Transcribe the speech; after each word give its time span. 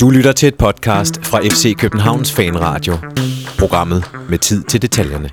Du 0.00 0.10
lytter 0.10 0.32
til 0.32 0.48
et 0.48 0.54
podcast 0.54 1.26
fra 1.26 1.40
FC 1.40 1.76
Københavns 1.76 2.32
Fanradio. 2.32 2.94
Programmet 3.58 4.10
med 4.28 4.38
tid 4.38 4.62
til 4.62 4.82
detaljerne. 4.82 5.30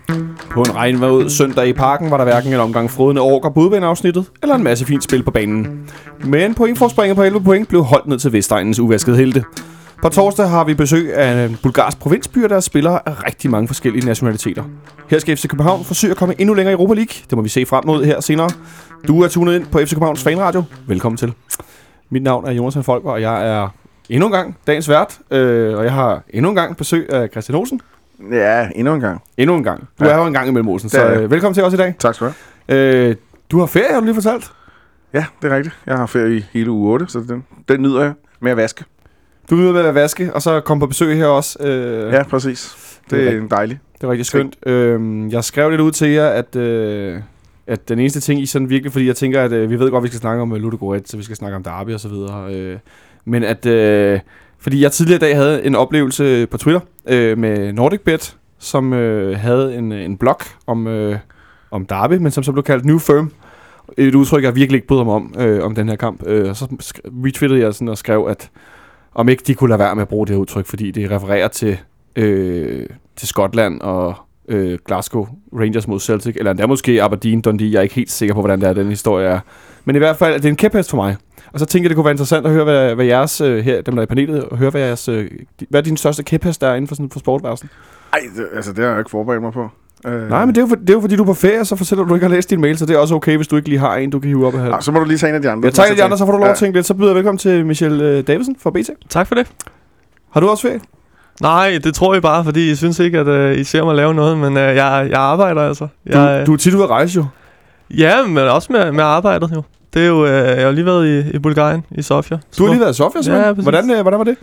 På 0.52 0.62
en 0.62 0.76
regnvejr 0.76 1.28
søndag 1.30 1.68
i 1.68 1.74
parken 1.74 2.12
var 2.12 2.18
der 2.18 2.24
hverken 2.24 2.54
en 2.54 2.60
omgang 2.60 2.92
frodende 2.92 3.22
orker 3.22 3.50
på 3.50 3.76
afsnittet 3.76 4.26
eller 4.42 4.56
en 4.56 4.64
masse 4.64 4.86
fint 4.86 5.04
spil 5.04 5.24
på 5.24 5.32
banen. 5.32 5.90
Men 6.26 6.54
pointforspringet 6.54 7.16
på 7.16 7.24
11 7.24 7.44
point 7.44 7.68
blev 7.68 7.84
holdt 7.84 8.08
ned 8.08 8.20
til 8.20 8.34
Vestegnens 8.34 8.80
uvaskede 8.80 9.18
helte. 9.18 9.44
På 10.02 10.10
torsdag 10.10 10.50
har 10.50 10.64
vi 10.64 10.74
besøg 10.74 11.16
af 11.16 11.46
en 11.46 11.58
bulgarsk 11.64 12.00
provinsby, 12.00 12.40
der 12.40 12.60
spiller 12.60 13.00
af 13.06 13.24
rigtig 13.26 13.52
mange 13.52 13.68
forskellige 13.68 14.06
nationaliteter. 14.06 14.64
Her 15.10 15.20
skal 15.20 15.38
FC 15.38 15.48
København 15.48 15.86
forsøge 15.86 16.12
at 16.12 16.18
komme 16.18 16.36
endnu 16.38 16.54
længere 16.54 16.74
i 16.74 16.76
Europa 16.76 16.94
League. 16.94 17.14
Det 17.30 17.36
må 17.36 17.42
vi 17.42 17.50
se 17.50 17.66
frem 17.66 17.86
mod 17.86 18.06
her 18.06 18.22
senere. 18.22 18.50
Du 19.08 19.22
er 19.22 19.28
tunet 19.28 19.56
ind 19.56 19.66
på 19.66 19.80
FC 19.80 19.90
Københavns 19.90 20.24
Fanradio. 20.24 20.64
Velkommen 20.88 21.18
til. 21.18 21.34
Mit 22.14 22.24
navn 22.24 22.48
er 22.48 22.52
Jonas 22.52 22.78
Folker, 22.86 23.10
og 23.12 23.22
jeg 23.22 23.48
er 23.62 23.68
endnu 24.10 24.26
en 24.28 24.34
gang 24.34 24.58
dagens 24.68 24.90
vært. 24.90 25.20
Øh, 25.32 25.78
og 25.78 25.84
jeg 25.84 25.94
har 25.94 26.22
endnu 26.30 26.50
en 26.50 26.56
gang 26.56 26.78
besøg 26.78 27.14
af 27.14 27.30
Christian 27.30 27.56
Olsen. 27.58 27.82
Ja, 28.32 28.70
endnu 28.76 28.94
en 28.94 29.00
gang. 29.00 29.22
Endnu 29.38 29.56
en 29.56 29.64
gang. 29.64 29.88
Du 30.00 30.06
Ja. 30.06 30.12
er 30.12 30.18
jo 30.18 30.26
en 30.26 30.34
gang 30.34 30.48
imellem 30.48 30.68
Olsen, 30.70 30.90
så 30.90 31.10
øh, 31.12 31.32
velkommen 31.32 31.54
til 31.54 31.64
os 31.64 31.74
i 31.74 31.78
dag. 31.78 31.96
Tak 32.00 32.16
skal 32.16 32.28
du 32.28 32.34
have. 32.70 33.08
Øh, 33.10 33.16
du 33.52 33.60
har 33.60 33.66
ferie, 33.66 33.94
har 33.94 34.00
du 34.00 34.06
lige 34.06 34.16
fortalt. 34.16 34.52
Ja, 35.14 35.26
det 35.42 35.52
er 35.52 35.56
rigtigt. 35.56 35.76
Jeg 35.86 35.98
har 35.98 36.06
ferie 36.06 36.38
i 36.38 36.46
hele 36.54 36.72
uge 36.72 36.92
8, 36.94 37.06
så 37.10 37.20
den, 37.20 37.44
den 37.70 37.82
nyder 37.82 38.02
jeg 38.04 38.14
med 38.40 38.52
at 38.52 38.58
vaske. 38.58 38.84
Du 39.50 39.56
er 39.58 39.64
ude 39.64 39.74
med 39.74 39.82
at 39.82 39.96
vaske, 39.96 40.34
og 40.34 40.42
så 40.42 40.60
kom 40.60 40.80
på 40.80 40.86
besøg 40.88 41.18
her 41.18 41.26
også. 41.26 41.64
Øh, 41.64 42.14
Ja, 42.14 42.24
præcis. 42.24 42.78
Det 43.04 43.12
Det 43.12 43.34
er 43.38 43.42
er 43.44 43.48
dejligt. 43.48 43.80
Det 43.96 44.04
er 44.08 44.12
rigtig 44.12 44.26
skønt. 44.26 44.56
Øhm, 44.66 45.30
jeg 45.30 45.44
skrev 45.44 45.70
lidt 45.70 45.82
ud 45.82 45.92
til 45.92 46.10
jer, 46.10 46.28
at, 46.28 46.56
øh, 46.56 47.18
at 47.68 47.90
den 47.90 48.00
eneste 48.00 48.20
ting, 48.20 48.42
I 48.42 48.46
sådan 48.46 48.70
virkelig, 48.70 48.92
fordi 48.92 49.08
jeg 49.08 49.16
tænker, 49.16 49.42
at 49.42 49.52
øh, 49.52 49.70
vi 49.70 49.80
ved 49.80 49.92
godt, 49.92 50.02
at 50.02 50.04
vi 50.04 50.08
skal 50.08 50.20
snakke 50.20 50.42
om 50.42 50.54
øh, 50.54 50.62
Ludogorets, 50.62 51.12
så 51.12 51.18
vi 51.18 51.24
skal 51.24 51.36
snakke 51.36 51.56
om 51.56 51.64
Derby 51.64 51.94
og 51.94 52.00
så 52.00 52.10
videre. 52.10 52.54
Øh, 52.54 52.78
men 53.26 53.44
at, 53.44 53.66
øh, 53.66 54.20
fordi 54.60 54.82
jeg 54.82 54.92
tidligere 54.92 55.18
i 55.18 55.20
dag 55.20 55.36
havde 55.36 55.66
en 55.66 55.76
oplevelse 55.76 56.24
øh, 56.24 56.48
på 56.48 56.58
Twitter 56.58 56.82
øh, 57.08 57.38
med 57.38 57.74
NordicBet, 57.74 58.38
som 58.60 58.94
øh, 58.94 59.40
havde 59.40 59.76
en, 59.76 59.92
øh, 59.92 60.06
en 60.06 60.18
blog 60.18 60.38
om, 60.68 60.88
øh, 60.88 61.18
om 61.72 61.86
Derby, 61.86 62.14
men 62.14 62.32
som 62.32 62.44
så 62.44 62.52
blev 62.52 62.64
kaldt 62.64 62.86
New 62.86 62.98
Firm. 62.98 63.32
Et 63.98 64.16
udtryk, 64.16 64.44
jeg 64.44 64.56
virkelig 64.56 64.78
ikke 64.78 64.88
bryder 64.88 65.04
mig 65.04 65.14
om, 65.14 65.36
øh, 65.40 65.64
om 65.64 65.76
den 65.76 65.90
her 65.90 65.96
kamp. 65.96 66.28
Øh, 66.28 66.50
og 66.50 66.56
så 66.56 66.66
sk- 66.66 67.26
retweetede 67.26 67.60
jeg 67.60 67.74
sådan 67.74 67.88
og 67.88 67.98
skrev, 67.98 68.28
at 68.30 68.50
om 69.16 69.30
ikke 69.30 69.44
de 69.48 69.54
kunne 69.54 69.70
lade 69.70 69.80
være 69.80 69.96
med 69.96 70.02
at 70.02 70.08
bruge 70.08 70.28
det 70.28 70.36
her 70.36 70.40
udtryk, 70.42 70.66
fordi 70.66 70.92
det 70.92 71.12
refererer 71.12 71.48
til, 71.48 71.78
øh, 72.16 72.88
til 73.16 73.28
Skotland 73.28 73.82
og 73.82 74.16
øh, 74.52 74.80
Glasgow 74.86 75.28
Rangers 75.60 75.88
mod 75.88 76.00
Celtic, 76.00 76.36
eller 76.36 76.52
endda 76.52 76.68
måske 76.68 77.04
Aberdeen 77.04 77.42
Dundee. 77.42 77.72
Jeg 77.72 77.78
er 77.78 77.82
ikke 77.82 77.96
helt 77.96 78.12
sikker 78.12 78.36
på, 78.36 78.42
hvordan 78.42 78.62
det 78.62 78.70
er, 78.70 78.74
den 78.74 78.88
historie 78.88 79.28
er. 79.28 79.40
Men 79.86 79.96
i 79.96 80.00
hvert 80.00 80.18
fald, 80.18 80.34
det 80.36 80.46
er 80.46 80.50
en 80.50 80.56
kæphest 80.56 80.90
for 80.90 80.98
mig. 80.98 81.16
Og 81.54 81.60
så 81.60 81.66
tænker 81.66 81.86
jeg, 81.86 81.90
det 81.90 81.96
kunne 81.96 82.06
være 82.06 82.14
interessant 82.14 82.46
at 82.46 82.52
høre, 82.52 82.64
hvad, 82.64 82.96
hvad 82.96 83.06
jeres, 83.06 83.42
øh, 83.42 83.64
her, 83.64 83.82
dem 83.82 83.96
der 83.96 84.02
er 84.02 84.04
i 84.04 84.08
panelet, 84.08 84.44
og 84.44 84.58
høre, 84.58 84.70
hvad, 84.70 84.82
jeres, 84.82 85.10
øh, 85.10 85.30
hvad 85.70 85.80
er 85.80 85.84
din 85.84 85.98
største 85.98 86.24
kæphest 86.24 86.64
er 86.64 86.74
inden 86.74 86.88
for, 86.88 86.96
sådan, 86.96 87.10
for 87.10 87.20
sportværelsen? 87.20 87.70
Ej, 88.14 88.20
det, 88.36 88.48
altså 88.56 88.74
det 88.74 88.84
har 88.84 88.92
jeg 88.92 89.00
ikke 89.00 89.12
forberedt 89.12 89.42
mig 89.42 89.54
på. 89.54 89.70
Øh, 90.08 90.30
Nej, 90.30 90.46
men 90.46 90.56
det 90.56 90.58
er, 90.58 90.62
jo, 90.62 90.68
for, 90.68 90.76
det 90.76 90.90
er 90.90 90.94
jo 90.94 91.02
fordi, 91.02 91.16
du 91.16 91.24
er 91.24 91.28
på 91.28 91.34
ferie, 91.34 91.66
så 91.66 91.76
fortæller 91.76 92.04
du, 92.04 92.10
du 92.10 92.16
ikke 92.16 92.28
har 92.28 92.36
læst 92.36 92.50
din 92.50 92.62
mail, 92.62 92.78
så 92.78 92.86
det 92.86 92.96
er 92.96 93.00
også 93.00 93.16
okay, 93.16 93.36
hvis 93.36 93.48
du 93.48 93.56
ikke 93.56 93.70
lige 93.70 93.80
har 93.80 93.96
en, 93.96 94.10
du 94.10 94.20
kan 94.20 94.28
hive 94.28 94.48
op 94.48 94.54
af 94.54 94.60
her. 94.64 94.72
Ah, 94.74 94.82
så 94.82 94.92
må 94.92 95.00
du 95.00 95.06
lige 95.06 95.18
tage 95.18 95.30
en 95.30 95.36
af 95.36 95.42
de 95.42 95.50
andre. 95.50 95.66
Jeg 95.66 95.74
tager 95.74 95.86
en 95.86 95.92
af 95.92 95.98
de 95.98 96.04
andre, 96.04 96.18
så 96.18 96.26
får 96.26 96.32
du 96.32 96.38
lov 96.38 96.48
at 96.48 96.58
tænke 96.58 96.78
lidt. 96.78 96.86
Så 96.86 96.94
byder 96.94 97.08
jeg 97.08 97.16
velkommen 97.16 97.38
til 97.38 97.66
Michelle 97.66 98.04
øh, 98.04 98.28
Davidsen 98.28 98.56
fra 98.60 98.70
BT. 98.72 98.90
Tak 99.10 99.28
for 99.28 99.36
det. 99.36 99.48
Har 100.32 100.40
du 100.40 100.48
også 100.48 100.68
ferie? 100.68 100.80
Nej, 101.42 101.80
det 101.84 101.96
tror 101.96 102.14
jeg 102.14 102.22
bare, 102.22 102.44
fordi 102.44 102.72
I 102.72 102.76
synes 102.76 103.00
ikke, 103.00 103.20
at 103.20 103.52
uh, 103.52 103.60
I 103.60 103.64
ser 103.64 103.84
mig 103.86 103.96
lave 103.96 104.14
noget, 104.14 104.38
men 104.38 104.58
uh, 104.58 104.64
jeg, 104.64 105.08
jeg 105.10 105.20
arbejder 105.20 105.62
altså. 105.62 105.88
Du, 106.14 106.18
Jeg, 106.20 106.48
du 106.48 106.54
er 106.54 106.58
tit 106.58 106.74
ude 106.74 106.84
at 106.84 106.90
rejse 106.90 107.16
jo. 107.16 107.26
Ja, 107.98 108.26
men 108.26 108.38
også 108.38 108.74
med, 108.74 108.92
med 108.92 109.04
arbejdet 109.04 109.52
jo. 109.56 109.64
Det 109.94 110.02
er 110.02 110.08
jo, 110.08 110.24
uh, 110.24 110.30
jeg 110.30 110.66
har 110.66 110.72
lige 110.72 110.86
været 110.86 111.08
i, 111.08 111.36
i 111.36 111.40
Bulgarien, 111.40 111.84
i 111.92 112.02
Sofia. 112.02 112.40
Du 112.58 112.64
har 112.64 112.72
lige 112.72 112.82
været 112.82 112.94
i 112.94 112.98
Sofia, 112.98 113.22
simpelthen. 113.22 113.48
Ja, 113.48 113.54
præcis. 113.54 113.66
hvordan, 113.66 113.92
øh, 113.92 114.02
hvordan 114.02 114.18
var 114.20 114.26
det? 114.26 114.36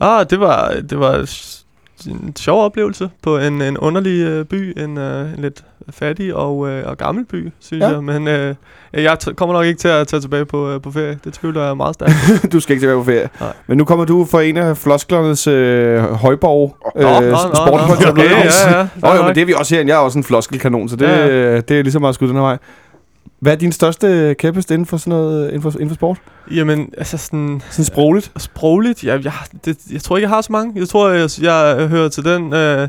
Ah, 0.00 0.26
det 0.30 0.40
var, 0.40 0.74
det 0.90 0.98
var 1.00 1.26
en 2.10 2.36
sjov 2.36 2.64
oplevelse 2.64 3.10
på 3.22 3.38
en, 3.38 3.62
en 3.62 3.78
underlig 3.78 4.40
uh, 4.40 4.46
by, 4.46 4.80
en, 4.80 4.98
uh, 4.98 5.04
en 5.04 5.38
lidt 5.38 5.64
fattig 5.90 6.34
og, 6.34 6.56
uh, 6.58 6.68
og 6.84 6.98
gammel 6.98 7.24
by, 7.24 7.52
synes 7.60 7.80
Ja. 7.82 7.88
ja. 7.88 7.94
jeg. 7.94 8.04
Men 8.04 8.22
uh, 8.28 9.02
jeg 9.02 9.18
kommer 9.36 9.52
nok 9.54 9.66
ikke 9.66 9.78
til 9.78 9.88
at 9.88 10.08
tage 10.08 10.20
tilbage 10.20 10.44
på, 10.44 10.74
uh, 10.74 10.82
på 10.82 10.90
ferie. 10.90 11.18
Det 11.24 11.32
tvivler 11.32 11.66
jeg 11.66 11.76
meget 11.76 11.94
stærkt. 11.94 12.12
du 12.52 12.60
skal 12.60 12.72
ikke 12.74 12.82
tilbage 12.82 12.98
på 12.98 13.04
ferie. 13.04 13.28
Nej. 13.40 13.52
Men 13.66 13.78
nu 13.78 13.84
kommer 13.84 14.04
du 14.04 14.24
fra 14.24 14.42
en 14.42 14.56
af 14.56 14.76
flosklernes 14.76 15.46
øh, 15.46 16.02
højborg 16.02 16.76
øh, 16.96 17.02
Nå, 17.02 17.10
nå, 17.10 17.20
nå, 17.20 17.76
nå, 17.76 18.10
okay, 18.10 18.30
ja, 18.30 18.78
ja. 18.78 18.88
Nå, 18.96 19.14
jo, 19.14 19.22
men 19.22 19.34
det 19.34 19.40
er 19.40 19.46
vi 19.46 19.54
også 19.58 19.74
her. 19.74 19.84
Jeg 19.86 19.94
er 19.94 19.98
også 19.98 20.18
en 20.18 20.24
floskelkanon, 20.24 20.88
så 20.88 20.96
det, 20.96 21.06
Ja, 21.06 21.26
ja. 21.26 21.60
det 21.60 21.78
er 21.78 21.82
lige 21.82 21.92
så 21.92 21.98
meget 21.98 22.14
skud 22.14 22.28
den 22.28 22.36
her 22.36 22.42
vej. 22.42 22.58
Hvad 23.40 23.52
er 23.52 23.56
din 23.56 23.72
største 23.72 24.34
kæphest 24.38 24.70
inden 24.70 24.86
for, 24.86 24.96
sådan 24.96 25.10
noget, 25.10 25.46
inden 25.48 25.62
for, 25.62 25.70
inden 25.70 25.88
for 25.88 25.94
sport? 25.94 26.18
Jamen, 26.50 26.88
altså 26.98 27.18
sådan... 27.18 27.62
Sådan 27.70 27.84
sprogligt. 27.84 28.30
Sprogligt? 28.36 29.04
Jeg, 29.04 29.24
jeg, 29.24 29.32
det, 29.64 29.76
jeg 29.92 30.02
tror 30.02 30.16
ikke, 30.16 30.24
jeg 30.28 30.34
har 30.36 30.40
så 30.40 30.52
mange. 30.52 30.72
Jeg 30.80 30.88
tror, 30.88 31.08
jeg, 31.10 31.28
jeg 31.42 31.86
hører 31.88 32.08
til 32.08 32.24
den... 32.24 32.52
Øh, 32.54 32.88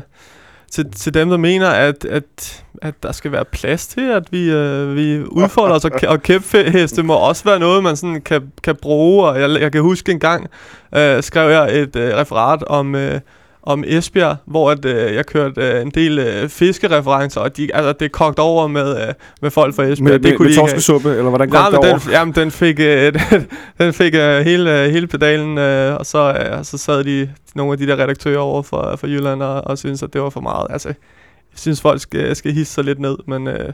til, 0.70 0.92
til 0.92 1.14
dem, 1.14 1.30
der 1.30 1.36
mener, 1.36 1.68
at, 1.68 2.04
at, 2.04 2.64
at 2.82 2.94
der 3.02 3.12
skal 3.12 3.32
være 3.32 3.44
plads 3.44 3.86
til, 3.86 4.10
at 4.10 4.22
vi, 4.30 4.50
øh, 4.50 4.96
vi 4.96 5.22
udfolder 5.22 5.74
os, 5.74 5.84
og, 5.84 5.90
og 6.02 6.08
og 6.08 6.22
kæpheste 6.22 7.02
må 7.02 7.14
også 7.14 7.44
være 7.44 7.58
noget, 7.58 7.82
man 7.82 7.96
sådan 7.96 8.20
kan, 8.20 8.52
kan 8.62 8.76
bruge. 8.82 9.28
Og 9.28 9.40
jeg, 9.40 9.60
jeg 9.60 9.72
kan 9.72 9.82
huske 9.82 10.12
en 10.12 10.20
gang, 10.20 10.46
øh, 10.94 11.22
skrev 11.22 11.50
jeg 11.50 11.80
et 11.80 11.96
øh, 11.96 12.14
referat 12.14 12.62
om, 12.62 12.94
øh, 12.94 13.20
om 13.66 13.84
Esbjerg, 13.86 14.36
hvor 14.44 14.70
at, 14.70 14.84
øh, 14.84 15.14
jeg 15.14 15.26
kørte 15.26 15.60
øh, 15.60 15.82
en 15.82 15.90
del 15.90 16.18
øh, 16.18 16.48
fiskereferencer, 16.48 17.40
og 17.40 17.56
de, 17.56 17.74
altså, 17.74 17.92
det 17.92 18.12
kogte 18.12 18.40
over 18.40 18.66
med, 18.66 19.08
øh, 19.08 19.14
med 19.42 19.50
folk 19.50 19.74
fra 19.74 19.82
Esbjerg. 19.82 20.04
Med, 20.04 20.12
det 20.12 20.22
med, 20.22 20.36
kunne 20.36 20.48
med 20.48 20.56
torskesuppe, 20.56 21.10
eller 21.10 21.28
hvordan 21.28 21.50
kom 21.50 21.72
det 21.72 21.78
over? 21.78 21.98
den, 21.98 22.10
jamen, 22.10 22.34
den 22.34 22.50
fik, 22.50 22.80
øh, 22.80 23.12
den, 23.30 23.46
den 23.78 23.92
fik 23.92 24.14
øh, 24.14 24.40
hele, 24.40 24.82
øh, 24.82 24.90
hele 24.90 25.06
pedalen, 25.06 25.58
øh, 25.58 25.96
og 25.96 26.06
så, 26.06 26.32
øh, 26.32 26.64
så 26.64 26.78
sad 26.78 27.04
de 27.04 27.30
nogle 27.54 27.72
af 27.72 27.78
de 27.78 27.86
der 27.86 27.96
redaktører 28.02 28.38
over 28.38 28.62
for, 28.62 28.96
for 28.96 29.06
Jylland 29.06 29.42
og, 29.42 29.66
og 29.66 29.78
syntes, 29.78 30.02
at 30.02 30.12
det 30.12 30.20
var 30.20 30.30
for 30.30 30.40
meget. 30.40 30.66
Altså, 30.70 30.88
jeg 30.88 31.58
synes, 31.58 31.80
folk 31.80 32.00
skal, 32.00 32.36
skal 32.36 32.52
hisse 32.52 32.74
sig 32.74 32.84
lidt 32.84 32.98
ned, 32.98 33.16
men 33.26 33.48
øh, 33.48 33.72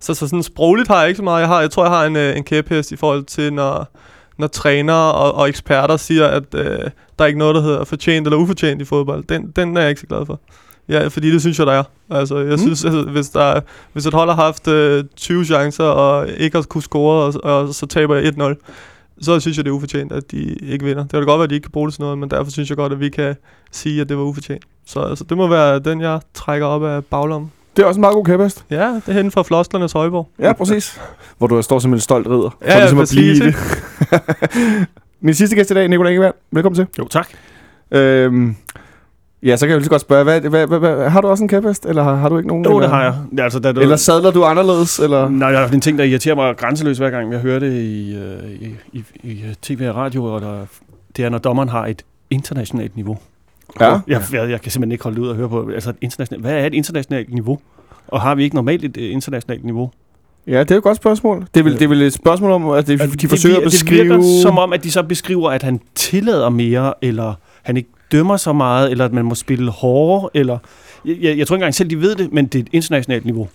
så, 0.00 0.14
så 0.14 0.28
sådan 0.28 0.42
sprogligt 0.42 0.88
har 0.88 1.00
jeg 1.00 1.08
ikke 1.08 1.18
så 1.18 1.24
meget. 1.24 1.40
Jeg, 1.40 1.48
har, 1.48 1.60
jeg 1.60 1.70
tror, 1.70 1.84
jeg 1.84 1.92
har 1.92 2.04
en, 2.04 2.16
øh, 2.16 2.36
en 2.36 2.44
kæphest 2.44 2.92
i 2.92 2.96
forhold 2.96 3.24
til, 3.24 3.52
når, 3.52 3.88
når 4.38 4.46
trænere 4.46 5.12
og, 5.12 5.34
og 5.34 5.48
eksperter 5.48 5.96
siger, 5.96 6.26
at 6.26 6.44
øh, 6.54 6.64
der 7.18 7.24
er 7.24 7.26
ikke 7.26 7.38
noget, 7.38 7.54
der 7.54 7.60
hedder 7.62 7.84
fortjent 7.84 8.26
eller 8.26 8.38
ufortjent 8.38 8.82
i 8.82 8.84
fodbold. 8.84 9.24
Den, 9.24 9.52
den 9.56 9.76
er 9.76 9.80
jeg 9.80 9.88
ikke 9.90 10.00
så 10.00 10.06
glad 10.06 10.26
for. 10.26 10.40
Ja, 10.88 11.06
fordi 11.06 11.30
det 11.32 11.40
synes 11.40 11.58
jeg, 11.58 11.66
der 11.66 11.72
er. 11.72 11.82
Altså, 12.10 12.38
jeg 12.38 12.52
Mm. 12.52 12.58
synes, 12.58 12.84
altså, 12.84 13.02
hvis, 13.02 13.30
der, 13.30 13.40
er- 13.42 13.60
hvis 13.92 14.06
et 14.06 14.14
hold 14.14 14.28
har 14.28 14.36
haft 14.36 14.68
øh, 14.68 15.04
20 15.16 15.44
chancer 15.44 15.84
og 15.84 16.28
ikke 16.36 16.56
har 16.58 16.62
kunne 16.62 16.82
score, 16.82 17.22
og, 17.24 17.34
og 17.44 17.74
så 17.74 17.86
taber 17.86 18.16
jeg 18.16 18.32
1-0, 18.38 18.54
så 19.20 19.40
synes 19.40 19.56
jeg, 19.56 19.64
det 19.64 19.70
er 19.70 19.74
ufortjent, 19.74 20.12
at 20.12 20.30
de 20.30 20.42
ikke 20.54 20.84
vinder. 20.84 21.02
Det 21.02 21.10
kan 21.10 21.24
godt 21.24 21.38
være, 21.38 21.44
at 21.44 21.50
de 21.50 21.54
ikke 21.54 21.64
kan 21.64 21.72
bruge 21.72 21.88
det 21.88 21.94
til 21.94 22.00
noget, 22.02 22.18
men 22.18 22.30
derfor 22.30 22.50
synes 22.50 22.68
jeg 22.68 22.76
godt, 22.76 22.92
at 22.92 23.00
vi 23.00 23.08
kan 23.08 23.36
sige, 23.72 24.00
at 24.00 24.08
det 24.08 24.16
var 24.18 24.22
ufortjent. 24.24 24.64
Så 24.86 25.00
altså, 25.00 25.24
det 25.28 25.36
må 25.36 25.46
være 25.48 25.78
den, 25.78 26.00
jeg 26.00 26.20
trækker 26.34 26.66
op 26.66 26.84
af 26.84 27.04
baglommen. 27.04 27.52
Det 27.76 27.82
er 27.82 27.86
også 27.86 27.98
en 27.98 28.00
meget 28.00 28.14
god 28.14 28.24
kæphest. 28.24 28.64
Ja, 28.70 28.88
det 28.88 29.02
er 29.08 29.12
henne 29.12 29.30
fra 29.30 29.42
Floskernes 29.42 29.92
Højborg. 29.92 30.28
Ja, 30.38 30.52
præcis. 30.52 31.00
Hvor 31.38 31.46
du 31.46 31.62
står 31.62 31.78
som 31.78 31.92
en 31.92 32.00
stolt 32.00 32.26
ridder. 32.26 32.50
For 32.50 32.66
Ja, 32.66 32.72
ja, 32.72 32.78
ligesom 32.80 32.98
at 32.98 33.08
blive 33.12 33.38
det. 33.46 33.54
Min 35.20 35.34
sidste 35.34 35.56
gæst 35.56 35.70
i 35.70 35.74
dag, 35.74 35.88
Nicolai 35.88 36.12
Ingeberg. 36.12 36.34
Velkommen 36.50 36.76
til. 36.76 36.86
Jo, 36.98 37.08
tak. 37.08 37.28
Øhm, 37.90 38.56
ja, 39.42 39.56
så 39.56 39.66
kan 39.66 39.70
jeg 39.70 39.74
jo 39.74 39.78
lige 39.78 39.88
godt 39.88 40.00
spørge, 40.00 40.24
hvad, 40.24 40.40
hvad, 40.40 40.66
hvad, 40.66 40.78
hvad, 40.78 41.10
har 41.10 41.20
du 41.20 41.28
også 41.28 41.44
en 41.44 41.48
kæphest, 41.48 41.86
eller 41.86 42.02
har, 42.02 42.14
har 42.14 42.28
du 42.28 42.36
ikke 42.36 42.48
nogen? 42.48 42.64
Jo, 42.64 42.70
eller, 42.70 42.80
det 42.80 42.90
har 42.96 43.04
jeg. 43.04 43.14
Ja, 43.38 43.42
altså, 43.42 43.58
da 43.58 43.72
du, 43.72 43.80
Eller 43.80 43.96
sadler 43.96 44.30
du 44.30 44.44
anderledes, 44.44 44.98
eller? 44.98 45.28
Nej, 45.28 45.52
der 45.52 45.58
er 45.58 45.68
en 45.68 45.80
ting, 45.80 45.98
der 45.98 46.04
irriterer 46.04 46.34
mig 46.34 46.56
grænseløst, 46.56 47.00
hver 47.00 47.10
gang 47.10 47.32
jeg 47.32 47.40
hører 47.40 47.58
det 47.58 47.72
i, 47.72 48.16
øh, 48.16 48.50
i, 48.50 48.74
i, 48.92 49.04
i 49.22 49.44
tv 49.62 49.86
og 49.88 49.96
radio, 49.96 50.24
og 50.24 50.40
der, 50.40 50.66
det 51.16 51.24
er, 51.24 51.28
når 51.28 51.38
dommeren 51.38 51.68
har 51.68 51.86
et 51.86 52.02
internationalt 52.30 52.96
niveau. 52.96 53.18
Ja. 53.80 53.98
Jeg, 54.06 54.22
jeg, 54.32 54.50
jeg 54.50 54.60
kan 54.60 54.72
simpelthen 54.72 54.92
ikke 54.92 55.04
holde 55.04 55.20
ud 55.20 55.28
og 55.28 55.36
høre 55.36 55.48
på, 55.48 55.70
altså 55.74 55.92
internationalt, 56.00 56.42
hvad 56.42 56.52
er 56.52 56.66
et 56.66 56.74
internationalt 56.74 57.34
niveau? 57.34 57.58
Og 58.08 58.20
har 58.20 58.34
vi 58.34 58.42
ikke 58.42 58.56
normalt 58.56 58.84
et 58.84 58.96
øh, 58.96 59.12
internationalt 59.12 59.64
niveau? 59.64 59.90
Ja, 60.46 60.60
det 60.60 60.70
er 60.70 60.76
et 60.76 60.82
godt 60.82 60.96
spørgsmål. 60.96 61.46
Det 61.54 61.60
er 61.60 61.64
vel, 61.64 61.72
det 61.72 61.82
er 61.82 61.88
vel 61.88 62.02
et 62.02 62.12
spørgsmål 62.12 62.50
om, 62.50 62.68
at 62.68 62.86
det, 62.86 63.20
de 63.20 63.28
forsøger 63.28 63.56
det, 63.56 63.62
at 63.62 63.70
beskrive... 63.70 64.02
Det 64.02 64.10
virker 64.10 64.42
som 64.42 64.58
om, 64.58 64.72
at 64.72 64.84
de 64.84 64.90
så 64.90 65.02
beskriver, 65.02 65.50
at 65.50 65.62
han 65.62 65.80
tillader 65.94 66.48
mere, 66.48 66.94
eller 67.02 67.34
han 67.62 67.76
ikke 67.76 67.88
dømmer 68.12 68.36
så 68.36 68.52
meget, 68.52 68.90
eller 68.90 69.04
at 69.04 69.12
man 69.12 69.24
må 69.24 69.34
spille 69.34 69.70
hårdere, 69.70 70.30
eller... 70.34 70.58
Jeg, 71.04 71.16
jeg, 71.20 71.38
jeg 71.38 71.46
tror 71.46 71.56
ikke 71.56 71.62
engang 71.62 71.74
selv, 71.74 71.90
de 71.90 72.00
ved 72.00 72.14
det, 72.14 72.32
men 72.32 72.46
det 72.46 72.58
er 72.58 72.62
et 72.62 72.68
internationalt 72.72 73.24
niveau. 73.24 73.48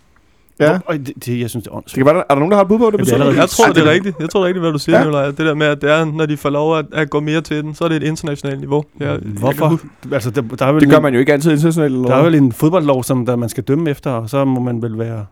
Ja. 0.59 0.79
Og 0.85 0.93
det, 0.95 1.25
det, 1.25 1.39
jeg 1.39 1.49
synes, 1.49 1.63
det 1.63 1.69
er 1.71 1.71
Det 1.71 1.77
åndssvagt. 1.77 1.95
kan 1.97 2.05
være, 2.05 2.15
der, 2.15 2.19
er 2.29 2.33
der 2.33 2.35
nogen, 2.39 2.51
der 2.51 2.57
har 2.57 2.63
et 2.63 2.67
bud 2.67 2.79
på 2.79 2.91
det? 2.91 3.11
Jamen, 3.11 3.27
det 3.27 3.35
Jeg 3.37 3.49
tror, 3.49 3.65
det 3.73 3.87
er 3.87 3.91
rigtigt. 3.91 4.15
Jeg 4.19 4.29
tror 4.29 4.39
det 4.39 4.43
er 4.45 4.47
rigtigt, 4.47 4.63
hvad 4.63 4.71
du 4.71 4.77
siger, 4.79 4.95
Ja. 4.97 5.01
ja. 5.03 5.05
Nicolaj. 5.09 5.25
Det 5.25 5.37
der 5.37 5.53
med, 5.53 5.67
at 5.67 5.81
det 5.81 5.91
er, 5.91 6.05
når 6.05 6.25
de 6.25 6.37
får 6.37 6.49
lov 6.49 6.77
at, 6.77 6.85
at 6.93 7.09
gå 7.09 7.19
mere 7.19 7.41
til 7.41 7.63
den, 7.63 7.75
så 7.75 7.83
er 7.83 7.87
det 7.87 7.95
et 7.95 8.03
internationalt 8.03 8.59
niveau. 8.59 8.83
Kan 9.01 9.19
Hvorfor? 9.39 9.79
Altså, 10.11 10.29
der, 10.29 10.41
der 10.59 10.65
er 10.65 10.71
vel 10.71 10.81
Det 10.81 10.89
gør 10.89 10.97
en, 10.97 11.03
man 11.03 11.13
jo 11.13 11.19
ikke 11.19 11.33
altid 11.33 11.51
internationalt. 11.51 12.07
Der 12.07 12.15
er 12.15 12.23
vel 12.23 12.35
en 12.35 12.51
fodboldlov, 12.51 13.03
som 13.03 13.25
der 13.25 13.35
man 13.35 13.49
skal 13.49 13.63
dømme 13.63 13.89
efter, 13.89 14.11
og 14.11 14.29
så 14.29 14.45
må 14.45 14.59
man 14.59 14.81
vel 14.81 14.99
være... 14.99 15.25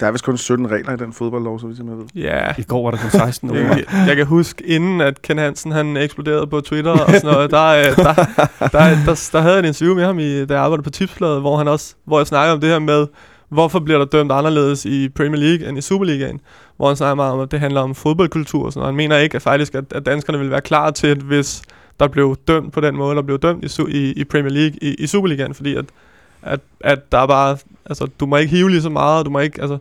Der 0.00 0.08
er 0.08 0.12
vist 0.12 0.24
kun 0.24 0.36
17 0.36 0.70
regler 0.70 0.92
i 0.92 0.96
den 0.96 1.12
fodboldlov, 1.12 1.60
så 1.60 1.66
vidt 1.66 1.78
jeg 1.78 1.86
ved. 1.86 2.04
Ja, 2.14 2.40
I 2.58 2.62
går 2.62 2.84
var 2.84 2.90
der 2.90 2.98
kun 2.98 3.10
16 3.10 3.50
år. 3.50 3.54
jeg, 3.54 3.84
jeg 4.06 4.16
kan 4.16 4.26
huske, 4.26 4.66
inden 4.66 5.00
at 5.00 5.22
Ken 5.22 5.38
Hansen 5.38 5.72
han 5.72 5.96
eksploderede 5.96 6.46
på 6.46 6.60
Twitter 6.60 6.90
og 6.90 7.10
sådan 7.10 7.30
noget, 7.32 7.50
der, 7.50 7.66
øh, 7.68 7.84
der, 7.96 8.12
der, 8.14 8.68
der, 8.68 8.96
der, 9.06 9.28
der 9.32 9.40
havde 9.40 9.54
jeg 9.54 9.60
et 9.62 9.66
interview 9.66 9.94
med 9.94 10.04
ham, 10.04 10.18
i, 10.18 10.44
da 10.44 10.54
jeg 10.54 10.62
arbejdede 10.62 10.84
på 10.84 10.90
Tipsbladet, 10.90 11.40
hvor, 11.40 11.56
han 11.56 11.68
også, 11.68 11.94
hvor 12.04 12.18
jeg 12.18 12.26
snakkede 12.26 12.52
om 12.54 12.60
det 12.60 12.68
her 12.70 12.78
med, 12.78 13.06
hvorfor 13.52 13.80
bliver 13.80 13.98
der 13.98 14.06
dømt 14.06 14.32
anderledes 14.32 14.84
i 14.84 15.08
Premier 15.08 15.40
League 15.40 15.68
end 15.68 15.78
i 15.78 15.80
Superligaen? 15.80 16.40
hvor 16.76 16.88
han 16.88 16.96
snakker 16.96 17.14
meget 17.14 17.32
om, 17.32 17.40
at 17.40 17.50
det 17.50 17.60
handler 17.60 17.80
om 17.80 17.94
fodboldkultur 17.94 18.64
og 18.64 18.72
sådan 18.72 18.80
noget. 18.80 18.92
Han 18.92 18.96
mener 18.96 19.16
ikke 19.16 19.36
at 19.36 19.42
faktisk, 19.42 19.74
at, 19.74 19.84
at 19.90 20.06
danskerne 20.06 20.38
vil 20.38 20.50
være 20.50 20.60
klar 20.60 20.90
til, 20.90 21.06
at 21.06 21.16
hvis 21.16 21.62
der 22.00 22.08
blev 22.08 22.36
dømt 22.48 22.72
på 22.72 22.80
den 22.80 22.96
måde, 22.96 23.16
der 23.16 23.22
blev 23.22 23.38
dømt 23.38 23.78
i, 23.78 23.82
i, 23.88 24.12
i 24.12 24.24
Premier 24.24 24.52
League, 24.52 24.78
i, 24.82 24.94
i 24.94 25.06
Superligaen, 25.06 25.54
fordi 25.54 25.74
at, 25.74 25.84
at, 26.42 26.60
at 26.80 27.12
der 27.12 27.18
er 27.18 27.26
bare, 27.26 27.56
altså, 27.86 28.08
du 28.20 28.26
må 28.26 28.36
ikke 28.36 28.56
hive 28.56 28.70
lige 28.70 28.82
så 28.82 28.90
meget, 28.90 29.26
du 29.26 29.30
må 29.30 29.38
ikke, 29.38 29.60
altså, 29.60 29.78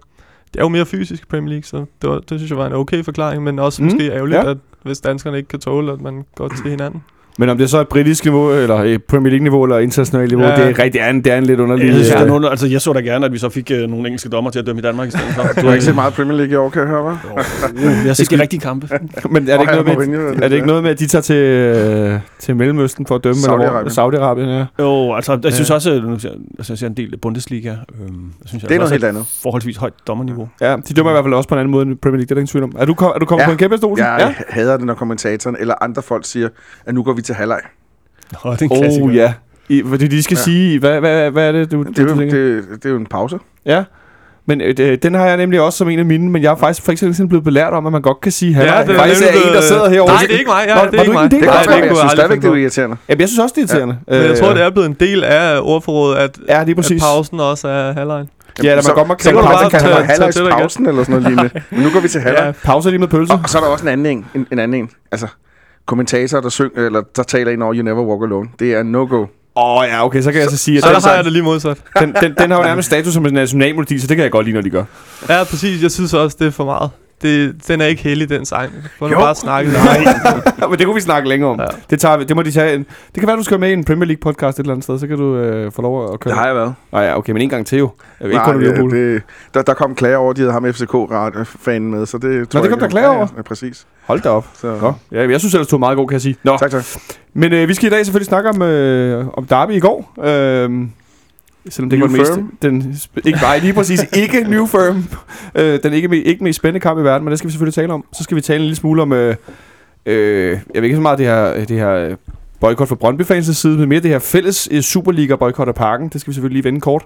det 0.54 0.60
er 0.60 0.64
jo 0.64 0.70
mere 0.70 0.86
fysisk 0.86 1.24
i 1.24 1.26
Premier 1.26 1.50
League, 1.50 1.64
så 1.64 1.86
det, 2.02 2.10
var, 2.10 2.20
det 2.20 2.40
synes 2.40 2.50
jeg 2.50 2.58
var 2.58 2.68
en 2.68 2.74
okay 2.74 3.04
forklaring, 3.04 3.44
men 3.44 3.60
også 3.60 3.82
mm, 3.82 3.86
måske 3.86 4.12
ærgerligt, 4.12 4.44
ja. 4.44 4.50
at 4.50 4.58
hvis 4.84 5.02
danskerne 5.02 5.38
ikke 5.38 5.50
kan 5.50 5.60
tåle, 5.60 5.92
at 5.92 6.02
man 6.02 6.26
går 6.36 6.48
til 6.48 6.70
hinanden. 6.70 7.04
Men 7.38 7.50
om 7.50 7.58
det 7.58 7.70
så 7.70 7.78
er 7.78 7.82
et 7.82 7.88
britisk 7.88 8.24
niveau, 8.26 8.52
eller 8.52 8.76
et 8.76 9.04
Premier 9.04 9.30
League-niveau, 9.30 9.64
eller 9.64 9.80
internationalt 9.80 10.32
niveau, 10.32 10.46
Ja. 10.46 10.52
ja. 10.52 10.68
det 10.68 10.80
er 10.80 10.84
rigtig 10.84 10.94
det 10.94 11.02
er 11.02 11.10
en, 11.10 11.24
det 11.24 11.34
er 11.34 11.38
en 11.38 11.44
lidt 11.44 11.60
underlig... 11.60 11.86
Jeg, 11.88 11.94
synes, 12.06 12.22
øh, 12.22 12.28
nogen, 12.28 12.46
altså, 12.46 12.68
jeg 12.68 12.82
så 12.82 12.94
da 12.94 13.00
gerne, 13.00 13.26
at 13.26 13.32
vi 13.34 13.38
så 13.38 13.50
fik 13.50 13.72
øh, 13.72 13.90
nogle 13.90 14.08
engelske 14.08 14.30
dommer 14.30 14.52
til 14.52 14.60
at 14.60 14.66
dømme 14.66 14.80
i 14.80 14.84
Danmark 14.84 15.08
i 15.08 15.12
stedet 15.12 15.28
for. 15.36 15.44
Du 15.62 15.66
har 15.68 15.74
ikke 15.74 15.86
set 15.86 15.96
meget 15.96 16.14
Premier 16.14 16.38
League 16.38 16.54
i 16.54 16.56
år, 16.56 16.70
kan 16.70 16.82
jeg 16.82 16.90
høre, 16.90 17.20
hva'? 17.34 17.82
Jeg 17.86 18.04
har 18.06 18.14
set 18.14 18.32
de 18.32 18.42
rigtige 18.42 18.60
kampe. 18.60 18.88
Men 19.32 19.50
er 19.50 19.54
det, 19.58 19.62
ikke 19.62 19.74
noget 19.74 19.88
ja, 19.88 19.96
med, 19.98 20.08
Mourinho, 20.08 20.44
er 20.44 20.48
det 20.48 20.52
ikke 20.56 20.68
noget 20.68 20.84
med, 20.84 20.92
at 20.92 21.00
de 21.00 21.08
tager 21.08 21.22
til, 21.22 21.36
øh, 21.36 22.20
til 22.40 22.56
Mellemøsten 22.56 23.06
for 23.06 23.16
at 23.16 23.24
dømme? 23.24 23.42
Saudi-Arabien. 23.42 23.90
Saudi-Arabien, 24.00 24.50
ja. 24.50 24.66
Jo, 24.80 25.14
altså, 25.14 25.40
jeg 25.44 25.54
synes 25.54 25.70
Ja. 25.70 25.76
også, 25.76 25.90
ser- 26.20 26.30
altså, 26.58 26.74
jeg 26.74 26.78
ser 26.78 26.88
en 26.88 26.94
del 26.94 27.18
Bundesliga. 27.22 27.70
Jeg 27.70 27.78
synes, 28.46 28.64
Det 28.64 28.72
er 28.72 28.76
noget 28.78 28.92
helt 28.92 29.04
andet. 29.04 29.26
Forholdsvis 29.44 29.78
højt 29.78 29.94
dommerniveau. 30.08 30.50
Ja, 30.62 30.76
de 30.88 30.94
dømmer 30.94 31.12
i 31.12 31.14
hvert 31.14 31.24
fald 31.26 31.34
også 31.34 31.50
på 31.50 31.56
en 31.56 31.60
anden 31.60 31.72
måde 31.72 31.86
end 31.86 31.98
Premier 31.98 32.18
League, 32.18 32.26
det 32.26 32.32
er 32.32 32.36
der 32.36 32.40
ingen 32.40 32.48
tvivl 32.48 32.64
om. 32.64 32.72
Er 32.78 32.86
du, 32.86 32.94
kom, 32.94 33.12
er 33.16 33.20
du 33.20 33.26
kommet 33.26 33.42
Ja. 33.42 33.48
på 33.48 33.52
en 33.52 33.58
kæmpe 33.58 33.78
stol? 33.78 34.00
Jeg 34.00 34.36
hader 34.50 34.78
det, 34.78 34.86
når 34.86 34.94
kommentatoren 34.94 35.56
eller 35.60 35.74
andre 35.82 36.02
folk 36.02 36.26
siger, 36.26 36.50
at 36.86 36.94
nu 36.96 37.04
går 37.04 37.14
vi 37.14 37.21
til 37.22 37.36
halvleg. 37.36 37.60
Nå, 38.44 38.52
det 38.52 38.62
er 38.62 38.66
en 38.76 38.82
klassiker. 38.82 39.06
Oh 39.06 39.16
ja. 39.16 39.34
I, 39.70 39.84
fordi 39.88 40.08
de 40.08 40.24
skal 40.24 40.36
Ja. 40.36 40.40
ja. 40.40 40.44
sige, 40.44 40.80
hvad, 40.80 41.00
hvad, 41.00 41.32
hvad 41.32 41.48
er 41.48 41.52
det, 41.52 41.72
du, 41.72 41.84
Det 41.84 42.00
er, 42.00 42.06
du 42.16 42.22
det, 42.22 42.32
det 42.74 42.86
er 42.86 42.90
jo 42.90 42.96
en 42.98 43.06
pause. 43.06 43.38
Ja. 43.66 43.84
Men 44.46 44.62
øh, 44.62 44.78
det- 44.78 45.04
den 45.04 45.14
har 45.14 45.26
jeg 45.26 45.38
nemlig 45.38 45.62
også 45.62 45.78
som 45.78 45.90
en 45.90 46.00
af 46.00 46.06
mine, 46.06 46.30
men 46.30 46.44
jeg 46.44 46.52
er 46.52 46.56
faktisk 46.56 46.86
for 46.86 46.92
eksempel 46.92 47.28
blevet 47.28 47.44
belært 47.44 47.74
om, 47.74 47.86
at 47.86 47.92
man 47.92 48.02
godt 48.02 48.22
kan 48.22 48.32
sige 48.32 48.54
halvleg. 48.54 48.84
det 48.88 48.94
er 48.96 49.00
faktisk 49.00 49.22
er 49.24 49.28
en, 49.50 49.54
der 49.56 49.62
sidder 49.62 49.90
herovre. 49.90 50.14
Nej, 50.14 50.22
det 50.28 50.34
er 50.36 50.40
ikke 50.40 50.50
mig. 50.52 50.64
Ja, 50.68 50.74
Var- 50.76 50.82
det 50.86 50.94
er 50.94 50.98
var 50.98 51.04
ikke 51.04 51.12
du 51.12 51.14
mig. 51.14 51.24
ikke 51.24 51.36
en 51.36 51.42
del 51.42 51.48
Det 51.50 51.54
kan 51.54 51.62
det? 51.64 51.70
være, 51.70 51.82
det 51.82 51.88
jeg 51.90 51.98
synes 51.98 52.12
stadigvæk, 52.12 52.42
det 52.42 52.50
er 52.50 52.56
irriterende. 52.56 52.98
Jamen, 53.10 53.20
jeg 53.22 53.30
synes 53.30 53.40
også, 53.40 53.54
det 53.58 53.62
er 53.62 53.66
irriterende. 53.76 53.98
Men 54.08 54.22
jeg 54.30 54.38
tror, 54.38 54.50
Øh, 54.50 54.56
det 54.56 54.64
er 54.64 54.70
blevet 54.70 54.88
en 54.88 54.94
del 55.00 55.24
af 55.24 55.60
ordforrådet, 55.62 56.18
at, 56.18 56.38
Ja, 56.50 56.64
lige 56.64 56.70
at 56.72 56.76
præcis. 56.76 57.02
pausen 57.04 57.40
også 57.40 57.68
er 57.68 57.94
halvlejen. 57.94 58.30
Ja, 58.64 58.70
der 58.70 58.76
man 58.76 58.84
så, 58.84 58.94
godt 58.94 59.08
må 59.08 59.16
så 59.20 59.24
kalde 59.30 59.42
pausen 59.42 59.52
bare 59.52 59.70
tage- 59.70 59.82
kalde 59.82 59.96
tage 59.96 60.06
halvlegs 60.06 60.36
til 60.36 60.44
dig 60.46 60.50
igen. 60.52 60.60
pausen 60.60 60.86
eller 60.88 61.04
sådan 61.04 61.22
noget 61.22 61.38
lignende. 61.38 61.62
Men 61.72 61.82
nu 61.82 61.90
går 61.94 62.00
vi 62.00 62.08
til 62.08 62.22
halvleg. 62.22 62.44
Ja, 62.46 62.52
Pauser 62.64 62.90
lige 62.90 63.00
med 63.00 63.08
pølse. 63.08 63.34
Og, 63.34 63.40
så 63.50 63.58
er 63.58 63.62
der 63.64 63.70
også 63.70 63.86
en 63.86 63.90
anden 63.92 64.06
en. 64.06 64.26
En, 64.36 64.48
en 64.52 64.60
anden 64.60 64.82
en. 64.84 64.90
Altså, 65.12 65.28
kommentatorer, 65.86 66.42
der, 66.42 66.50
syng, 66.50 66.72
eller, 66.78 67.02
der 67.16 67.24
taler 67.24 67.52
ind 67.52 67.64
over 67.64 67.74
You 67.76 67.84
Never 67.84 68.04
Walk 68.04 68.24
Alone. 68.24 68.50
Det 68.60 68.74
er 68.74 68.84
no-go. 68.84 69.26
Åh 69.56 69.78
oh, 69.78 69.86
ja, 69.88 70.06
okay, 70.06 70.22
så 70.22 70.32
kan 70.32 70.42
jeg 70.42 70.50
så 70.50 70.58
sige, 70.58 70.78
at 70.78 70.84
så 70.84 70.90
den, 70.90 70.96
der 71.02 71.08
har 71.08 71.16
jeg 71.16 71.24
det 71.24 71.32
lige 71.34 71.44
modsat. 71.44 71.78
den, 72.00 72.16
den, 72.22 72.34
den 72.38 72.52
har 72.52 72.58
jo 72.58 72.64
nærmest 72.64 72.86
status 72.86 73.14
som 73.14 73.26
en 73.26 73.34
nationalmelodi, 73.34 74.00
så 74.00 74.08
det 74.08 74.16
kan 74.18 74.24
jeg 74.24 74.32
godt 74.32 74.46
lide, 74.46 74.54
når 74.56 74.62
de 74.62 74.70
gør. 74.70 74.84
Ja, 75.30 75.44
præcis. 75.44 75.84
Jeg 75.84 75.92
synes 75.92 76.14
også, 76.14 76.38
det 76.40 76.48
er 76.48 76.52
for 76.52 76.66
meget. 76.66 76.90
Det, 77.22 77.56
den 77.68 77.82
er 77.82 77.86
ikke 77.86 78.04
heldig, 78.04 78.30
den 78.30 78.46
sang. 78.46 78.72
Hvor 78.98 79.08
du 79.08 79.14
Jo. 79.14 79.20
bare 79.20 79.36
snakket. 79.36 79.74
Men 80.70 80.80
det 80.80 80.86
kunne 80.86 80.96
vi 80.96 81.02
snakke 81.02 81.30
længere 81.30 81.50
om. 81.52 81.60
Ja. 81.60 81.66
Det, 81.90 82.00
tager, 82.00 82.18
vi- 82.18 82.24
det 82.24 82.36
må 82.36 82.42
de 82.42 82.52
tage. 82.52 82.74
En, 82.76 82.80
det 83.14 83.20
kan 83.20 83.28
være, 83.28 83.38
du 83.38 83.44
skal 83.44 83.60
med 83.60 83.70
i 83.70 83.74
en 83.74 83.84
Premier 83.86 84.06
League 84.06 84.20
podcast 84.22 84.60
et 84.60 84.64
eller 84.64 84.74
andet 84.74 84.84
sted, 84.84 85.00
så 85.00 85.08
kan 85.08 85.18
du 85.18 85.36
øh, 85.38 85.72
få 85.72 85.82
lov 85.82 86.14
at 86.14 86.20
køre. 86.20 86.32
Det 86.32 86.40
har 86.40 86.46
jeg 86.48 86.56
været. 86.56 86.74
Nej, 86.92 87.02
ja, 87.02 87.18
okay, 87.18 87.34
men 87.34 87.42
en 87.42 87.50
gang 87.50 87.66
til 87.66 87.78
jo. 87.78 87.90
Jeg 88.20 88.28
ikke 88.28 88.38
Nej, 88.38 88.52
kun 88.52 88.62
Liverpool. 88.62 88.92
det, 88.92 89.14
det, 89.14 89.24
der, 89.54 89.62
der 89.62 89.74
kom 89.74 89.96
klager 89.96 90.18
over, 90.18 90.30
at 90.32 90.36
de 90.38 90.42
havde 90.42 90.54
ham 90.54 90.66
FCK-fanen 90.66 91.92
med, 91.92 92.06
så 92.06 92.18
det 92.18 92.50
tror 92.50 92.60
det 92.62 92.70
jeg 92.70 92.72
kom 92.72 92.78
ikke- 92.78 92.80
der 92.84 92.88
klager 92.90 93.12
ja, 93.12 93.16
over? 93.18 93.28
Ja, 93.38 93.42
præcis. 93.42 93.86
Hold 94.12 94.22
da 94.22 94.30
op. 94.30 94.48
Så, 94.54 94.78
Nå, 94.82 94.94
ja, 95.12 95.30
jeg 95.30 95.40
synes 95.40 95.54
ellers, 95.54 95.68
du 95.68 95.76
er 95.76 95.80
meget 95.80 95.98
god, 95.98 96.08
kan 96.08 96.14
jeg 96.14 96.22
sige. 96.22 96.36
Nå, 96.44 96.58
Tak, 96.58 96.72
tak. 96.72 96.84
men 97.34 97.54
øh, 97.54 97.68
vi 97.68 97.74
skal 97.74 97.88
i 97.88 97.90
dag 97.90 98.06
selvfølgelig 98.06 98.28
snakke 98.28 98.50
om, 98.50 98.62
øh, 98.62 99.28
om 99.34 99.46
Derby 99.46 99.72
i 99.72 99.80
går. 99.80 100.14
Øh, 100.20 100.24
selvom 101.70 101.90
det 101.90 101.98
ikke 101.98 102.08
New 102.08 102.18
var 102.18 102.26
Firm? 102.26 102.38
mest... 102.44 102.62
Den, 102.62 102.96
ikke, 103.26 103.40
nej, 103.42 103.58
lige 103.60 103.74
præcis. 103.74 104.04
Ikke 104.24 104.44
New 104.44 104.66
Firm. 104.66 105.04
Øh, 105.56 105.80
den 105.84 105.94
ikke, 105.94 106.24
ikke 106.24 106.44
mest 106.44 106.58
spændende 106.58 106.80
kamp 106.80 107.00
i 107.00 107.04
verden, 107.04 107.24
men 107.26 107.32
det 107.32 107.38
skal 107.38 107.48
vi 107.48 107.52
selvfølgelig 107.52 107.74
tale 107.74 107.94
om. 107.94 108.06
Så 108.14 108.24
skal 108.24 108.36
vi 108.38 108.42
tale 108.42 108.58
en 108.58 108.62
lille 108.62 108.76
smule 108.76 109.02
om... 109.02 109.14
Øh, 109.14 109.36
øh, 110.06 110.50
jeg 110.50 110.82
ved 110.82 110.84
ikke 110.84 110.96
så 110.96 111.02
meget 111.02 111.18
det 111.20 111.26
her, 111.28 111.66
det 111.66 111.78
her 111.78 112.16
boykot 112.60 112.88
fra 112.88 112.96
Brøndby-fans 112.96 113.58
side, 113.58 113.78
men 113.78 113.90
mere 113.90 114.00
det 114.00 114.12
her 114.12 114.20
fælles 114.20 114.70
øh, 114.72 114.82
Superliga-boykot 114.82 115.68
af 115.68 115.76
parken. 115.76 116.10
Det 116.10 116.22
skal 116.22 116.32
vi 116.32 116.34
selvfølgelig 116.34 116.56
lige 116.56 116.64
vende 116.66 116.82
kort. 116.82 117.04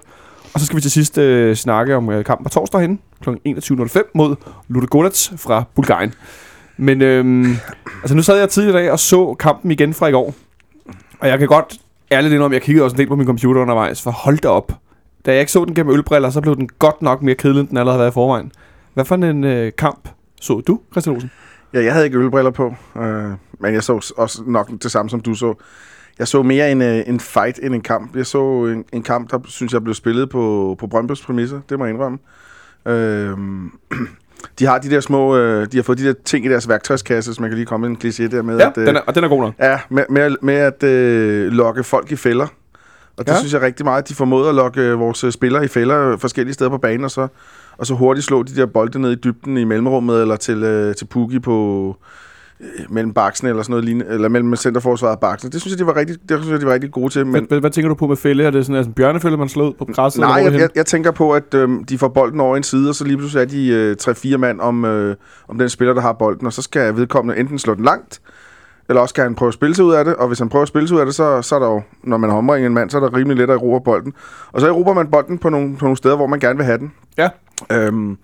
Og 0.54 0.60
så 0.60 0.66
skal 0.66 0.76
vi 0.76 0.80
til 0.80 0.90
sidst 0.90 1.18
øh, 1.18 1.56
snakke 1.56 1.96
om 1.96 2.10
øh, 2.10 2.24
kampen 2.24 2.44
på 2.44 2.50
torsdag 2.50 2.80
hen 2.80 2.98
kl. 3.22 3.30
21.05 3.30 4.10
mod 4.14 4.36
Ludogorets 4.68 5.32
fra 5.36 5.64
Bulgarien. 5.74 6.14
Men 6.76 7.02
øhm, 7.02 7.56
altså 8.02 8.14
nu 8.14 8.22
sad 8.22 8.38
jeg 8.38 8.48
tidligere 8.48 8.80
i 8.80 8.82
dag 8.82 8.92
og 8.92 8.98
så 8.98 9.34
kampen 9.34 9.70
igen 9.70 9.94
fra 9.94 10.06
i 10.06 10.12
går. 10.12 10.34
Og 11.20 11.28
jeg 11.28 11.38
kan 11.38 11.48
godt 11.48 11.74
ærligt 12.12 12.34
indrømme, 12.34 12.54
jeg 12.54 12.62
kiggede 12.62 12.84
også 12.84 12.94
en 12.94 12.98
del 12.98 13.08
på 13.08 13.16
min 13.16 13.26
computer 13.26 13.60
undervejs, 13.60 14.02
for 14.02 14.10
hold 14.10 14.38
da 14.38 14.48
op. 14.48 14.72
Da 15.26 15.32
jeg 15.32 15.40
ikke 15.40 15.52
så 15.52 15.64
den 15.64 15.74
gennem 15.74 15.94
ølbriller, 15.94 16.30
så 16.30 16.40
blev 16.40 16.56
den 16.56 16.68
godt 16.78 17.02
nok 17.02 17.22
mere 17.22 17.34
kedelig, 17.34 17.60
end 17.60 17.68
den 17.68 17.76
allerede 17.76 17.94
havde 17.94 18.00
været 18.00 18.12
i 18.12 18.14
forvejen. 18.14 18.52
Hvad 18.94 19.04
for 19.04 19.14
en 19.14 19.44
øh, 19.44 19.72
kamp 19.78 20.08
så 20.40 20.60
du, 20.66 20.80
Christian 20.92 21.14
Olsen? 21.14 21.30
Ja, 21.74 21.84
jeg 21.84 21.92
havde 21.92 22.06
ikke 22.06 22.18
ølbriller 22.18 22.50
på, 22.50 22.74
øh, 22.96 23.32
men 23.60 23.74
jeg 23.74 23.82
så 23.82 24.12
også 24.16 24.42
nok 24.46 24.70
det 24.82 24.90
samme, 24.90 25.10
som 25.10 25.20
du 25.20 25.34
så. 25.34 25.54
Jeg 26.18 26.28
så 26.28 26.42
mere 26.42 26.72
en, 26.72 26.82
øh, 26.82 27.02
en 27.06 27.20
fight 27.20 27.60
end 27.62 27.74
en 27.74 27.80
kamp. 27.80 28.16
Jeg 28.16 28.26
så 28.26 28.64
en, 28.64 28.84
en 28.92 29.02
kamp, 29.02 29.30
der 29.30 29.38
synes 29.44 29.72
jeg 29.72 29.82
blev 29.82 29.94
spillet 29.94 30.30
på, 30.30 30.76
på 30.78 30.86
Brøndbys 30.86 31.22
præmisser, 31.22 31.60
det 31.68 31.78
må 31.78 31.84
jeg 31.84 31.94
indrømme. 31.94 32.18
Øh, 32.86 33.36
de 34.58 34.66
har 34.66 34.78
de 34.78 34.90
der 34.90 35.00
små, 35.00 35.36
øh, 35.36 35.66
de 35.72 35.76
har 35.76 35.82
fået 35.82 35.98
de 35.98 36.04
der 36.06 36.14
ting 36.24 36.46
i 36.46 36.48
deres 36.48 36.68
værktøjskasse, 36.68 37.34
så 37.34 37.40
man 37.40 37.50
kan 37.50 37.56
lige 37.56 37.66
komme 37.66 37.88
med 37.88 37.96
en 38.04 38.10
kliché 38.10 38.36
der 38.36 38.42
med, 38.42 38.58
Ja, 38.58 38.66
at, 38.66 38.78
øh, 38.78 38.86
den 38.86 38.96
er, 38.96 39.00
og 39.06 39.14
den 39.14 39.24
er 39.24 39.28
god 39.28 39.42
nok. 39.42 39.54
Ja, 39.60 39.78
med, 39.88 40.04
med, 40.10 40.36
med 40.42 40.54
at 40.54 40.82
øh, 40.82 41.52
lokke 41.52 41.84
folk 41.84 42.12
i 42.12 42.16
fælder. 42.16 42.46
Og 43.18 43.26
det 43.26 43.32
Ja. 43.32 43.38
synes 43.38 43.52
jeg 43.52 43.62
rigtig 43.62 43.84
meget, 43.86 44.02
at 44.02 44.08
de 44.08 44.14
formåede 44.14 44.48
at 44.48 44.54
lokke 44.54 44.80
øh, 44.80 44.98
vores 45.00 45.24
øh, 45.24 45.32
spillere 45.32 45.64
i 45.64 45.68
fælder 45.68 46.12
øh, 46.12 46.18
forskellige 46.18 46.54
steder 46.54 46.70
på 46.70 46.78
banen, 46.78 47.04
og 47.04 47.10
så, 47.10 47.28
og 47.78 47.86
så 47.86 47.94
hurtigt 47.94 48.26
slå 48.26 48.42
de 48.42 48.56
der 48.56 48.66
bolde 48.66 48.98
ned 48.98 49.12
i 49.12 49.14
dybden 49.14 49.56
i 49.56 49.64
mellemrummet, 49.64 50.20
eller 50.22 50.36
til, 50.36 50.62
øh, 50.62 50.94
til 50.94 51.04
Pukki 51.04 51.38
på 51.38 51.96
mellem 52.88 53.12
baksen, 53.12 53.48
eller 53.48 53.62
sådan 53.62 53.72
noget 53.72 53.84
lignende, 53.84 54.06
eller 54.14 54.28
mellem 54.28 54.56
centerforsvaret 54.56 55.14
og 55.14 55.20
baksen. 55.20 55.52
Det 55.52 55.60
synes 55.60 55.72
jeg, 55.72 55.78
de 55.78 55.86
var 55.86 55.96
rigtig, 55.96 56.16
det 56.28 56.38
synes 56.38 56.52
jeg, 56.52 56.60
de 56.60 56.66
var 56.66 56.72
rigtig 56.72 56.90
gode 56.90 57.12
til. 57.12 57.26
Men, 57.26 57.46
hvad, 57.48 57.60
hvad 57.60 57.70
tænker 57.70 57.88
du 57.88 57.94
på 57.94 58.06
med 58.06 58.16
fælde? 58.16 58.44
Er 58.44 58.50
det 58.50 58.66
sådan 58.66 58.76
altså, 58.76 58.90
en 58.90 58.94
bjørnefælde, 58.94 59.36
man 59.36 59.48
slår 59.48 59.68
ud 59.68 59.72
på 59.72 59.84
græsset? 59.84 60.20
nej, 60.20 60.42
jeg, 60.44 60.52
jeg, 60.52 60.68
jeg 60.74 60.86
tænker 60.86 61.10
på, 61.10 61.32
at 61.32 61.54
øh, 61.54 61.68
de 61.88 61.98
får 61.98 62.08
bolden 62.08 62.40
over 62.40 62.56
en 62.56 62.62
side, 62.62 62.88
og 62.88 62.94
så 62.94 63.04
lige 63.04 63.16
pludselig 63.16 63.42
er 63.42 63.46
de 63.46 63.68
øh, 63.68 63.96
3-4 64.34 64.36
mand 64.36 64.60
om, 64.60 64.84
øh, 64.84 65.16
om 65.48 65.58
den 65.58 65.68
spiller, 65.68 65.94
der 65.94 66.00
har 66.00 66.12
bolden, 66.12 66.46
og 66.46 66.52
så 66.52 66.62
skal 66.62 66.96
vedkommende 66.96 67.40
enten 67.40 67.58
slå 67.58 67.74
den 67.74 67.84
langt, 67.84 68.20
eller 68.88 69.00
også 69.00 69.12
skal 69.12 69.24
han 69.24 69.34
prøve 69.34 69.48
at 69.48 69.54
spille 69.54 69.74
sig 69.74 69.84
ud 69.84 69.92
af 69.92 70.04
det, 70.04 70.16
og 70.16 70.26
hvis 70.26 70.38
han 70.38 70.48
prøver 70.48 70.62
at 70.62 70.68
spille 70.68 70.88
sig 70.88 70.94
ud 70.94 71.00
af 71.00 71.06
det, 71.06 71.14
så, 71.14 71.42
så 71.42 71.54
er 71.54 71.58
der 71.58 71.66
jo, 71.66 71.82
når 72.02 72.16
man 72.16 72.30
har 72.30 72.36
omringet 72.36 72.66
en 72.66 72.74
mand, 72.74 72.90
så 72.90 72.96
er 72.96 73.00
der 73.00 73.16
rimelig 73.16 73.36
let 73.36 73.50
at 73.50 73.56
erobre 73.56 73.80
bolden. 73.80 74.12
Og 74.52 74.60
så 74.60 74.66
erobrer 74.66 74.94
man 74.94 75.10
bolden 75.10 75.38
på 75.38 75.48
nogle, 75.48 75.76
på 75.76 75.84
nogle 75.84 75.96
steder, 75.96 76.16
hvor 76.16 76.26
man 76.26 76.40
gerne 76.40 76.56
vil 76.56 76.66
have 76.66 76.78
den. 76.78 76.92
Ja. 77.18 77.28
Øhm, 77.72 78.18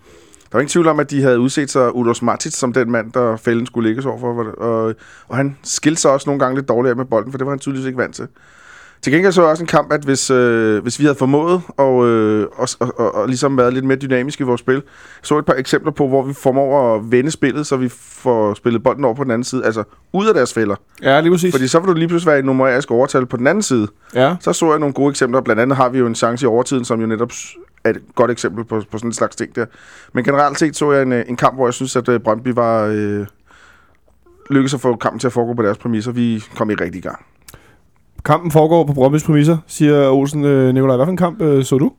var 0.53 0.59
ingen 0.59 0.69
tvivl 0.69 0.87
om, 0.87 0.99
at 0.99 1.11
de 1.11 1.21
havde 1.21 1.39
udset 1.39 1.71
sig 1.71 1.95
Udos 1.95 2.21
Matic 2.21 2.53
som 2.53 2.73
den 2.73 2.91
mand, 2.91 3.11
der 3.11 3.37
fælden 3.37 3.65
skulle 3.65 3.89
lægges 3.89 4.05
over 4.05 4.19
for. 4.19 4.43
Og, 4.43 4.95
og 5.27 5.37
han 5.37 5.57
skilte 5.63 6.01
sig 6.01 6.11
også 6.11 6.29
nogle 6.29 6.39
gange 6.39 6.55
lidt 6.55 6.67
dårligere 6.67 6.95
med 6.95 7.05
bolden, 7.05 7.31
for 7.31 7.37
det 7.37 7.45
var 7.45 7.51
han 7.51 7.59
tydeligvis 7.59 7.87
ikke 7.87 7.97
vant 7.97 8.15
til. 8.15 8.27
Til 9.03 9.13
gengæld 9.13 9.33
så 9.33 9.41
jeg 9.41 9.49
også 9.49 9.63
en 9.63 9.67
kamp, 9.67 9.93
at 9.93 10.03
hvis, 10.03 10.29
øh, 10.31 10.83
hvis 10.83 10.99
vi 10.99 11.03
havde 11.03 11.17
formået 11.17 11.61
og, 11.77 12.07
øh, 12.07 12.47
og, 12.55 12.67
og, 12.79 13.15
og, 13.15 13.27
ligesom 13.27 13.57
været 13.57 13.73
lidt 13.73 13.85
mere 13.85 13.97
dynamiske 13.97 14.41
i 14.41 14.45
vores 14.45 14.59
spil, 14.59 14.81
så 15.21 15.37
et 15.37 15.45
par 15.45 15.53
eksempler 15.53 15.91
på, 15.91 16.07
hvor 16.07 16.23
vi 16.23 16.33
formår 16.33 16.95
at 16.95 17.11
vende 17.11 17.31
spillet, 17.31 17.67
så 17.67 17.77
vi 17.77 17.89
får 17.89 18.53
spillet 18.53 18.83
bolden 18.83 19.05
over 19.05 19.13
på 19.13 19.23
den 19.23 19.31
anden 19.31 19.43
side, 19.43 19.65
altså 19.65 19.83
ud 20.13 20.27
af 20.27 20.33
deres 20.33 20.53
fælder. 20.53 20.75
Ja, 21.01 21.19
lige 21.19 21.31
præcis. 21.31 21.53
Fordi 21.53 21.67
så 21.67 21.79
vil 21.79 21.87
du 21.87 21.93
lige 21.93 22.07
pludselig 22.07 22.31
være 22.31 22.39
i 22.39 22.41
numerisk 22.41 22.91
overtal 22.91 23.25
på 23.25 23.37
den 23.37 23.47
anden 23.47 23.61
side. 23.61 23.87
Ja. 24.15 24.35
Så 24.39 24.53
så 24.53 24.69
jeg 24.69 24.79
nogle 24.79 24.93
gode 24.93 25.09
eksempler. 25.09 25.41
Blandt 25.41 25.61
andet 25.61 25.77
har 25.77 25.89
vi 25.89 25.99
jo 25.99 26.07
en 26.07 26.15
chance 26.15 26.43
i 26.43 26.47
overtiden, 26.47 26.85
som 26.85 27.01
jo 27.01 27.07
netop 27.07 27.31
er 27.83 27.89
et 27.89 28.01
godt 28.15 28.31
eksempel 28.31 28.63
på, 28.65 28.81
på 28.91 28.97
sådan 28.97 29.09
en 29.09 29.13
slags 29.13 29.35
ting 29.35 29.55
der. 29.55 29.65
Men 30.13 30.23
generelt 30.23 30.59
set 30.59 30.75
så 30.75 30.91
jeg 30.91 31.01
en, 31.01 31.11
øh, 31.11 31.25
en 31.27 31.35
kamp, 31.35 31.55
hvor 31.55 31.67
jeg 31.67 31.73
synes, 31.73 31.95
at 31.95 32.09
øh, 32.09 32.19
Brøndby 32.19 32.47
var... 32.47 32.85
Øh, 32.85 33.25
lykkedes 34.49 34.73
at 34.73 34.81
få 34.81 34.95
kampen 34.95 35.19
til 35.19 35.27
at 35.27 35.33
foregå 35.33 35.53
på 35.53 35.63
deres 35.63 35.77
præmisser. 35.77 36.11
Vi 36.11 36.43
kom 36.55 36.69
ikke 36.69 36.83
rigtig 36.83 36.99
i 36.99 37.01
gang. 37.01 37.25
Kampen 38.25 38.51
foregår 38.51 38.83
på 38.83 38.93
Brøndby's 38.93 39.25
præmisser, 39.25 39.57
siger 39.67 40.09
Olsen. 40.09 40.45
Øh, 40.45 40.73
Nikolaj, 40.73 40.95
hvad 40.95 41.05
for 41.05 41.11
en 41.11 41.17
kamp 41.17 41.41
øh, 41.41 41.63
så 41.63 41.77
du? 41.77 41.91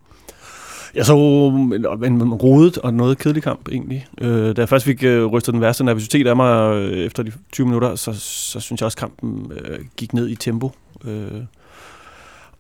Jeg 0.95 1.07
så 1.07 1.15
en, 1.15 1.87
en 2.05 2.35
rodet 2.35 2.79
og 2.79 2.95
noget 2.95 3.19
kedelig 3.19 3.43
kamp, 3.43 3.69
egentlig. 3.69 4.07
Øh, 4.21 4.57
da 4.57 4.61
jeg 4.61 4.69
først 4.69 4.85
fik 4.85 5.05
øh, 5.05 5.27
rystet 5.27 5.55
den 5.55 5.61
værste 5.61 5.85
nervøsitet 5.85 6.27
af 6.27 6.37
mig 6.37 6.75
øh, 6.75 6.93
efter 6.93 7.23
de 7.23 7.33
20 7.53 7.67
minutter, 7.67 7.95
så, 7.95 8.13
så 8.13 8.61
synes 8.61 8.81
jeg 8.81 8.87
også, 8.87 8.97
at 8.97 9.01
kampen 9.01 9.53
øh, 9.53 9.79
gik 9.97 10.13
ned 10.13 10.29
i 10.29 10.35
tempo. 10.35 10.71
Øh, 11.05 11.43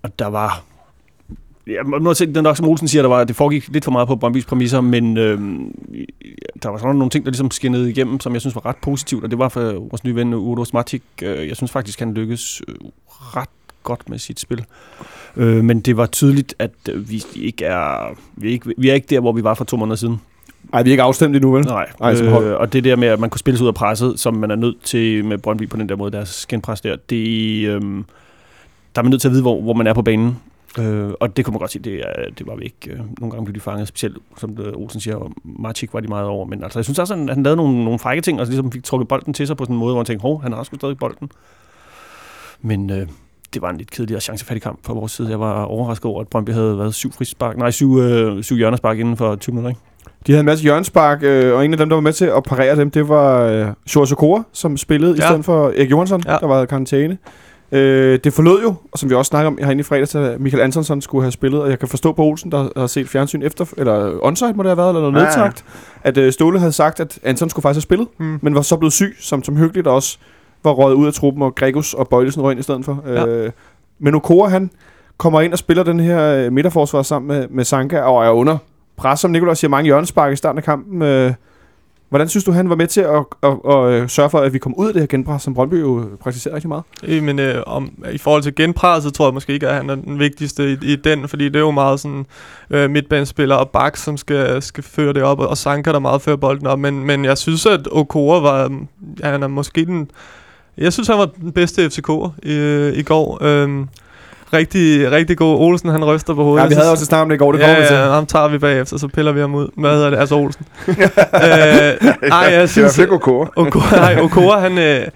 og 0.03 0.19
der 0.19 0.27
var... 0.27 0.63
Ja, 1.67 1.83
nu 1.83 2.13
det 2.13 2.43
nok 2.43 2.57
som 2.57 2.69
Olsen 2.69 2.89
siger, 2.89 3.03
der 3.03 3.09
var, 3.09 3.25
det 3.25 3.37
foregik 3.37 3.69
lidt 3.69 3.85
for 3.85 3.91
meget 3.91 4.09
på 4.09 4.19
Brøndby's 4.25 4.47
præmisser, 4.47 4.81
men 4.81 5.17
øh, 5.17 5.39
der 6.63 6.69
var 6.69 6.79
sådan 6.79 6.97
nogle 6.97 7.11
ting, 7.11 7.25
der 7.25 7.31
ligesom 7.31 7.51
skinnede 7.51 7.91
igennem, 7.91 8.21
som 8.21 8.33
jeg 8.33 8.41
synes 8.41 8.55
var 8.55 8.67
ret 8.67 8.77
positivt, 8.77 9.25
og 9.25 9.31
det 9.31 9.39
var 9.39 9.49
for 9.49 9.61
vores 9.61 10.05
nye 10.05 10.15
ven 10.15 10.35
Udo 10.35 10.65
Smatik. 10.65 11.03
Øh, 11.23 11.49
jeg 11.49 11.57
synes 11.57 11.71
faktisk, 11.71 11.99
han 11.99 12.15
lykkedes 12.15 12.63
øh, 12.69 12.75
ret 13.09 13.49
godt 13.83 14.09
med 14.09 14.19
sit 14.19 14.41
spil. 14.41 14.65
Øh, 15.37 15.65
men 15.65 15.81
det 15.81 15.97
var 15.97 16.07
tydeligt, 16.07 16.55
at 16.59 16.71
øh, 16.91 17.11
vi 17.11 17.25
ikke 17.37 17.65
er, 17.65 18.15
vi 18.37 18.49
er 18.49 18.53
ikke, 18.53 18.75
vi 18.79 18.91
er 18.91 18.95
ikke 18.95 19.07
der, 19.11 19.21
hvor 19.21 19.33
vi 19.33 19.45
var 19.45 19.55
for 19.55 19.65
to 19.65 19.77
måneder 19.77 19.97
siden. 19.97 20.21
Nej, 20.73 20.83
vi 20.83 20.91
er 20.91 20.93
ikke 20.93 21.03
afstemt 21.03 21.37
endnu, 21.37 21.53
vel? 21.53 21.65
Nej, 22.01 22.15
som 22.15 22.27
hold. 22.27 22.45
øh, 22.45 22.57
og 22.57 22.73
det 22.73 22.85
der 22.85 22.97
med, 22.97 23.09
at 23.09 23.21
man 23.21 23.31
kunne 23.31 23.39
spille 23.39 23.59
sig 23.59 23.65
ud 23.65 23.69
af 23.69 23.75
presset, 23.75 24.21
som 24.21 24.35
man 24.35 24.51
er 24.51 24.57
nødt 24.57 24.83
til 24.83 25.25
med 25.25 25.39
Brøndby 25.39 25.69
på 25.69 25.77
den 25.77 25.89
der 25.89 25.97
måde, 25.97 26.13
deres 26.13 26.29
skinpres 26.29 26.81
der, 26.81 26.97
det, 27.11 27.69
øh, 27.69 27.81
der 28.95 29.01
er 29.01 29.03
man 29.03 29.11
nødt 29.11 29.21
til 29.21 29.29
at 29.29 29.33
vide, 29.33 29.43
hvor, 29.43 29.63
hvor 29.63 29.73
man 29.73 29.87
er 29.87 29.93
på 29.93 30.03
banen. 30.03 30.37
Øh, 30.79 31.13
og 31.21 31.37
det 31.37 31.45
kunne 31.45 31.53
man 31.53 31.59
godt 31.59 31.71
sige, 31.71 31.83
det, 31.83 32.01
er, 32.01 32.31
det 32.39 32.47
var 32.47 32.57
vi 32.57 32.65
ikke. 32.65 32.91
Øh, 32.91 32.99
nogle 32.99 33.31
gange 33.31 33.45
blev 33.45 33.55
de 33.55 33.61
fanget, 33.61 33.89
specielt 33.89 34.19
som 34.37 34.57
det, 34.57 34.75
Olsen 34.75 35.01
siger, 35.01 35.17
og 35.17 35.33
Marchik 35.45 35.95
var 35.95 36.01
de 36.01 36.09
meget 36.09 36.27
over. 36.27 36.47
Men 36.47 36.65
altså, 36.65 36.79
jeg 36.79 36.85
synes 36.85 36.99
også, 36.99 37.15
at 37.15 37.21
han, 37.21 37.29
han 37.29 37.43
lavede 37.43 37.57
nogle, 37.57 37.85
nogle 37.85 37.99
frække 37.99 38.23
ting, 38.23 38.41
og 38.41 38.47
ligesom 38.47 38.73
fik 38.73 38.85
trukket 38.85 39.09
bolden 39.09 39.35
til 39.35 39.47
sig 39.47 39.57
på 39.57 39.65
sådan 39.65 39.77
en 39.77 39.81
måde, 39.81 39.93
hvor 39.93 40.01
man 40.01 40.07
tænkte, 40.07 40.23
hov, 40.23 40.43
han 40.43 40.53
har 40.53 40.59
også 40.59 40.73
stadig 40.75 40.99
bolden. 40.99 41.31
Men 42.63 42.91
øh, 42.91 43.09
det 43.55 43.63
var 43.63 43.71
en 43.71 43.77
lidt 43.77 43.91
kedeligere 43.91 44.21
chancefattig 44.21 44.63
kamp 44.63 44.79
fra 44.87 44.95
vores 44.95 45.13
side. 45.13 45.31
Jeg 45.31 45.41
var 45.41 45.63
overrasket 45.65 46.05
over, 46.05 46.21
at 46.21 46.29
Brøndby 46.29 46.51
havde 46.51 46.79
været 46.79 46.95
syv 46.95 47.13
frispark, 47.13 47.57
nej, 47.57 47.71
syv, 47.71 47.99
øh, 47.99 48.43
syv 48.43 48.57
hjørnespark 48.57 48.99
inden 48.99 49.17
for 49.17 49.37
20 49.37 49.55
minutter, 49.55 49.71
ikke? 49.71 49.81
De 50.27 50.33
havde 50.33 50.41
en 50.41 50.47
masse 50.47 50.63
hjørnspark, 50.63 51.23
øh, 51.23 51.55
og 51.55 51.65
en 51.65 51.73
af 51.73 51.79
dem, 51.79 51.89
der 51.89 51.97
var 51.97 52.01
med 52.01 52.13
til 52.13 52.25
at 52.25 52.43
parere 52.43 52.77
dem, 52.77 52.91
det 52.91 53.09
var 53.09 53.43
øh, 53.97 54.13
Okora, 54.13 54.43
som 54.53 54.77
spillede 54.77 55.15
ja. 55.19 55.25
i 55.25 55.29
stedet 55.29 55.45
for 55.45 55.69
Erik 55.69 55.91
Johansson. 55.91 56.23
Ja. 56.27 56.37
der 56.41 56.47
var 56.47 56.63
i 56.63 56.67
karantæne. 56.67 57.19
Øh, 57.75 58.19
det 58.25 58.33
forlod 58.33 58.63
jo, 58.63 58.75
og 58.93 58.99
som 58.99 59.11
vi 59.11 59.15
også 59.15 59.29
snakker 59.29 59.51
om 59.51 59.59
herinde 59.61 59.81
i 59.81 59.83
fredags, 59.83 60.15
at 60.15 60.41
Michael 60.41 60.63
Antonsson 60.63 61.01
skulle 61.01 61.23
have 61.25 61.33
spillet, 61.33 61.63
og 61.63 61.71
jeg 61.71 61.79
kan 61.79 61.89
forstå 61.89 62.13
på 62.13 62.23
Olsen, 62.23 62.53
der 62.53 62.69
har 62.77 62.87
set 62.87 63.09
fjernsyn 63.09 63.43
efter, 63.43 63.65
eller 63.77 64.19
onsite 64.23 64.53
må 64.53 64.63
det 64.63 64.69
have 64.71 64.77
været, 64.77 64.89
eller 64.89 65.01
noget 65.01 65.15
Ja, 65.15 65.21
ja. 65.21 65.27
nedtagt, 65.37 65.65
at 66.03 66.19
øh, 66.19 66.33
Ståle 66.33 66.59
havde 66.59 66.73
sagt, 66.73 67.01
at 67.01 67.19
Anton 67.23 67.51
skulle 67.51 67.63
faktisk 67.63 67.77
have 67.77 67.83
spillet, 67.83 68.09
Mm. 68.19 68.39
men 68.43 68.55
var 68.55 68.63
så 68.63 68.77
blevet 68.77 68.93
syg, 68.93 69.17
som, 69.21 69.43
som 69.45 69.57
hyggeligt 69.57 69.87
også 69.87 70.19
var 70.65 70.71
røget 70.71 70.95
ud 70.95 71.07
af 71.07 71.13
truppen, 71.13 71.43
og 71.43 71.55
Gregus 71.55 71.95
og 71.95 72.09
Bøjlesen 72.09 72.43
røg 72.43 72.51
ind 72.51 72.61
i 72.61 72.63
stedet 72.63 72.85
for. 72.85 73.03
Ja. 73.07 73.27
Øh, 73.27 73.51
men 73.99 74.15
Okora, 74.15 74.49
han 74.49 74.71
kommer 75.19 75.41
ind 75.41 75.53
og 75.53 75.59
spiller 75.59 75.83
den 75.83 76.01
her 76.01 76.23
øh, 76.47 76.53
midterforsvar 76.53 77.03
sammen 77.03 77.29
med, 77.39 77.49
med 77.51 77.65
Sanka, 77.65 78.01
og 78.01 78.25
er 78.27 78.31
under 78.31 78.57
pres, 78.97 79.21
som 79.21 79.31
Nikolaj 79.31 79.55
siger, 79.55 79.69
mange 79.69 79.85
hjørnespark 79.87 80.33
i 80.33 80.37
starten 80.37 80.59
af 80.59 80.65
kampen. 80.65 81.03
Øh, 81.03 81.33
hvordan 82.09 82.29
synes 82.29 82.45
du, 82.45 82.53
han 82.53 82.69
var 82.69 82.77
med 82.77 82.87
til 82.87 83.01
at, 83.01 83.25
at, 83.43 83.57
at, 83.71 83.93
at 83.93 84.11
sørge 84.11 84.31
for, 84.31 84.39
at 84.39 84.53
vi 84.53 84.59
kom 84.59 84.75
ud 84.75 84.87
af 84.87 84.93
det 84.93 85.03
her 85.03 85.07
genpres, 85.07 85.43
som 85.43 85.55
Brøndby 85.55 85.81
jo 85.81 86.09
praktiserer 86.21 86.55
rigtig 86.55 86.69
meget? 86.69 86.85
Øh, 87.05 87.23
Men 87.23 87.39
øh, 87.39 87.63
om, 87.67 88.05
i 88.13 88.19
forhold 88.19 88.43
til 88.43 88.55
genpresset, 88.55 89.15
tror 89.15 89.27
jeg 89.27 89.35
måske 89.35 89.53
ikke, 89.53 89.69
at 89.69 89.75
han 89.75 89.91
er 89.91 89.95
den 89.95 90.19
vigtigste 90.19 90.73
i, 90.73 90.77
i 90.83 90.97
den, 90.97 91.29
fordi 91.29 91.45
det 91.45 91.57
er 91.57 91.61
jo 91.61 91.71
meget 91.71 92.01
sådan 92.01 92.27
øh, 92.71 92.91
midtbanespiller 92.91 93.55
og 93.55 93.71
bak, 93.71 93.97
som 93.97 94.17
skal, 94.17 94.63
skal 94.63 94.85
føre 94.85 95.13
det 95.13 95.23
op, 95.23 95.39
og, 95.39 95.57
Sanka, 95.57 95.93
der 95.93 95.99
meget 95.99 96.23
fører 96.23 96.37
bolden 96.37 96.67
op. 96.67 96.79
Men, 96.79 97.07
men 97.07 97.25
jeg 97.25 97.39
synes, 97.39 97.67
at 97.67 97.89
Okora 97.91 98.41
var, 98.41 98.69
mm, 98.69 98.89
han 99.23 99.43
er 99.43 99.49
måske 99.49 99.85
den, 99.85 100.11
jeg 100.79 100.93
synes, 100.93 101.09
han 101.09 101.19
var 101.19 101.27
den 101.27 101.53
bedste 101.53 101.87
FCK'er 101.87 102.31
i, 102.43 102.53
øh, 102.53 102.99
i 102.99 103.03
går. 103.03 103.39
Øh, 103.43 103.87
rigtig, 104.53 105.11
rigtig 105.11 105.37
god. 105.37 105.61
Olsen, 105.61 105.89
han 105.89 106.05
ryster 106.05 106.35
på 106.35 106.45
hovedet. 106.45 106.63
Ja, 106.63 106.69
vi 106.69 106.75
havde 106.75 106.91
også 106.91 107.05
snart 107.05 107.23
om 107.23 107.29
det 107.29 107.37
i 107.37 107.39
går, 107.39 107.53
det 107.53 107.59
ja, 107.59 107.65
kommer 107.65 107.81
vi 107.81 107.87
til. 107.87 107.97
ja, 107.97 108.11
ham 108.11 108.27
tager 108.27 108.49
vi 108.49 108.59
bagefter, 108.59 108.99
så 108.99 109.09
piller 109.09 109.33
vi 109.33 109.41
ham 109.41 109.55
ud. 109.55 109.69
Hvad 109.77 109.91
hedder 109.91 110.11
det? 110.11 110.19
Altså 110.19 110.35
Olsen. 110.35 110.67
øh, 110.89 110.95
ej, 110.95 110.99
jeg 111.43 112.51
Det 112.51 112.63
er 112.63 112.67
synes, 112.67 112.97
fald 112.97 113.05
ikke 113.05 113.15
okay. 113.15 113.51
Okora, 113.57 113.97
nej, 113.97 114.21
Okora 114.23 114.61
han, 114.61 114.79
øh, 114.79 115.07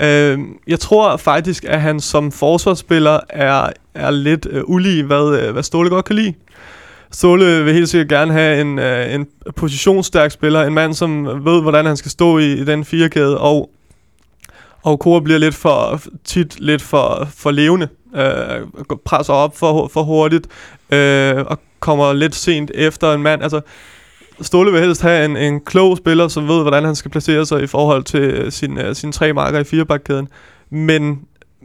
øh, 0.00 0.38
jeg 0.66 0.80
tror 0.80 1.16
faktisk, 1.16 1.64
at 1.68 1.80
han 1.80 2.00
som 2.00 2.32
forsvarsspiller 2.32 3.20
er, 3.28 3.66
er 3.94 4.10
lidt 4.10 4.46
øh, 4.50 4.62
ulig, 4.66 5.04
hvad, 5.04 5.40
øh, 5.42 5.52
hvad 5.52 5.62
Ståle 5.62 5.90
godt 5.90 6.04
kan 6.04 6.16
lide. 6.16 6.34
Ståle 7.12 7.64
vil 7.64 7.74
helt 7.74 7.88
sikkert 7.88 8.08
gerne 8.08 8.32
have 8.32 8.60
en, 8.60 8.78
øh, 8.78 9.14
en 9.14 9.26
positionsstærk 9.56 10.30
spiller, 10.30 10.62
en 10.62 10.74
mand, 10.74 10.94
som 10.94 11.26
ved, 11.26 11.62
hvordan 11.62 11.86
han 11.86 11.96
skal 11.96 12.10
stå 12.10 12.38
i, 12.38 12.52
i 12.52 12.64
den 12.64 12.84
firekæde, 12.84 13.38
og, 13.38 13.70
og 14.82 14.98
Kora 15.00 15.20
bliver 15.20 15.38
lidt 15.38 15.54
for 15.54 16.00
tit 16.24 16.60
lidt 16.60 16.82
for, 16.82 17.28
for 17.36 17.50
levende, 17.50 17.88
øh, 18.14 18.66
presser 19.04 19.32
op 19.32 19.56
for, 19.56 19.88
for 19.88 20.02
hurtigt, 20.02 20.46
øh, 20.90 21.44
og 21.46 21.58
kommer 21.80 22.12
lidt 22.12 22.34
sent 22.34 22.70
efter 22.74 23.12
en 23.12 23.22
mand. 23.22 23.42
Altså, 23.42 23.60
Ståle 24.40 24.72
vil 24.72 24.80
helst 24.80 25.02
have 25.02 25.24
en, 25.24 25.36
en 25.36 25.60
klog 25.60 25.96
spiller, 25.96 26.28
som 26.28 26.48
ved, 26.48 26.62
hvordan 26.62 26.84
han 26.84 26.94
skal 26.94 27.10
placere 27.10 27.46
sig 27.46 27.62
i 27.62 27.66
forhold 27.66 28.04
til 28.04 28.20
øh, 28.20 28.52
sin, 28.52 28.78
uh, 28.78 28.92
sine 28.92 29.12
tre 29.12 29.32
marker 29.32 29.58
i 29.58 29.64
firebakkæden. 29.64 30.28
Men, 30.70 31.20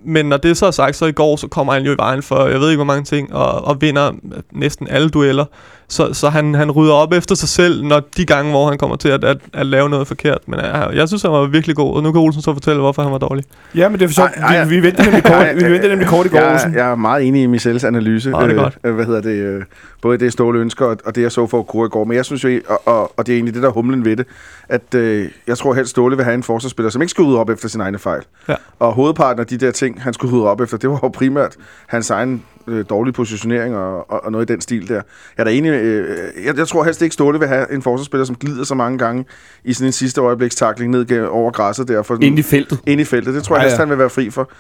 men 0.06 0.26
når 0.26 0.38
det 0.38 0.58
så 0.58 0.66
er 0.66 0.72
sagt, 0.72 0.96
så 0.96 1.06
i 1.06 1.12
går, 1.12 1.36
så 1.36 1.48
kommer 1.48 1.74
han 1.74 1.84
jo 1.84 1.92
i 1.92 1.98
vejen 1.98 2.24
for, 2.24 2.48
jeg 2.48 2.60
ved 2.60 2.70
ikke 2.70 2.78
hvor 2.78 2.94
mange 2.94 3.04
ting, 3.04 3.34
og, 3.34 3.66
og 3.66 3.82
vinder 3.82 4.08
øh, 4.08 4.42
næsten 4.52 4.88
alle 4.88 5.10
dueller. 5.10 5.46
Så, 5.94 6.14
så 6.14 6.30
han, 6.30 6.54
han 6.54 6.72
rydder 6.72 6.94
op 6.94 7.14
efter 7.14 7.36
sig 7.36 7.50
selv, 7.50 7.84
når 7.84 8.02
de 8.18 8.26
gange, 8.26 8.52
hvor 8.52 8.70
han 8.70 8.78
kommer 8.78 8.96
til 8.96 9.10
at, 9.10 9.24
at, 9.24 9.38
at 9.54 9.66
lave 9.66 9.90
noget 9.90 10.08
forkert. 10.08 10.38
Men 10.48 10.60
jeg, 10.60 10.90
jeg 10.94 11.08
synes, 11.08 11.22
han 11.22 11.32
var 11.32 11.46
virkelig 11.46 11.76
god, 11.76 11.96
og 11.96 12.04
nu 12.04 12.12
kan 12.12 12.22
Olsen 12.22 12.42
så 12.42 12.54
fortælle, 12.54 12.82
hvorfor 12.82 13.02
han 13.02 13.12
var 13.12 13.18
dårlig. 13.18 13.44
Ja, 13.76 13.90
men 13.90 14.00
det 14.00 14.06
er 14.06 14.08
for 14.10 14.14
sjovt. 14.14 14.32
Ej, 14.38 14.56
ej, 14.56 14.66
Vi, 14.66 14.76
vi 14.76 14.84
ventede 14.84 15.04
nemlig 15.04 15.24
kort, 15.24 15.48
vi 15.56 15.72
ventede 15.72 15.90
nemlig 15.90 16.08
kort 16.08 16.26
i 16.26 16.30
går, 16.30 16.38
jeg, 16.38 16.54
Olsen. 16.54 16.74
jeg 16.74 16.92
er 16.92 16.96
meget 16.96 17.28
enig 17.28 17.44
i 17.44 17.46
Michels 17.46 17.84
analyse. 17.84 18.30
Nå, 18.30 18.42
det 18.42 18.52
er 18.52 18.56
godt. 18.56 18.78
Øh, 18.84 18.96
hvad 18.96 19.06
hedder 19.06 19.22
det? 19.22 19.36
Øh, 19.36 19.64
både 20.02 20.18
det, 20.18 20.32
Ståle 20.34 20.60
ønsker, 20.60 20.86
og, 20.86 20.98
og 21.06 21.16
det, 21.16 21.22
jeg 21.22 21.32
så 21.32 21.48
for 21.48 21.60
Okura 21.60 21.86
i 21.86 21.90
går. 21.90 22.04
Men 22.04 22.18
jeg 22.18 22.26
synes 22.26 22.44
jo, 22.44 22.60
og, 22.68 22.82
og, 22.86 23.12
og 23.18 23.28
det 23.28 23.34
er 23.34 23.38
egentlig 23.38 23.54
det, 23.54 23.62
der 23.64 23.70
er 23.70 23.74
humlen 23.74 24.06
ved 24.06 24.16
det, 24.16 24.26
at 24.70 24.96
øh, 24.96 25.28
jeg 25.48 25.58
tror 25.58 25.74
helst, 25.74 25.90
Ståle 25.92 26.16
vil 26.16 26.26
have 26.26 26.34
en 26.36 26.44
forsvarsspiller, 26.44 26.90
som 26.90 27.02
ikke 27.02 27.12
skal 27.12 27.24
rydde 27.24 27.40
op 27.40 27.50
efter 27.50 27.70
sin 27.70 27.82
egne 27.82 28.00
fejl. 28.00 28.22
Ja. 28.50 28.56
Og 28.80 28.94
hovedparten 28.94 29.40
af 29.40 29.48
de 29.48 29.58
der 29.58 29.72
ting, 29.72 30.02
han 30.02 30.14
skulle 30.14 30.36
rydde 30.36 30.48
op 30.48 30.62
efter, 30.62 30.78
det 30.78 30.90
var 30.90 31.00
jo 31.04 31.08
primært 31.08 31.56
hans 31.88 32.10
egen 32.10 32.44
øh, 32.68 32.86
dårlige 32.90 33.14
positionering 33.14 33.76
og, 33.76 34.12
og, 34.12 34.24
og 34.26 34.32
noget 34.32 34.50
i 34.50 34.54
den 34.54 34.62
stil 34.62 34.88
der. 34.90 34.94
Jeg 34.96 35.04
er 35.38 35.44
da 35.44 35.52
enig, 35.52 35.70
øh, 35.70 36.18
jeg, 36.46 36.58
jeg 36.58 36.68
tror 36.68 36.84
helst 36.84 37.02
ikke, 37.02 37.14
Ståle 37.14 37.40
vil 37.40 37.48
have 37.48 37.74
en 37.74 37.82
forsvarsspiller, 37.82 38.26
som 38.26 38.36
glider 38.36 38.64
så 38.64 38.76
mange 38.76 38.98
gange 38.98 39.26
i 39.64 39.74
sådan 39.74 39.88
en 39.88 39.92
sidste 39.92 40.22
øjeblikstakling 40.22 40.92
ned 40.92 41.06
gennem- 41.06 41.30
over 41.30 41.52
græsset 41.52 41.88
der. 41.88 42.02
For 42.04 42.18
Ind 42.22 42.40
i 42.40 42.42
feltet. 42.42 42.80
ind 42.88 43.02
i 43.02 43.04
feltet. 43.06 43.34
Det 43.34 43.44
tror 43.44 43.56
jeg 43.56 43.60
Ja, 43.62 43.64
helst, 43.64 43.78
ja. 43.78 43.82
han 43.82 43.90
vil 43.90 43.98
være 43.98 44.10
fri 44.10 44.30
for. 44.30 44.52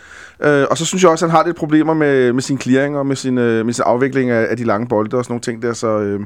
Øh, 0.44 0.66
og 0.70 0.78
så 0.78 0.86
synes 0.86 1.04
jeg 1.04 1.12
også, 1.12 1.26
at 1.26 1.32
han 1.32 1.38
har 1.38 1.46
lidt 1.46 1.58
problemer 1.58 1.94
med, 1.94 2.34
med 2.34 2.42
sin 2.42 2.60
clearing 2.62 2.98
og 2.98 3.06
med 3.06 3.16
sin, 3.16 3.38
øh, 3.38 3.66
med 3.66 3.74
sin 3.74 3.84
afvikling 3.88 4.30
af, 4.30 4.48
af 4.50 4.58
de 4.58 4.64
lange 4.64 4.88
bolde 4.88 5.18
og 5.18 5.24
sådan 5.26 5.32
nogle 5.32 5.42
ting 5.42 5.62
der. 5.62 5.74
Så 5.74 5.88
øh, 6.00 6.20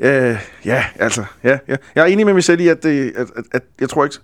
øh, 0.00 0.36
ja, 0.64 0.84
altså, 0.98 1.24
ja, 1.44 1.58
ja. 1.68 1.76
Jeg 1.94 2.02
er 2.02 2.06
enig 2.06 2.26
med 2.26 2.34
mig 2.34 2.44
selv 2.44 2.60
i, 2.60 2.68
at, 2.68 2.82
det, 2.82 3.12
at, 3.16 3.26
at, 3.36 3.44
at 3.52 3.62
jeg 3.80 3.88
tror 3.88 4.04
ikke... 4.04 4.16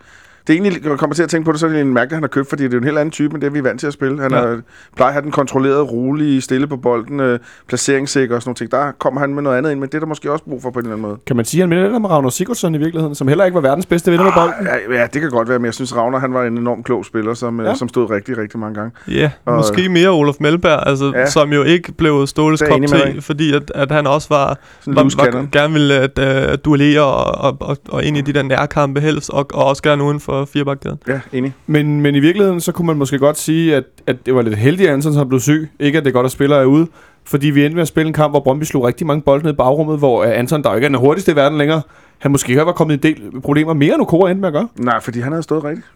Det 0.47 0.53
er 0.57 0.61
egentlig, 0.63 0.83
når 0.83 0.91
jeg 0.91 0.99
kommer 0.99 1.15
til 1.15 1.23
at 1.23 1.29
tænke 1.29 1.45
på 1.45 1.53
det, 1.53 1.61
så 1.61 1.67
er 1.67 1.71
det 1.71 1.81
en 1.81 1.95
mærke, 1.95 2.15
han 2.15 2.23
har 2.23 2.29
købt, 2.29 2.49
fordi 2.49 2.63
det 2.63 2.69
er 2.71 2.75
jo 2.75 2.79
en 2.79 2.85
helt 2.85 2.99
anden 2.99 3.11
type, 3.13 3.35
end 3.35 3.43
det, 3.43 3.55
vi 3.55 3.59
er 3.59 3.63
vant 3.63 3.81
til 3.81 3.87
at 3.87 3.93
spille. 3.93 4.23
Han 4.23 4.31
Ja. 4.33 4.37
er, 4.39 4.57
plejer 4.97 5.09
at 5.09 5.15
have 5.15 5.23
den 5.23 5.31
kontrollerede, 5.31 5.83
rolige, 5.83 6.41
stille 6.41 6.67
på 6.67 6.77
bolden, 6.77 7.21
øh, 7.21 7.39
placeringssikker 7.69 8.37
og 8.37 8.43
sådan 8.43 8.49
nogle 8.49 8.57
ting. 8.57 8.71
Der 8.71 8.93
kommer 8.99 9.21
han 9.21 9.35
med 9.35 9.43
noget 9.43 9.59
andet 9.59 9.71
ind, 9.71 9.81
men 9.81 9.89
det 9.89 9.95
er 9.95 9.99
der 9.99 10.07
måske 10.07 10.33
også 10.33 10.45
brug 10.45 10.63
for 10.63 10.71
på 10.71 10.79
en 10.79 10.85
eller 10.85 10.97
anden 10.97 11.09
måde. 11.09 11.19
Kan 11.27 11.37
man 11.37 11.45
sige, 11.45 11.61
at 11.61 11.63
han 11.63 11.69
minder 11.69 11.85
lidt 11.85 11.97
om 11.97 12.05
Ragnar 12.05 12.31
Sigurdsson 12.31 12.75
i 12.75 12.79
virkeligheden, 12.79 13.15
som 13.15 13.29
heller 13.29 13.45
ikke 13.45 13.55
var 13.55 13.61
verdens 13.61 13.87
bedste 13.87 14.11
vinder 14.11 14.25
med 14.25 14.33
bolden? 14.33 14.67
Ja, 14.93 15.01
ja, 15.01 15.07
det 15.13 15.21
kan 15.21 15.31
godt 15.31 15.49
være, 15.49 15.59
men 15.59 15.65
jeg 15.67 15.75
synes, 15.75 15.97
Ravner 15.97 16.19
han 16.19 16.35
var 16.35 16.45
en 16.45 16.59
enormt 16.59 16.85
klog 16.85 17.05
spiller, 17.05 17.35
som, 17.35 17.61
Ja. 17.61 17.69
ja. 17.69 17.75
som 17.75 17.89
stod 17.89 18.11
rigtig, 18.11 18.39
rigtig 18.39 18.61
mange 18.61 18.75
gange. 18.75 18.91
Ja, 19.09 19.13
yeah, 19.13 19.31
Og- 19.45 19.57
måske 19.57 19.89
mere 19.89 20.09
Olof 20.09 20.35
Melberg, 20.41 20.83
altså, 20.87 21.13
ja. 21.15 21.27
Som 21.27 21.53
jo 21.53 21.63
ikke 21.63 21.93
blev 21.93 22.27
Ståles 22.27 22.63
kop 22.69 22.81
i. 23.17 23.21
fordi 23.21 23.55
at, 23.55 23.73
at 23.75 23.91
han 23.91 24.07
også 24.07 24.29
var, 24.31 24.59
Sådan 24.81 24.97
var, 24.97 25.03
var 25.03 25.47
gerne 25.53 25.73
ville 25.73 25.95
at, 25.95 26.19
uh, 26.49 26.55
duellere 26.65 27.03
og, 27.05 27.45
og, 27.51 27.57
og, 27.69 27.77
og 27.89 28.05
ind 28.05 28.17
i 28.17 28.21
de 28.21 28.33
der 28.33 28.43
nærkampe 28.43 29.01
helst, 29.01 29.31
og, 29.31 29.47
og 29.55 29.65
også 29.65 29.83
gerne 29.83 30.05
uden 30.05 30.21
for 30.21 30.30
firebakkæden. 30.49 30.99
Ja, 31.09 31.21
enig. 31.33 31.55
Men, 31.67 32.01
men 32.01 32.15
i 32.15 32.21
virkeligheden, 32.21 32.61
så 32.61 32.73
kunne 32.73 32.87
man 32.87 32.97
måske 32.97 33.19
godt 33.19 33.39
sige, 33.39 33.77
at, 33.77 33.85
at 34.07 34.27
det 34.27 34.35
var 34.35 34.43
lidt 34.43 34.57
heldigt, 34.57 34.89
at 34.89 34.95
Anton 34.95 35.15
så 35.15 35.25
blev 35.25 35.41
syg. 35.41 35.69
Ikke 35.81 35.99
at 35.99 36.05
det 36.05 36.11
er 36.11 36.15
godt, 36.15 36.25
at 36.25 36.31
spillere 36.33 36.61
er 36.61 36.65
ude. 36.65 36.87
Fordi 37.25 37.47
vi 37.51 37.65
endte 37.65 37.75
med 37.75 37.83
at 37.83 37.89
spille 37.89 38.07
en 38.07 38.13
kamp, 38.13 38.33
hvor 38.33 38.41
Brøndby 38.41 38.65
slog 38.65 38.85
rigtig 38.85 39.07
mange 39.07 39.23
bolde 39.23 39.45
ned 39.45 39.53
i 39.53 39.57
bagrummet, 39.57 39.99
hvor 39.99 40.25
øh, 40.25 40.39
Anton, 40.39 40.63
der 40.63 40.71
jo 40.71 40.77
ikke 40.77 40.85
er 40.85 40.89
den 40.89 40.99
hurtigste 40.99 41.33
i 41.33 41.37
verden 41.37 41.59
længere, 41.59 41.83
han 42.19 42.31
måske 42.31 42.55
har 42.57 42.65
var 42.65 42.73
kommet 42.73 42.95
en 42.95 43.03
del 43.03 43.41
problemer 43.41 43.73
mere, 43.73 43.95
end 43.95 44.03
Okora 44.03 44.31
endte 44.31 44.41
med 44.41 44.49
at 44.49 44.53
gøre. 44.53 44.69
Nej, 44.77 45.01
fordi 45.01 45.21
han 45.21 45.33
havde 45.33 45.43
stået 45.43 45.65
rigtigt. 45.65 45.87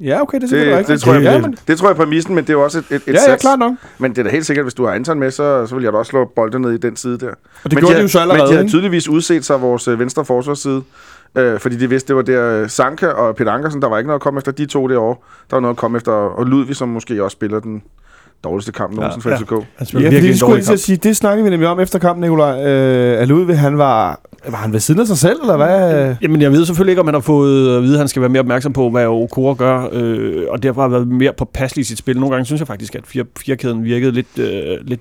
Ja, 0.00 0.22
okay, 0.22 0.40
det 0.40 0.42
er 0.42 0.48
Det, 0.48 0.48
sikkert 0.48 0.68
det, 0.68 0.78
rigtigt. 0.78 1.00
tror 1.00 1.12
jeg, 1.14 1.22
ja, 1.22 1.40
men, 1.40 1.56
det 1.68 1.78
tror 1.78 1.88
jeg 1.88 1.92
er 1.92 1.96
præmissen, 1.96 2.34
men 2.34 2.44
det 2.44 2.50
er 2.50 2.54
jo 2.54 2.64
også 2.64 2.78
et, 2.78 2.84
et, 2.90 3.02
et 3.06 3.14
ja, 3.14 3.30
ja, 3.30 3.36
klart 3.36 3.58
nok. 3.58 3.74
Men 3.98 4.10
det 4.10 4.18
er 4.18 4.22
da 4.22 4.30
helt 4.30 4.46
sikkert, 4.46 4.64
hvis 4.64 4.74
du 4.74 4.84
har 4.84 4.92
Anton 4.92 5.18
med, 5.18 5.30
så, 5.30 5.66
så 5.66 5.74
vil 5.74 5.84
jeg 5.84 5.92
da 5.92 5.98
også 5.98 6.10
slå 6.10 6.24
bolden 6.24 6.62
ned 6.62 6.72
i 6.72 6.76
den 6.76 6.96
side 6.96 7.18
der. 7.18 7.26
Og 7.28 7.34
det 7.64 7.72
men 7.72 7.78
gjorde 7.78 7.94
de, 7.94 7.98
de 7.98 8.02
jo 8.02 8.08
så 8.08 8.18
Men 8.18 8.28
de 8.28 8.32
allerede, 8.32 8.52
havde 8.52 8.64
ikke? 8.64 8.70
tydeligvis 8.70 9.08
udset 9.08 9.44
sig 9.44 9.62
vores 9.62 9.88
øh, 9.88 9.98
venstre 9.98 10.24
forsvarsside, 10.24 10.82
øh, 11.36 11.60
fordi 11.60 11.76
de 11.76 11.88
vidste, 11.88 12.08
det 12.08 12.16
var 12.16 12.22
der 12.22 12.62
øh, 12.62 12.68
Sanka 12.68 13.06
og 13.06 13.36
Peter 13.36 13.52
Ankersen, 13.52 13.82
der 13.82 13.88
var 13.88 13.98
ikke 13.98 14.08
noget 14.08 14.18
at 14.18 14.22
komme 14.22 14.38
efter 14.38 14.52
de 14.52 14.66
to 14.66 14.88
derovre. 14.88 15.16
Der 15.50 15.56
var 15.56 15.60
noget 15.60 15.74
at 15.74 15.78
komme 15.78 15.96
efter, 15.96 16.12
og 16.12 16.46
Ludvig, 16.46 16.76
som 16.76 16.88
måske 16.88 17.24
også 17.24 17.34
spiller 17.34 17.60
den 17.60 17.82
dårligste 18.44 18.72
kamp 18.72 18.96
nogensinde 18.96 19.22
for 19.22 19.30
ja. 19.30 19.36
FCK. 19.36 19.52
Ja, 19.52 19.84
fordi 19.84 19.96
virkelig 19.96 20.22
det 20.22 20.38
skulle 20.38 20.56
jeg 20.56 20.56
dårlig 20.56 20.56
lige 20.56 20.64
til 20.64 20.72
at 20.72 20.76
kamp. 20.76 20.78
sige, 20.78 20.96
det 20.96 21.16
snakkede 21.16 21.44
vi 21.44 21.50
nemlig 21.50 21.68
om 21.68 21.80
efter 21.80 21.98
kampen, 21.98 22.20
Nikolaj. 22.20 22.66
Øh, 22.66 23.22
at 23.22 23.28
Ludvig, 23.28 23.58
han 23.58 23.78
var, 23.78 24.20
var 24.48 24.56
han 24.56 24.72
ved 24.72 24.80
siden 24.80 25.00
af 25.00 25.06
sig 25.06 25.18
selv, 25.18 25.40
eller 25.40 25.56
hvad? 25.56 26.14
Jamen, 26.22 26.42
jeg 26.42 26.52
ved 26.52 26.64
selvfølgelig 26.66 26.92
ikke, 26.92 27.00
om 27.00 27.06
han 27.06 27.14
har 27.14 27.20
fået 27.20 27.76
at 27.76 27.82
vide, 27.82 27.94
at 27.94 27.98
han 27.98 28.08
skal 28.08 28.22
være 28.22 28.28
mere 28.28 28.40
opmærksom 28.40 28.72
på, 28.72 28.90
hvad 28.90 29.06
Okora 29.06 29.54
gør, 29.54 29.88
øh, 29.92 30.42
og 30.48 30.62
derfor 30.62 30.80
har 30.80 30.88
været 30.88 31.08
mere 31.08 31.32
påpasselig 31.32 31.80
i 31.80 31.84
sit 31.84 31.98
spil. 31.98 32.20
Nogle 32.20 32.34
gange 32.34 32.46
synes 32.46 32.60
jeg 32.60 32.66
faktisk, 32.66 32.94
at 32.94 33.02
fire, 33.06 33.24
firekæden 33.38 33.84
virkede 33.84 34.12
lidt, 34.12 34.38
øh, 34.38 34.78
lidt, 34.82 35.00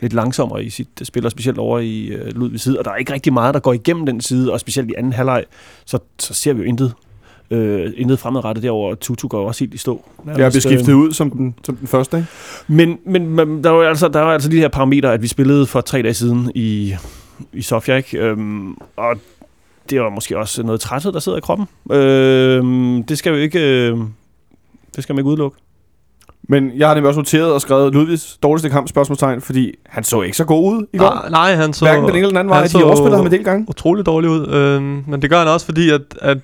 lidt 0.00 0.12
langsommere 0.12 0.64
i 0.64 0.70
sit 0.70 0.88
spil, 1.02 1.24
og 1.24 1.30
specielt 1.30 1.58
over 1.58 1.78
i 1.78 2.06
øh, 2.06 2.36
Ludvigs 2.36 2.62
side, 2.62 2.78
og 2.78 2.84
der 2.84 2.90
er 2.90 2.96
ikke 2.96 3.12
rigtig 3.12 3.32
meget, 3.32 3.54
der 3.54 3.60
går 3.60 3.72
igennem 3.72 4.06
den 4.06 4.20
side, 4.20 4.52
og 4.52 4.60
specielt 4.60 4.90
i 4.90 4.94
anden 4.98 5.12
halvleg, 5.12 5.44
så, 5.84 5.98
så 6.18 6.34
ser 6.34 6.52
vi 6.52 6.62
jo 6.62 6.68
intet. 6.68 6.94
Øh, 7.50 7.92
intet 7.96 8.18
fremadrettet 8.18 8.62
derover 8.62 8.94
Tutu 8.94 9.28
går 9.28 9.46
også 9.46 9.64
helt 9.64 9.74
i 9.74 9.78
stå. 9.78 10.04
Jeg 10.26 10.34
blev 10.52 10.60
skiftet 10.60 10.92
ud 10.92 11.12
som 11.12 11.30
den, 11.30 11.54
som 11.64 11.76
den 11.76 11.88
første, 11.88 12.16
ikke? 12.16 12.28
Men, 12.68 12.98
men, 13.04 13.28
men 13.28 13.64
der 13.64 13.70
var 13.70 13.88
altså, 13.88 14.08
der 14.08 14.20
var 14.20 14.32
altså 14.32 14.48
de 14.48 14.56
her 14.56 14.68
parametre, 14.68 15.12
at 15.12 15.22
vi 15.22 15.26
spillede 15.26 15.66
for 15.66 15.80
tre 15.80 16.02
dage 16.02 16.14
siden 16.14 16.52
i, 16.54 16.94
i 17.52 17.62
Sofia, 17.62 17.96
ikke? 17.96 18.18
Øhm, 18.18 18.76
og 18.96 19.16
det 19.90 20.00
var 20.00 20.10
måske 20.10 20.38
også 20.38 20.62
noget 20.62 20.80
træthed, 20.80 21.12
der 21.12 21.20
sidder 21.20 21.38
i 21.38 21.40
kroppen. 21.40 21.66
Øhm, 21.90 23.02
det 23.02 23.18
skal 23.18 23.30
jo 23.30 23.36
ikke, 23.36 23.60
øh, 23.60 23.98
det 24.96 25.02
skal 25.02 25.14
man 25.14 25.18
ikke 25.18 25.28
udelukke. 25.28 25.58
Men 26.48 26.72
jeg 26.76 26.88
har 26.88 26.94
nemlig 26.94 27.08
også 27.08 27.20
noteret 27.20 27.52
og 27.52 27.60
skrevet 27.60 27.92
Ludvigs 27.94 28.38
dårligste 28.42 28.70
kamp, 28.70 28.88
spørgsmålstegn, 28.88 29.40
fordi 29.40 29.74
han 29.86 30.04
så 30.04 30.22
ikke 30.22 30.36
så 30.36 30.44
god 30.44 30.72
ud 30.72 30.86
i 30.92 30.98
går. 30.98 31.04
Nej, 31.04 31.30
nej, 31.30 31.54
han 31.54 31.72
så 31.72 31.84
Hverken 31.84 32.02
den 32.02 32.10
ene 32.10 32.18
eller 32.18 32.28
den 32.28 32.36
anden 32.36 32.50
vej. 32.50 32.66
De 32.66 32.84
overspiller 32.84 33.16
ham 33.16 33.26
en 33.26 33.32
del 33.32 33.44
gange. 33.44 33.66
utrolig 33.68 34.06
dårlig 34.06 34.30
ud. 34.30 34.48
Øhm, 34.48 35.04
men 35.06 35.22
det 35.22 35.30
gør 35.30 35.38
han 35.38 35.48
også, 35.48 35.66
fordi 35.66 35.90
at, 35.90 36.00
at 36.20 36.38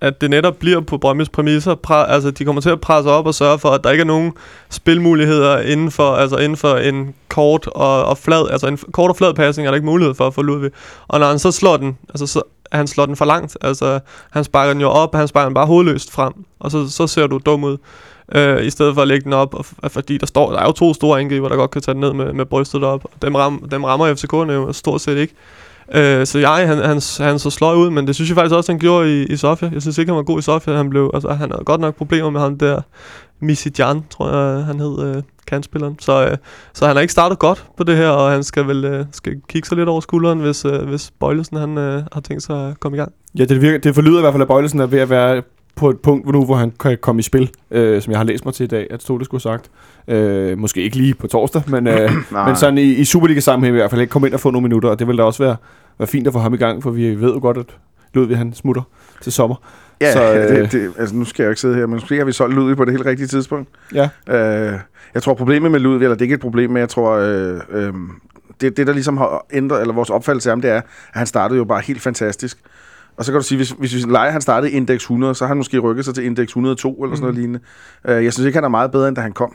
at 0.00 0.20
det 0.20 0.30
netop 0.30 0.56
bliver 0.56 0.80
på 0.80 0.98
Brøndby's 1.04 1.30
præmisser. 1.32 1.74
Pre- 1.86 2.12
altså, 2.12 2.30
de 2.30 2.44
kommer 2.44 2.62
til 2.62 2.70
at 2.70 2.80
presse 2.80 3.10
op 3.10 3.26
og 3.26 3.34
sørge 3.34 3.58
for, 3.58 3.68
at 3.68 3.84
der 3.84 3.90
ikke 3.90 4.02
er 4.02 4.06
nogen 4.06 4.32
spilmuligheder 4.70 5.60
inden 5.60 5.90
for, 5.90 6.14
altså 6.14 6.36
inden 6.36 6.56
for 6.56 6.76
en 6.76 7.14
kort 7.28 7.66
og, 7.66 8.04
og 8.04 8.18
flad, 8.18 8.50
altså 8.50 8.66
en 8.66 8.78
kort 8.92 9.10
og 9.10 9.16
flad 9.16 9.34
passning 9.34 9.66
er 9.66 9.70
der 9.70 9.76
ikke 9.76 9.86
mulighed 9.86 10.14
for 10.14 10.26
at 10.26 10.34
få 10.34 10.42
Ludvig. 10.42 10.70
Og 11.08 11.20
når 11.20 11.26
han 11.26 11.38
så 11.38 11.50
slår 11.50 11.76
den, 11.76 11.98
altså 12.08 12.26
så, 12.26 12.42
han 12.72 12.86
slår 12.86 13.06
den 13.06 13.16
for 13.16 13.24
langt, 13.24 13.56
altså 13.60 14.00
han 14.30 14.44
sparker 14.44 14.72
den 14.72 14.80
jo 14.80 14.88
op, 14.88 15.14
han 15.14 15.28
sparker 15.28 15.48
den 15.48 15.54
bare 15.54 15.66
hovedløst 15.66 16.12
frem, 16.12 16.32
og 16.60 16.70
så, 16.70 16.88
så 16.90 17.06
ser 17.06 17.26
du 17.26 17.40
dum 17.46 17.64
ud. 17.64 17.76
Øh, 18.34 18.64
I 18.66 18.70
stedet 18.70 18.94
for 18.94 19.02
at 19.02 19.08
lægge 19.08 19.24
den 19.24 19.32
op, 19.32 19.54
og, 19.54 19.64
f- 19.66 19.88
fordi 19.88 20.18
der 20.18 20.26
står, 20.26 20.50
der 20.52 20.58
er 20.58 20.64
jo 20.66 20.72
to 20.72 20.94
store 20.94 21.20
angriber, 21.20 21.48
der 21.48 21.56
godt 21.56 21.70
kan 21.70 21.82
tage 21.82 21.92
den 21.92 22.00
ned 22.00 22.12
med, 22.12 22.32
med 22.32 22.46
brystet 22.46 22.84
op. 22.84 23.04
Dem, 23.22 23.34
ram, 23.34 23.68
dem 23.70 23.84
rammer 23.84 24.14
FCK'erne 24.14 24.52
jo 24.52 24.72
stort 24.72 25.00
set 25.00 25.16
ikke. 25.16 25.34
Øh, 25.94 26.26
så 26.26 26.38
jeg, 26.38 26.68
han, 26.68 26.78
han, 26.78 27.00
han 27.18 27.38
så 27.38 27.50
sløj 27.50 27.74
ud, 27.74 27.90
men 27.90 28.06
det 28.06 28.14
synes 28.14 28.30
jeg 28.30 28.36
faktisk 28.36 28.54
også, 28.54 28.72
han 28.72 28.78
gjorde 28.78 29.22
i, 29.22 29.26
i 29.26 29.36
Sofia. 29.36 29.70
Jeg 29.72 29.82
synes 29.82 29.98
ikke, 29.98 30.10
han 30.10 30.16
var 30.16 30.22
god 30.22 30.38
i 30.38 30.42
Sofia. 30.42 30.74
Han, 30.74 30.90
blev, 30.90 31.10
altså, 31.14 31.28
han 31.28 31.50
havde 31.50 31.64
godt 31.64 31.80
nok 31.80 31.96
problemer 31.96 32.30
med 32.30 32.40
ham 32.40 32.58
der, 32.58 32.80
Misidjan, 33.40 34.02
tror 34.10 34.28
jeg, 34.28 34.58
øh, 34.58 34.66
han 34.66 34.80
hed, 34.80 35.16
øh, 35.16 35.22
kantspilleren. 35.46 35.96
Så, 36.00 36.26
øh, 36.26 36.36
så 36.72 36.86
han 36.86 36.96
har 36.96 37.00
ikke 37.00 37.12
startet 37.12 37.38
godt 37.38 37.64
på 37.76 37.84
det 37.84 37.96
her, 37.96 38.08
og 38.08 38.30
han 38.30 38.42
skal 38.44 38.66
vel 38.66 38.84
øh, 38.84 39.04
skal 39.12 39.32
kigge 39.48 39.68
sig 39.68 39.76
lidt 39.76 39.88
over 39.88 40.00
skulderen, 40.00 40.38
hvis, 40.38 40.64
øh, 40.64 40.88
hvis 40.88 41.12
Bøjlesen 41.20 41.56
han, 41.56 41.78
øh, 41.78 42.02
har 42.12 42.20
tænkt 42.20 42.42
sig 42.42 42.68
at 42.68 42.80
komme 42.80 42.96
i 42.96 43.00
gang. 43.00 43.12
Ja, 43.38 43.44
det, 43.44 43.62
virker, 43.62 43.78
det 43.78 43.94
forlyder 43.94 44.18
i 44.18 44.20
hvert 44.20 44.32
fald, 44.34 44.42
at 44.42 44.48
Bøjlesen 44.48 44.80
er 44.80 44.86
ved 44.86 44.98
at 44.98 45.10
være 45.10 45.42
på 45.76 45.90
et 45.90 46.00
punkt 46.00 46.32
nu, 46.32 46.44
hvor 46.44 46.54
han 46.54 46.72
kan 46.80 46.98
komme 47.00 47.20
i 47.20 47.22
spil, 47.22 47.50
øh, 47.70 48.02
som 48.02 48.10
jeg 48.10 48.18
har 48.18 48.24
læst 48.24 48.44
mig 48.44 48.54
til 48.54 48.64
i 48.64 48.66
dag, 48.66 48.86
at 48.90 48.92
det 48.92 49.02
skulle 49.02 49.26
have 49.30 49.40
sagt. 49.40 49.70
Øh, 50.08 50.58
måske 50.58 50.82
ikke 50.82 50.96
lige 50.96 51.14
på 51.14 51.26
torsdag, 51.26 51.62
men, 51.66 51.86
øh, 51.86 52.10
men 52.46 52.56
sådan 52.56 52.78
i, 52.78 52.82
i 52.82 53.04
Superliga-sammenhæng 53.04 53.76
i 53.76 53.78
hvert 53.78 53.90
fald 53.90 54.00
ikke 54.00 54.10
komme 54.10 54.28
ind 54.28 54.34
og 54.34 54.40
få 54.40 54.50
nogle 54.50 54.62
minutter, 54.62 54.88
og 54.88 54.98
det 54.98 55.08
vil 55.08 55.18
da 55.18 55.22
også 55.22 55.42
være, 55.42 55.56
være 55.98 56.06
fint 56.06 56.26
at 56.26 56.32
få 56.32 56.38
ham 56.38 56.54
i 56.54 56.56
gang, 56.56 56.82
for 56.82 56.90
vi 56.90 57.20
ved 57.20 57.32
jo 57.32 57.38
godt, 57.40 57.56
at 57.56 57.76
Ludvig 58.14 58.38
han 58.38 58.54
smutter 58.54 58.82
til 59.20 59.32
sommer. 59.32 59.56
Ja, 60.00 60.12
så, 60.12 60.34
øh, 60.34 60.48
det, 60.48 60.72
det, 60.72 60.92
altså 60.98 61.14
nu 61.14 61.24
skal 61.24 61.42
jeg 61.42 61.46
jo 61.46 61.50
ikke 61.50 61.60
sidde 61.60 61.74
her, 61.74 61.86
men 61.86 61.94
måske 61.94 62.16
har 62.16 62.24
vi 62.24 62.32
solgt 62.32 62.54
Ludvig 62.54 62.76
på 62.76 62.84
det 62.84 62.92
helt 62.92 63.06
rigtige 63.06 63.26
tidspunkt. 63.26 63.68
Ja. 63.94 64.08
Øh, 64.28 64.78
jeg 65.14 65.22
tror 65.22 65.34
problemet 65.34 65.70
med 65.70 65.80
Ludvig, 65.80 66.04
eller 66.04 66.14
det 66.14 66.20
er 66.20 66.24
ikke 66.24 66.34
et 66.34 66.40
problem, 66.40 66.70
men 66.70 66.80
jeg 66.80 66.88
tror, 66.88 67.10
øh, 67.12 67.60
øh, 67.70 67.92
det, 68.60 68.76
det 68.76 68.86
der 68.86 68.92
ligesom 68.92 69.16
har 69.16 69.46
ændret, 69.52 69.80
eller 69.80 69.94
vores 69.94 70.10
opfattelse 70.10 70.50
af 70.50 70.52
ham, 70.52 70.60
det 70.60 70.70
er, 70.70 70.76
at 70.76 70.84
han 71.12 71.26
startede 71.26 71.58
jo 71.58 71.64
bare 71.64 71.80
helt 71.80 72.00
fantastisk. 72.00 72.58
Og 73.16 73.24
så 73.24 73.32
kan 73.32 73.40
du 73.40 73.46
sige, 73.46 73.56
hvis, 73.56 73.70
hvis 73.70 73.94
vi 73.94 74.12
leger, 74.12 74.30
han 74.30 74.40
startede 74.40 74.72
i 74.72 74.74
indeks 74.74 75.02
100, 75.02 75.34
så 75.34 75.44
har 75.44 75.48
han 75.48 75.56
måske 75.56 75.78
rykket 75.78 76.04
sig 76.04 76.14
til 76.14 76.24
indeks 76.24 76.50
102 76.50 76.94
eller 76.94 77.16
sådan 77.16 77.22
noget 77.22 77.36
lignende. 77.38 77.60
Øh, 78.04 78.24
jeg 78.24 78.32
synes 78.32 78.46
ikke, 78.46 78.56
han 78.56 78.64
er 78.64 78.68
meget 78.68 78.90
bedre, 78.90 79.08
end 79.08 79.16
da 79.16 79.22
han 79.22 79.32
kom. 79.32 79.52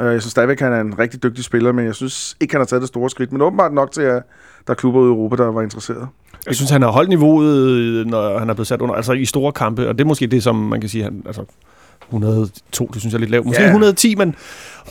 Øh, 0.00 0.12
jeg 0.12 0.22
synes 0.22 0.30
stadigvæk, 0.30 0.60
han 0.60 0.72
er 0.72 0.80
en 0.80 0.98
rigtig 0.98 1.22
dygtig 1.22 1.44
spiller, 1.44 1.72
men 1.72 1.86
jeg 1.86 1.94
synes 1.94 2.36
ikke, 2.40 2.54
han 2.54 2.60
har 2.60 2.66
taget 2.66 2.80
det 2.80 2.88
store 2.88 3.10
skridt. 3.10 3.32
Men 3.32 3.42
åbenbart 3.42 3.72
nok 3.72 3.92
til, 3.92 4.02
at 4.02 4.22
der 4.66 4.70
er 4.70 4.74
klubber 4.74 5.00
ude 5.00 5.08
i 5.08 5.12
Europa, 5.12 5.36
der 5.36 5.44
var 5.44 5.62
interesseret. 5.62 6.08
Jeg 6.46 6.54
synes, 6.54 6.70
han 6.70 6.82
har 6.82 6.90
holdt 6.90 7.08
niveauet, 7.08 7.56
øh, 7.56 8.06
når 8.06 8.38
han 8.38 8.50
er 8.50 8.54
blevet 8.54 8.66
sat 8.66 8.80
under, 8.80 8.94
altså 8.94 9.12
i 9.12 9.24
store 9.24 9.52
kampe, 9.52 9.88
og 9.88 9.98
det 9.98 10.04
er 10.04 10.08
måske 10.08 10.26
det, 10.26 10.42
som 10.42 10.56
man 10.56 10.80
kan 10.80 10.90
sige, 10.90 11.04
han, 11.04 11.22
altså 11.26 11.44
102, 12.08 12.90
det 12.92 13.00
synes 13.00 13.12
jeg 13.12 13.16
er 13.16 13.20
lidt 13.20 13.30
lavt. 13.30 13.46
Måske 13.46 13.62
Ja. 13.62 13.66
110, 13.68 14.14
men, 14.14 14.34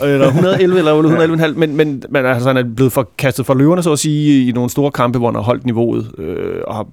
eller 0.04 0.28
111 0.28 0.78
eller 0.78 1.48
111,5, 1.48 1.60
men, 1.60 1.76
men, 1.76 2.04
men 2.10 2.26
altså, 2.26 2.48
han 2.50 2.58
er 2.58 2.64
blevet 2.76 2.92
for, 2.94 3.10
kastet 3.18 3.46
for 3.46 3.54
løverne, 3.54 3.84
så 3.84 3.92
at 3.92 4.00
sige, 4.00 4.48
i 4.50 4.52
nogle 4.52 4.70
store 4.70 4.92
kampe, 4.92 5.18
hvor 5.20 5.28
han 5.28 5.36
har 5.36 5.42
holdt 5.42 5.66
niveauet 5.66 6.12
øh, 6.18 6.62
og 6.68 6.76
har 6.76 6.86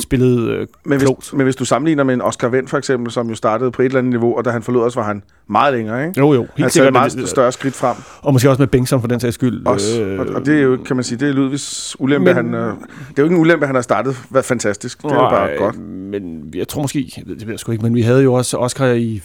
spillet 0.00 0.48
øh, 0.48 0.66
Men 0.86 0.98
klogt. 0.98 1.18
hvis, 1.18 1.32
men 1.32 1.42
hvis 1.44 1.56
du 1.56 1.64
sammenligner 1.64 2.04
med 2.04 2.14
en 2.14 2.22
Oscar 2.22 2.48
Wendt 2.48 2.70
for 2.70 2.78
eksempel, 2.78 3.12
som 3.12 3.28
jo 3.28 3.34
startede 3.34 3.70
på 3.70 3.82
et 3.82 3.86
eller 3.86 3.98
andet 3.98 4.10
niveau, 4.10 4.36
og 4.38 4.44
da 4.44 4.50
han 4.50 4.62
forlod 4.62 4.82
os, 4.82 4.96
var 4.96 5.02
han 5.02 5.22
meget 5.48 5.74
længere, 5.74 6.06
ikke? 6.08 6.20
Jo, 6.20 6.32
jo, 6.34 6.46
helt 6.56 6.66
et 6.66 6.72
sikkert. 6.72 6.92
meget 6.92 7.28
større 7.28 7.52
skridt 7.52 7.74
frem. 7.74 7.96
Og 8.22 8.32
måske 8.32 8.48
også 8.50 8.62
med 8.62 8.66
Bengtsson 8.68 9.00
for 9.00 9.08
den 9.08 9.20
sags 9.20 9.34
skyld. 9.34 9.66
Også. 9.66 10.02
Øh, 10.02 10.20
Og, 10.20 10.26
og, 10.34 10.46
det 10.46 10.56
er 10.58 10.62
jo, 10.62 10.78
kan 10.86 10.96
man 10.96 11.04
sige, 11.04 11.18
det 11.18 11.28
er 11.28 11.32
Ludvigs 11.32 11.96
ulempe. 11.98 12.24
Men- 12.24 12.34
han, 12.36 12.54
øh, 12.54 12.60
det 12.60 12.68
er 12.68 12.74
jo 13.18 13.24
ikke 13.24 13.34
en 13.34 13.40
ulempe, 13.40 13.66
han 13.66 13.74
har 13.74 13.82
startet 13.82 14.16
været 14.30 14.44
fantastisk. 14.46 15.02
Det 15.02 15.10
er 15.10 15.14
jo 15.14 15.30
bare 15.30 15.48
godt. 15.58 15.78
Men 15.88 16.22
jeg 16.54 16.68
tror 16.68 16.82
måske, 16.82 17.12
det 17.28 17.40
ved 17.46 17.52
jeg 17.52 17.58
sgu 17.58 17.72
ikke, 17.72 17.82
men 17.84 17.94
vi 17.94 18.02
havde 18.02 18.22
jo 18.22 18.32
også 18.34 18.56
Oscar 18.56 18.86
i 18.86 19.20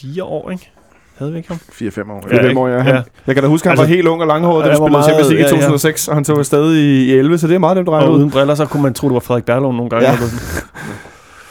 fire 0.00 0.24
år, 0.24 0.50
ikke? 0.50 0.70
Havde 1.18 1.32
vi 1.32 1.38
ikke 1.38 1.48
ham? 1.48 1.58
4-5 1.72 2.12
år. 2.12 2.26
Ja, 2.30 2.36
Ja, 2.36 2.42
fem 2.42 2.48
ikke? 2.48 2.60
år, 2.60 2.68
ja. 2.68 2.74
Ja. 2.76 2.82
Han, 2.82 3.02
jeg 3.26 3.34
kan 3.34 3.42
da 3.44 3.48
huske, 3.48 3.66
at 3.66 3.70
han 3.70 3.78
Altså, 3.78 3.82
var 3.90 3.96
helt 3.96 4.08
ung 4.08 4.20
og 4.20 4.26
langhåret, 4.26 4.64
da 4.64 4.70
vi 4.70 4.76
spillede 4.76 5.02
Champions 5.02 5.28
League 5.28 5.40
i 5.40 5.48
ja, 5.48 5.54
ja. 5.56 5.60
2006, 5.60 6.08
og 6.08 6.14
han 6.14 6.24
tog 6.24 6.38
afsted 6.38 6.74
i, 6.74 7.04
i 7.04 7.12
11, 7.12 7.38
så 7.38 7.46
det 7.48 7.54
er 7.54 7.58
meget 7.58 7.76
nemt 7.76 7.88
at 7.88 7.92
regne 7.94 8.06
Og 8.08 8.12
ud. 8.12 8.18
uden 8.18 8.30
briller, 8.30 8.54
så 8.54 8.66
kunne 8.66 8.82
man 8.82 8.94
tro, 8.94 9.08
det 9.08 9.14
var 9.14 9.20
Frederik 9.20 9.44
Berlund 9.44 9.76
nogle 9.76 9.90
gange. 9.90 10.08
Ja. 10.08 10.16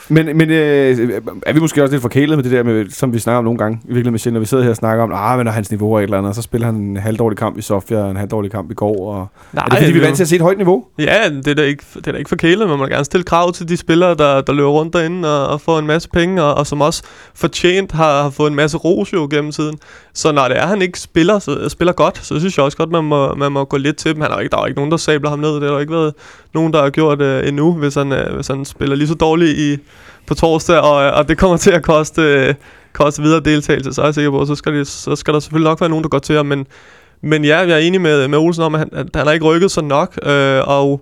Men, 0.09 0.37
men 0.37 0.49
øh, 0.49 1.21
er 1.45 1.53
vi 1.53 1.59
måske 1.59 1.83
også 1.83 1.93
lidt 1.93 2.01
forkælet 2.01 2.37
med 2.37 2.43
det 2.43 2.51
der, 2.51 2.63
med, 2.63 2.89
som 2.89 3.13
vi 3.13 3.19
snakker 3.19 3.37
om 3.37 3.43
nogle 3.43 3.57
gange, 3.57 3.79
i 3.83 3.93
virkeligheden 3.93 4.33
når 4.33 4.39
vi 4.39 4.45
sidder 4.45 4.63
her 4.63 4.69
og 4.69 4.75
snakker 4.75 5.03
om, 5.03 5.11
ah, 5.13 5.37
men 5.37 5.45
når 5.45 5.51
hans 5.51 5.71
niveau 5.71 5.93
er 5.93 5.99
et 5.99 6.03
eller 6.03 6.17
andet, 6.17 6.29
og 6.29 6.35
så 6.35 6.41
spiller 6.41 6.65
han 6.65 6.75
en 6.75 6.97
halvdårlig 6.97 7.37
kamp 7.37 7.57
i 7.57 7.61
Sofia, 7.61 8.09
en 8.09 8.15
halvdårlig 8.15 8.51
kamp 8.51 8.71
i 8.71 8.73
går, 8.73 9.13
og 9.13 9.27
Nej, 9.53 9.63
er 9.63 9.69
det 9.69 9.77
fordi, 9.77 9.91
vi 9.91 9.99
er 9.99 10.03
vant 10.03 10.15
til 10.15 10.23
at 10.23 10.27
se 10.27 10.35
et 10.35 10.41
højt 10.41 10.57
niveau? 10.57 10.85
Ja, 10.99 11.29
det 11.29 11.47
er 11.47 11.53
da 11.53 11.61
ikke, 11.61 11.83
det 11.95 12.07
er 12.07 12.11
da 12.11 12.17
ikke 12.17 12.29
for 12.29 12.35
kælet, 12.35 12.59
men 12.59 12.69
man 12.69 12.77
må 12.77 12.85
gerne 12.85 13.05
stille 13.05 13.23
krav 13.23 13.53
til 13.53 13.69
de 13.69 13.77
spillere, 13.77 14.15
der, 14.15 14.41
der 14.41 14.53
løber 14.53 14.69
rundt 14.69 14.93
derinde 14.93 15.41
og, 15.43 15.53
og 15.53 15.61
får 15.61 15.79
en 15.79 15.87
masse 15.87 16.09
penge, 16.09 16.43
og, 16.43 16.55
og 16.55 16.67
som 16.67 16.81
også 16.81 17.03
fortjent 17.35 17.91
har, 17.91 18.23
har 18.23 18.29
fået 18.29 18.49
en 18.49 18.55
masse 18.55 18.77
ros 18.77 19.13
jo 19.13 19.27
gennem 19.31 19.51
tiden. 19.51 19.77
Så 20.15 20.31
når 20.31 20.47
det 20.47 20.57
er, 20.57 20.67
han 20.67 20.81
ikke 20.81 20.99
spiller, 20.99 21.39
så, 21.39 21.69
spiller 21.69 21.93
godt, 21.93 22.25
så 22.25 22.39
synes 22.39 22.57
jeg 22.57 22.65
også 22.65 22.77
godt, 22.77 22.91
man 22.91 23.03
må, 23.03 23.35
man 23.35 23.51
må 23.51 23.63
gå 23.63 23.77
lidt 23.77 23.97
til 23.97 24.13
dem. 24.13 24.21
Han 24.21 24.31
er 24.31 24.39
ikke, 24.39 24.51
der 24.51 24.57
er 24.57 24.61
jo 24.61 24.67
ikke 24.67 24.77
nogen, 24.77 24.91
der 24.91 24.97
sabler 24.97 25.29
ham 25.29 25.39
ned. 25.39 25.55
Det 25.55 25.63
har 25.63 25.71
der 25.71 25.79
ikke 25.79 25.93
været 25.93 26.13
nogen, 26.53 26.73
der 26.73 26.81
har 26.81 26.89
gjort 26.89 27.21
øh, 27.21 27.47
endnu, 27.47 27.73
hvis 27.73 27.95
han, 27.95 28.11
øh, 28.11 28.35
hvis 28.35 28.47
han 28.47 28.65
spiller 28.65 28.95
lige 28.95 29.07
så 29.07 29.13
dårligt 29.13 29.57
i, 29.57 29.77
på 30.27 30.33
torsdag, 30.35 30.79
og, 30.79 31.03
øh, 31.03 31.17
og 31.17 31.29
det 31.29 31.37
kommer 31.37 31.57
til 31.57 31.71
at 31.71 31.83
koste, 31.83 32.21
øh, 32.21 32.53
koste 32.93 33.21
videre 33.21 33.39
deltagelse, 33.39 33.93
så 33.93 34.01
er 34.01 34.05
jeg 34.05 34.13
sikker 34.13 34.31
på, 34.31 34.45
så 34.45 34.55
skal, 34.55 34.73
det, 34.73 34.87
så 34.87 35.15
skal 35.15 35.33
der 35.33 35.39
selvfølgelig 35.39 35.69
nok 35.69 35.81
være 35.81 35.89
nogen, 35.89 36.03
der 36.03 36.09
går 36.09 36.19
til 36.19 36.35
ham, 36.35 36.45
men 36.45 36.67
men 37.21 37.45
ja, 37.45 37.57
jeg 37.57 37.71
er 37.71 37.77
enig 37.77 38.01
med, 38.01 38.27
med 38.27 38.37
Olsen 38.37 38.63
om, 38.63 38.75
at 38.75 38.79
han, 38.79 38.89
at 38.91 39.07
han 39.15 39.25
har 39.25 39.33
ikke 39.33 39.45
rykket 39.45 39.71
sig 39.71 39.83
nok, 39.83 40.19
øh, 40.23 40.61
og, 40.67 41.01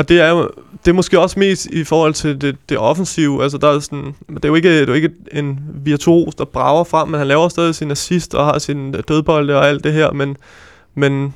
og 0.00 0.08
det 0.08 0.20
er 0.20 0.28
jo 0.30 0.50
det 0.84 0.90
er 0.90 0.94
måske 0.94 1.18
også 1.20 1.38
mest 1.38 1.66
i 1.66 1.84
forhold 1.84 2.14
til 2.14 2.40
det, 2.40 2.56
det 2.68 2.78
offensive. 2.78 3.42
Altså, 3.42 3.58
der 3.58 3.68
er 3.74 3.78
sådan, 3.80 4.14
det 4.34 4.44
er 4.44 4.48
jo 4.48 4.54
ikke, 4.54 4.72
det 4.72 4.82
er 4.82 4.86
jo 4.86 4.92
ikke 4.92 5.10
en 5.32 5.58
virtuos, 5.84 6.34
der 6.34 6.44
brager 6.44 6.84
frem, 6.84 7.08
men 7.08 7.18
han 7.18 7.26
laver 7.28 7.48
stadig 7.48 7.74
sin 7.74 7.90
assist 7.90 8.34
og 8.34 8.44
har 8.44 8.58
sin 8.58 8.92
dødbolde 9.08 9.56
og 9.56 9.68
alt 9.68 9.84
det 9.84 9.92
her, 9.92 10.12
men, 10.12 10.36
men 10.94 11.34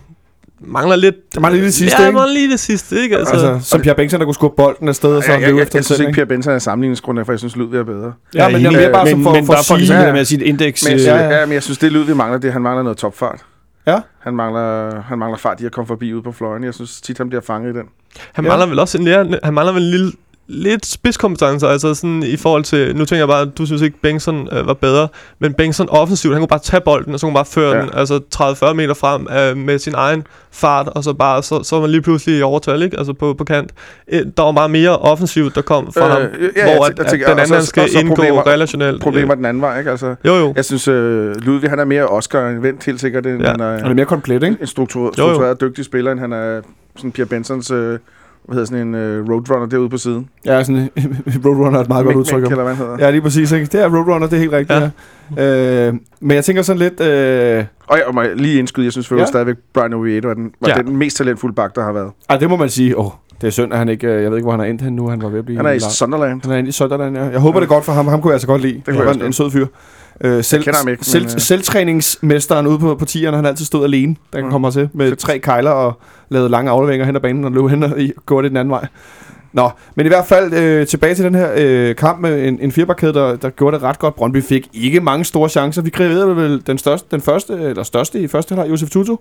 mangler 0.60 0.96
lidt... 0.96 1.34
Der 1.34 1.40
mangler 1.40 1.56
lige 1.56 1.66
det 1.66 1.74
sidste, 1.74 2.02
ja, 2.02 2.06
ikke? 2.06 2.16
mangler 2.18 2.34
lige 2.34 2.50
det 2.50 2.60
sidste, 2.60 3.00
ikke? 3.02 3.18
Altså, 3.18 3.32
Altså, 3.34 3.70
som 3.70 3.80
Pierre 3.80 3.96
Bengtsson, 3.96 4.20
der 4.20 4.26
kunne 4.26 4.34
skubbe 4.34 4.56
bolden 4.56 4.88
afsted, 4.88 5.16
og 5.16 5.22
så 5.22 5.32
jeg, 5.32 5.40
jeg, 5.40 5.48
løbe 5.48 5.58
jeg, 5.58 5.62
efter 5.62 5.78
jeg, 5.78 5.84
synes 5.84 6.00
ikke, 6.00 6.12
Per 6.12 6.24
Benson 6.24 6.52
er 6.54 6.58
sammenligningsgrund, 6.58 7.24
for 7.24 7.32
jeg 7.32 7.38
synes, 7.38 7.56
Ludvig 7.56 7.78
er 7.78 7.84
bedre. 7.84 8.12
Ja, 8.34 8.48
men 8.48 8.62
jeg 8.62 8.72
mere 8.72 8.92
bare 8.92 9.04
men, 9.04 9.24
for- 9.24 9.32
men 9.32 9.46
for 9.46 9.52
bare 9.52 9.58
at 9.60 9.64
for 9.66 9.74
sige- 9.74 9.78
ligesom 9.78 9.96
Ja, 9.96 10.02
ja. 10.06 10.12
med 10.12 10.20
at 10.20 10.26
sige 10.26 10.40
et 10.42 10.46
indeks. 10.48 10.84
Men, 10.84 10.90
jeg, 10.90 10.94
øh, 10.94 11.00
synes, 11.00 11.12
ja, 11.34 11.46
men 11.46 11.52
jeg 11.54 11.62
synes, 11.62 11.78
det 11.78 11.92
Ludvig 11.92 12.16
mangler, 12.16 12.38
det 12.38 12.48
er, 12.48 12.52
han 12.52 12.62
mangler 12.62 12.82
noget 12.82 12.98
topfart. 12.98 13.40
Ja. 13.86 14.00
Han 14.18 14.34
mangler, 14.36 15.00
han 15.02 15.18
mangler 15.18 15.38
fart 15.38 15.60
i 15.60 15.66
at 15.66 15.72
komme 15.72 15.86
forbi 15.86 16.14
ude 16.14 16.22
på 16.22 16.32
fløjen. 16.32 16.64
Jeg 16.64 16.74
synes 16.74 17.00
tit, 17.00 17.18
han 17.18 17.28
bliver 17.28 17.42
fanget 17.42 17.74
i 17.74 17.78
den. 17.78 17.86
Han 18.32 18.44
Ja. 18.44 18.48
mangler 18.50 18.66
vel 18.66 18.78
også 18.78 18.98
en 18.98 19.04
lærer, 19.04 19.24
han 19.44 19.54
mangler 19.54 19.72
vel 19.72 19.82
en 19.82 19.90
lille 19.90 20.12
lidt 20.46 20.86
spidskompetencer, 20.86 21.68
altså 21.68 21.94
sådan 21.94 22.22
i 22.22 22.36
forhold 22.36 22.64
til, 22.64 22.96
nu 22.96 23.04
tænker 23.04 23.20
jeg 23.20 23.28
bare, 23.28 23.40
at 23.42 23.48
du 23.58 23.66
synes 23.66 23.82
ikke, 23.82 23.96
Bengtsson 24.02 24.48
øh, 24.52 24.66
var 24.66 24.72
bedre, 24.74 25.08
men 25.38 25.54
Bengtsson 25.54 25.88
offensivt, 25.90 26.34
han 26.34 26.40
kunne 26.40 26.48
bare 26.48 26.58
tage 26.58 26.80
bolden, 26.80 27.12
og 27.14 27.20
så 27.20 27.26
kunne 27.26 27.34
bare 27.34 27.44
føre 27.44 27.70
Ja. 27.70 27.76
ja. 27.76 27.82
den, 27.82 27.90
altså 27.94 28.20
30-40 28.34 28.72
meter 28.72 28.94
frem 28.94 29.26
øh, 29.38 29.56
med 29.56 29.78
sin 29.78 29.92
egen 29.96 30.26
fart, 30.52 30.88
og 30.88 31.04
så 31.04 31.12
bare, 31.12 31.42
så, 31.42 31.62
så 31.62 31.76
var 31.76 31.80
man 31.80 31.90
lige 31.90 32.02
pludselig 32.02 32.38
i 32.38 32.42
overtal, 32.42 32.82
ikke? 32.82 32.98
Altså 32.98 33.12
på, 33.12 33.34
på 33.38 33.44
kant. 33.44 33.70
Øh, 34.12 34.22
der 34.36 34.42
var 34.42 34.52
meget 34.52 34.70
mere 34.70 34.98
offensivt, 34.98 35.54
der 35.54 35.62
kom 35.62 35.92
fra 35.92 36.04
Øh, 36.06 36.10
ham, 36.12 36.20
ja, 36.56 36.66
ja, 36.68 36.76
hvor 36.76 36.86
jeg 36.86 37.00
at, 37.00 37.06
tænker- 37.06 37.26
at 37.26 37.30
den 37.30 37.38
anden 37.38 37.48
så- 37.48 37.54
han 37.54 37.64
skal 37.64 37.88
indgå 38.00 38.14
problemer- 38.14 38.46
relationelt. 38.46 39.02
Problemer 39.02 39.34
den 39.34 39.44
anden 39.44 39.60
vej, 39.60 39.78
ikke? 39.78 39.90
Altså, 39.90 40.14
Jo, 40.26 40.34
jo. 40.34 40.52
jeg 40.56 40.64
synes, 40.64 40.88
øh, 40.88 41.36
Ludvig, 41.36 41.70
han 41.70 41.78
er 41.78 41.84
mere 41.84 42.06
Oscar 42.06 42.48
end 42.48 42.58
Vendt, 42.60 42.84
helt 42.84 43.00
sikkert. 43.00 43.26
End 43.26 43.42
Ja. 43.42 43.50
han 43.50 43.60
er, 43.60 43.70
Han 43.78 43.86
er 43.90 43.94
mere 43.94 44.06
komplet, 44.06 44.42
ikke? 44.42 44.56
en 44.60 44.66
struktureret, 44.66 45.18
Jo, 45.18 45.22
jo. 45.22 45.28
struktureret 45.28 45.60
dygtig 45.60 45.84
spiller, 45.84 46.12
end 46.12 46.20
han 46.20 46.32
er 46.32 46.60
sådan 46.96 47.12
Pierre 47.12 47.28
Bensons, 47.28 47.70
øh, 47.70 47.78
hvad 47.78 47.98
hedder 48.54 48.64
sådan 48.64 48.86
en 48.86 48.94
øh, 48.94 49.28
roadrunner 49.30 49.66
derude 49.66 49.88
på 49.88 49.98
siden. 49.98 50.28
Ja, 50.46 50.64
sådan 50.64 50.90
Roadrunner 51.44 51.78
er 51.78 51.82
et 51.82 51.88
meget 51.88 52.04
godt 52.04 52.16
Mink, 52.16 52.26
udtryk. 52.26 52.44
Om- 52.46 52.52
eller 52.52 52.64
hvad 52.64 52.74
han 52.74 52.86
hedder. 52.86 53.04
Ja, 53.04 53.10
lige 53.10 53.20
præcis, 53.22 53.52
ikke? 53.52 53.66
Det 53.66 53.80
er 53.82 53.96
Roadrunner, 53.96 54.26
det 54.26 54.36
er 54.36 54.40
helt 54.40 54.52
rigtigt, 54.52 54.80
ja. 55.36 55.42
ja. 55.44 55.86
Øh, 55.88 55.94
men 56.20 56.34
jeg 56.34 56.44
tænker 56.44 56.62
sådan 56.62 56.78
lidt... 56.78 57.00
Øh, 57.00 57.64
Og 57.86 57.96
jeg 57.98 58.04
må 58.14 58.22
lige 58.36 58.58
indskyde, 58.58 58.84
jeg 58.86 58.92
synes 58.92 59.08
for 59.08 59.14
Ja. 59.14 59.20
ja. 59.20 59.26
stadigvæk, 59.26 59.56
Brian 59.74 59.92
Oviedo 59.92 60.28
er 60.28 60.34
den, 60.34 60.50
var 60.60 60.68
Ja. 60.68 60.74
ja. 60.76 60.82
den 60.82 60.96
mest 60.96 61.16
talentfulde 61.16 61.54
bak, 61.54 61.74
der 61.74 61.82
har 61.84 61.92
været. 61.92 62.10
ej, 62.30 62.36
det 62.36 62.50
må 62.50 62.56
man 62.56 62.68
sige. 62.68 62.98
Åh, 62.98 63.10
det 63.40 63.46
er 63.46 63.50
synd, 63.50 63.72
at 63.72 63.78
han 63.78 63.88
ikke... 63.88 64.06
øh, 64.06 64.22
Jeg 64.22 64.30
ved 64.30 64.38
ikke, 64.38 64.44
hvor 64.44 64.52
han 64.52 64.60
er 64.60 64.64
endt 64.64 64.82
henne 64.82 64.96
nu. 64.96 65.08
Han 65.08 65.22
var 65.22 65.28
ved 65.28 65.38
at 65.38 65.44
blive... 65.44 65.56
Han 65.56 65.66
er 65.66 65.70
i 65.70 65.78
lang- 65.78 65.92
Sunderland. 65.92 66.42
Han 66.50 66.64
er 66.64 66.68
i 66.68 66.72
Sunderland, 66.72 67.16
ja. 67.16 67.24
Jeg 67.24 67.40
håber, 67.40 67.60
det 67.60 67.66
er 67.66 67.70
godt 67.74 67.84
for 67.84 67.92
ham. 67.92 68.06
Ham 68.08 68.20
kunne 68.22 68.30
jeg 68.30 68.34
altså 68.34 68.46
godt 68.46 68.62
lide. 68.62 68.74
Det 68.74 68.84
kunne 68.94 69.04
var 69.06 69.12
en, 69.12 69.22
en 69.22 69.32
sød 69.32 69.50
fyr. 69.50 69.66
Øh, 70.20 70.44
selv, 70.44 70.62
kender 70.62 70.78
ham 70.78 70.88
ikke, 70.88 71.04
selv, 71.04 71.24
men, 71.24 71.32
øh. 71.34 71.40
Selvtræningsmesteren 71.40 72.66
ude 72.66 72.78
på, 72.78 72.94
på 72.94 73.04
tierne, 73.04 73.36
han 73.36 73.46
altid 73.46 73.64
stået 73.64 73.84
alene, 73.84 74.16
da 74.32 74.38
han 74.38 74.44
Mm. 74.44 74.50
kommer 74.50 74.70
til, 74.70 74.88
med 74.92 75.08
Fedt. 75.08 75.18
tre 75.18 75.38
kejler 75.38 75.70
og 75.70 75.98
lavede 76.28 76.48
lange 76.48 76.70
afleveringer 76.70 77.06
hen 77.06 77.16
ad 77.16 77.20
banen 77.20 77.44
og 77.44 77.52
løb 77.52 77.68
hen 77.68 77.82
og 77.82 77.92
går 78.26 78.42
det 78.42 78.50
den 78.50 78.56
anden 78.56 78.70
vej. 78.70 78.86
Nå, 79.52 79.70
men 79.94 80.06
i 80.06 80.08
hvert 80.08 80.26
fald 80.26 80.52
øh, 80.54 80.86
tilbage 80.86 81.14
til 81.14 81.24
den 81.24 81.34
her 81.34 81.48
øh, 81.56 81.96
kamp 81.96 82.20
med 82.20 82.48
en, 82.48 82.58
en 82.60 82.72
firebakkæde, 82.72 83.14
der, 83.14 83.36
der 83.36 83.50
gjorde 83.50 83.74
det 83.76 83.82
ret 83.84 83.98
godt. 83.98 84.14
Brøndby 84.14 84.42
fik 84.42 84.68
ikke 84.74 85.00
mange 85.00 85.24
store 85.24 85.48
chancer. 85.48 85.82
Vi 85.82 85.90
kreerede 85.90 86.36
vel 86.36 86.62
den, 86.66 86.78
største, 86.78 87.08
den 87.10 87.20
første, 87.20 87.52
eller 87.52 87.82
største 87.82 88.20
i 88.20 88.26
første 88.26 88.54
halvleg, 88.54 88.70
Josef 88.70 88.90
Tutu. 88.90 89.16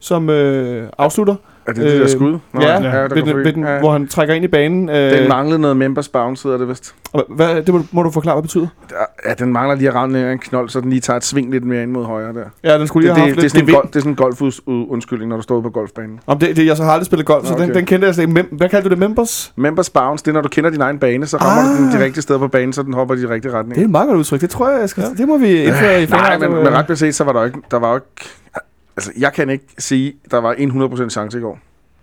Som 0.00 0.30
øh, 0.30 0.88
afslutter. 0.98 1.34
Er 1.66 1.72
det 1.72 1.82
det 1.82 1.92
der 1.92 2.02
Øh, 2.02 2.08
skud? 2.08 2.38
Nå, 2.52 2.60
ja, 2.60 2.78
ved, 3.02 3.08
går 3.08 3.16
den, 3.16 3.36
ved 3.36 3.52
den, 3.52 3.64
Ja. 3.64 3.78
hvor 3.78 3.92
han 3.92 4.08
trækker 4.08 4.34
ind 4.34 4.44
i 4.44 4.48
banen. 4.48 4.88
Øh, 4.88 5.18
Den 5.18 5.28
manglede 5.28 5.58
noget 5.58 5.76
members 5.76 6.08
bounce, 6.08 6.42
hedder 6.48 6.58
det 6.58 6.68
vist. 6.68 6.94
hvad, 7.30 7.62
det 7.62 7.74
må, 7.74 7.80
må 7.92 8.02
du 8.02 8.10
forklare, 8.10 8.34
hvad 8.34 8.42
det 8.42 8.48
betyder. 8.48 8.66
Der- 8.90 9.28
Ja, 9.28 9.34
den 9.34 9.52
mangler 9.52 9.74
lige 9.76 9.88
at 9.88 9.94
ramme 9.94 10.32
en 10.32 10.38
knold, 10.38 10.68
så 10.68 10.80
den 10.80 10.90
lige 10.90 11.00
tager 11.00 11.16
et 11.16 11.24
sving 11.24 11.50
lidt 11.50 11.64
mere 11.64 11.82
ind 11.82 11.90
mod 11.90 12.04
højre 12.04 12.32
der. 12.32 12.44
Ja, 12.64 12.78
den 12.78 12.86
skulle 12.86 13.08
Det, 13.08 13.16
lige 13.16 13.26
det, 13.26 13.34
have 13.34 13.34
haft 13.34 13.36
det, 13.36 13.44
er 13.44 13.48
sådan 13.48 13.62
en 13.62 13.66
lidt 13.66 13.92
det 13.94 13.96
er 13.96 14.00
sådan 14.00 14.12
en 14.12 14.16
golf-undskyldning, 14.16 15.28
når 15.28 15.36
du 15.36 15.42
står 15.42 15.60
på 15.60 15.70
golfbanen. 15.70 16.20
Om 16.26 16.38
det, 16.38 16.56
det, 16.56 16.66
jeg 16.66 16.76
så 16.76 16.84
har 16.84 16.90
aldrig 16.92 17.06
spillet 17.06 17.26
golf, 17.26 17.46
så 17.46 17.52
Nå, 17.52 17.58
den, 17.58 17.64
okay. 17.70 17.74
den 17.78 17.86
kendte 17.86 18.06
jeg 18.06 18.14
slet 18.14 18.22
ikke. 18.22 18.34
Mem, 18.34 18.48
hvad 18.52 18.68
kaldte 18.68 18.88
du 18.88 18.90
det? 18.90 18.98
Members? 18.98 19.52
Members 19.56 19.90
bounce, 19.90 20.24
det 20.24 20.30
er, 20.30 20.34
når 20.34 20.40
du 20.42 20.48
kender 20.48 20.70
din 20.70 20.80
egen 20.80 20.98
bane, 20.98 21.26
så 21.26 21.36
rammer 21.36 21.72
Ah. 21.72 21.78
du 21.78 21.84
den 21.84 22.00
de 22.00 22.04
rigtige 22.04 22.22
steder 22.22 22.38
på 22.38 22.48
banen, 22.48 22.72
så 22.72 22.82
den 22.82 22.94
hopper 22.94 23.14
i 23.14 23.20
de 23.22 23.28
rigtige 23.28 23.52
Det 23.52 23.78
er 23.78 23.82
et 23.84 23.90
meget 23.90 24.08
godt 24.08 24.18
udtryk. 24.18 24.40
Det 24.40 24.50
tror 24.50 24.68
jeg, 24.70 24.80
jeg 24.80 24.88
skal, 24.88 25.04
det 25.18 25.28
må 25.28 25.38
vi 25.38 25.62
indføre 25.62 26.02
i 26.02 26.06
Nej, 26.06 26.38
men 26.38 26.50
med 26.50 26.68
ret 26.68 26.86
beset, 26.86 27.14
så 27.14 27.24
var 27.24 27.32
der 27.32 27.44
ikke, 27.44 27.58
der 27.70 27.78
var 27.78 27.88
jo 27.88 27.94
ikke, 27.94 28.30
altså 28.96 29.12
jeg 29.16 29.32
kan 29.32 29.50
ikke 29.50 29.66
sige, 29.78 30.16
der 30.30 30.38
var 30.38 30.52
en 30.52 30.82
100% 30.82 31.08
chance 31.08 31.38
i 31.38 31.40
går. 31.40 31.58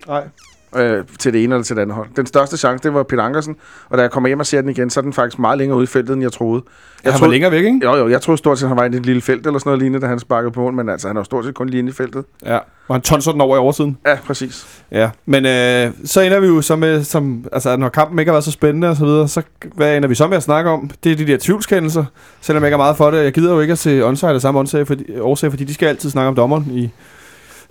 Nej 0.08 0.28
øh, 0.76 1.04
til 1.20 1.34
det 1.34 1.44
ene 1.44 1.56
eller 1.56 1.64
til 1.64 1.76
det 1.76 1.82
andet 1.82 1.96
hold. 1.96 2.08
Den 2.16 2.26
største 2.26 2.58
chance, 2.58 2.84
det 2.84 2.94
var 2.94 3.04
Peter 3.04 3.24
Ankersen, 3.24 3.56
og 3.90 3.98
da 3.98 4.02
jeg 4.02 4.12
kommer 4.12 4.30
hjem 4.30 4.40
og 4.40 4.46
ser 4.46 4.62
den 4.62 4.70
igen, 4.70 4.90
så 4.90 5.00
er 5.00 5.02
den 5.02 5.14
faktisk 5.14 5.40
meget 5.40 5.58
længere 5.58 5.78
ude 5.78 5.84
i 5.84 5.88
feltet, 5.88 6.14
end 6.14 6.22
jeg 6.22 6.32
troede. 6.32 6.64
Jeg 6.66 7.06
Jeg 7.06 7.14
han 7.14 7.22
var 7.22 7.28
længere 7.28 7.52
væk, 7.52 7.66
ikke? 7.66 7.80
Jo, 7.84 7.96
jo, 7.96 8.08
jeg 8.10 8.22
troede 8.22 8.38
stort 8.38 8.60
set, 8.60 8.68
han 8.68 8.78
var 8.78 8.84
i 8.84 8.88
et 8.88 9.06
lille 9.06 9.22
felt 9.22 9.48
eller 9.48 9.60
sådan 9.60 9.70
noget 9.70 9.80
lignende, 9.80 10.02
da 10.02 10.08
han 10.08 10.20
sparkede 10.20 10.52
på 10.52 10.62
mål, 10.62 10.74
men 10.74 10.90
altså, 10.90 11.08
han 11.08 11.18
er 11.18 11.20
jo 11.20 11.24
stort 11.24 11.46
set 11.46 11.54
kun 11.54 11.70
lige 11.70 11.80
inde 11.80 11.90
i 11.90 11.94
feltet. 11.94 12.26
Ja. 12.46 12.60
Og 12.88 12.96
han 12.96 13.02
tonser 13.02 13.32
den 13.32 13.42
over 13.42 13.56
i 13.56 13.60
oversiden. 13.60 13.98
Ja, 14.06 14.18
præcis. 14.26 14.84
Ja. 14.92 15.10
Men 15.26 15.46
øh, 15.46 15.92
så 16.06 16.22
ender 16.22 16.40
vi 16.40 16.48
jo 16.48 16.62
så 16.62 16.76
med, 16.76 17.04
som, 17.04 17.46
altså 17.52 17.78
når 17.78 17.90
kampen 17.90 18.20
ikke 18.20 18.30
har 18.30 18.34
været 18.34 18.44
så 18.44 18.52
spændende 18.52 18.90
og 18.90 18.96
så 18.96 19.06
videre, 19.06 19.28
så 19.28 19.42
hvad 19.76 19.98
ender 19.98 20.10
vi 20.10 20.16
så 20.16 20.28
med 20.28 20.38
at 20.38 20.44
snakke 20.44 20.70
om? 20.70 20.90
Det 21.04 21.12
er 21.12 21.16
de 21.16 21.28
der 21.28 21.38
tvivlskendelser, 21.42 22.06
selvom 22.42 22.64
jeg 22.64 22.68
ikke 22.68 22.74
er 22.74 22.78
meget 22.78 22.98
for 22.98 23.12
det. 23.12 23.24
Jeg 23.24 23.34
gider 23.34 23.54
jo 23.54 23.60
ikke 23.60 23.72
at 23.72 23.78
se 23.78 24.06
onside 24.06 24.32
af 24.32 24.42
samme 24.42 24.60
årsag, 24.60 24.88
fordi, 24.88 25.20
årsag, 25.20 25.50
fordi 25.50 25.64
de 25.64 25.74
skal 25.74 25.88
altid 25.88 26.10
snakke 26.10 26.28
om 26.28 26.36
dommeren 26.36 26.68
i 26.72 26.90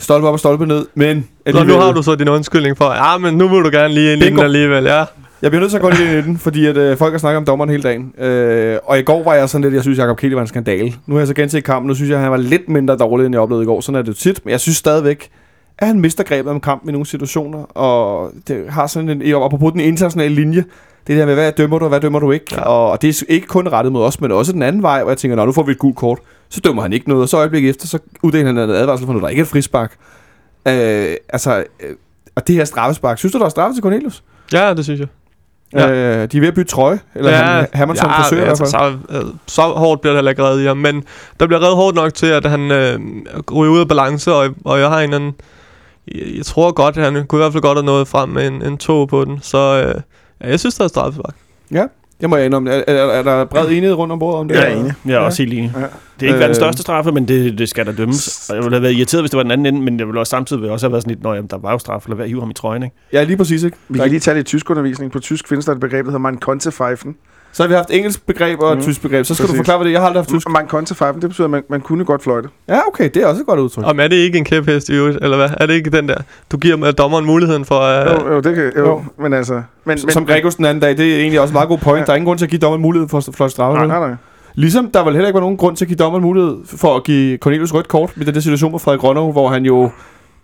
stolpe 0.04 0.26
op 0.28 0.32
og 0.32 0.38
stolpe 0.38 0.66
ned. 0.66 0.86
Men 0.94 1.16
Nå, 1.16 1.22
alligevel- 1.46 1.66
nu 1.74 1.80
har 1.80 1.92
du 1.92 2.02
så 2.02 2.14
din 2.14 2.28
undskyldning 2.28 2.76
for, 2.76 2.84
ja, 3.12 3.18
men 3.18 3.34
nu 3.34 3.48
vil 3.48 3.64
du 3.64 3.70
gerne 3.72 3.94
lige 3.94 4.12
ind 4.12 4.22
i 4.22 4.26
den 4.30 4.38
alligevel, 4.38 4.84
ja. 4.84 5.04
Jeg 5.42 5.50
bliver 5.50 5.60
nødt 5.60 5.70
til 5.70 5.76
at 5.78 5.82
gå 5.82 5.88
lidt 5.88 6.00
ind 6.00 6.10
i 6.10 6.22
den, 6.22 6.38
fordi 6.38 6.66
at, 6.66 6.76
øh, 6.76 6.96
folk 6.96 7.12
har 7.12 7.18
snakket 7.18 7.36
om 7.36 7.44
dommeren 7.44 7.70
hele 7.70 7.82
dagen. 7.82 8.12
Øh, 8.18 8.78
og 8.84 8.98
i 8.98 9.02
går 9.02 9.22
var 9.24 9.34
jeg 9.34 9.48
sådan 9.48 9.62
lidt, 9.62 9.74
jeg 9.74 9.82
synes, 9.82 9.98
Jacob 9.98 10.16
Kelly 10.16 10.32
var 10.32 10.40
en 10.40 10.46
skandale. 10.46 10.92
Nu 11.06 11.14
har 11.14 11.20
jeg 11.20 11.28
så 11.28 11.34
genset 11.34 11.64
kampen, 11.64 11.88
nu 11.88 11.94
synes 11.94 12.10
jeg, 12.10 12.18
han 12.20 12.30
var 12.30 12.36
lidt 12.36 12.68
mindre 12.68 12.96
dårlig, 12.96 13.26
end 13.26 13.34
jeg 13.34 13.40
oplevede 13.40 13.62
i 13.64 13.66
går. 13.66 13.80
Sådan 13.80 13.98
er 13.98 14.02
det 14.02 14.08
jo 14.08 14.14
tit. 14.14 14.40
Men 14.44 14.52
jeg 14.52 14.60
synes 14.60 14.76
stadigvæk, 14.76 15.28
at 15.78 15.86
han 15.86 16.00
mister 16.00 16.24
grebet 16.24 16.50
om 16.50 16.60
kampen 16.60 16.88
i 16.88 16.92
nogle 16.92 17.06
situationer. 17.06 17.58
Og 17.58 18.30
det 18.48 18.64
har 18.68 18.86
sådan 18.86 19.08
en, 19.22 19.34
apropos 19.34 19.72
den 19.72 19.80
internationale 19.80 20.34
linje, 20.34 20.64
det 21.06 21.18
der 21.18 21.26
med, 21.26 21.34
hvad 21.34 21.52
dømmer 21.52 21.78
du, 21.78 21.84
og 21.84 21.88
hvad 21.88 22.00
dømmer 22.00 22.18
du 22.18 22.30
ikke. 22.30 22.46
Ja. 22.52 22.60
Og, 22.60 22.90
og 22.90 23.02
det 23.02 23.08
er 23.08 23.24
ikke 23.28 23.46
kun 23.46 23.68
rettet 23.68 23.92
mod 23.92 24.04
os, 24.04 24.20
men 24.20 24.32
også 24.32 24.52
den 24.52 24.62
anden 24.62 24.82
vej, 24.82 25.02
hvor 25.02 25.10
jeg 25.10 25.18
tænker, 25.18 25.36
Nå, 25.36 25.44
nu 25.44 25.52
får 25.52 25.62
vi 25.62 25.72
et 25.72 25.78
gult 25.78 25.96
kort. 25.96 26.18
Så 26.48 26.60
dømmer 26.60 26.82
han 26.82 26.92
ikke 26.92 27.08
noget, 27.08 27.22
og 27.22 27.28
så 27.28 27.36
øjeblik 27.36 27.66
efter, 27.68 27.86
så 27.86 27.98
uddeler 28.22 28.46
han 28.46 28.58
en 28.58 28.70
advarsel 28.70 29.06
for 29.06 29.12
noget, 29.12 29.22
der 29.22 29.28
ikke 29.28 29.40
er 29.40 29.44
et 29.44 29.50
frispark. 29.50 29.96
Øh, 30.68 31.14
altså, 31.28 31.64
øh, 31.80 31.96
og 32.34 32.46
det 32.46 32.54
her 32.54 32.64
straffespark, 32.64 33.18
synes 33.18 33.32
du, 33.32 33.38
der 33.38 33.44
er 33.44 33.48
straffe 33.48 33.76
til 33.76 33.82
Cornelius? 33.82 34.22
Ja, 34.52 34.74
det 34.74 34.84
synes 34.84 35.00
jeg. 35.00 35.08
Ja. 35.74 35.90
Øh, 35.90 36.28
de 36.32 36.36
er 36.36 36.40
ved 36.40 36.48
at 36.48 36.54
bytte 36.54 36.70
trøje, 36.70 36.98
eller 37.14 37.30
ja, 37.30 37.36
han, 37.36 37.66
Hamilton 37.72 38.10
ja, 38.10 38.20
forsøger 38.20 38.44
hvert 38.44 38.60
altså, 38.60 38.78
så, 39.10 39.16
øh, 39.16 39.24
så 39.46 39.62
hårdt 39.62 40.00
bliver 40.00 40.12
det 40.12 40.18
heller 40.18 40.30
ikke 40.30 40.42
reddet 40.42 40.62
i 40.62 40.66
ham, 40.66 40.76
men 40.76 41.04
der 41.40 41.46
bliver 41.46 41.60
reddet 41.60 41.76
hårdt 41.76 41.96
nok 41.96 42.14
til, 42.14 42.26
at 42.26 42.46
han 42.46 42.70
øh, 42.70 43.00
ryger 43.52 43.72
ud 43.72 43.80
af 43.80 43.88
balance, 43.88 44.32
og, 44.32 44.48
og 44.64 44.80
jeg 44.80 44.88
har 44.88 45.00
en 45.00 45.14
anden, 45.14 45.34
jeg, 46.14 46.36
jeg 46.36 46.44
tror 46.44 46.72
godt, 46.72 46.96
at 46.96 47.12
han 47.12 47.26
kunne 47.26 47.38
i 47.38 47.42
hvert 47.42 47.52
fald 47.52 47.62
godt 47.62 47.78
have 47.78 47.86
nået 47.86 48.08
frem 48.08 48.28
med 48.28 48.46
en, 48.46 48.62
en 48.62 48.78
tog 48.78 49.08
på 49.08 49.24
den, 49.24 49.38
så 49.42 49.84
øh, 49.86 50.00
ja, 50.42 50.48
jeg 50.48 50.60
synes, 50.60 50.74
der 50.74 50.84
er 50.84 50.88
straffespark. 50.88 51.34
Det 52.20 52.30
må 52.30 52.36
jeg 52.36 52.46
indrømme. 52.46 52.70
Er, 52.70 52.82
er, 52.86 52.94
er 53.12 53.22
der 53.22 53.44
bred 53.44 53.66
enighed 53.68 53.92
rundt 53.94 54.12
om 54.12 54.18
bordet 54.18 54.40
om 54.40 54.48
det? 54.48 54.54
Jeg 54.54 54.72
er 54.72 54.76
enig. 54.76 54.92
Jeg 55.06 55.12
er 55.14 55.18
også 55.18 55.42
helt 55.42 55.54
enig. 55.58 55.72
Ja. 55.76 55.80
Det 56.20 56.28
er 56.28 56.34
ikke 56.34 56.44
øh, 56.44 56.48
Øh. 56.50 56.54
største 56.54 56.82
straffe, 56.82 57.12
men 57.12 57.28
det, 57.28 57.58
det 57.58 57.68
skal 57.68 57.86
der 57.86 57.92
dømmes. 57.92 58.50
Og 58.50 58.56
jeg 58.56 58.64
ville 58.64 58.74
have 58.76 58.82
været 58.82 58.92
irriteret, 58.92 59.22
hvis 59.22 59.30
det 59.30 59.36
var 59.36 59.42
den 59.42 59.52
anden 59.52 59.66
ende, 59.66 59.80
men 59.80 59.98
jeg 59.98 60.06
ville 60.06 60.20
også 60.20 60.30
samtidig 60.30 60.70
også 60.70 60.86
have 60.86 60.92
været 60.92 61.02
sådan 61.02 61.14
lidt, 61.14 61.22
når 61.22 61.34
der 61.34 61.58
var 61.58 61.72
jo 61.72 61.78
straf, 61.78 62.04
eller 62.04 62.16
hvad 62.16 62.26
hive 62.26 62.40
ham 62.40 62.50
i 62.50 62.54
trøjen, 62.54 62.82
ikke? 62.82 62.96
Ja, 63.12 63.22
lige 63.22 63.36
præcis. 63.36 63.62
Ikke? 63.62 63.76
Vi 63.88 63.98
kan 63.98 64.08
lige 64.08 64.20
tage 64.20 64.34
lidt 64.36 64.46
tyskundervisning. 64.46 65.12
På 65.12 65.18
tysk 65.18 65.48
findes 65.48 65.64
der 65.64 65.72
et 65.72 65.80
begreb, 65.80 66.04
der 66.04 66.10
hedder 66.10 66.18
man 66.18 66.36
kontefeifen. 66.36 67.16
Så 67.52 67.62
har 67.62 67.68
vi 67.68 67.74
haft 67.74 67.90
engelsk 67.90 68.26
begreb 68.26 68.60
og 68.60 68.76
Mm. 68.76 68.82
tysk 68.82 69.02
begreb. 69.02 69.26
Så 69.26 69.34
skal 69.34 69.42
du 69.42 69.46
Præcis. 69.48 69.58
forklare, 69.58 69.78
hvad 69.78 69.84
det 69.84 69.90
er. 69.90 69.92
Jeg 69.92 70.00
har 70.00 70.06
aldrig 70.06 70.20
haft 70.20 70.28
tysk. 70.28 70.48
Man 70.48 70.66
kontefeifen, 70.66 71.22
det 71.22 71.30
betyder, 71.30 71.44
at 71.46 71.50
man, 71.50 71.62
man 71.68 71.80
kunne 71.80 72.04
godt 72.04 72.22
fløjte. 72.22 72.48
Ja, 72.68 72.78
okay. 72.88 73.10
Det 73.14 73.22
er 73.22 73.26
også 73.26 73.40
et 73.40 73.46
godt 73.46 73.60
udtryk. 73.60 73.84
Om 73.86 74.00
er 74.00 74.08
det 74.08 74.16
ikke 74.16 74.38
en 74.38 74.44
kæphest 74.44 74.88
i 74.88 74.92
øvrigt, 74.92 75.18
eller 75.22 75.36
hvad? 75.36 75.50
Er 75.60 75.66
det 75.66 75.74
ikke 75.74 75.90
den 75.90 76.08
der? 76.08 76.16
Du 76.52 76.56
giver 76.56 76.90
dommeren 76.92 77.24
muligheden 77.26 77.64
for... 77.64 77.80
Øh, 77.80 78.06
Jo, 78.26 78.34
jo, 78.34 78.40
det 78.40 78.54
kan, 78.54 78.72
jo, 78.76 78.86
Jo. 78.88 79.02
men 79.18 79.32
altså... 79.32 79.52
Men, 79.54 79.62
Men, 79.84 79.98
Som 79.98 80.26
Gregos 80.26 80.54
den 80.54 80.64
anden 80.64 80.82
dag, 80.82 80.96
det 80.96 81.12
er 81.14 81.18
egentlig 81.18 81.40
også 81.40 81.52
en 81.52 81.54
meget 81.54 81.68
god 81.68 81.78
point. 81.78 82.00
Ja. 82.00 82.04
Der 82.04 82.12
er 82.12 82.16
ingen 82.16 82.26
grund 82.26 82.38
til 82.38 82.46
at 82.46 82.50
give 82.50 82.58
dommeren 82.60 82.82
mulighed 82.82 83.08
for 83.08 83.18
at 83.18 83.28
fløjte 83.34 83.50
straffe. 83.52 83.78
Nej, 83.78 83.86
nej, 83.86 84.08
nej. 84.08 84.16
Ligesom 84.54 84.90
der 84.94 85.04
vel 85.04 85.12
heller 85.12 85.28
ikke 85.28 85.34
var 85.34 85.40
nogen 85.40 85.56
grund 85.56 85.76
til 85.76 85.84
at 85.84 85.88
give 85.88 85.96
dommeren 85.96 86.22
mulighed 86.24 86.56
for 86.76 86.96
at 86.96 87.04
give 87.04 87.38
Cornelius 87.38 87.74
rødt 87.74 87.88
kort 87.88 88.12
med 88.16 88.26
den 88.26 88.34
der 88.34 88.40
situation 88.40 88.70
med 88.72 88.78
Frederik 88.80 89.04
Rønnow, 89.04 89.32
hvor 89.32 89.48
han 89.48 89.64
jo 89.64 89.90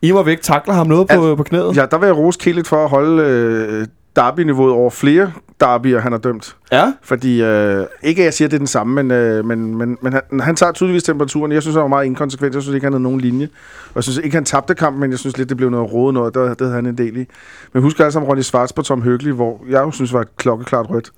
i 0.02 0.12
mig 0.12 0.26
væk 0.26 0.40
takler 0.42 0.74
ham 0.74 0.86
noget 0.86 1.08
på, 1.08 1.34
på 1.36 1.42
knæet. 1.42 1.76
Ja, 1.76 1.86
der 1.90 1.98
vil 1.98 2.06
jeg 2.06 2.16
rose 2.16 2.38
Kielit 2.42 2.68
for 2.68 2.84
at 2.84 2.90
holde 2.90 3.22
øh, 3.22 3.86
derby-niveauet 4.18 4.72
over 4.72 4.90
flere 4.90 5.32
derbyer, 5.60 6.00
han 6.00 6.12
har 6.12 6.18
dømt. 6.18 6.56
ja. 6.72 6.92
Fordi, 7.02 7.42
øh, 7.42 7.86
ikke 8.02 8.22
at 8.22 8.24
jeg 8.24 8.34
siger, 8.34 8.46
at 8.46 8.50
det 8.50 8.56
er 8.56 8.58
den 8.58 8.66
samme, 8.66 8.94
men, 8.94 9.10
øh, 9.10 9.44
men, 9.44 9.76
men, 9.76 9.98
men 10.02 10.12
han, 10.12 10.40
han 10.40 10.56
tager 10.56 10.72
tydeligvis 10.72 11.02
temperaturen. 11.02 11.52
Jeg 11.52 11.62
synes, 11.62 11.74
han 11.74 11.82
var 11.82 11.88
meget 11.88 12.06
inkonsekvent. 12.06 12.54
Jeg 12.54 12.62
synes 12.62 12.74
ikke, 12.74 12.84
han 12.84 12.92
havde 12.92 13.02
nogen 13.02 13.20
linje. 13.20 13.48
Og 13.88 13.92
jeg 13.94 14.04
synes 14.04 14.18
ikke, 14.18 14.34
han 14.34 14.44
tabte 14.44 14.74
kampen, 14.74 15.00
men 15.00 15.10
jeg 15.10 15.18
synes 15.18 15.38
lidt, 15.38 15.48
det 15.48 15.56
blev 15.56 15.70
noget 15.70 15.92
rådet 15.92 16.14
noget. 16.14 16.34
Det, 16.34 16.58
det 16.58 16.66
havde 16.66 16.74
han 16.74 16.86
en 16.86 16.98
del 16.98 17.16
i. 17.16 17.24
Men 17.72 17.82
husk 17.82 18.00
alle 18.00 18.12
sammen 18.12 18.28
Ronny 18.28 18.42
Svarts 18.42 18.72
på 18.72 18.82
Tom 18.82 19.02
Høgli, 19.02 19.30
hvor 19.30 19.64
jeg 19.68 19.80
jo 19.80 19.90
synes 19.90 20.12
var 20.12 20.20
et 20.20 20.36
klokkeklart 20.36 20.90
rødt. 20.90 21.10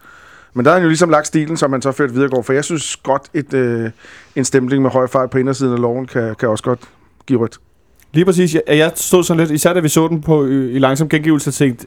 Men 0.55 0.65
der 0.65 0.71
har 0.71 0.77
han 0.77 0.83
jo 0.83 0.89
ligesom 0.89 1.11
lagt 1.11 1.27
stilen, 1.27 1.57
som 1.57 1.73
han 1.73 1.83
så 1.83 1.93
ført 1.93 2.15
videre 2.15 2.43
For 2.43 2.53
jeg 2.53 2.65
synes 2.65 2.97
godt, 2.97 3.23
et, 3.35 3.55
øh, 3.55 3.91
en 4.37 4.45
stempling 4.45 4.83
med 4.83 4.91
høj 4.91 5.07
fart 5.07 5.31
på 5.31 5.39
indersiden 5.39 5.73
af 5.73 5.81
loven 5.81 6.07
kan, 6.07 6.35
kan 6.35 6.49
også 6.49 6.65
godt 6.65 6.81
give 7.27 7.41
rødt. 7.41 7.59
Lige 8.13 8.25
præcis. 8.25 8.55
Jeg, 8.55 8.63
jeg 8.69 8.93
stod 8.95 9.25
sådan 9.25 9.41
lidt, 9.41 9.51
især 9.51 9.73
da 9.73 9.81
vi 9.81 9.89
så 9.89 10.09
den 10.09 10.21
på, 10.21 10.47
i, 10.47 10.71
i 10.71 10.79
langsom 10.79 11.09
gengivelse, 11.09 11.51
og 11.51 11.55
tænkte, 11.55 11.87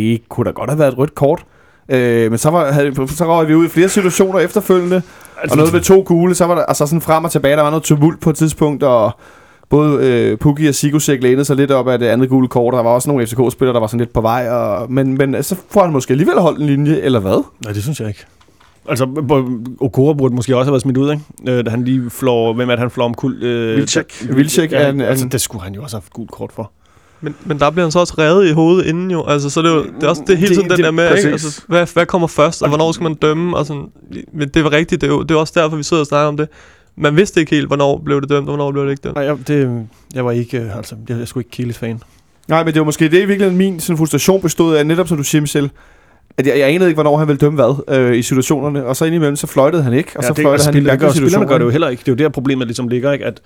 det 0.00 0.28
kunne 0.28 0.44
da 0.44 0.50
godt 0.50 0.70
have 0.70 0.78
været 0.78 0.92
et 0.92 0.98
rødt 0.98 1.14
kort. 1.14 1.44
Øh, 1.88 2.30
men 2.30 2.38
så, 2.38 2.50
var, 2.50 2.72
havde, 2.72 3.08
så 3.08 3.24
røg 3.26 3.48
vi 3.48 3.54
ud 3.54 3.64
i 3.66 3.68
flere 3.68 3.88
situationer 3.88 4.38
efterfølgende, 4.38 5.02
altså, 5.42 5.52
og 5.52 5.56
noget 5.56 5.72
med 5.72 5.80
to 5.80 6.02
gule, 6.06 6.34
så 6.34 6.44
var 6.44 6.54
der 6.54 6.62
altså 6.64 6.86
sådan 6.86 7.00
frem 7.00 7.24
og 7.24 7.30
tilbage, 7.30 7.56
der 7.56 7.62
var 7.62 7.70
noget 7.70 7.82
tumult 7.84 8.20
på 8.20 8.30
et 8.30 8.36
tidspunkt, 8.36 8.82
og 8.82 9.10
både 9.68 10.06
øh, 10.06 10.38
Pukki 10.38 10.66
og 10.66 10.74
Sigusek 10.74 11.22
lænede 11.22 11.44
sig 11.44 11.56
lidt 11.56 11.70
op 11.70 11.88
af 11.88 11.98
det 11.98 12.06
andet 12.06 12.28
gule 12.28 12.48
kort, 12.48 12.74
og 12.74 12.78
der 12.78 12.82
var 12.84 12.90
også 12.90 13.10
nogle 13.10 13.26
FCK-spillere, 13.26 13.74
der 13.74 13.80
var 13.80 13.86
sådan 13.86 14.00
lidt 14.00 14.12
på 14.12 14.20
vej, 14.20 14.48
og, 14.50 14.92
men, 14.92 15.18
men 15.18 15.42
så 15.42 15.56
får 15.70 15.82
han 15.82 15.92
måske 15.92 16.10
alligevel 16.10 16.38
holdt 16.40 16.60
en 16.60 16.66
linje, 16.66 16.96
eller 17.00 17.20
hvad? 17.20 17.44
Nej, 17.64 17.72
det 17.72 17.82
synes 17.82 18.00
jeg 18.00 18.08
ikke. 18.08 18.24
Altså, 18.88 19.04
Okora 19.80 20.12
burde 20.12 20.34
måske 20.34 20.56
også 20.56 20.64
have 20.64 20.72
været 20.72 20.82
smidt 20.82 20.96
ud, 20.96 21.10
ikke? 21.10 21.22
Øh, 21.58 21.64
da 21.64 21.70
han 21.70 21.84
lige 21.84 22.10
flår, 22.10 22.52
hvem 22.52 22.68
er 22.68 22.72
det, 22.72 22.78
han 22.80 22.90
flår 22.90 23.04
om 23.04 23.14
kul? 23.14 23.42
Øh, 23.42 23.76
Vilcek. 23.76 24.26
Vilcek 24.36 24.72
er 24.72 24.88
en- 24.88 25.00
altså, 25.00 25.28
det 25.32 25.40
skulle 25.40 25.62
han 25.64 25.74
jo 25.74 25.82
også 25.82 25.96
have 25.96 26.02
haft 26.02 26.12
gult 26.12 26.30
kort 26.30 26.52
for. 26.52 26.70
Men, 27.20 27.34
men 27.44 27.58
der 27.58 27.70
bliver 27.70 27.84
han 27.84 27.92
så 27.92 27.98
også 27.98 28.14
revet 28.18 28.48
i 28.48 28.52
hovedet 28.52 28.86
inden 28.86 29.10
jo. 29.10 29.24
Altså, 29.26 29.50
så 29.50 29.62
det 29.62 29.70
er 29.70 29.74
jo 29.74 29.84
det 29.84 30.02
er 30.02 30.08
også 30.08 30.22
det 30.26 30.32
er 30.32 30.36
hele 30.36 30.48
Det- 30.48 30.54
tiden 30.56 30.70
den 30.70 30.76
det- 30.76 30.84
der 30.84 30.90
med, 30.90 31.16
ikke? 31.16 31.28
Altså, 31.30 31.62
hvad, 31.68 31.86
hvad 31.94 32.06
kommer 32.06 32.28
først, 32.28 32.62
og 32.62 32.68
hvornår 32.68 32.92
skal 32.92 33.02
man 33.04 33.14
dømme? 33.14 33.56
Og 33.56 33.66
sådan. 33.66 33.86
Men 34.32 34.48
det 34.48 34.64
var 34.64 34.72
rigtigt, 34.72 35.00
det 35.00 35.06
er 35.06 35.12
jo 35.12 35.22
det 35.22 35.30
er 35.30 35.38
også 35.38 35.52
derfor, 35.56 35.76
vi 35.76 35.82
sidder 35.82 36.00
og 36.00 36.06
snakker 36.06 36.28
om 36.28 36.36
det. 36.36 36.48
Man 36.96 37.16
vidste 37.16 37.40
ikke 37.40 37.54
helt, 37.54 37.66
hvornår 37.66 38.02
blev 38.04 38.20
det 38.20 38.28
dømt, 38.30 38.48
og 38.48 38.56
hvornår 38.56 38.72
blev 38.72 38.84
det 38.84 38.90
ikke 38.90 39.00
dømt. 39.00 39.14
Nej, 39.16 39.24
jeg, 39.24 39.36
det, 39.48 39.86
jeg 40.14 40.24
var 40.24 40.30
ikke, 40.32 40.58
øh, 40.60 40.76
altså, 40.76 40.94
jeg, 41.08 41.18
jeg 41.18 41.28
skulle 41.28 41.42
ikke 41.42 41.50
Kielis 41.50 41.78
fan. 41.78 42.00
Nej, 42.48 42.64
men 42.64 42.74
det 42.74 42.80
var 42.80 42.84
måske 42.86 43.04
det 43.04 43.12
i 43.12 43.16
virkeligheden 43.16 43.56
min 43.56 43.80
sådan, 43.80 43.98
frustration 43.98 44.40
bestod 44.42 44.76
af, 44.76 44.86
netop 44.86 45.08
som 45.08 45.16
du 45.16 45.22
siger, 45.22 45.40
Michel, 45.42 45.70
at 46.38 46.46
jeg, 46.46 46.58
jeg 46.58 46.68
anede 46.68 46.90
ikke, 46.90 46.96
hvornår 46.96 47.16
han 47.18 47.28
ville 47.28 47.38
dømme 47.38 47.56
hvad 47.64 47.98
øh, 47.98 48.16
i 48.16 48.22
situationerne, 48.22 48.84
og 48.86 48.96
så 48.96 49.04
indimellem, 49.04 49.36
så 49.36 49.46
fløjtede 49.46 49.82
han 49.82 49.92
ikke, 49.92 50.10
og 50.16 50.24
så 50.24 50.28
det, 50.32 50.38
fløjtede 50.42 50.64
han 50.64 50.74
i 50.74 50.76
spillerne, 50.76 50.98
gør, 50.98 51.06
mærkelige 51.06 51.26
spillerne 51.28 51.46
gør 51.48 51.58
det 51.58 51.64
jo 51.64 51.70
heller 51.70 51.88
ikke. 51.88 52.00
Det 52.00 52.08
er 52.08 52.12
jo 52.12 52.16
der 52.16 52.28
problemet 52.28 52.66
ligesom 52.66 52.88
ligger, 52.88 53.12
ikke? 53.12 53.24
At 53.24 53.40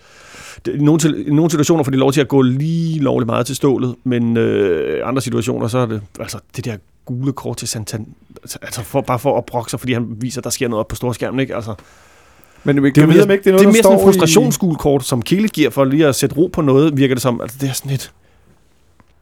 i, 0.66 0.77
nogle 0.79 1.25
I 1.27 1.31
nogle 1.31 1.51
situationer 1.51 1.85
får 1.85 1.90
de 1.90 1.96
lov 1.96 2.12
til 2.12 2.20
at 2.20 2.29
gå 2.29 2.42
lige 2.42 2.98
lovligt 3.01 3.27
meget 3.27 3.46
til 3.46 3.57
stålet, 3.57 3.94
men 4.05 4.37
øh, 4.37 5.09
andre 5.09 5.22
situationer, 5.22 5.68
så 5.68 5.79
er 5.79 5.87
det 5.87 6.01
altså 6.20 6.38
det 6.57 6.64
der 6.64 6.77
gule 7.05 7.33
kort 7.33 7.57
til 7.57 7.68
Santan, 7.68 8.07
altså 8.62 8.83
for, 8.83 9.01
bare 9.01 9.18
for 9.18 9.38
at 9.38 9.44
brokke 9.44 9.70
sig, 9.70 9.81
fordi 9.81 9.92
han 9.92 10.07
viser, 10.20 10.40
at 10.40 10.44
der 10.44 10.51
sker 10.51 10.68
noget 10.68 10.81
op 10.81 10.88
på 10.88 10.96
storskærmen, 10.96 11.40
ikke? 11.40 11.55
Altså, 11.55 11.75
Men 12.64 12.83
vi 12.83 12.87
det 12.87 12.94
kan 12.94 13.03
er, 13.03 13.07
mere, 13.07 13.16
ikke 13.16 13.29
det 13.29 13.37
er 13.37 13.37
det 13.42 13.53
noget, 13.53 13.64
er 13.64 13.66
mere 13.66 13.83
sådan 13.83 13.96
en 13.96 13.98
står 13.98 14.07
frustrationsgul 14.07 14.77
kort, 14.77 15.05
som 15.05 15.22
Kele 15.22 15.48
giver 15.48 15.70
for 15.70 15.85
lige 15.85 16.07
at 16.07 16.14
sætte 16.14 16.37
ro 16.37 16.51
på 16.53 16.62
noget, 16.62 16.96
virker 16.96 17.14
det 17.14 17.22
som. 17.22 17.40
Altså, 17.40 17.59
det 17.61 17.68
er 17.68 17.72
sådan 17.72 17.90
lidt... 17.90 18.12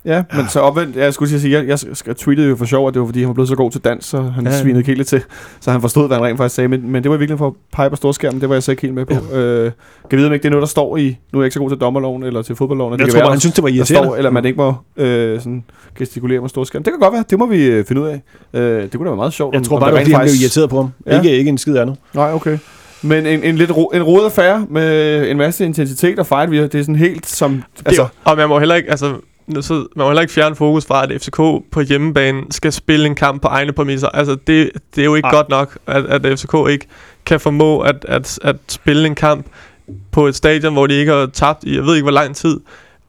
Ja, 0.05 0.23
men 0.37 0.49
så 0.49 0.61
omvendt, 0.61 0.97
jeg 0.97 1.15
skulle 1.15 1.41
sige, 1.41 1.53
jeg, 1.59 1.69
jeg, 1.69 1.79
jeg 2.07 2.17
tweetede 2.17 2.49
jo 2.49 2.57
for 2.57 2.65
sjov, 2.65 2.89
at 2.89 2.95
det 2.95 3.01
var 3.01 3.07
fordi, 3.07 3.21
han 3.21 3.29
var 3.29 3.35
blevet 3.35 3.49
så 3.49 3.55
god 3.57 3.71
til 3.71 3.81
dans, 3.81 4.05
så 4.07 4.23
han 4.23 4.45
Ja. 4.47 4.51
ja. 4.53 4.61
svinede 4.61 4.83
Kele 4.85 5.05
til, 5.05 5.23
så 5.61 5.71
han 5.71 5.81
forstod, 5.81 6.07
hvad 6.07 6.17
han 6.17 6.27
rent 6.27 6.37
faktisk 6.39 6.55
sagde, 6.55 6.69
men, 6.69 6.91
men 6.93 7.03
det 7.03 7.11
var 7.11 7.17
virkelig 7.17 7.39
for 7.39 7.47
at 7.47 7.53
pege 7.73 7.91
på 7.91 7.97
storskærmen, 7.97 8.41
det 8.41 8.49
var 8.49 8.55
jeg 8.55 8.63
så 8.63 8.71
ikke 8.71 8.83
helt 8.83 8.95
med 8.95 9.07
på. 9.07 9.15
Ja. 9.33 9.39
Øh, 9.39 9.73
kan 10.11 10.17
vide, 10.19 10.27
om 10.27 10.33
ikke 10.33 10.43
det 10.43 10.49
er 10.49 10.51
noget, 10.51 10.63
der 10.63 10.69
står 10.69 10.97
i, 10.97 11.19
nu 11.33 11.39
er 11.39 11.43
jeg 11.43 11.47
ikke 11.47 11.55
så 11.55 11.61
god 11.61 11.71
til 11.71 11.79
dommerloven 11.79 12.23
eller 12.23 12.43
til 12.43 12.57
fodboldloven, 12.57 12.93
det 12.93 12.99
Jeg 12.99 13.07
kan 13.07 13.13
tror 13.13 13.19
være, 13.19 13.25
bare, 13.25 13.33
han 13.33 13.41
synes, 13.41 13.55
det 13.55 13.63
var 13.63 13.69
der 13.69 13.75
irriterende. 13.77 14.09
står, 14.09 14.17
eller 14.17 14.31
man 14.31 14.45
ikke 14.45 14.57
må 14.57 14.75
øh, 14.97 15.39
sådan 15.39 15.65
gestikulere 15.99 16.41
med 16.41 16.49
storskærm. 16.49 16.83
Det 16.83 16.93
kan 16.93 17.01
godt 17.01 17.13
være, 17.15 17.25
det 17.31 17.39
må 17.39 17.47
vi 17.47 17.67
øh, 17.67 17.85
finde 17.85 18.03
ud 18.03 18.07
af. 18.07 18.23
Øh, 18.55 18.83
det 18.83 18.93
kunne 18.93 19.05
da 19.05 19.11
være 19.11 19.17
meget 19.17 19.33
sjovt. 19.33 19.53
Jeg 19.55 19.59
om- 19.61 19.65
tror 19.65 19.77
om 19.77 19.81
bare, 19.81 19.91
det 19.91 19.95
var, 19.95 20.01
fordi 20.01 20.13
han 20.13 20.21
blev 20.21 20.29
faktisk- 20.29 20.43
irriteret 20.43 20.71
på 20.71 20.77
ham. 20.77 20.91
Ja. 21.07 21.17
Ikke, 21.23 21.37
ikke 21.39 21.49
en 21.49 21.59
skid 21.59 21.77
andet. 21.77 21.97
Nej, 22.15 22.33
okay. 22.35 22.59
Men 23.03 23.27
en, 23.27 23.45
en 23.45 23.57
lidt 23.57 23.77
ro, 23.77 23.87
en 23.95 24.03
rodet 24.03 24.25
affære 24.25 24.67
med 24.71 25.31
en 25.31 25.37
masse 25.37 25.65
intensitet 25.65 26.19
og 26.19 26.27
fight. 26.27 26.51
Det 26.51 26.75
er 26.75 26.83
sådan 26.83 26.97
helt 26.97 27.27
som... 27.27 27.63
Altså, 27.87 28.07
Og 28.25 28.37
man 28.37 28.49
må 28.49 28.59
heller 28.59 28.75
ikke, 28.75 28.91
altså, 28.91 29.15
så, 29.61 29.75
man 29.75 29.87
må 29.97 30.07
heller 30.07 30.21
ikke 30.23 30.33
fjerne 30.35 30.57
fokus 30.57 30.87
fra, 30.87 31.03
at 31.05 31.23
FCK 31.23 31.37
på 31.73 31.81
hjemmebane 31.81 32.43
skal 32.51 32.73
spille 32.73 33.07
en 33.07 33.15
kamp 33.15 33.43
på 33.43 33.49
egne 33.49 33.73
præmisser. 33.73 34.09
Altså, 34.09 34.37
det, 34.47 34.71
det 34.95 35.01
er 35.01 35.05
jo 35.05 35.15
ikke 35.15 35.27
Ej. 35.27 35.35
godt 35.35 35.49
nok, 35.49 35.79
at, 35.87 36.05
at 36.05 36.39
FCK 36.39 36.55
ikke 36.71 36.87
kan 37.27 37.41
formå 37.41 37.81
at, 37.81 38.05
at, 38.09 38.39
at 38.43 38.57
spille 38.69 39.07
en 39.07 39.15
kamp 39.15 39.47
på 40.13 40.27
et 40.27 40.37
stadion, 40.37 40.73
hvor 40.73 40.87
de 40.87 40.95
ikke 40.95 41.13
har 41.13 41.27
tabt 41.27 41.65
i, 41.65 41.75
jeg 41.77 41.85
ved 41.85 41.95
ikke 41.95 42.05
hvor 42.05 42.13
lang 42.13 42.37
tid. 42.37 42.61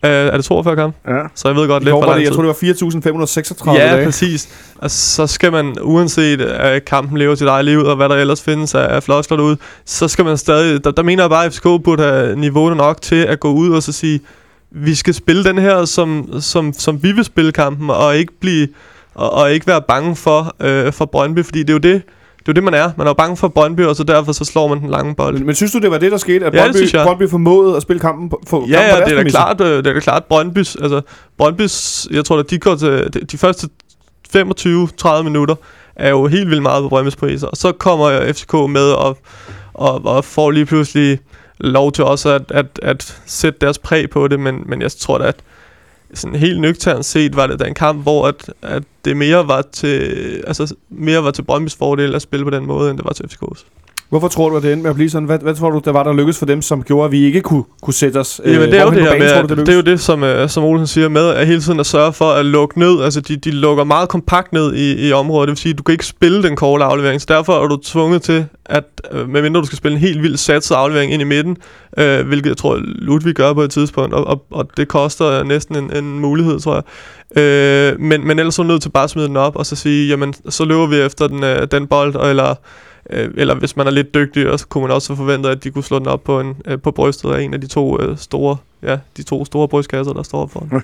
Uh, 0.04 0.10
er 0.10 0.32
det 0.38 0.46
42 0.46 0.76
kampe? 0.76 0.98
Ja. 1.08 1.22
Så 1.36 1.48
jeg 1.48 1.56
ved 1.56 1.68
godt 1.68 1.84
lidt 1.84 1.92
for 1.94 2.02
lang 2.02 2.14
det, 2.16 2.22
jeg 2.22 2.28
tid. 2.32 2.36
tror, 2.36 2.44
det 2.44 3.06
var 3.66 3.74
4.536 3.74 3.78
Ja, 3.80 3.94
dage. 3.96 4.06
præcis. 4.06 4.50
Og 4.78 4.92
så 4.92 5.28
skal 5.28 5.52
man, 5.52 5.76
uanset 5.82 6.42
at 6.42 6.86
kampen 6.86 7.18
lever 7.18 7.36
sit 7.36 7.48
eget 7.48 7.66
liv, 7.66 7.80
og 7.80 7.96
hvad 7.96 8.10
der 8.10 8.16
ellers 8.16 8.42
findes 8.42 8.76
af, 8.76 8.96
af 8.96 9.04
floskler 9.04 9.38
derude, 9.38 9.58
så 9.86 10.08
skal 10.08 10.26
man 10.26 10.38
stadig, 10.38 10.84
der, 10.84 10.92
der 10.92 11.04
mener 11.04 11.24
jeg 11.24 11.30
bare, 11.30 11.46
at 11.46 11.54
FCK 11.54 11.64
burde 11.64 12.04
have 12.04 12.36
niveau 12.36 12.74
nok 12.74 13.02
til 13.02 13.16
at 13.16 13.40
gå 13.40 13.52
ud 13.52 13.70
og 13.70 13.84
så 13.84 13.92
sige, 13.92 14.20
vi 14.72 14.96
skal 14.96 15.14
spille 15.14 15.44
den 15.44 15.58
her, 15.58 15.86
som, 15.86 16.42
som, 16.42 16.74
som 16.74 17.04
vi 17.04 17.12
vil 17.12 17.24
spille 17.24 17.52
kampen, 17.52 17.90
og 17.90 18.18
ikke 18.18 18.34
blive 18.40 18.68
og, 19.16 19.32
og 19.32 19.52
ikke 19.54 19.68
være 19.68 19.82
bange 19.88 20.16
for, 20.16 20.56
øh, 20.60 20.94
for 20.94 21.06
Brøndby, 21.06 21.46
fordi 21.46 21.60
det 21.60 21.70
er 21.70 21.74
jo 21.74 21.80
det, 21.80 21.94
det 22.40 22.48
er 22.48 22.52
jo 22.52 22.54
det, 22.54 22.64
man 22.64 22.74
er. 22.74 22.92
Man 22.98 23.08
er 23.08 23.10
jo 23.10 23.14
bange 23.14 23.38
for 23.38 23.48
Brøndby, 23.48 23.82
og 23.82 23.96
så 23.96 24.04
derfor 24.04 24.32
så 24.32 24.46
slår 24.46 24.68
man 24.68 24.80
den 24.82 24.90
lange 24.90 25.16
bold. 25.16 25.38
Men, 25.38 25.46
men 25.46 25.56
synes 25.56 25.72
du, 25.72 25.80
det 25.80 25.92
var 25.92 25.98
det, 25.98 26.12
der 26.12 26.18
skete? 26.18 26.46
At 26.46 26.54
Ja, 26.54 26.64
Brøndby. 26.64 26.96
Brøndby 27.06 27.30
formåede 27.30 27.76
at 27.76 27.82
spille 27.82 28.00
kampen 28.00 28.30
på, 28.30 28.42
for, 28.48 28.60
kampen 28.60 28.72
Ja, 28.72 28.78
på 28.78 28.84
ja, 28.84 28.96
deres 28.96 29.10
det 29.10 29.18
er 29.18 29.24
da 29.24 29.30
klart, 29.30 29.62
øh, 29.62 29.68
det 29.68 29.88
er 29.88 29.94
da 29.94 30.00
klart 30.00 30.24
Brøndbys, 30.26 30.76
altså 30.76 31.02
Brøndbys, 31.38 32.08
jeg 32.12 32.26
tror 32.26 32.36
da, 32.36 32.44
de 32.44 32.60
går 32.60 32.76
til, 32.76 33.10
de, 33.14 33.20
de 33.20 33.38
første 33.38 33.68
25-30 34.38 35.22
minutter 35.24 35.56
er 35.96 36.10
jo 36.10 36.28
helt 36.28 36.50
vildt 36.50 36.64
meget 36.64 36.84
på 36.84 36.90
Brøndbys 36.90 37.16
priser, 37.16 37.48
og 37.48 37.58
så 37.58 37.72
kommer 37.72 38.34
FCK 38.34 38.54
med 38.54 38.92
og, 38.92 39.18
og, 39.74 40.06
og 40.06 40.26
får 40.26 40.52
lige 40.52 40.66
pludselig 40.66 41.20
lov 41.64 41.92
til 41.92 42.04
også 42.04 42.30
at, 42.30 42.52
at, 42.52 42.80
at 42.82 43.22
sætte 43.26 43.60
deres 43.62 43.78
præg 43.78 44.10
på 44.10 44.28
det, 44.28 44.40
men, 44.40 44.64
men 44.66 44.82
jeg 44.82 44.92
tror 44.92 45.18
da, 45.18 45.24
at 45.24 45.36
sådan 46.14 46.36
helt 46.36 46.62
nøgternt 46.62 47.06
set 47.06 47.36
var 47.36 47.48
det 47.48 47.60
da 47.60 47.66
en 47.66 47.74
kamp, 47.74 48.04
hvor 48.04 48.28
at, 48.28 48.54
at 48.62 48.84
det 49.06 49.18
mere 49.18 49.48
var 49.48 49.62
til 49.62 50.44
altså 50.48 50.76
mere 50.90 51.24
var 51.24 51.32
til 51.32 51.42
Brøndbys 51.42 51.76
fordel 51.76 52.16
at 52.16 52.22
spille 52.22 52.44
på 52.44 52.50
den 52.50 52.66
måde, 52.66 52.90
end 52.90 52.98
det 52.98 53.06
var 53.06 53.14
til 53.14 53.24
FCK's. 53.24 53.66
Hvorfor 54.12 54.28
tror 54.28 54.50
du, 54.50 54.58
at 54.58 54.64
det 54.64 54.72
endte 54.72 54.84
med 54.84 54.90
at 54.90 54.96
blive 54.96 55.10
sådan? 55.10 55.26
Hvad, 55.26 55.40
hvad 55.40 55.56
tror 55.56 55.70
du, 55.70 55.82
der 55.86 55.92
var, 55.92 56.04
der 56.04 56.14
lykkedes 56.14 56.40
for 56.40 56.46
dem, 56.46 56.62
som 56.62 56.84
gjorde, 56.84 57.06
at 57.06 57.12
vi 57.12 57.26
ikke 57.26 57.42
kunne, 57.42 57.64
kunne 57.82 57.94
sætte 57.94 58.18
os? 58.18 58.42
Jamen, 58.46 58.62
det 58.62 58.80
er 58.80 58.84
jo 58.84 58.90
det 58.90 59.02
her 59.02 59.18
med, 59.20 59.30
tror 59.34 59.42
du, 59.42 59.56
det, 59.56 59.66
det 59.66 59.72
er 59.72 59.76
jo 59.76 59.82
det, 59.82 60.00
som, 60.00 60.24
uh, 60.24 60.30
som 60.48 60.64
Olsen 60.64 60.88
siger 60.88 61.10
med, 61.10 61.30
at 61.30 61.48
hele 61.48 61.62
tiden 61.62 61.80
at 61.80 61.86
sørge 61.86 62.14
for 62.14 62.26
at 62.26 62.46
lukke 62.46 62.80
ned. 62.80 63.04
Altså, 63.04 63.22
de, 63.22 63.36
de 63.36 63.52
lukker 63.52 63.84
meget 63.84 64.10
kompakt 64.10 64.54
ned 64.54 64.74
i, 64.74 65.08
i 65.08 65.12
området. 65.12 65.48
Det 65.48 65.52
vil 65.52 65.58
sige, 65.58 65.72
at 65.72 65.78
du 65.78 65.84
kan 65.84 65.94
ikke 65.94 66.06
spille 66.06 66.44
den 66.44 66.56
korte 66.56 66.84
aflevering. 66.84 67.22
Så 67.22 67.26
derfor 67.30 67.64
er 67.64 67.68
du 67.68 67.78
tvunget 67.84 68.22
til, 68.22 68.46
at 68.66 68.84
uh, 69.14 69.30
medmindre 69.30 69.62
du 69.62 69.66
skal 69.66 69.78
spille 69.78 69.96
en 69.96 70.02
helt 70.02 70.24
vildt 70.24 70.40
satset 70.40 70.76
aflevering 70.76 71.14
ind 71.14 71.22
i 71.22 71.26
midten, 71.26 71.58
uh, 71.98 72.28
hvilket 72.28 72.50
jeg 72.50 72.58
tror, 72.58 72.80
Ludvig 72.84 73.36
gør 73.36 73.54
på 73.54 73.62
et 73.62 73.72
tidspunkt, 73.72 74.14
og, 74.14 74.28
og, 74.28 74.46
og 74.52 74.70
det 74.78 74.88
koster 74.88 75.44
næsten 75.44 75.76
en, 75.76 75.96
en 75.96 76.20
mulighed, 76.20 76.60
tror 76.60 76.74
jeg. 76.74 76.84
Øh, 77.38 78.00
men, 78.00 78.28
men 78.28 78.40
ellers 78.40 78.60
er 78.60 78.64
du 78.64 78.68
nødt 78.68 78.82
til 78.82 78.90
bare 78.90 79.04
at 79.04 79.10
smide 79.10 79.28
den 79.28 79.38
op, 79.38 79.56
og 79.56 79.66
så 79.66 79.76
sige, 79.76 80.08
jamen, 80.08 80.34
så 80.50 80.66
løber 80.66 80.88
vi 80.88 80.96
efter 80.96 81.28
den, 81.28 81.44
øh, 81.44 81.68
den 81.72 81.88
bold, 81.88 82.16
eller, 82.16 82.56
øh, 83.10 83.30
eller 83.38 83.56
hvis 83.56 83.78
man 83.78 83.88
er 83.88 83.92
lidt 83.92 84.14
dygtig, 84.14 84.60
så 84.60 84.68
kunne 84.68 84.82
man 84.82 84.92
også 84.92 85.16
forvente, 85.16 85.50
at 85.50 85.64
de 85.64 85.72
kunne 85.72 85.84
slå 85.84 86.00
den 86.00 86.08
op 86.08 86.24
på, 86.24 86.40
en, 86.40 86.56
øh, 86.66 86.82
på 86.82 86.92
brystet 86.92 87.32
af 87.32 87.42
en 87.42 87.54
af 87.54 87.62
de 87.62 87.68
to 87.68 88.02
øh, 88.02 88.18
store, 88.18 88.58
ja, 88.84 88.98
de 89.18 89.24
to 89.24 89.46
store 89.46 89.68
brystkasser, 89.68 90.14
der 90.14 90.24
står 90.24 90.42
op 90.42 90.52
foran. 90.52 90.82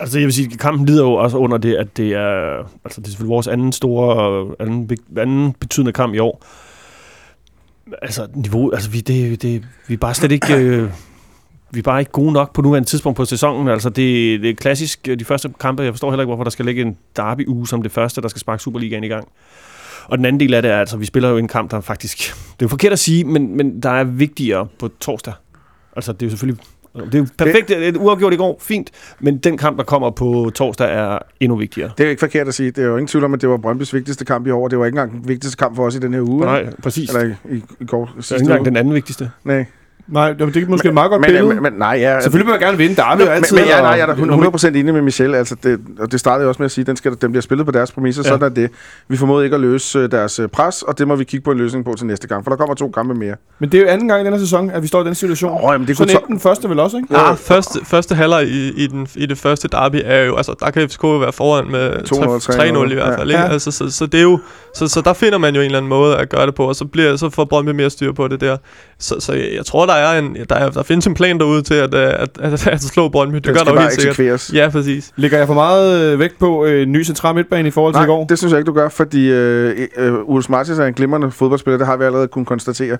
Altså 0.00 0.18
jeg 0.18 0.26
vil 0.26 0.34
sige, 0.34 0.56
kampen 0.56 0.86
lider 0.86 1.04
jo 1.04 1.12
også 1.12 1.36
under 1.36 1.58
det, 1.58 1.74
at 1.74 1.96
det 1.96 2.12
er, 2.12 2.58
altså 2.84 3.00
det 3.00 3.06
er 3.06 3.10
selvfølgelig 3.10 3.32
vores 3.32 3.48
anden 3.48 3.72
store, 3.72 4.46
anden, 4.60 4.90
anden 5.16 5.52
betydende 5.52 5.92
kamp 5.92 6.14
i 6.14 6.18
år. 6.18 6.44
Altså 8.02 8.26
niveau, 8.34 8.70
altså 8.70 8.90
vi, 8.90 9.00
det, 9.00 9.42
det, 9.42 9.64
vi 9.88 9.94
er 9.94 9.98
bare 9.98 10.14
slet 10.14 10.32
ikke, 10.32 10.56
øh, 10.56 10.90
vi 11.70 11.78
er 11.78 11.82
bare 11.82 12.00
ikke 12.00 12.12
gode 12.12 12.32
nok 12.32 12.54
på 12.54 12.62
nuværende 12.62 12.88
tidspunkt 12.88 13.16
på 13.16 13.24
sæsonen. 13.24 13.68
Altså 13.68 13.88
det, 13.88 14.40
det 14.40 14.50
er 14.50 14.54
klassisk, 14.54 15.06
de 15.06 15.24
første 15.24 15.50
kampe, 15.60 15.82
jeg 15.82 15.92
forstår 15.92 16.10
heller 16.10 16.22
ikke, 16.22 16.28
hvorfor 16.28 16.44
der 16.44 16.50
skal 16.50 16.64
ligge 16.64 16.82
en 16.82 16.96
derby-uge 17.16 17.68
som 17.68 17.82
det 17.82 17.92
første, 17.92 18.20
der 18.20 18.28
skal 18.28 18.40
sparke 18.40 18.62
Superligaen 18.62 19.04
i 19.04 19.08
gang. 19.08 19.28
Og 20.04 20.18
den 20.18 20.24
anden 20.24 20.40
del 20.40 20.54
af 20.54 20.62
det 20.62 20.70
er, 20.70 20.78
altså 20.78 20.96
vi 20.96 21.06
spiller 21.06 21.28
jo 21.28 21.36
en 21.36 21.48
kamp, 21.48 21.70
der 21.70 21.80
faktisk, 21.80 22.18
det 22.18 22.52
er 22.52 22.56
jo 22.62 22.68
forkert 22.68 22.92
at 22.92 22.98
sige, 22.98 23.24
men, 23.24 23.56
men 23.56 23.82
der 23.82 23.90
er 23.90 24.04
vigtigere 24.04 24.66
på 24.78 24.88
torsdag. 25.00 25.34
Altså 25.96 26.12
det 26.12 26.22
er 26.22 26.26
jo 26.26 26.30
selvfølgelig, 26.30 26.64
det 26.94 27.14
er 27.14 27.18
jo 27.18 27.26
perfekt, 27.38 27.68
det, 27.68 27.88
et 27.88 27.96
uafgjort 27.96 28.32
i 28.32 28.36
går, 28.36 28.58
fint, 28.60 28.90
men 29.20 29.38
den 29.38 29.58
kamp, 29.58 29.78
der 29.78 29.84
kommer 29.84 30.10
på 30.10 30.50
torsdag, 30.54 30.88
er 30.90 31.18
endnu 31.40 31.56
vigtigere. 31.56 31.90
Det 31.98 32.00
er 32.00 32.04
jo 32.04 32.10
ikke 32.10 32.20
forkert 32.20 32.48
at 32.48 32.54
sige. 32.54 32.70
Det 32.70 32.84
er 32.84 32.88
jo 32.88 32.96
ingen 32.96 33.06
tvivl 33.06 33.24
om, 33.24 33.34
at 33.34 33.40
det 33.40 33.48
var 33.48 33.56
Brøndbys 33.56 33.94
vigtigste 33.94 34.24
kamp 34.24 34.46
i 34.46 34.50
år. 34.50 34.68
Det 34.68 34.78
var 34.78 34.86
ikke 34.86 34.98
engang 34.98 35.12
den 35.22 35.28
vigtigste 35.28 35.56
kamp 35.56 35.76
for 35.76 35.86
os 35.86 35.94
i 35.94 35.98
den 35.98 36.14
her 36.14 36.20
uge. 36.20 36.40
Nej, 36.40 36.66
præcis. 36.82 37.10
Eller 37.10 37.34
i, 37.50 37.56
i, 37.56 37.62
i 37.80 37.84
går 37.84 38.12
Det 38.16 38.30
er 38.30 38.34
ikke 38.34 38.42
engang 38.42 38.64
den 38.64 38.76
anden 38.76 38.94
vigtigste. 38.94 39.30
Nej. 39.44 39.66
Nej, 40.08 40.32
det 40.32 40.40
er 40.56 40.66
måske 40.68 40.88
et 40.88 40.94
meget 40.94 41.10
godt 41.10 41.20
men, 41.20 41.26
billede. 41.28 41.46
men, 41.46 41.62
men, 41.62 41.72
nej, 41.72 41.98
ja, 42.00 42.20
Selvfølgelig 42.20 42.46
vil 42.46 42.52
man 42.52 42.60
gerne 42.68 42.78
vinde. 42.78 42.96
Der 42.96 43.04
er 43.04 43.16
men, 43.16 43.26
jo 43.26 43.32
altid... 43.32 43.56
men, 43.56 43.64
men, 43.64 43.70
ja, 43.70 43.80
nej, 43.80 43.90
jeg 43.90 44.00
er 44.00 44.06
og- 44.06 44.42
da 44.42 44.58
100% 44.58 44.66
enig 44.68 44.94
med 44.94 45.02
Michel. 45.02 45.34
Altså, 45.34 45.56
det, 45.62 45.80
og 45.98 46.12
det 46.12 46.20
startede 46.20 46.40
jeg 46.40 46.48
også 46.48 46.62
med 46.62 46.64
at 46.64 46.70
sige, 46.70 46.84
den, 46.84 46.96
skal, 46.96 47.12
den 47.22 47.32
bliver 47.32 47.42
spillet 47.42 47.66
på 47.66 47.72
deres 47.72 47.92
præmisser, 47.92 48.22
Ja. 48.24 48.28
ja. 48.28 48.34
sådan 48.34 48.50
er 48.50 48.54
det. 48.54 48.70
Vi 49.08 49.16
formåede 49.16 49.44
ikke 49.44 49.54
at 49.54 49.60
løse 49.60 49.98
øh, 49.98 50.10
deres 50.10 50.38
øh, 50.38 50.48
pres, 50.48 50.82
og 50.82 50.98
det 50.98 51.08
må 51.08 51.16
vi 51.16 51.24
kigge 51.24 51.44
på 51.44 51.50
en 51.50 51.58
løsning 51.58 51.84
på 51.84 51.94
til 51.98 52.06
næste 52.06 52.28
gang, 52.28 52.44
for 52.44 52.50
der 52.50 52.56
kommer 52.56 52.74
to 52.74 52.90
kampe 52.90 53.14
mere. 53.14 53.34
Men 53.58 53.72
det 53.72 53.78
er 53.78 53.82
jo 53.84 53.88
anden 53.88 54.08
gang 54.08 54.22
i 54.22 54.24
denne 54.24 54.40
sæson, 54.40 54.70
at 54.70 54.82
vi 54.82 54.86
står 54.86 55.02
i 55.02 55.06
den 55.06 55.14
situation. 55.14 55.52
Åh, 55.64 55.68
jamen, 55.72 55.86
det 55.88 55.96
Sådan 55.96 56.08
kunne 56.08 56.18
endte 56.20 56.28
den 56.32 56.40
første 56.40 56.68
vel 56.68 56.78
også, 56.80 56.96
ikke? 56.96 57.08
Jo. 57.14 57.18
Ah, 57.18 57.36
første, 57.36 57.78
første 57.84 58.14
halvleg 58.14 58.46
i, 58.48 58.72
i, 58.84 58.86
den, 58.86 59.06
i 59.14 59.26
det 59.26 59.38
første 59.38 59.68
derby 59.68 60.00
er 60.04 60.22
jo, 60.22 60.36
altså 60.36 60.54
der 60.60 60.70
kan 60.70 60.88
FCK 60.88 61.04
jo 61.04 61.16
være 61.16 61.32
foran 61.32 61.70
med 61.70 62.02
200, 62.04 62.86
3-0 62.86 62.90
i 62.90 62.94
hvert 62.94 63.18
fald, 63.18 63.30
ikke? 63.30 63.40
Ja. 63.42 63.48
Altså, 63.52 63.70
så, 63.70 63.90
så 63.90 64.06
det 64.06 64.18
er 64.18 64.22
jo, 64.22 64.38
så, 64.74 64.88
så 64.88 65.00
der 65.00 65.12
finder 65.12 65.38
man 65.38 65.54
jo 65.54 65.60
en 65.60 65.64
eller 65.64 65.78
anden 65.78 65.88
måde 65.88 66.16
at 66.16 66.28
gøre 66.28 66.46
det 66.46 66.54
på, 66.54 66.68
og 66.68 66.76
så, 66.76 66.84
bliver, 66.84 67.16
så 67.16 67.30
får 67.30 67.44
Brøndby 67.44 67.70
mere 67.70 67.90
styr 67.90 68.12
på 68.12 68.28
det 68.28 68.40
der. 68.40 68.56
Så, 68.98 69.16
så 69.20 69.32
jeg, 69.32 69.48
jeg 69.56 69.66
tror, 69.66 69.86
der 69.92 69.98
er 69.98 70.18
en, 70.18 70.36
der, 70.48 70.54
er, 70.56 70.70
der 70.70 70.82
findes 70.82 71.06
en 71.06 71.14
plan 71.14 71.38
derude 71.38 71.62
til 71.62 71.74
at, 71.74 71.94
øh, 71.94 72.02
at, 72.02 72.14
at, 72.40 72.52
at, 72.52 72.66
at 72.66 72.80
slå 72.82 73.08
Brøndby. 73.08 73.34
Det 73.34 73.44
Den 73.44 73.54
gør 73.54 73.60
der 73.60 73.72
jo 73.72 73.80
helt 73.80 73.92
sikkert. 73.92 74.10
eksekveres. 74.10 74.50
Ja, 74.54 74.68
præcis. 74.68 75.12
Ligger 75.16 75.38
jeg 75.38 75.46
for 75.46 75.54
meget 75.54 76.12
øh, 76.12 76.18
vægt 76.18 76.38
på 76.38 76.64
øh, 76.64 76.86
ny 76.86 77.04
central 77.04 77.34
midtbane 77.34 77.68
i 77.68 77.70
forhold 77.70 77.94
til 77.94 77.98
Nej, 77.98 78.04
i 78.04 78.06
går? 78.06 78.24
det 78.26 78.38
synes 78.38 78.50
jeg 78.52 78.58
ikke, 78.58 78.66
du 78.66 78.72
gør, 78.72 78.88
fordi 78.88 79.30
øh, 79.30 79.88
øh, 79.96 80.14
Ulf 80.24 80.48
Martins 80.48 80.78
er 80.78 80.84
en 80.86 80.94
glimrende 80.94 81.30
fodboldspiller, 81.30 81.78
det 81.78 81.86
har 81.86 81.96
vi 81.96 82.04
allerede 82.04 82.28
kunnet 82.28 82.48
konstatere. 82.48 82.96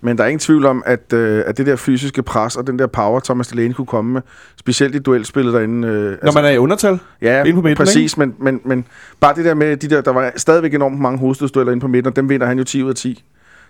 Men 0.00 0.18
der 0.18 0.24
er 0.24 0.28
ingen 0.28 0.38
tvivl 0.38 0.66
om, 0.66 0.82
at, 0.86 1.12
øh, 1.12 1.42
at 1.46 1.58
det 1.58 1.66
der 1.66 1.76
fysiske 1.76 2.22
pres 2.22 2.56
og 2.56 2.66
den 2.66 2.78
der 2.78 2.86
power, 2.86 3.20
Thomas 3.20 3.48
Delaney 3.48 3.72
kunne 3.74 3.86
komme 3.86 4.12
med, 4.12 4.20
specielt 4.58 4.94
i 4.94 4.98
duelspillet 4.98 5.54
derinde. 5.54 5.88
Øh, 5.88 6.16
Når 6.22 6.32
man 6.32 6.44
er 6.44 6.50
i 6.50 6.58
undertal? 6.58 6.98
ja, 7.22 7.40
inde 7.40 7.52
på 7.54 7.60
midten, 7.62 7.76
præcis, 7.86 8.16
men, 8.16 8.34
men, 8.40 8.60
men 8.64 8.84
bare 9.20 9.34
det 9.34 9.44
der 9.44 9.54
med, 9.54 9.76
de 9.76 9.88
der, 9.90 10.00
der 10.00 10.12
var 10.12 10.32
stadigvæk 10.36 10.74
enormt 10.74 11.00
mange 11.00 11.18
hovedstødsdueller 11.18 11.72
inde 11.72 11.80
på 11.80 11.88
midten, 11.88 12.08
og 12.10 12.16
dem 12.16 12.28
vinder 12.28 12.46
han 12.46 12.58
jo 12.58 12.64
10 12.64 12.82
ud 12.82 12.88
af 12.88 12.94
10. 12.94 13.24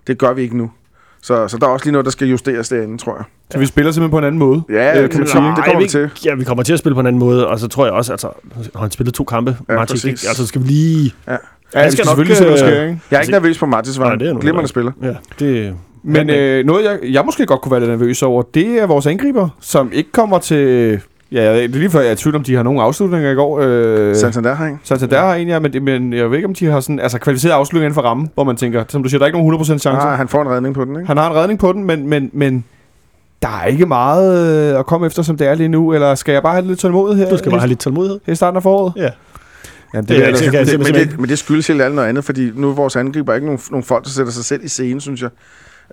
Det 0.06 0.18
gør 0.18 0.32
vi 0.32 0.42
ikke 0.42 0.56
nu. 0.56 0.70
Så, 1.22 1.48
så 1.48 1.58
der 1.58 1.66
er 1.66 1.70
også 1.70 1.84
lige 1.86 1.92
noget, 1.92 2.04
der 2.04 2.10
skal 2.10 2.28
justeres 2.28 2.68
derinde, 2.68 2.98
tror 2.98 3.14
jeg. 3.16 3.24
Så 3.50 3.58
vi 3.58 3.66
spiller 3.66 3.92
simpelthen 3.92 4.10
på 4.10 4.18
en 4.18 4.24
anden 4.24 4.38
måde? 4.38 4.62
Ja, 4.70 5.02
Øh, 5.02 5.10
kan 5.10 5.18
man 5.20 5.28
sige. 5.28 5.42
det 5.56 5.64
kommer 5.64 5.80
vi 5.80 5.88
til. 5.88 6.10
Ja, 6.24 6.34
vi 6.34 6.44
kommer 6.44 6.64
til 6.64 6.72
at 6.72 6.78
spille 6.78 6.94
på 6.94 7.00
en 7.00 7.06
anden 7.06 7.20
måde, 7.20 7.46
og 7.48 7.58
så 7.58 7.68
tror 7.68 7.84
jeg 7.84 7.92
også, 7.94 8.12
altså, 8.12 8.28
har 8.74 8.80
han 8.80 8.90
spillet 8.90 9.14
to 9.14 9.24
kampe, 9.24 9.56
Ja, 9.68 9.74
Martin, 9.74 9.94
præcis. 9.94 10.04
ikke? 10.04 10.28
altså 10.28 10.46
skal 10.46 10.62
vi 10.62 10.66
lige... 10.66 11.12
Ja, 11.28 11.36
Han 11.74 11.86
vi 11.86 11.90
skal 11.90 11.92
skal 11.92 12.04
nok, 12.04 12.26
selvfølgelig 12.26 12.36
der 12.46 12.52
øh, 12.52 12.58
sker, 12.58 12.82
ikke? 12.82 13.00
Jeg 13.10 13.16
er 13.16 13.20
ikke 13.20 13.32
nervøs 13.32 13.58
på 13.58 13.66
Martins 13.66 13.98
vej. 13.98 14.16
Glimrende 14.16 14.68
spiller. 14.68 14.92
Ja, 15.02 15.14
det... 15.38 15.74
Men 16.04 16.30
øh, 16.30 16.66
noget, 16.66 16.84
jeg, 16.84 16.98
jeg 17.12 17.24
måske 17.24 17.46
godt 17.46 17.60
kunne 17.60 17.70
være 17.72 17.80
lidt 17.80 17.90
nervøs 17.90 18.22
over, 18.22 18.42
det 18.54 18.66
er 18.66 18.86
vores 18.86 19.06
angriber, 19.06 19.48
som 19.60 19.92
ikke 19.92 20.12
kommer 20.12 20.38
til... 20.38 21.00
Ja, 21.32 21.54
det 21.56 21.64
er 21.64 21.68
lige 21.68 21.90
før, 21.90 22.00
jeg 22.00 22.08
er 22.08 22.12
i 22.12 22.16
tvivl 22.16 22.36
om, 22.36 22.42
de 22.44 22.54
har 22.54 22.62
nogle 22.62 22.82
afslutninger 22.82 23.30
i 23.30 23.34
går. 23.34 23.58
Øh, 23.62 24.16
Santander 24.16 24.54
har 24.54 24.66
en. 24.66 24.80
Santander 24.84 25.18
har 25.20 25.34
en, 25.34 25.48
ja, 25.48 25.58
men, 25.58 25.84
men 25.84 26.12
jeg 26.12 26.30
ved 26.30 26.36
ikke, 26.36 26.48
om 26.48 26.54
de 26.54 26.66
har 26.66 26.80
sådan, 26.80 27.00
altså 27.00 27.18
kvalificeret 27.18 27.52
afslutninger 27.52 27.86
inden 27.86 27.94
for 27.94 28.02
rammen, 28.02 28.30
hvor 28.34 28.44
man 28.44 28.56
tænker, 28.56 28.84
som 28.88 29.02
du 29.02 29.08
siger, 29.08 29.18
der 29.18 29.24
er 29.24 29.26
ikke 29.26 29.38
nogen 29.38 29.60
100% 29.60 29.64
chance. 29.64 29.90
Ah, 29.90 30.16
han 30.18 30.28
får 30.28 30.42
en 30.42 30.48
redning 30.48 30.74
på 30.74 30.84
den, 30.84 30.96
ikke? 30.96 31.06
Han 31.06 31.16
har 31.16 31.30
en 31.30 31.36
redning 31.36 31.58
på 31.58 31.72
den, 31.72 31.84
men, 31.84 32.06
men, 32.08 32.30
men 32.32 32.64
der 33.42 33.60
er 33.62 33.66
ikke 33.66 33.86
meget 33.86 34.70
øh, 34.72 34.78
at 34.78 34.86
komme 34.86 35.06
efter, 35.06 35.22
som 35.22 35.36
det 35.36 35.46
er 35.46 35.54
lige 35.54 35.68
nu. 35.68 35.92
Eller 35.92 36.14
skal 36.14 36.32
jeg 36.32 36.42
bare 36.42 36.52
have 36.54 36.66
lidt 36.66 36.78
tålmodighed 36.78 37.24
her? 37.24 37.30
Du 37.32 37.38
skal 37.38 37.50
bare 37.50 37.60
have 37.60 37.68
lidt 37.68 37.80
tålmodighed. 37.80 38.20
her 38.26 38.32
i 38.32 38.36
starten 38.36 38.56
af 38.56 38.62
foråret? 38.62 38.92
Ja. 38.96 39.08
Jamen, 39.94 40.08
Det 40.08 40.16
er 40.16 40.20
jeg 40.20 40.28
ikke 40.28 40.38
da- 40.38 40.44
sikkert. 40.44 40.66
det, 40.66 40.78
men, 40.78 40.94
det, 40.94 41.20
men 41.20 41.28
det 41.28 41.38
skyldes 41.38 41.66
helt 41.66 41.82
alt 41.82 41.94
noget 41.94 42.08
andet, 42.08 42.24
fordi 42.24 42.50
nu 42.54 42.70
er 42.70 42.74
vores 42.74 42.96
angriber 42.96 43.34
ikke 43.34 43.46
nogen, 43.46 43.60
nogen 43.70 43.84
folk, 43.84 44.04
der 44.04 44.10
sætter 44.10 44.32
sig 44.32 44.44
selv 44.44 44.64
i 44.64 44.68
scenen, 44.68 45.00
synes 45.00 45.22
jeg. 45.22 45.30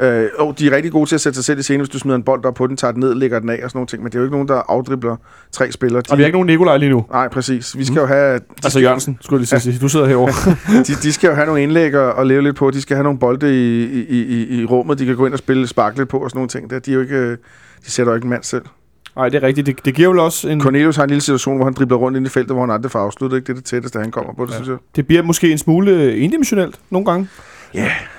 Øh, 0.01 0.29
oh, 0.37 0.53
de 0.59 0.67
er 0.67 0.75
rigtig 0.75 0.91
gode 0.91 1.09
til 1.09 1.15
at 1.15 1.21
sætte 1.21 1.35
sig 1.35 1.45
selv 1.45 1.59
i 1.59 1.61
scenen, 1.61 1.79
hvis 1.79 1.89
du 1.89 1.99
smider 1.99 2.15
en 2.15 2.23
bold 2.23 2.45
op 2.45 2.53
på 2.53 2.67
den, 2.67 2.77
tager 2.77 2.91
den 2.91 2.99
ned, 2.99 3.15
lægger 3.15 3.39
den 3.39 3.49
af 3.49 3.59
og 3.63 3.69
sådan 3.69 3.77
nogle 3.77 3.87
ting, 3.87 4.03
men 4.03 4.11
det 4.11 4.15
er 4.15 4.19
jo 4.19 4.25
ikke 4.25 4.35
nogen, 4.35 4.47
der 4.47 4.61
afdribler 4.67 5.15
tre 5.51 5.71
spillere. 5.71 6.01
De, 6.01 6.11
Og 6.11 6.17
vi 6.17 6.23
har 6.23 6.25
ikke 6.27 6.35
nogen 6.35 6.47
Nikolaj 6.47 6.77
lige 6.77 6.89
nu. 6.89 7.05
Nej, 7.11 7.27
præcis. 7.27 7.77
Vi 7.77 7.85
skal 7.85 7.99
jo 7.99 8.05
have... 8.05 8.39
De, 8.39 8.43
Altså 8.63 8.79
Jørgensen, 8.79 9.17
skulle 9.21 9.37
jeg 9.41 9.47
lige 9.51 9.59
sige. 9.59 9.79
Du 9.81 9.89
sidder 9.89 10.05
herovre. 10.05 10.55
de, 10.87 10.93
de 11.03 11.13
skal 11.13 11.27
jo 11.27 11.33
have 11.33 11.45
nogle 11.45 11.63
indlæg 11.63 11.95
og, 11.95 12.13
og 12.13 12.25
leve 12.25 12.41
lidt 12.41 12.55
på. 12.55 12.71
De 12.71 12.81
skal 12.81 12.95
have 12.95 13.03
nogle 13.03 13.19
bolde 13.19 13.49
i, 13.51 13.83
i, 13.83 14.23
i, 14.23 14.61
i 14.61 14.65
rummet, 14.65 14.99
de 14.99 15.05
kan 15.05 15.15
gå 15.15 15.25
ind 15.25 15.33
og 15.33 15.39
spille 15.39 15.67
spark 15.67 15.97
lidt 15.97 16.09
på 16.09 16.17
og 16.17 16.29
sådan 16.29 16.37
nogle 16.37 16.49
ting. 16.49 16.69
Der, 16.69 16.79
de, 16.79 16.91
er 16.91 16.95
jo 16.95 17.01
ikke, 17.01 17.15
øh, 17.15 17.37
de 17.85 17.91
sætter 17.91 18.11
jo 18.11 18.15
ikke 18.15 18.25
en 18.25 18.29
mand 18.29 18.43
selv. 18.43 18.63
Nej, 19.15 19.29
det 19.29 19.43
er 19.43 19.47
rigtigt. 19.47 19.67
Det, 19.67 19.85
det 19.85 19.95
giver 19.95 20.09
vel 20.09 20.19
også 20.19 20.49
en... 20.49 20.61
Cornelius 20.61 20.95
har 20.95 21.03
en 21.03 21.09
lille 21.09 21.21
situation, 21.21 21.55
hvor 21.55 21.65
han 21.65 21.73
dribler 21.73 21.97
rundt 21.97 22.17
ind 22.17 22.25
i 22.25 22.29
feltet, 22.29 22.55
hvor 22.55 22.61
han 22.61 22.71
aldrig 22.71 22.91
får 22.91 22.99
afsluttet. 22.99 23.37
Ikke? 23.37 23.45
Det 23.45 23.51
er 23.51 23.55
det 23.55 23.65
tætteste, 23.65 23.99
han 23.99 24.11
kommer 24.11 24.33
på, 24.33 24.45
det 24.45 24.51
ja. 24.51 24.55
synes 24.55 24.69
jeg. 24.69 24.77
Det 24.95 25.07
bliver 25.07 25.23
måske 25.23 25.51
en 25.51 25.57
smule 25.57 26.17
endimensionelt 26.17 26.79
nogle 26.89 27.05
gange. 27.05 27.27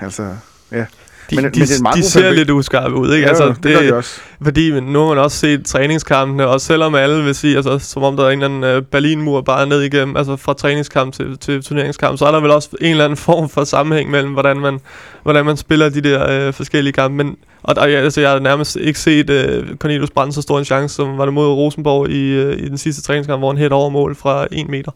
Altså, 0.01 0.27
ja. 0.71 0.85
De, 1.31 1.35
Men- 1.35 1.45
de, 1.45 1.59
men 1.59 1.67
det 1.67 1.85
er 1.85 1.91
de 1.91 2.03
ser 2.03 2.31
lidt 2.31 2.49
uskarpe 2.49 2.95
ud, 2.95 3.13
ikke? 3.13 3.23
Ja, 3.23 3.29
altså, 3.29 3.47
det, 3.47 3.63
det 3.63 3.89
de 3.89 3.93
også. 3.95 4.19
Fordi 4.43 4.79
nu 4.79 4.99
har 4.99 5.07
man 5.07 5.17
også 5.17 5.37
set 5.37 5.65
træningskampene, 5.65 6.47
og 6.47 6.61
selvom 6.61 6.95
alle 6.95 7.23
vil 7.23 7.35
sige, 7.35 7.55
altså, 7.55 7.79
som 7.79 8.03
om 8.03 8.17
der 8.17 8.25
er 8.25 8.29
en 8.29 8.41
eller 8.43 8.65
anden 8.65 8.77
uh, 8.77 8.83
Berlinmur 8.83 9.41
bare 9.41 9.67
ned 9.67 9.81
igennem, 9.81 10.17
altså 10.17 10.35
fra 10.35 10.53
træningskamp 10.53 11.13
til, 11.13 11.37
til 11.37 11.63
turneringskamp, 11.63 12.17
så 12.17 12.25
er 12.25 12.31
der 12.31 12.39
vel 12.39 12.51
også 12.51 12.69
en 12.81 12.91
eller 12.91 13.03
anden 13.05 13.17
form 13.27 13.49
for 13.49 13.63
sammenhæng 13.63 14.11
mellem, 14.11 14.31
hvordan 14.33 14.57
man, 14.59 14.79
hvordan 15.23 15.45
man 15.45 15.57
spiller 15.57 15.89
de 15.89 16.01
der 16.01 16.47
uh, 16.47 16.53
forskellige 16.53 16.93
kampe. 16.93 17.17
Men, 17.23 17.35
og 17.63 17.75
der, 17.75 17.81
altså, 17.81 18.21
jeg 18.21 18.29
har 18.29 18.39
nærmest 18.39 18.75
ikke 18.75 18.99
set 18.99 19.29
uh, 19.29 19.77
Cornelius 19.77 20.11
brænde 20.11 20.33
så 20.33 20.41
stor 20.41 20.59
en 20.59 20.65
chance, 20.65 20.95
som 20.95 21.17
var 21.17 21.25
det 21.25 21.33
mod 21.33 21.47
Rosenborg 21.47 22.09
i, 22.09 22.45
uh, 22.45 22.51
i 22.51 22.69
den 22.69 22.77
sidste 22.77 23.01
træningskamp, 23.01 23.41
hvor 23.41 23.49
han 23.49 23.57
hætter 23.57 23.77
over 23.77 23.89
mål 23.89 24.15
fra 24.15 24.47
en 24.51 24.71
meter. 24.71 24.91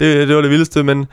Det, 0.00 0.28
det 0.28 0.36
var 0.36 0.42
det 0.42 0.50
vildeste, 0.50 0.82
men 0.82 1.06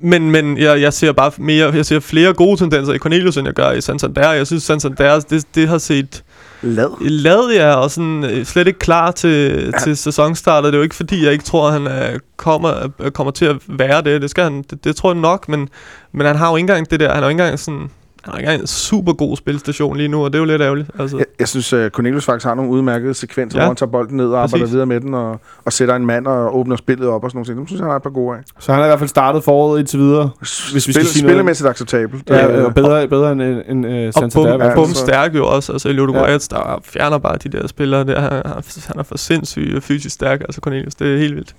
men, 0.00 0.30
men 0.30 0.58
jeg, 0.58 0.80
jeg 0.80 0.92
ser 0.92 1.12
bare 1.12 1.30
mere, 1.38 1.72
jeg 1.74 1.86
ser 1.86 2.00
flere 2.00 2.32
gode 2.32 2.56
tendenser 2.56 2.92
i 2.92 2.98
Cornelius, 2.98 3.36
end 3.36 3.46
jeg 3.46 3.54
gør 3.54 3.70
i 3.70 3.80
Santander. 3.80 4.32
Jeg 4.32 4.46
synes, 4.46 4.62
Santander, 4.62 5.20
det, 5.20 5.44
det 5.54 5.68
har 5.68 5.78
set 5.78 6.24
Lad. 6.62 6.90
lavet, 7.00 7.54
ja, 7.54 7.74
og 7.74 7.90
sådan, 7.90 8.24
øh, 8.24 8.44
slet 8.44 8.66
ikke 8.66 8.78
klar 8.78 9.10
til, 9.10 9.70
ja. 9.72 9.78
til 9.78 9.96
sæsonstartet. 9.96 10.72
Det 10.72 10.74
er 10.74 10.78
jo 10.78 10.82
ikke 10.82 10.94
fordi, 10.94 11.24
jeg 11.24 11.32
ikke 11.32 11.44
tror, 11.44 11.66
at 11.66 11.72
han 11.72 11.86
øh, 11.86 12.20
kommer, 12.36 12.88
øh, 13.00 13.10
kommer 13.10 13.30
til 13.30 13.44
at 13.44 13.56
være 13.68 14.02
det. 14.02 14.22
Det, 14.22 14.30
skal 14.30 14.44
han, 14.44 14.62
det, 14.70 14.84
det 14.84 14.96
tror 14.96 15.12
jeg 15.12 15.20
nok, 15.20 15.48
men, 15.48 15.68
men 16.12 16.26
han 16.26 16.36
har 16.36 16.50
jo 16.50 16.56
ikke 16.56 16.62
engang 16.62 16.90
det 16.90 17.00
der, 17.00 17.08
han 17.08 17.16
har 17.16 17.22
jo 17.22 17.28
ikke 17.28 17.42
engang 17.42 17.58
sådan, 17.58 17.90
han 18.34 18.44
har 18.44 18.52
ikke 18.52 18.60
en 18.62 18.66
super 18.66 19.12
god 19.12 19.36
spilstation 19.36 19.96
lige 19.96 20.08
nu, 20.08 20.24
og 20.24 20.32
det 20.32 20.38
er 20.38 20.42
jo 20.42 20.44
lidt 20.44 20.62
ærgerligt. 20.62 20.90
Altså. 20.98 21.16
Jeg, 21.16 21.26
jeg 21.38 21.48
synes, 21.48 21.72
at 21.72 21.92
Cornelius 21.92 22.24
faktisk 22.24 22.46
har 22.46 22.54
nogle 22.54 22.70
udmærkede 22.70 23.14
sekvenser, 23.14 23.58
Ja. 23.58 23.62
ja. 23.62 23.66
hvor 23.66 23.70
han 23.70 23.76
tager 23.76 23.90
bolden 23.90 24.16
ned 24.16 24.28
og 24.28 24.42
arbejder 24.42 24.64
Præcis. 24.64 24.72
videre 24.72 24.86
med 24.86 25.00
den, 25.00 25.14
og, 25.14 25.40
og 25.64 25.72
sætter 25.72 25.94
en 25.96 26.06
mand 26.06 26.26
og 26.26 26.58
åbner 26.58 26.76
spillet 26.76 27.08
op 27.08 27.24
og 27.24 27.30
sådan 27.30 27.38
noget. 27.38 27.56
Dem 27.58 27.66
synes 27.66 27.78
jeg, 27.80 27.84
han 27.84 27.90
har 27.90 27.96
et 27.96 28.02
par 28.02 28.10
gode 28.10 28.36
af. 28.36 28.42
Så 28.60 28.72
han 28.72 28.78
har 28.78 28.86
i 28.86 28.88
hvert 28.88 28.98
fald 28.98 29.08
startet 29.08 29.44
foråret 29.44 29.78
indtil 29.78 29.98
videre. 29.98 30.30
Hvis 30.38 30.70
vi 30.70 30.74
vi 30.74 30.80
skal 30.80 30.94
Spil, 30.94 31.06
sige 31.06 31.22
spillemæssigt 31.22 31.68
acceptabelt. 31.68 32.30
Ja, 32.30 32.56
Øh, 32.58 32.64
og 32.64 32.74
bedre, 32.74 33.08
bedre 33.08 33.32
end, 33.32 33.42
end, 33.42 33.62
end 33.68 33.86
uh, 33.86 33.92
Og 34.06 34.12
Santander. 34.12 34.48
i 34.54 34.58
bum, 34.58 34.60
fald. 34.60 34.74
bum 34.74 34.88
så- 34.88 34.94
stærk 35.00 35.34
jo 35.34 35.46
også, 35.46 35.72
altså 35.72 35.88
Ludo 35.92 36.12
Ja. 36.12 36.30
ja. 36.30 36.38
der 36.38 36.80
fjerner 36.84 37.18
bare 37.18 37.36
de 37.44 37.48
der 37.48 37.66
spillere 37.66 38.04
der. 38.04 38.20
Han, 38.20 38.32
han, 38.32 38.62
han 38.86 38.98
er 38.98 39.02
for 39.02 39.18
sindssyg 39.18 39.72
og 39.76 39.82
fysisk 39.82 40.14
stærk, 40.14 40.40
altså 40.40 40.60
Cornelius, 40.60 40.94
det 40.94 41.14
er 41.14 41.18
helt 41.18 41.34
vildt. 41.36 41.54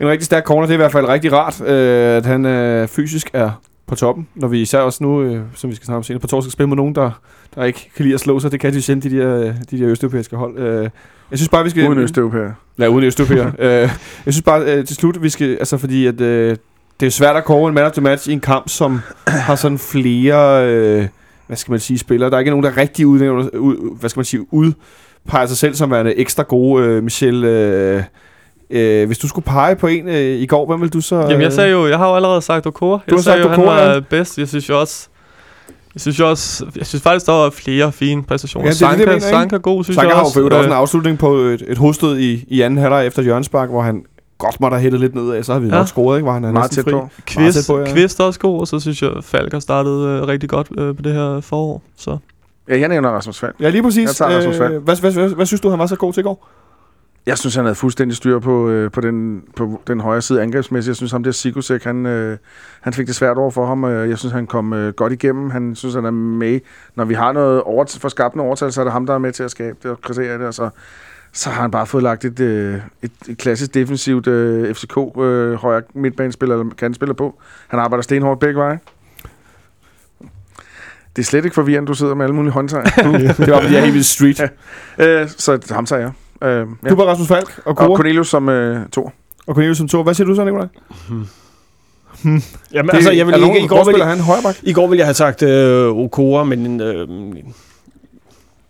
En 0.00 0.08
rigtig 0.08 0.26
stærk 0.26 0.44
corner, 0.44 0.66
det 0.66 0.70
er 0.72 0.76
i 0.76 0.76
hvert 0.76 0.92
fald 0.92 1.08
rigtig 1.08 1.32
rart, 1.32 1.60
øh, 1.60 2.16
at 2.16 2.26
han 2.26 2.46
øh, 2.46 2.88
fysisk 2.88 3.30
er 3.32 3.50
på 3.88 3.94
toppen. 3.94 4.28
Når 4.34 4.48
vi 4.48 4.60
især 4.60 4.78
også 4.78 5.04
nu, 5.04 5.22
øh, 5.22 5.42
som 5.54 5.70
vi 5.70 5.74
skal 5.74 5.86
snakke 5.86 5.96
om 5.96 6.02
senere, 6.02 6.20
på 6.20 6.26
torsdag 6.26 6.50
skal 6.50 6.52
spille 6.52 6.68
med 6.68 6.76
nogen, 6.76 6.94
der, 6.94 7.10
der 7.54 7.64
ikke 7.64 7.90
kan 7.96 8.04
lide 8.04 8.14
at 8.14 8.20
slå 8.20 8.40
sig. 8.40 8.52
Det 8.52 8.60
kan 8.60 8.72
de 8.72 8.76
jo 8.76 8.82
sjældent, 8.82 9.04
de 9.04 9.18
der, 9.18 9.54
de 9.70 9.78
der 9.78 9.88
østeuropæiske 9.88 10.36
hold. 10.36 10.58
Øh, 10.58 10.90
jeg 11.30 11.38
synes 11.38 11.48
bare, 11.48 11.64
vi 11.64 11.70
skal... 11.70 11.88
Uden 11.88 11.98
Østeuropæer. 11.98 12.50
Ja, 12.78 12.86
uden 12.86 13.04
østeuropæer. 13.04 13.46
øh, 13.58 13.90
jeg 14.26 14.34
synes 14.34 14.42
bare, 14.42 14.62
øh, 14.62 14.84
til 14.84 14.96
slut, 14.96 15.22
vi 15.22 15.28
skal... 15.28 15.50
Altså, 15.50 15.78
fordi 15.78 16.06
at, 16.06 16.20
øh, 16.20 16.56
det 17.00 17.06
er 17.06 17.10
svært 17.10 17.36
at 17.36 17.44
kåre 17.44 17.68
en 17.68 17.74
man 17.74 17.84
of 17.84 17.92
the 17.92 18.02
match 18.02 18.28
i 18.28 18.32
en 18.32 18.40
kamp, 18.40 18.68
som 18.68 19.00
har 19.26 19.54
sådan 19.54 19.78
flere... 19.78 20.68
Øh, 20.68 21.06
hvad 21.46 21.56
skal 21.56 21.72
man 21.72 21.80
sige, 21.80 21.98
spillere. 21.98 22.30
Der 22.30 22.36
er 22.36 22.38
ikke 22.38 22.50
nogen, 22.50 22.64
der 22.64 22.76
rigtig 22.76 23.06
udnævner, 23.06 23.48
ud, 23.48 23.98
hvad 23.98 24.10
skal 24.10 24.18
man 24.18 24.24
sige, 24.24 24.54
udpeger 24.54 25.46
sig 25.46 25.56
selv 25.56 25.74
som 25.74 25.90
værende 25.90 26.14
ekstra 26.14 26.42
gode. 26.42 26.84
Øh, 26.84 27.02
Michel, 27.02 27.44
øh, 27.44 28.02
øh, 28.70 29.06
hvis 29.06 29.18
du 29.18 29.28
skulle 29.28 29.44
pege 29.44 29.76
på 29.76 29.86
en 29.86 30.08
øh, 30.08 30.14
i 30.14 30.46
går, 30.46 30.66
hvem 30.66 30.80
vil 30.80 30.92
du 30.92 31.00
så... 31.00 31.16
Jamen 31.20 31.40
jeg 31.42 31.52
sagde 31.52 31.70
jo, 31.70 31.86
jeg 31.86 31.98
har 31.98 32.08
jo 32.08 32.14
allerede 32.16 32.42
sagt 32.42 32.66
Okora. 32.66 32.96
har 32.96 33.02
Jeg 33.14 33.20
sagde 33.24 33.42
sagt 33.42 33.56
jo, 33.58 33.62
Okora, 33.62 33.74
han 33.78 33.86
ja. 33.86 33.92
var 33.92 34.00
bedst. 34.00 34.38
Jeg 34.38 34.48
synes 34.48 34.68
jo 34.68 34.80
også, 34.80 35.08
jeg 35.94 36.00
synes 36.00 36.18
jo 36.20 36.30
også, 36.30 36.66
jeg 36.76 36.86
synes 36.86 37.02
faktisk, 37.02 37.26
der 37.26 37.32
var 37.32 37.50
flere 37.50 37.92
fine 37.92 38.22
præstationer. 38.22 38.66
Ja, 38.66 38.72
det 38.72 38.82
er 38.82 38.88
det, 38.90 38.98
jeg 38.98 38.98
Sanka, 39.06 39.12
mener? 39.12 39.38
Sanka 39.40 39.56
god, 39.56 39.84
synes 39.84 39.94
Sanka 39.94 40.08
jeg 40.08 40.16
har 40.16 40.22
jo 40.22 40.26
også. 40.26 40.40
også 40.56 40.66
en 40.66 40.72
Øh, 40.72 40.78
afslutning 40.78 41.18
på 41.18 41.34
et, 41.34 41.64
et 41.68 41.78
hovedstød 41.78 42.18
i, 42.18 42.44
i 42.48 42.60
anden 42.60 42.78
halvleg 42.78 43.06
efter 43.06 43.22
Jørgensbak, 43.22 43.68
hvor 43.68 43.82
han 43.82 44.04
godt 44.38 44.60
måtte 44.60 44.74
have 44.74 44.82
hættet 44.82 45.00
lidt 45.00 45.14
nedad, 45.14 45.42
så 45.42 45.52
har 45.52 45.60
vi 45.60 45.66
Ja. 45.68 45.74
nok 45.74 45.88
scoret, 45.88 46.16
ikke? 46.18 46.24
Hvor 46.24 46.32
han 46.32 46.44
er 46.44 46.52
Meget 46.52 46.64
næsten 46.70 46.76
tæt 46.76 46.84
fri. 46.84 46.90
på. 46.92 46.96
Meget 47.36 47.54
tæt 47.54 47.54
Kvist, 47.54 47.68
på, 47.68 47.78
ja. 47.80 47.92
Kvist 47.92 48.20
er 48.20 48.24
også 48.24 48.40
god, 48.40 48.60
og 48.60 48.68
så 48.68 48.80
synes 48.80 49.02
jeg, 49.02 49.10
Falk 49.22 49.52
har 49.52 49.60
startet 49.60 50.06
øh, 50.06 50.22
rigtig 50.28 50.48
godt 50.48 50.68
øh, 50.78 50.96
på 50.96 51.02
det 51.02 51.12
her 51.12 51.40
forår. 51.40 51.82
Så. 51.96 52.16
Ja, 52.68 52.78
jeg 52.80 52.88
nævner 52.88 53.08
Rasmus 53.10 53.38
Falk. 53.38 53.54
Ja, 53.60 53.68
lige 53.70 53.82
præcis. 53.82 54.06
Jeg 54.06 54.14
tager 54.28 54.38
Rasmus 54.38 54.56
Falk. 54.56 54.72
Øh, 54.74 54.82
hvad, 54.82 54.96
hvad, 55.00 55.12
hvad, 55.12 55.28
hvad, 55.28 55.46
synes 55.46 55.60
du, 55.60 55.70
han 55.70 55.78
var 55.78 55.86
så 55.86 55.96
god 55.96 56.12
til 56.12 56.20
i 56.20 56.24
går? 56.24 56.48
Jeg 57.28 57.38
synes, 57.38 57.54
han 57.54 57.64
havde 57.64 57.74
fuldstændig 57.74 58.16
styr 58.16 58.38
på, 58.38 58.68
øh, 58.68 58.90
på, 58.90 59.00
den, 59.00 59.42
på 59.56 59.80
den 59.86 60.00
højre 60.00 60.22
side 60.22 60.42
angrebsmæssigt. 60.42 60.88
Jeg 60.88 60.96
synes, 60.96 61.12
ham 61.12 61.22
der 61.22 61.30
Sigusek, 61.30 61.84
han, 61.84 62.06
øh, 62.06 62.38
han 62.80 62.92
fik 62.92 63.06
det 63.06 63.14
svært 63.14 63.38
over 63.38 63.50
for 63.50 63.66
ham. 63.66 63.84
Jeg 63.84 64.18
synes, 64.18 64.32
han 64.32 64.46
kom 64.46 64.72
øh, 64.72 64.92
godt 64.92 65.12
igennem. 65.12 65.50
Han 65.50 65.74
synes, 65.76 65.94
han 65.94 66.04
er 66.04 66.10
med. 66.10 66.60
Når 66.94 67.04
vi 67.04 67.14
har 67.14 67.32
noget 67.32 67.62
over, 67.62 67.84
for 68.00 68.08
skabt 68.08 68.36
noget 68.36 68.46
overtal, 68.48 68.72
så 68.72 68.80
er 68.80 68.84
det 68.84 68.92
ham, 68.92 69.06
der 69.06 69.14
er 69.14 69.18
med 69.18 69.32
til 69.32 69.42
at 69.42 69.50
skabe 69.50 69.78
det 69.82 69.90
og 69.90 70.00
kritisere 70.00 70.38
det. 70.38 70.46
Og 70.46 70.54
så, 70.54 70.70
så 71.32 71.50
har 71.50 71.62
han 71.62 71.70
bare 71.70 71.86
fået 71.86 72.02
lagt 72.02 72.24
et, 72.24 72.40
øh, 72.40 72.80
et, 73.02 73.12
et 73.28 73.38
klassisk 73.38 73.74
defensivt 73.74 74.26
øh, 74.26 74.74
FCK 74.74 74.96
øh, 75.18 75.54
højre 75.54 75.82
midtbanespiller 75.94 76.56
eller 76.56 76.74
kantspiller 76.74 77.14
på. 77.14 77.40
Han 77.68 77.80
arbejder 77.80 78.02
stenhårdt 78.02 78.40
begge 78.40 78.60
veje. 78.60 78.78
Det 81.18 81.24
er 81.24 81.26
slet 81.26 81.44
ikke 81.44 81.54
forvirrende, 81.54 81.88
du 81.88 81.94
sidder 81.94 82.14
med 82.14 82.24
alle 82.24 82.34
mulige 82.34 82.52
håndtegn. 82.52 82.84
det 82.86 83.50
var, 83.50 83.60
fordi 83.60 83.74
jeg 83.74 83.80
er 83.80 83.84
helt 83.84 84.06
street. 84.06 84.40
øh, 84.98 85.28
så 85.28 85.58
ham 85.70 85.86
tager 85.86 86.00
jeg. 86.00 86.10
Øh, 86.48 86.66
ja. 86.84 86.88
Du 86.88 86.94
var 86.94 87.04
Rasmus 87.04 87.28
Falk 87.28 87.58
og 87.58 87.62
Og 87.66 87.76
Kåre 87.76 87.96
Cornelius 87.96 88.28
som 88.28 88.48
øh, 88.48 88.86
to. 88.92 89.10
og 89.46 89.54
Cornelius 89.54 89.78
som 89.78 89.88
to. 89.88 90.02
Hvad 90.02 90.14
siger 90.14 90.26
du 90.26 90.34
så, 90.34 90.44
Nicolaj? 90.44 90.66
Jamen, 92.72 92.90
altså, 92.94 93.10
jeg 93.10 93.26
vil 93.26 93.34
ikke, 93.34 93.46
nogen, 93.46 93.64
i, 93.64 93.66
går 93.66 93.84
vil, 93.92 94.04
han 94.04 94.20
højre 94.20 94.42
bak? 94.42 94.56
I 94.62 94.72
går 94.72 94.86
ville 94.86 94.98
jeg 94.98 95.06
have 95.06 95.14
sagt 95.14 95.42
øh, 95.42 95.88
Okora, 95.88 96.44
men 96.44 96.80
øh, 96.80 97.08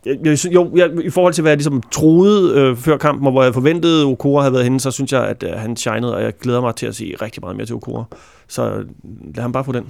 jeg, 0.06 0.54
jo, 0.54 0.70
jeg, 0.76 0.90
i 1.04 1.10
forhold 1.10 1.32
til, 1.34 1.42
hvad 1.42 1.50
jeg 1.52 1.56
ligesom 1.56 1.82
troede 1.90 2.54
øh, 2.60 2.76
før 2.76 2.96
kampen, 2.96 3.26
og 3.26 3.32
hvor 3.32 3.42
jeg 3.42 3.54
forventede, 3.54 4.04
Okora 4.04 4.42
havde 4.42 4.52
været 4.52 4.64
henne, 4.64 4.80
så 4.80 4.90
synes 4.90 5.12
jeg, 5.12 5.24
at 5.24 5.42
øh, 5.42 5.50
han 5.56 5.76
shinede, 5.76 6.14
og 6.16 6.22
jeg 6.22 6.32
glæder 6.42 6.60
mig 6.60 6.74
til 6.74 6.86
at 6.86 6.94
se 6.94 7.14
rigtig 7.22 7.40
meget 7.42 7.56
mere 7.56 7.66
til 7.66 7.74
Okora. 7.74 8.04
Så 8.48 8.70
øh, 8.70 8.84
lad 9.34 9.42
ham 9.42 9.52
bare 9.52 9.64
få 9.64 9.72
den. 9.72 9.84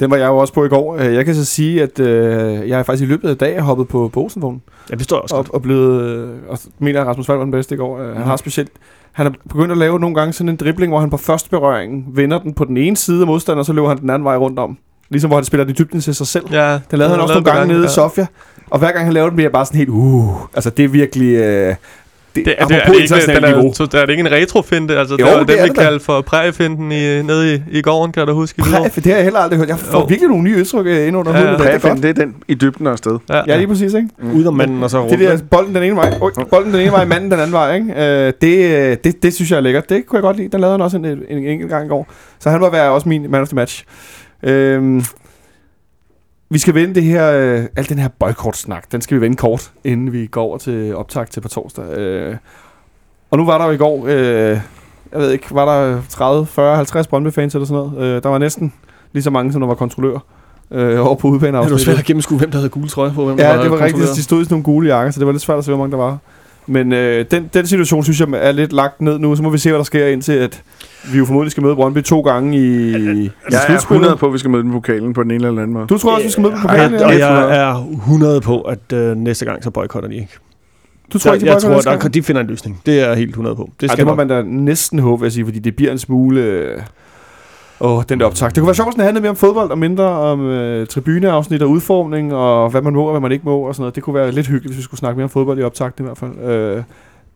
Den 0.00 0.10
var 0.10 0.16
jeg 0.16 0.26
jo 0.28 0.36
også 0.38 0.52
på 0.54 0.64
i 0.64 0.68
går. 0.68 0.96
Øh, 0.96 1.14
Jeg 1.14 1.24
kan 1.24 1.34
så 1.34 1.44
sige, 1.44 1.82
at 1.82 2.00
øh, 2.00 2.68
jeg 2.68 2.78
er 2.78 2.82
faktisk 2.82 3.04
i 3.08 3.10
løbet 3.12 3.28
af 3.28 3.36
dagen 3.36 3.62
hoppet 3.62 3.88
på 3.88 4.08
Bosenvognen. 4.08 4.62
Ja, 4.90 4.94
det 4.94 5.04
står 5.04 5.16
også 5.18 5.34
Og, 5.36 5.44
godt. 5.44 5.54
og 5.54 5.62
blevet... 5.62 6.02
Øh, 6.02 6.28
og 6.48 6.58
mener, 6.78 7.00
at 7.00 7.06
Rasmus 7.06 7.26
Falk 7.26 7.36
var 7.38 7.44
den 7.44 7.52
bedste 7.52 7.74
i 7.74 7.78
går. 7.78 7.98
Øh, 7.98 8.06
Han 8.06 8.14
Mhm. 8.14 8.22
har 8.24 8.36
specielt... 8.36 8.70
Han 9.12 9.26
har 9.26 9.34
begyndt 9.48 9.72
at 9.72 9.78
lave 9.78 10.00
nogle 10.00 10.14
gange 10.16 10.32
sådan 10.32 10.48
en 10.48 10.56
dribling, 10.56 10.92
hvor 10.92 11.00
han 11.00 11.10
på 11.10 11.16
første 11.16 11.50
berøring 11.50 12.06
vender 12.16 12.38
den 12.38 12.52
på 12.54 12.64
den 12.64 12.76
ene 12.76 12.96
side 12.96 13.20
af 13.20 13.26
modstanderen, 13.26 13.58
og 13.58 13.66
så 13.66 13.72
løber 13.72 13.88
han 13.88 14.00
den 14.00 14.10
anden 14.10 14.24
vej 14.24 14.36
rundt 14.36 14.58
om. 14.58 14.78
Ligesom 15.10 15.28
hvor 15.30 15.36
han 15.36 15.44
spiller 15.44 15.64
den 15.64 15.70
i 15.70 15.76
dybden 15.78 16.00
til 16.00 16.14
sig 16.14 16.26
selv. 16.26 16.44
Ja, 16.52 16.78
Den 16.90 16.98
lavede 16.98 17.10
han 17.14 17.20
også 17.20 17.34
nogle 17.34 17.50
gange 17.50 17.72
nede 17.74 17.84
i 17.84 17.88
Sofia. 17.88 18.26
Og 18.70 18.78
hver 18.78 18.92
gang 18.92 19.04
han 19.04 19.12
laver 19.12 19.28
den, 19.28 19.36
bliver 19.36 19.44
jeg 19.46 19.52
bare 19.52 19.66
sådan 19.66 19.78
helt... 19.78 19.90
Uh, 19.90 20.40
altså 20.54 20.70
det 20.70 20.84
er 20.84 20.88
virkelig... 20.88 21.34
Øh, 21.34 21.74
det, 22.36 22.44
Det, 22.44 22.54
er, 22.58 22.66
det, 22.66 22.76
er, 22.76 22.84
det 22.92 23.00
ikke, 23.00 23.14
den 23.26 23.44
er, 23.44 23.48
niveau. 23.48 23.68
er 23.68 23.86
det 24.06 24.10
ikke 24.10 24.20
en 24.20 24.32
retrofinte? 24.32 24.98
Altså, 24.98 25.16
Jo, 25.20 25.26
det 25.26 25.34
var 25.34 25.44
det 25.44 25.60
er 25.60 25.64
vi 25.64 25.68
kaldte 25.68 26.04
for 26.04 26.20
præriefinden 26.20 26.92
i, 26.92 27.22
nede 27.22 27.54
i, 27.54 27.62
i 27.70 27.82
gården, 27.82 28.12
kan 28.12 28.26
du 28.26 28.34
huske? 28.34 28.62
Præf, 28.62 28.94
det 28.94 29.04
har 29.04 29.12
jeg 29.14 29.22
heller 29.22 29.40
aldrig 29.40 29.58
hørt. 29.58 29.68
Jeg 29.68 29.78
får 29.78 29.98
Jo. 30.00 30.04
virkelig 30.04 30.28
nogle 30.28 30.44
nye 30.44 30.56
udtryk 30.60 30.86
øh, 30.86 31.08
ind 31.08 31.16
under 31.16 31.32
Ja, 31.32 31.38
hovedet. 31.46 31.60
Er. 31.66 31.78
Præfind, 31.78 32.02
det 32.02 32.08
er 32.10 32.14
den 32.24 32.34
i 32.48 32.54
dybden 32.54 32.86
og 32.86 32.92
afsted. 32.92 33.18
Ja, 33.30 33.42
Ja, 33.46 33.56
lige 33.56 33.68
præcis, 33.68 33.94
ikke? 33.94 34.08
Ud 34.34 34.44
om 34.44 34.54
manden, 34.54 34.82
og 34.82 34.90
så 34.90 35.00
rundt. 35.00 35.10
Det 35.10 35.20
der 35.20 35.38
bolden 35.50 35.74
den 35.74 35.82
ene 35.82 35.96
vej, 35.96 36.12
oh, 36.20 36.30
bolden 36.50 36.72
den 36.72 36.80
ene 36.80 36.92
vej, 36.92 37.04
manden 37.04 37.30
den 37.30 37.38
anden 37.40 37.52
vej, 37.52 37.74
ikke? 37.74 37.92
Øh, 37.92 38.32
det, 38.40 38.76
øh, 38.90 38.96
det, 39.04 39.22
det 39.22 39.34
synes 39.34 39.50
jeg 39.50 39.56
er 39.56 39.60
lækkert. 39.60 39.88
Det 39.88 40.06
kunne 40.06 40.16
jeg 40.16 40.22
godt 40.22 40.36
lide. 40.36 40.48
Den 40.48 40.60
lavede 40.60 40.72
han 40.74 40.80
også 40.80 40.96
en, 40.96 41.04
en, 41.04 41.18
en 41.30 41.44
enkelt 41.44 41.70
gang 41.70 41.86
i 41.86 41.88
går. 41.88 42.06
Så 42.40 42.50
han 42.50 42.60
var 42.60 42.70
være 42.70 42.90
også 42.90 43.08
min 43.08 43.30
man 43.30 43.42
of 43.42 43.48
the 43.48 43.54
match. 43.56 43.84
Øhm, 44.46 45.04
vi 46.50 46.58
skal 46.58 46.74
vende 46.74 46.94
det 46.94 47.02
her, 47.02 47.32
øh, 47.32 47.64
al 47.76 47.88
den 47.88 47.98
her 47.98 48.08
boykort-snak, 48.08 48.92
den 48.92 49.00
skal 49.00 49.16
vi 49.16 49.20
vende 49.20 49.36
kort, 49.36 49.70
inden 49.84 50.12
vi 50.12 50.26
går 50.26 50.42
over 50.42 50.58
til 50.58 50.96
optag 50.96 51.28
til 51.30 51.40
på 51.40 51.48
torsdag. 51.48 51.84
Øh, 51.98 52.36
og 53.30 53.38
nu 53.38 53.44
var 53.44 53.58
der 53.58 53.64
jo 53.64 53.70
i 53.70 53.76
går, 53.76 54.06
øh, 54.06 54.58
jeg 55.12 55.20
ved 55.20 55.30
ikke, 55.30 55.54
var 55.54 55.64
der 55.64 56.02
30, 56.08 56.46
40, 56.46 56.76
50 56.76 57.06
Brøndby-fans 57.06 57.54
eller 57.54 57.66
sådan 57.66 57.90
noget. 57.90 58.16
Øh, 58.16 58.22
der 58.22 58.28
var 58.28 58.38
næsten 58.38 58.72
lige 59.12 59.22
så 59.22 59.30
mange, 59.30 59.52
som 59.52 59.60
der 59.60 59.68
var 59.68 59.74
kontrollører 59.74 60.20
øh, 60.70 61.06
over 61.06 61.14
på 61.14 61.28
udbanen. 61.28 61.62
Det 61.62 61.70
var 61.70 61.76
svært 61.78 61.98
at 61.98 62.04
gennemskue, 62.04 62.38
hvem 62.38 62.50
der 62.50 62.58
havde 62.58 62.68
gule 62.68 62.88
trøje 62.88 63.12
på. 63.14 63.24
Hvem 63.24 63.36
der 63.36 63.54
Ja, 63.56 63.62
det 63.62 63.70
var 63.70 63.80
rigtigt. 63.84 64.08
De 64.16 64.22
stod 64.22 64.40
i 64.40 64.44
sådan 64.44 64.54
nogle 64.54 64.64
gule 64.64 64.88
jakker, 64.94 65.10
så 65.10 65.20
det 65.20 65.26
var 65.26 65.32
lidt 65.32 65.42
svært 65.42 65.58
at 65.58 65.64
se, 65.64 65.70
hvor 65.70 65.78
mange 65.78 65.92
der 65.92 65.98
var. 65.98 66.18
Men 66.66 66.92
øh, 66.92 67.24
den, 67.30 67.50
den 67.54 67.66
situation, 67.66 68.04
synes 68.04 68.20
jeg, 68.20 68.28
er 68.32 68.52
lidt 68.52 68.72
lagt 68.72 69.00
ned 69.00 69.18
nu. 69.18 69.36
Så 69.36 69.42
må 69.42 69.50
vi 69.50 69.58
se, 69.58 69.68
hvad 69.68 69.78
der 69.78 69.84
sker 69.84 70.06
indtil, 70.06 70.32
at 70.32 70.62
vi 71.12 71.18
jo 71.18 71.24
formodentlig 71.24 71.50
skal 71.50 71.62
møde 71.62 71.74
Brøndby 71.74 72.02
to 72.02 72.20
gange 72.20 72.56
i, 72.58 72.60
i 72.60 72.94
Jeg 72.94 73.56
er 73.56 73.66
slutspillet. 73.66 73.80
100 73.82 74.16
på, 74.16 74.26
at 74.26 74.32
vi 74.32 74.38
skal 74.38 74.50
møde 74.50 74.62
den 74.62 74.72
pokalen 74.72 75.12
på 75.12 75.22
den 75.22 75.30
ene 75.30 75.46
eller 75.46 75.62
anden 75.62 75.74
måde. 75.74 75.86
Du 75.86 75.98
tror 75.98 76.12
også, 76.14 76.24
vi 76.26 76.30
skal 76.30 76.42
møde 76.42 76.52
dem 76.52 76.60
pokalen? 76.62 76.92
jeg, 76.94 77.00
Ja. 77.18 77.44
og 77.44 77.50
jeg 77.50 77.70
er 77.70 77.86
100 77.96 78.40
på, 78.40 78.60
at 78.60 78.92
øh, 78.92 79.16
næste 79.16 79.44
gang 79.44 79.64
så 79.64 79.70
boykotter 79.70 80.08
de 80.08 80.14
ikke. 80.16 80.38
Du 81.12 81.18
tror 81.18 81.30
jeg, 81.30 81.34
ikke, 81.36 81.46
de 81.46 81.52
jeg 81.52 81.62
tror, 81.62 81.70
næste 81.74 81.90
der, 81.90 82.08
de 82.08 82.22
finder 82.22 82.40
en 82.40 82.46
løsning. 82.48 82.80
Det 82.86 83.00
er 83.00 83.06
jeg 83.08 83.16
helt 83.16 83.28
100 83.30 83.56
på. 83.56 83.70
Det 83.80 83.86
Ej, 83.88 83.94
skal 83.94 83.96
det 83.96 84.06
må 84.06 84.10
nok. 84.10 84.28
man 84.28 84.28
da 84.28 84.42
næsten 84.42 84.98
håbe, 84.98 85.20
vil 85.20 85.26
jeg 85.26 85.32
sige, 85.32 85.44
fordi 85.44 85.58
det 85.58 85.76
bliver 85.76 85.92
en 85.92 85.98
smule... 85.98 86.40
Øh, 86.40 86.78
åh, 87.80 88.02
den 88.08 88.20
der 88.20 88.26
optag. 88.26 88.48
Det 88.48 88.56
kunne 88.56 88.66
være 88.66 88.74
sjovt, 88.74 88.88
hvis 88.88 88.94
den 88.94 89.04
handlede 89.04 89.22
mere 89.22 89.30
om 89.30 89.36
fodbold 89.36 89.70
og 89.70 89.78
mindre 89.78 90.04
om 90.04 90.46
øh, 90.46 90.86
tribuneafsnit 90.86 91.62
og 91.62 91.70
udformning 91.70 92.34
og 92.34 92.70
hvad 92.70 92.82
man 92.82 92.92
må 92.92 93.04
og 93.04 93.10
hvad 93.10 93.20
man 93.20 93.32
ikke 93.32 93.44
må 93.44 93.58
og 93.58 93.74
sådan 93.74 93.82
noget. 93.82 93.94
Det 93.94 94.02
kunne 94.02 94.14
være 94.14 94.32
lidt 94.32 94.46
hyggeligt, 94.46 94.66
hvis 94.70 94.78
vi 94.78 94.82
skulle 94.82 94.98
snakke 94.98 95.16
mere 95.16 95.24
om 95.24 95.30
fodbold 95.30 95.58
i 95.58 95.62
optagten 95.62 96.04
i 96.04 96.06
hvert 96.06 96.18
fald. 96.18 96.50
Øh, 96.50 96.82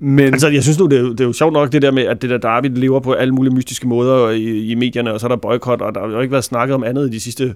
men 0.01 0.19
Altså, 0.35 0.49
jeg 0.49 0.63
synes 0.63 0.79
nu, 0.79 0.87
det 0.87 0.99
er, 0.99 1.01
jo- 1.03 1.13
det 1.13 1.21
er 1.21 1.25
jo 1.25 1.33
sjovt 1.33 1.53
nok, 1.53 1.73
det 1.73 1.83
der 1.83 1.91
med, 1.91 2.03
at 2.03 2.23
det 2.23 2.31
der 2.31 2.39
derby 2.39 2.67
lever 2.79 3.01
på 3.01 3.13
alle 3.13 3.35
mulige 3.35 3.55
mystiske 3.55 3.89
måder 3.89 4.31
i, 4.31 4.43
i 4.71 4.75
medierne, 4.75 5.13
og 5.13 5.21
så 5.21 5.27
er 5.27 5.29
der 5.29 5.37
boykot, 5.37 5.81
og 5.81 5.95
der 5.95 6.01
har 6.01 6.09
jo 6.09 6.21
ikke 6.21 6.33
været 6.33 6.45
snakket 6.45 6.75
om 6.75 6.85
andet 6.85 7.07
i 7.09 7.11
de 7.11 7.21
sidste 7.21 7.55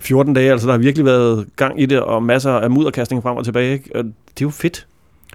14 0.00 0.34
dage. 0.34 0.52
Altså, 0.52 0.66
der 0.66 0.72
har 0.72 0.78
virkelig 0.78 1.04
været 1.04 1.46
gang 1.56 1.80
i 1.82 1.86
det, 1.86 2.00
og 2.00 2.22
masser 2.22 2.50
af 2.52 2.70
mudderkastning 2.70 3.22
frem 3.22 3.36
og 3.36 3.44
tilbage. 3.44 3.72
Ikke? 3.72 3.90
Og 3.96 4.04
det 4.04 4.12
er 4.40 4.42
jo 4.42 4.50
fedt. 4.50 4.86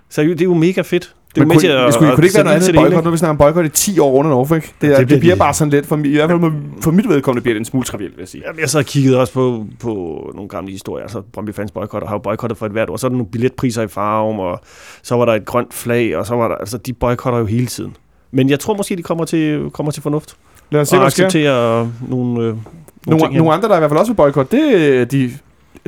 Seriøst, 0.10 0.40
det 0.40 0.46
er 0.46 0.50
jo 0.50 0.54
mega 0.54 0.82
fedt. 0.82 1.16
Det 1.36 1.42
er 1.42 1.46
Men 1.46 1.50
kunne, 1.50 1.60
til 1.60 1.68
at, 1.68 1.86
det 1.86 1.94
skulle, 1.94 2.16
kunne 2.16 2.22
det 2.22 2.24
ikke 2.24 2.36
være 2.36 2.44
noget 2.44 2.70
andet 2.70 2.76
boykot? 2.76 3.04
Nu 3.04 3.12
vi 3.12 3.18
snakket 3.18 3.32
om 3.32 3.38
boykot 3.38 3.66
i 3.66 3.70
10 3.70 4.00
år 4.00 4.14
under 4.14 4.32
Norfolk. 4.32 4.64
Det, 4.64 4.74
det, 4.82 4.98
det 4.98 5.10
det, 5.10 5.20
bliver 5.20 5.36
bare 5.36 5.54
sådan 5.54 5.72
lidt, 5.72 5.86
for, 5.86 5.98
i 5.98 6.16
hvert 6.16 6.30
fald 6.30 6.42
for 6.82 6.92
mit 6.92 7.10
vedkommende 7.10 7.42
bliver 7.42 7.54
det 7.54 7.60
en 7.60 7.66
smule 7.66 7.86
trivielt, 7.86 8.18
vil 8.18 8.22
jeg 8.22 8.28
sige. 8.28 8.44
Jamen, 8.48 8.60
jeg 8.60 8.70
så 8.70 8.84
kiggede 8.84 9.20
også 9.20 9.34
på, 9.34 9.66
på 9.80 10.22
nogle 10.36 10.50
gamle 10.50 10.72
historier. 10.72 11.04
Altså, 11.04 11.22
Brøndby 11.34 11.54
fans 11.54 11.72
boykotter 11.72 12.08
har 12.08 12.16
jo 12.16 12.20
boykottet 12.20 12.58
for 12.58 12.66
et 12.66 12.72
hvert 12.72 12.90
år. 12.90 12.98
Så 12.98 13.08
er 13.08 13.10
der 13.10 13.18
nogle 13.18 13.32
billetpriser 13.32 13.84
i 13.84 13.88
farven, 13.88 14.40
og 14.40 14.62
så 15.04 15.16
var 15.16 15.26
der 15.26 15.34
et 15.34 15.46
grønt 15.46 15.74
flag, 15.74 16.18
og 16.18 16.26
så 16.26 16.36
var 16.36 16.48
der... 16.48 16.56
Altså, 16.56 16.78
de 16.78 16.94
boykotter 16.94 17.40
jo 17.40 17.46
hele 17.46 17.68
tiden. 17.68 17.96
Men 18.32 18.50
jeg 18.50 18.60
tror 18.60 18.74
måske, 18.74 18.96
de 18.96 19.04
kommer 19.04 19.26
til, 19.26 19.70
kommer 19.74 19.92
til 19.92 20.04
fornuft. 20.04 20.36
Lad 20.72 20.82
os 20.82 20.90
se, 20.90 20.98
og 20.98 21.06
acceptere 21.06 21.92
nogle, 22.10 22.42
øh, 22.42 22.46
nogle, 22.46 22.58
Nogle, 23.08 23.38
nogle 23.38 23.54
andre, 23.54 23.70
der 23.70 23.76
i 23.76 23.80
hvert 23.80 23.92
fald 23.92 24.00
også 24.00 24.12
vil 24.12 24.18
boykot, 24.18 24.52
det 24.52 24.96
er 25.02 25.06
de 25.06 25.32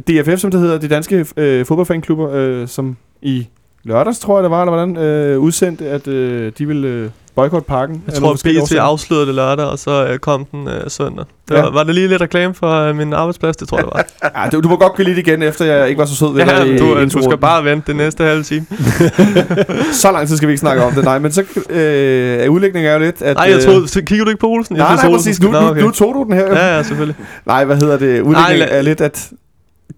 DFF, 0.08 0.40
som 0.40 0.52
det 0.52 0.60
hedder, 0.60 0.78
de 0.78 0.88
danske 0.88 1.26
øh, 1.38 1.66
fodboldfanklubber, 1.66 2.30
øh, 2.34 2.68
som 2.68 2.98
i 3.22 3.48
lørdags, 3.84 4.20
tror 4.20 4.38
jeg 4.38 4.44
det 4.44 4.52
var, 4.52 4.62
eller 4.62 4.74
hvordan, 4.76 4.98
øh, 4.98 5.40
udsendte, 5.40 5.90
at 5.90 6.08
øh, 6.08 6.52
de 6.58 6.68
vil 6.68 6.86
øh, 6.86 7.10
boykot 7.36 7.66
parken. 7.66 8.04
Jeg 8.08 8.16
tror, 8.16 8.30
forskellige 8.32 8.64
BT 8.66 8.72
afslørede 8.76 9.26
det 9.28 9.36
lørdag, 9.36 9.66
og 9.66 9.80
så 9.80 10.06
øh, 10.06 10.20
kom 10.20 10.46
den 10.46 10.68
øh, 10.68 10.74
søndag. 10.88 11.26
Det 11.50 11.56
Ja. 11.56 11.62
var, 11.62 11.72
var 11.72 11.84
det 11.84 11.96
lige 11.96 12.08
lidt 12.08 12.22
reklame 12.22 12.54
for 12.54 12.72
øh, 12.72 12.96
min 12.96 13.14
arbejdsplads? 13.14 13.58
Det 13.58 13.68
tror 13.68 13.78
jeg, 13.78 13.86
det 13.86 13.94
var. 13.94 14.06
Ja, 14.44 14.50
du, 14.50 14.60
du 14.60 14.70
må 14.70 14.76
godt 14.78 14.96
gå 14.96 15.04
lidt 15.04 15.18
igen, 15.18 15.44
efter 15.44 15.66
jeg 15.66 15.90
ikke 15.90 16.00
var 16.00 16.06
så 16.06 16.16
sød 16.16 16.34
ved 16.34 16.46
dig 16.46 16.54
ja, 16.58 16.64
i 16.64 16.78
du, 16.78 16.96
øh, 16.98 17.12
du 17.14 17.22
skal 17.24 17.38
bare 17.38 17.64
vente 17.66 17.88
det 17.88 17.96
næste 17.96 18.24
halve 18.24 18.44
time. 18.44 18.66
Så 20.02 20.12
lang 20.12 20.28
tid 20.28 20.38
skal 20.38 20.48
vi 20.48 20.52
ikke 20.54 20.60
snakke 20.60 20.84
om 20.84 20.94
det, 20.94 21.04
nej. 21.04 21.20
Men 21.20 21.32
så 21.32 21.42
øh, 21.70 22.52
udlægningen 22.52 22.90
er 22.92 22.94
jo 22.94 23.00
lidt, 23.00 23.22
at... 23.22 23.36
Nej, 23.36 23.46
jeg 23.50 23.56
øh, 23.58 23.62
troede, 23.64 23.88
så 23.88 24.02
kigger 24.04 24.26
du 24.26 24.30
ikke 24.30 24.40
på 24.42 24.48
Olsen? 24.48 24.76
Jeg 24.76 24.84
Nej, 24.86 24.96
nej, 24.96 25.06
Olsen- 25.06 25.16
præcis. 25.18 25.42
Nu, 25.42 25.52
Nå, 25.52 25.62
nu, 25.62 25.68
okay. 25.70 25.82
nu 25.82 25.92
tog 25.92 26.14
du 26.16 26.24
den 26.24 26.34
her. 26.34 26.46
Ja, 26.60 26.76
ja, 26.76 26.84
selvfølgelig. 26.84 27.16
Nej, 27.46 27.66
hvad 27.66 27.76
hedder 27.76 27.98
det? 27.98 28.22
Udlægningen 28.22 28.68
la- 28.68 28.74
er 28.74 28.82
lidt, 28.82 29.02
at... 29.02 29.30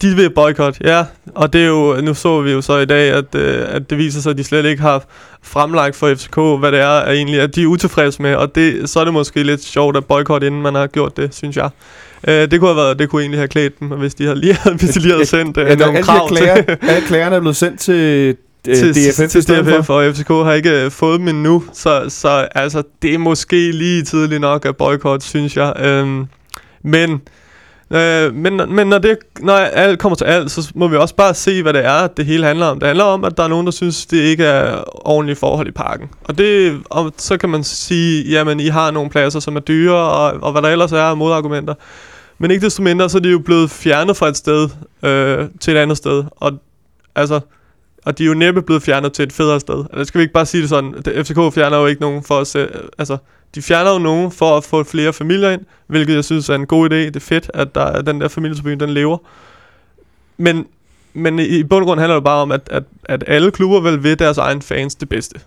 De 0.04 0.16
vil 0.16 0.30
boykot, 0.30 0.78
ja. 0.82 1.06
Og 1.36 1.54
det 1.54 1.62
er 1.64 1.68
jo, 1.68 2.02
nu 2.02 2.14
så 2.14 2.42
vi 2.42 2.52
jo 2.52 2.62
så 2.62 2.78
i 2.78 2.86
dag, 2.86 3.12
at, 3.12 3.36
øh, 3.36 3.66
at 3.68 3.90
det 3.90 3.98
viser 3.98 4.22
sig, 4.22 4.30
at 4.30 4.38
de 4.38 4.44
slet 4.44 4.66
ikke 4.66 4.82
har 4.82 5.04
fremlagt 5.44 5.96
for 5.96 6.16
FCK, 6.16 6.36
hvad 6.36 6.72
det 6.72 6.80
er 6.80 6.90
at 6.90 7.16
egentlig, 7.16 7.42
at 7.42 7.56
de 7.56 7.64
er 7.64 7.68
utilfredse 7.68 8.22
med. 8.22 8.36
Og 8.36 8.56
det, 8.56 8.90
så 8.90 9.00
er 9.00 9.04
det 9.04 9.14
måske 9.14 9.44
lidt 9.44 9.64
sjovt 9.64 9.98
at 9.98 10.06
boykot, 10.06 10.44
inden 10.44 10.62
man 10.62 10.76
har 10.76 10.88
gjort 10.88 11.18
det, 11.18 11.36
synes 11.36 11.58
jeg. 11.58 11.70
Øh, 12.28 12.52
det 12.52 12.60
kunne 12.60 12.70
have 12.70 12.78
været, 12.78 13.00
det 13.00 13.10
kunne 13.10 13.22
egentlig 13.22 13.40
have 13.40 13.48
klædt 13.48 13.80
dem, 13.80 13.88
hvis 13.88 14.16
de 14.16 14.24
havde 14.24 14.40
lige, 14.40 14.58
hvis 14.80 14.90
de 14.90 15.00
lige 15.00 15.12
havde 15.12 15.26
sendt 15.26 15.58
øh, 15.58 15.68
Ja, 15.68 15.76
nogle 15.76 15.98
alle, 15.98 16.04
krav 16.04 16.30
klager, 16.30 16.54
alle 16.82 17.08
klagerne 17.08 17.36
er 17.36 17.40
blevet 17.40 17.56
sendt 17.56 17.80
til, 17.80 18.36
øh, 18.68 18.76
til, 18.76 19.12
DFF. 19.12 19.32
til 19.32 19.44
DFF, 19.44 19.90
og 19.90 20.16
FCK 20.16 20.28
har 20.28 20.54
ikke 20.54 20.86
øh, 20.86 20.92
fået 20.92 21.20
dem 21.20 21.28
endnu. 21.28 21.64
Så, 21.74 22.06
så 22.10 22.48
altså, 22.56 22.84
det 23.02 23.14
er 23.14 23.18
måske 23.18 23.72
lige 23.72 24.04
tidligt 24.04 24.42
nok 24.42 24.66
at 24.66 24.78
boykot, 24.78 25.24
synes 25.24 25.58
jeg. 25.58 25.74
Øhm, 25.80 26.26
men, 26.84 27.22
øh, 27.94 28.34
men, 28.36 28.62
men 28.76 28.88
når, 28.88 28.98
det, 28.98 29.18
når 29.40 29.54
alt 29.54 30.00
kommer 30.00 30.16
til 30.16 30.26
alt, 30.26 30.52
så 30.52 30.72
må 30.76 30.88
vi 30.88 30.96
også 30.96 31.16
bare 31.16 31.34
se, 31.34 31.62
hvad 31.62 31.74
det 31.74 31.86
er, 31.86 32.08
det 32.08 32.26
hele 32.26 32.46
handler 32.46 32.66
om. 32.66 32.80
Det 32.80 32.88
handler 32.88 33.04
om, 33.04 33.24
at 33.24 33.38
der 33.38 33.44
er 33.44 33.48
nogen, 33.48 33.66
der 33.66 33.72
synes, 33.72 34.06
det 34.06 34.18
ikke 34.18 34.44
er 34.44 34.84
ordentlige 35.08 35.36
forhold 35.36 35.68
i 35.68 35.72
parken. 35.72 36.10
Og, 36.24 36.38
det, 36.38 36.80
og 36.90 37.14
så 37.18 37.38
kan 37.38 37.50
man 37.50 37.64
sige, 37.64 38.30
jamen, 38.30 38.60
I 38.60 38.68
har 38.68 38.92
nogle 38.92 39.10
pladser, 39.10 39.40
som 39.40 39.56
er 39.56 39.60
dyre, 39.60 39.96
og, 39.96 40.44
og 40.44 40.52
hvad 40.52 40.62
der 40.62 40.70
ellers 40.70 40.92
er 40.92 41.02
af 41.02 41.18
modargumenter. 41.18 41.74
Men 42.38 42.52
ikke 42.52 42.66
desto 42.66 42.84
mindre, 42.84 43.10
så 43.10 43.18
er 43.18 43.22
de 43.22 43.30
jo 43.30 43.40
blevet 43.40 43.72
fjernet 43.72 44.18
fra 44.18 44.28
et 44.28 44.38
sted 44.38 44.70
øh, 45.04 45.46
til 45.60 45.76
et 45.76 45.80
andet 45.80 45.98
sted. 45.98 46.24
Og 46.36 46.52
altså, 47.16 47.40
og 48.06 48.18
de 48.18 48.24
er 48.24 48.28
jo 48.28 48.34
næppe 48.34 48.62
blevet 48.62 48.84
fjernet 48.84 49.14
til 49.14 49.24
et 49.24 49.34
federe 49.34 49.60
sted. 49.60 49.86
Altså, 49.94 50.06
skal 50.06 50.20
vi 50.20 50.24
ikke 50.24 50.34
bare 50.34 50.46
sige 50.46 50.62
det 50.62 50.70
sådan? 50.70 50.94
FCK 51.06 51.54
fjerner 51.54 51.78
jo 51.78 51.86
ikke 51.86 52.02
nogen 52.02 52.24
for 52.24 52.40
at 52.40 52.48
se, 52.48 52.68
altså, 52.98 53.18
de 53.56 53.62
fjerner 53.62 53.94
jo 53.94 54.00
nogen 54.00 54.32
for 54.32 54.58
at 54.58 54.64
få 54.64 54.84
flere 54.84 55.14
familier 55.14 55.50
ind, 55.50 55.62
hvilket 55.88 56.16
jeg 56.16 56.24
synes 56.24 56.50
er 56.50 56.56
en 56.56 56.66
god 56.66 56.90
idé. 56.90 56.96
Det 56.96 57.16
er 57.16 57.20
fedt, 57.20 57.52
at 57.54 57.76
der, 57.76 57.82
er 57.82 58.02
den 58.02 58.22
der 58.22 58.28
familietribune, 58.28 58.76
den 58.76 58.90
lever. 58.90 59.18
Men, 60.38 60.66
men 61.14 61.40
i, 61.40 61.64
bund 61.64 61.84
og 61.84 61.88
grund 61.88 62.00
handler 62.00 62.16
det 62.16 62.24
bare 62.24 62.42
om, 62.42 62.52
at, 62.52 62.62
at, 62.72 62.84
at 63.06 63.24
alle 63.28 63.52
klubber 63.52 63.80
vil 63.80 64.04
ved 64.04 64.16
deres 64.16 64.38
egen 64.38 64.62
fans 64.62 64.96
det 64.96 65.10
bedste. 65.10 65.40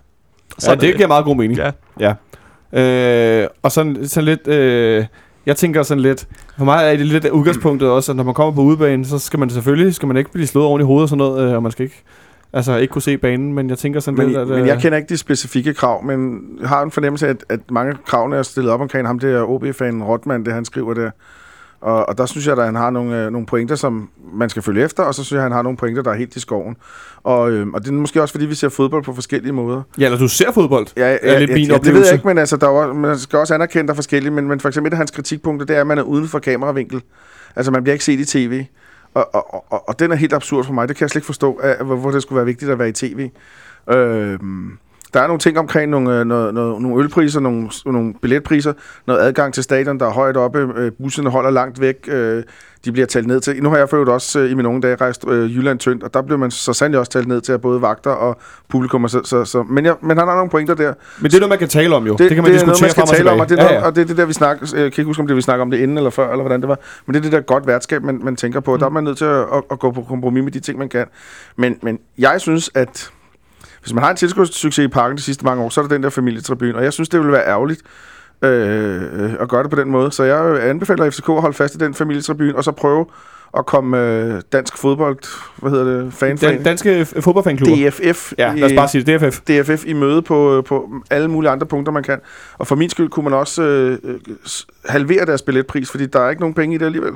Ja, 0.67 0.75
det 0.75 0.95
giver 0.95 1.07
meget 1.07 1.25
god 1.25 1.35
mening. 1.35 1.59
Ja. 1.99 2.13
Øh, 2.73 3.47
og 3.63 3.71
sådan, 3.71 4.07
sådan 4.07 4.25
lidt... 4.25 4.47
Øh, 4.47 5.05
jeg 5.45 5.55
tænker 5.55 5.83
sådan 5.83 6.01
lidt... 6.01 6.27
For 6.57 6.65
mig 6.65 6.93
er 6.93 6.97
det 6.97 7.05
lidt 7.05 7.25
af 7.25 7.29
udgangspunktet 7.29 7.89
også, 7.89 8.11
at 8.11 8.15
når 8.15 8.23
man 8.23 8.33
kommer 8.33 8.53
på 8.53 8.61
udebane, 8.61 9.05
så 9.05 9.19
skal 9.19 9.39
man 9.39 9.49
selvfølgelig 9.49 9.95
skal 9.95 10.07
man 10.07 10.17
ikke 10.17 10.31
blive 10.31 10.47
slået 10.47 10.67
oven 10.67 10.81
i 10.81 10.83
hovedet 10.83 11.03
og 11.03 11.09
sådan 11.09 11.17
noget, 11.17 11.49
øh, 11.49 11.55
og 11.55 11.63
man 11.63 11.71
skal 11.71 11.83
ikke... 11.83 12.03
Altså 12.53 12.77
ikke 12.77 12.91
kunne 12.91 13.01
se 13.01 13.17
banen, 13.17 13.53
men 13.53 13.69
jeg 13.69 13.77
tænker 13.77 13.99
sådan 13.99 14.17
Men, 14.17 14.27
lidt, 14.27 14.37
at... 14.37 14.47
men 14.47 14.59
øh, 14.59 14.67
jeg 14.67 14.79
kender 14.81 14.97
ikke 14.97 15.09
de 15.09 15.17
specifikke 15.17 15.73
krav, 15.73 16.03
men 16.03 16.41
jeg 16.61 16.69
har 16.69 16.81
en 16.81 16.91
fornemmelse 16.91 17.27
af, 17.27 17.29
at, 17.29 17.45
at 17.49 17.59
mange 17.71 17.91
af 17.91 17.97
kravene 18.05 18.35
er 18.35 18.43
stillet 18.43 18.71
op 18.71 18.81
omkring 18.81 19.07
ham, 19.07 19.19
det 19.19 19.33
er 19.33 19.43
OB-fanen 19.49 20.03
Rotman, 20.03 20.45
det 20.45 20.53
han 20.53 20.65
skriver 20.65 20.93
der. 20.93 21.11
Og, 21.81 22.09
og 22.09 22.17
der 22.17 22.25
synes 22.25 22.47
jeg, 22.47 22.57
at 22.57 22.65
han 22.65 22.75
har 22.75 22.89
nogle, 22.89 23.25
øh, 23.25 23.31
nogle 23.31 23.47
pointer, 23.47 23.75
som 23.75 24.09
man 24.33 24.49
skal 24.49 24.61
følge 24.61 24.83
efter, 24.83 25.03
og 25.03 25.15
så 25.15 25.23
synes 25.23 25.37
jeg, 25.37 25.39
at 25.39 25.43
han 25.43 25.51
har 25.51 25.61
nogle 25.61 25.77
pointer, 25.77 26.01
der 26.03 26.11
er 26.11 26.15
helt 26.15 26.35
i 26.35 26.39
skoven. 26.39 26.75
Og, 27.23 27.51
øh, 27.51 27.67
og 27.73 27.81
det 27.81 27.89
er 27.89 27.93
måske 27.93 28.21
også, 28.21 28.31
fordi 28.31 28.45
vi 28.45 28.55
ser 28.55 28.69
fodbold 28.69 29.03
på 29.03 29.13
forskellige 29.13 29.51
måder. 29.53 29.81
Ja, 29.99 30.05
eller 30.05 30.17
du 30.17 30.27
ser 30.27 30.51
fodbold. 30.51 30.87
Ja, 30.97 31.11
ja, 31.11 31.17
er 31.21 31.39
lidt 31.39 31.49
ja, 31.49 31.55
min 31.55 31.67
ja, 31.67 31.77
det 31.77 31.93
ved 31.93 32.05
jeg 32.05 32.13
ikke, 32.13 32.27
men 32.27 32.37
altså, 32.37 32.57
der 32.57 32.67
er, 32.69 32.87
jo- 32.87 32.93
man 32.93 33.17
skal 33.17 33.39
også 33.39 33.53
anerkende, 33.53 33.87
der 33.87 33.93
er 33.93 33.95
forskellige, 33.95 34.31
men, 34.31 34.47
men 34.47 34.59
for 34.59 34.67
eksempel 34.67 34.87
et 34.89 34.93
af 34.93 34.97
hans 34.97 35.11
kritikpunkter, 35.11 35.65
det 35.65 35.75
er, 35.75 35.81
at 35.81 35.87
man 35.87 35.97
er 35.97 36.03
uden 36.03 36.27
for 36.27 36.39
kameravinkel. 36.39 37.01
Altså, 37.55 37.71
man 37.71 37.83
bliver 37.83 37.93
ikke 37.93 38.05
set 38.05 38.19
i 38.19 38.25
tv. 38.25 38.63
Og, 39.17 39.35
og, 39.35 39.65
og, 39.71 39.89
og 39.89 39.99
den 39.99 40.11
er 40.11 40.15
helt 40.15 40.33
absurd 40.33 40.65
for 40.65 40.73
mig. 40.73 40.87
Det 40.87 40.95
kan 40.95 41.03
jeg 41.03 41.09
slet 41.09 41.19
ikke 41.19 41.25
forstå, 41.25 41.53
at, 41.53 41.85
hvorfor 41.85 42.11
det 42.11 42.21
skulle 42.21 42.37
være 42.37 42.45
vigtigt 42.45 42.71
at 42.71 42.79
være 42.79 42.89
i 42.89 42.91
tv. 42.91 43.29
Øh, 43.89 44.39
der 45.13 45.21
er 45.21 45.27
nogle 45.27 45.39
ting 45.39 45.59
omkring 45.59 45.91
nogle, 45.91 46.05
nogle, 46.07 46.25
noget, 46.25 46.53
noget, 46.53 46.81
nogle 46.81 47.03
ølpriser, 47.03 47.39
nogle, 47.39 47.69
nogle 47.85 48.13
billetpriser, 48.21 48.73
noget 49.07 49.19
adgang 49.19 49.53
til 49.53 49.63
stadion, 49.63 49.99
der 49.99 50.05
er 50.05 50.11
højt 50.11 50.37
oppe, 50.37 50.59
øh, 50.75 50.91
busserne 50.91 51.29
holder 51.29 51.49
langt 51.49 51.81
væk, 51.81 51.95
øh, 52.07 52.43
de 52.87 52.91
bliver 52.91 53.05
talt 53.05 53.27
ned 53.27 53.39
til. 53.39 53.63
Nu 53.63 53.69
har 53.69 53.77
jeg 53.77 53.89
for 53.89 54.11
også 54.11 54.39
øh, 54.39 54.51
i 54.51 54.53
mine 54.53 54.69
unge 54.69 54.81
dage 54.81 54.95
rejst 54.95 55.25
øh, 55.27 55.55
Jylland 55.55 55.79
tyndt, 55.79 56.03
og 56.03 56.13
der 56.13 56.21
bliver 56.21 56.37
man 56.37 56.51
så 56.51 56.73
sandelig 56.73 56.99
også 56.99 57.11
talt 57.11 57.27
ned 57.27 57.41
til, 57.41 57.53
at 57.53 57.61
både 57.61 57.81
vagter 57.81 58.11
og 58.11 58.37
publikum. 58.69 59.03
Og 59.03 59.09
så, 59.09 59.21
så, 59.23 59.45
så, 59.45 59.63
men, 59.63 59.85
jeg, 59.85 59.95
men 60.01 60.17
han 60.17 60.27
har 60.27 60.35
nogle 60.35 60.49
pointer 60.49 60.75
der. 60.75 60.93
Men 61.19 61.31
det 61.31 61.33
er 61.33 61.39
noget, 61.39 61.49
man 61.49 61.59
kan 61.59 61.67
tale 61.67 61.95
om 61.95 62.07
jo. 62.07 62.11
Det, 62.11 62.19
det 62.19 62.29
kan 62.29 62.43
man 62.43 62.51
det 62.51 62.61
er 62.61 62.65
diskutere 62.65 62.81
noget, 62.81 62.97
man 62.97 63.07
skal 63.07 63.17
tale 63.17 63.31
om, 63.31 63.39
og 63.39 63.49
det 63.49 63.59
er, 63.59 63.63
ja, 63.63 63.69
noget, 63.69 63.81
ja. 63.81 63.87
og 63.87 63.95
det 63.95 64.01
er 64.01 64.05
det 64.05 64.17
der, 64.17 64.25
vi 64.25 64.33
snakker, 64.33 64.67
jeg 64.73 64.79
kan 64.79 64.85
ikke 64.85 65.03
huske, 65.03 65.21
om 65.21 65.27
det 65.27 65.35
vi 65.35 65.41
snakker 65.41 65.61
om 65.61 65.71
det 65.71 65.77
inden 65.77 65.97
eller 65.97 66.09
før, 66.09 66.31
eller 66.31 66.43
hvordan 66.43 66.61
det 66.61 66.69
var, 66.69 66.79
men 67.05 67.13
det 67.13 67.19
er 67.19 67.23
det 67.23 67.31
der 67.31 67.41
godt 67.41 67.67
værtskab, 67.67 68.03
man, 68.03 68.19
man 68.23 68.35
tænker 68.35 68.59
på. 68.59 68.73
Mm. 68.73 68.79
Der 68.79 68.85
er 68.85 68.89
man 68.89 69.03
nødt 69.03 69.17
til 69.17 69.25
at, 69.25 69.39
at, 69.39 69.63
at, 69.71 69.79
gå 69.79 69.91
på 69.91 70.01
kompromis 70.01 70.43
med 70.43 70.51
de 70.51 70.59
ting, 70.59 70.79
man 70.79 70.89
kan. 70.89 71.05
Men, 71.55 71.79
men 71.81 71.99
jeg 72.17 72.41
synes, 72.41 72.71
at 72.75 73.09
hvis 73.81 73.93
man 73.93 74.03
har 74.03 74.11
en 74.11 74.17
tilskudssucces 74.17 74.85
i 74.85 74.87
parken 74.87 75.17
de 75.17 75.21
sidste 75.21 75.45
mange 75.45 75.63
år, 75.63 75.69
så 75.69 75.81
er 75.81 75.83
det 75.83 75.91
den 75.91 76.03
der 76.03 76.09
familietribune, 76.09 76.75
og 76.75 76.83
jeg 76.83 76.93
synes, 76.93 77.09
det 77.09 77.19
ville 77.19 77.31
være 77.31 77.47
ærgerligt, 77.47 77.81
øh, 78.41 79.33
at 79.39 79.49
gøre 79.49 79.63
det 79.63 79.69
på 79.69 79.75
den 79.81 79.91
måde. 79.91 80.11
Så 80.11 80.23
jeg 80.23 80.69
anbefaler 80.69 81.09
FCK 81.09 81.29
at 81.29 81.41
holde 81.41 81.53
fast 81.57 81.75
i 81.75 81.77
den 81.77 81.93
familietribune, 81.93 82.55
og 82.55 82.63
så 82.63 82.71
prøve 82.71 83.05
at 83.57 83.65
komme 83.65 83.99
øh, 84.01 84.41
dansk 84.53 84.77
fodbold, 84.77 85.17
hvad 85.61 85.71
hedder 85.71 85.85
det, 85.85 86.03
Den 86.03 86.11
fanforening, 86.11 86.65
danske 86.65 87.01
f- 87.01 87.19
fodboldfanklubber. 87.21 87.89
DFF, 87.89 88.33
Ja, 88.37 88.53
lad 88.55 88.63
os 88.63 88.73
bare 88.75 88.87
sige 88.87 89.03
det. 89.03 89.21
DFF. 89.21 89.39
DFF 89.41 89.85
i 89.85 89.93
møde 89.93 90.21
på, 90.21 90.63
på 90.67 90.89
alle 91.09 91.27
mulige 91.27 91.51
andre 91.51 91.67
punkter, 91.67 91.91
man 91.91 92.03
kan. 92.03 92.19
Og 92.57 92.67
for 92.67 92.75
min 92.75 92.89
skyld 92.89 93.09
kunne 93.09 93.23
man 93.23 93.33
også 93.33 93.61
øh, 93.63 93.97
øh, 94.03 94.15
halvere 94.85 95.25
deres 95.25 95.41
billetpris, 95.41 95.91
fordi 95.91 96.05
der 96.05 96.19
er 96.19 96.29
ikke 96.29 96.39
nogen 96.39 96.53
penge 96.53 96.75
i 96.75 96.77
det 96.77 96.85
alligevel. 96.85 97.13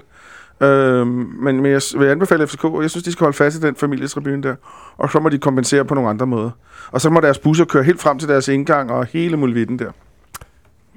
Øh, 0.61 1.07
men, 1.07 1.61
men 1.61 1.65
jeg 1.65 1.82
vil 1.97 2.07
anbefale 2.07 2.47
FCK, 2.47 2.63
og 2.63 2.82
jeg 2.82 2.89
synes, 2.89 3.03
de 3.03 3.11
skal 3.11 3.24
holde 3.26 3.38
fast 3.38 3.57
i 3.57 3.61
den 3.61 3.76
familietribune 3.76 4.43
der. 4.43 4.55
Og 4.97 5.11
så 5.11 5.19
må 5.19 5.30
de 5.30 5.38
kompensere 5.38 5.86
på 5.86 5.93
nogle 5.95 6.09
andre 6.09 6.28
måder. 6.28 6.49
Og 6.91 7.01
så 7.01 7.09
må 7.09 7.19
deres 7.19 7.38
busser 7.39 7.65
køre 7.65 7.84
helt 7.84 8.01
frem 8.01 8.19
til 8.19 8.30
deres 8.30 8.47
indgang 8.47 8.91
og 8.91 9.05
hele 9.05 9.38
muligheden 9.38 9.80
der. 9.80 9.91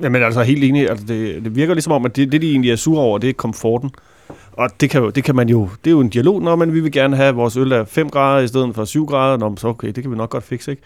Jamen 0.03 0.23
altså 0.23 0.43
helt 0.43 0.65
enig, 0.65 0.91
altså 0.91 1.07
det, 1.07 1.45
det 1.45 1.57
virker 1.57 1.75
ligesom 1.75 1.93
om, 1.93 2.05
at 2.05 2.17
det, 2.17 2.33
det 2.33 2.43
de 2.43 2.51
egentlig 2.51 2.71
er 2.71 2.77
sure 2.77 3.01
over, 3.01 3.19
det 3.19 3.29
er 3.29 3.33
komforten. 3.33 3.91
Og 4.53 4.71
det 4.81 4.91
kan, 4.91 5.03
jo, 5.03 5.11
det 5.11 5.25
kan 5.25 5.37
man 5.37 5.49
jo, 5.49 5.69
det 5.85 5.91
er 5.91 5.95
jo 5.95 6.01
en 6.01 6.09
dialog, 6.09 6.43
når 6.43 6.57
man 6.57 6.73
vi 6.73 6.81
vil 6.81 6.93
gerne 6.93 7.17
have, 7.17 7.35
vores 7.35 7.57
øl 7.57 7.73
af 7.73 7.89
5 7.89 8.09
grader 8.09 8.43
i 8.43 8.49
stedet 8.49 8.75
for 8.75 8.85
7 8.85 9.07
grader. 9.07 9.37
Nå, 9.37 9.57
så 9.57 9.69
okay, 9.69 9.89
det 9.89 10.03
kan 10.03 10.11
vi 10.11 10.17
nok 10.17 10.31
godt 10.31 10.45
fikse, 10.45 10.71
ikke? 10.71 10.83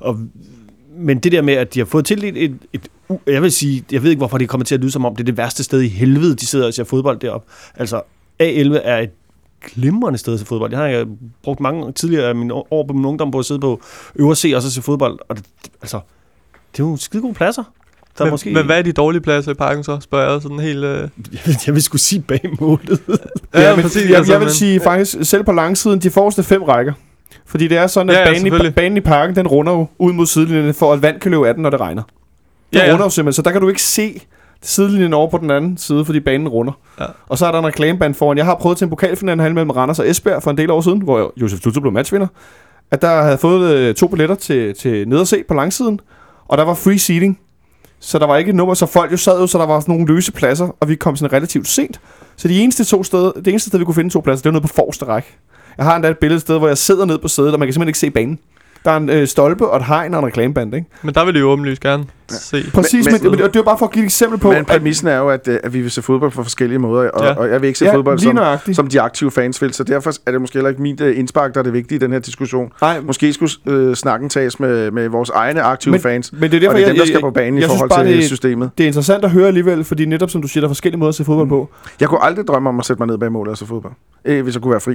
Og, 0.00 0.18
men 0.96 1.18
det 1.18 1.32
der 1.32 1.42
med, 1.42 1.54
at 1.54 1.74
de 1.74 1.78
har 1.78 1.86
fået 1.86 2.04
tildelt 2.04 2.36
et, 2.36 2.58
et, 2.72 2.88
et, 3.08 3.18
jeg 3.26 3.42
vil 3.42 3.52
sige, 3.52 3.84
jeg 3.92 4.02
ved 4.02 4.10
ikke, 4.10 4.20
hvorfor 4.20 4.38
det 4.38 4.48
kommer 4.48 4.64
til 4.64 4.74
at 4.74 4.80
lyde 4.80 4.90
som 4.90 5.04
om, 5.04 5.16
det 5.16 5.22
er 5.22 5.24
det 5.24 5.36
værste 5.36 5.64
sted 5.64 5.80
i 5.80 5.88
helvede, 5.88 6.36
de 6.36 6.46
sidder 6.46 6.66
og 6.66 6.74
ser 6.74 6.84
fodbold 6.84 7.18
derop. 7.18 7.44
Altså, 7.74 8.00
A11 8.42 8.80
er 8.82 8.98
et 8.98 9.10
glimrende 9.64 10.18
sted 10.18 10.38
til 10.38 10.46
fodbold. 10.46 10.72
Jeg 10.72 10.98
har 10.98 11.06
brugt 11.42 11.60
mange 11.60 11.92
tidligere 11.92 12.28
af 12.28 12.34
mine 12.34 12.54
år 12.54 12.86
på 12.86 12.92
min 12.92 13.04
ungdom 13.04 13.30
på 13.30 13.38
at 13.38 13.44
sidde 13.44 13.60
på 13.60 13.80
øverse 14.14 14.56
og 14.56 14.62
så 14.62 14.72
se 14.72 14.82
fodbold. 14.82 15.18
Og 15.28 15.36
det, 15.36 15.46
altså, 15.82 16.00
det 16.72 16.82
er 16.82 16.86
jo 16.86 16.96
skide 16.96 17.22
gode 17.22 17.34
pladser. 17.34 17.64
Er 18.20 18.24
Men, 18.24 18.30
måske, 18.30 18.50
men 18.50 18.66
hvad 18.66 18.78
er 18.78 18.82
de 18.82 18.92
dårlige 18.92 19.20
pladser 19.22 19.50
i 19.50 19.54
parken 19.54 19.84
så, 19.84 19.98
spørger 20.00 20.32
jeg 20.32 20.42
sådan 20.42 20.58
helt... 20.60 20.84
Øh... 20.84 21.00
jeg, 21.32 21.40
vil, 21.46 21.56
jeg 21.66 21.74
vil 21.74 21.82
skulle 21.82 22.02
sige 22.02 22.22
bag 22.22 22.40
målet. 22.60 23.00
Ja, 23.54 23.74
men 23.74 23.82
præcis, 23.82 24.08
jeg, 24.10 24.16
altså, 24.16 24.32
jeg 24.32 24.40
vil 24.40 24.46
men- 24.46 24.54
sige 24.54 24.80
faktisk, 24.80 25.16
selv 25.22 25.44
på 25.44 25.52
langsiden, 25.52 25.98
de 25.98 26.10
forreste 26.10 26.42
fem 26.42 26.62
rækker. 26.62 26.92
Fordi 27.46 27.68
det 27.68 27.78
er 27.78 27.86
sådan, 27.86 28.10
at 28.10 28.16
Ja, 28.16 28.20
ja, 28.28 28.32
banen, 28.42 28.66
i, 28.66 28.70
banen 28.70 28.96
i 28.96 29.00
parken, 29.00 29.36
den 29.36 29.46
runder 29.46 29.72
jo 29.72 29.86
ud 29.98 30.12
mod 30.12 30.26
sidelinjen, 30.26 30.74
for 30.74 30.92
at 30.92 31.02
vand 31.02 31.20
kan 31.20 31.30
løbe 31.30 31.48
af 31.48 31.54
den, 31.54 31.62
når 31.62 31.70
det 31.70 31.80
regner. 31.80 32.02
Den 32.02 32.12
Ja, 32.80 32.86
ja. 32.86 32.92
runder 32.92 33.04
jo 33.06 33.10
simpelthen, 33.10 33.32
så 33.36 33.42
der 33.42 33.50
kan 33.50 33.60
du 33.60 33.68
ikke 33.68 33.82
se 33.82 34.20
sidelinjen 34.62 35.12
over 35.14 35.30
på 35.30 35.38
den 35.38 35.50
anden 35.50 35.76
side, 35.78 36.04
fordi 36.04 36.20
banen 36.20 36.48
runder. 36.48 36.72
Ja. 37.00 37.04
Og 37.28 37.38
så 37.38 37.46
er 37.46 37.52
der 37.52 37.58
en 37.58 37.66
reklameband 37.66 38.14
foran. 38.14 38.36
Jeg 38.38 38.44
har 38.44 38.54
prøvet 38.54 38.78
til 38.78 38.84
en 38.84 38.90
pokalfinale 38.90 39.54
mellem 39.54 39.70
Randers 39.70 39.98
og 39.98 40.10
Esbjerg 40.10 40.42
for 40.42 40.50
en 40.50 40.58
del 40.58 40.70
år 40.70 40.80
siden, 40.80 41.00
hvor 41.02 41.32
Josef 41.36 41.60
Tutu 41.60 41.80
blev 41.80 41.92
matchvinder. 41.92 42.26
At 42.90 43.02
der 43.02 43.22
havde 43.22 43.38
fået 43.38 43.70
øh, 43.74 43.94
to 43.94 44.06
billetter 44.08 44.34
til, 44.34 44.74
til 44.74 45.08
ned 45.08 45.18
og 45.18 45.26
se 45.26 45.42
på 45.48 45.54
langsiden, 45.54 46.00
og 46.48 46.58
der 46.58 46.64
var 46.64 46.74
free 46.74 46.98
seating. 46.98 47.38
Så 48.00 48.18
der 48.18 48.26
var 48.26 48.36
ikke 48.36 48.48
et 48.48 48.54
nummer, 48.54 48.74
så 48.74 48.86
folk 48.86 49.12
jo 49.12 49.16
sad 49.16 49.40
jo, 49.40 49.46
så 49.46 49.58
der 49.58 49.66
var 49.66 49.80
sådan 49.80 49.94
nogle 49.94 50.14
løse 50.14 50.32
pladser, 50.32 50.68
og 50.80 50.88
vi 50.88 50.94
kom 50.94 51.16
sådan 51.16 51.32
relativt 51.32 51.68
sent. 51.68 52.00
Så 52.36 52.48
de 52.48 52.60
eneste 52.60 52.84
to 52.84 53.04
steder, 53.04 53.32
det 53.32 53.48
eneste 53.48 53.70
sted, 53.70 53.78
vi 53.78 53.84
kunne 53.84 53.94
finde 53.94 54.10
to 54.10 54.20
pladser, 54.20 54.42
det 54.42 54.48
var 54.48 54.52
nede 54.52 54.68
på 54.68 54.74
forreste 54.74 55.04
række. 55.04 55.28
Jeg 55.78 55.86
har 55.86 55.96
endda 55.96 56.08
et 56.08 56.18
billede 56.18 56.36
et 56.36 56.42
sted, 56.42 56.58
hvor 56.58 56.68
jeg 56.68 56.78
sidder 56.78 57.04
ned 57.04 57.18
på 57.18 57.28
sædet, 57.28 57.52
og 57.52 57.58
man 57.58 57.68
kan 57.68 57.72
simpelthen 57.72 57.88
ikke 57.88 57.98
se 57.98 58.10
banen. 58.10 58.38
Der 58.86 58.92
er 58.92 58.96
en 58.96 59.10
øh, 59.10 59.26
stolpe 59.26 59.66
og 59.68 59.76
et 59.76 59.84
hegn 59.84 60.14
og 60.14 60.20
en 60.20 60.26
reklameband, 60.26 60.74
ikke? 60.74 60.86
Men 61.02 61.14
der 61.14 61.24
vil 61.24 61.34
de 61.34 61.38
jo 61.38 61.50
åbenlyst 61.50 61.82
gerne 61.82 62.04
se. 62.28 62.64
Præcis, 62.74 63.04
men, 63.06 63.14
men- 63.22 63.30
men, 63.30 63.38
det, 63.40 63.54
det 63.54 63.58
var 63.58 63.62
bare 63.64 63.78
for 63.78 63.86
at 63.86 63.92
give 63.92 64.02
et 64.02 64.06
eksempel 64.06 64.38
på, 64.38 64.52
Men 64.52 64.64
præmissen 64.64 65.08
er 65.08 65.16
jo, 65.18 65.28
at, 65.28 65.48
øh, 65.48 65.58
at 65.64 65.72
vi 65.74 65.80
vil 65.80 65.90
se 65.90 66.02
fodbold 66.02 66.30
på 66.32 66.42
forskellige 66.42 66.78
måder, 66.78 67.10
og, 67.10 67.24
Ja. 67.24 67.34
og 67.34 67.48
jeg 67.50 67.60
vil 67.60 67.66
ikke 67.66 67.78
se 67.78 67.84
ja, 67.84 67.94
fodbold 67.94 68.18
som, 68.18 68.34
nøjagtigt. 68.34 68.76
som 68.76 68.86
de 68.86 69.00
aktive 69.00 69.30
fans 69.30 69.62
vil, 69.62 69.72
så 69.74 69.84
derfor 69.84 70.12
er 70.26 70.30
det 70.30 70.40
måske 70.40 70.54
heller 70.54 70.68
ikke 70.68 70.82
mit 70.82 71.00
øh, 71.00 71.18
indspark, 71.18 71.54
der 71.54 71.60
er 71.60 71.64
det 71.64 71.72
vigtige 71.72 71.96
i 71.96 71.98
den 71.98 72.12
her 72.12 72.18
diskussion. 72.18 72.72
Nej, 72.80 73.00
Måske 73.00 73.32
skulle 73.32 73.52
øh, 73.66 73.94
snakken 73.94 74.28
tages 74.28 74.60
med, 74.60 74.90
med 74.90 75.08
vores 75.08 75.30
egne 75.30 75.62
aktive 75.62 75.92
Men- 75.92 76.00
fans, 76.00 76.32
men 76.32 76.42
det 76.42 76.54
er 76.54 76.60
derfor, 76.60 76.70
og 76.70 76.76
det 76.76 76.82
er 76.82 76.86
jeg, 76.86 76.88
dem, 76.88 76.96
der 76.96 77.02
jeg, 77.02 77.08
skal 77.08 77.20
på 77.20 77.30
banen 77.30 77.58
i 77.58 77.60
jeg 77.60 77.68
synes 77.70 77.78
forhold 77.78 77.90
bare, 77.90 78.04
til 78.06 78.16
det- 78.16 78.24
systemet. 78.24 78.70
det 78.78 78.84
er 78.84 78.88
interessant 78.88 79.24
at 79.24 79.30
høre 79.30 79.46
alligevel, 79.46 79.84
fordi 79.84 80.04
netop 80.04 80.30
som 80.30 80.42
du 80.42 80.48
siger, 80.48 80.60
der 80.60 80.66
er 80.68 80.70
forskellige 80.70 80.98
måder 80.98 81.08
at 81.08 81.14
se 81.14 81.24
fodbold 81.24 81.48
på. 81.48 81.68
Jeg 82.00 82.08
kunne 82.08 82.22
aldrig 82.24 82.46
drømme 82.46 82.68
om 82.68 82.78
at 82.78 82.86
sætte 82.86 83.00
mig 83.00 83.06
ned 83.06 83.18
bag 83.18 83.32
målet 83.32 83.50
og 83.52 83.58
se 83.58 83.66
fodbold, 83.66 83.92
øh, 84.24 84.42
hvis 84.42 84.54
jeg 84.54 84.62
kunne 84.62 84.72
være 84.72 84.80
fri. 84.80 84.94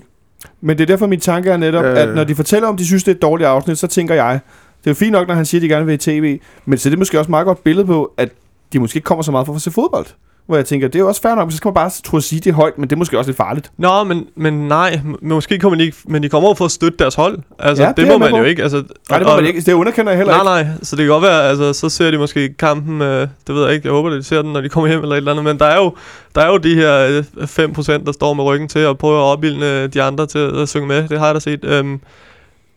Men 0.62 0.78
det 0.78 0.84
er 0.84 0.88
derfor, 0.88 1.08
min 1.08 1.20
tanke 1.20 1.50
er 1.50 1.58
netop, 1.58 1.86
Øh. 1.86 1.98
at 1.98 2.16
når 2.16 2.24
de 2.24 2.36
fortæller 2.36 2.68
om, 2.70 2.78
de 2.78 2.86
synes, 2.86 3.04
det 3.04 3.12
er 3.12 3.16
et 3.16 3.22
dårligt 3.22 3.48
afsnit, 3.48 3.78
så 3.78 3.88
tænker 3.88 4.16
jeg, 4.16 4.39
Det 4.80 4.88
er 4.88 4.92
jo 4.92 4.96
fint 4.96 5.12
nok, 5.12 5.28
når 5.28 5.36
han 5.36 5.46
siger, 5.46 5.60
at 5.60 5.64
de 5.64 5.68
gerne 5.70 5.86
vil 5.86 5.94
i 5.94 5.98
tv, 5.98 6.39
men 6.66 6.78
så 6.80 6.89
er 6.89 6.92
det 6.92 7.00
måske 7.00 7.20
også 7.20 7.28
et 7.28 7.30
meget 7.30 7.46
godt 7.46 7.64
billede 7.64 7.88
på, 7.88 8.14
at 8.18 8.30
de 8.74 8.80
måske 8.80 8.98
ikke 8.98 9.06
kommer 9.06 9.22
så 9.22 9.32
meget 9.32 9.46
for 9.46 9.54
at 9.56 9.62
se 9.62 9.72
fodbold. 9.72 10.06
Hvor 10.46 10.56
jeg 10.56 10.66
tænker, 10.66 10.88
det 10.88 10.96
er 10.96 11.00
jo 11.00 11.08
også 11.08 11.22
fair 11.22 11.36
nok, 11.36 11.52
så 11.52 11.58
skal 11.58 11.68
man 11.70 11.74
bare 11.74 11.92
tro 12.06 12.18
at 12.18 12.24
sige 12.24 12.39
det 12.39 12.54
højt, 12.54 12.78
men 12.78 12.89
det 12.89 12.96
er 12.96 12.98
måske 12.98 13.18
også 13.18 13.30
lidt 13.30 13.38
farligt. 13.38 13.72
Nå, 13.78 14.04
men, 14.04 14.26
men 14.36 14.68
nej, 14.68 15.00
måske 15.22 15.60
kommer 15.60 15.78
de 15.78 15.84
ikke, 15.86 15.98
men 16.06 16.24
de 16.24 16.30
kommer 16.30 16.48
over 16.48 16.56
for 16.56 16.66
at 16.66 16.72
støtte 16.72 16.98
deres 16.98 17.16
hold. 17.16 17.39
Altså, 17.60 17.84
Ja, 17.84 17.89
det 17.89 17.98
det, 17.98 18.08
må 18.08 18.18
man 18.18 18.30
jo 18.32 18.38
på. 18.38 18.44
ikke. 18.44 18.64
Altså, 18.64 18.84
Nej, 19.10 19.20
det 19.20 19.28
må 19.28 19.36
man 19.36 19.46
ikke. 19.46 19.62
Det 19.62 19.74
underkender 19.74 20.12
jeg 20.12 20.18
heller 20.18 20.44
Nej, 20.44 20.60
ikke. 20.60 20.70
nej, 20.72 20.78
så 20.84 20.96
det 20.96 21.04
kan 21.04 21.10
godt 21.12 21.24
være, 21.24 21.44
altså, 21.50 21.74
så 21.74 21.89
ser 21.89 22.12
de 22.12 22.18
måske 22.18 22.54
kampen, 22.54 23.02
øh, 23.02 23.28
det 23.48 23.56
ved 23.56 23.64
jeg 23.66 23.74
ikke, 23.74 23.88
jeg 23.88 23.94
håber, 23.94 24.10
de 24.10 24.24
ser 24.24 24.42
den, 24.42 24.54
når 24.54 24.62
de 24.62 24.70
kommer 24.70 24.88
hjem 24.89 25.02
eller 25.02 25.16
et 25.16 25.18
eller 25.18 25.32
andet, 25.32 25.46
men 25.46 25.60
der 25.60 25.66
er 25.66 25.78
jo, 25.78 25.96
der 26.36 26.42
er 26.42 26.48
jo 26.48 26.58
de 26.58 26.76
her 26.76 27.24
øh, 27.38 27.44
5%, 27.44 28.06
der 28.06 28.12
står 28.12 28.34
med 28.34 28.44
ryggen 28.44 28.68
til 28.70 28.86
og 28.88 28.98
prøver 28.98 29.20
at 29.20 29.24
opbilde 29.34 29.88
de 29.88 30.02
andre 30.02 30.26
til 30.28 30.39
at, 30.39 30.70
synge 30.70 30.88
med, 30.88 31.08
det 31.08 31.20
har 31.20 31.26
jeg 31.26 31.36
da 31.36 31.39
set. 31.39 31.64
Øhm, 31.64 32.00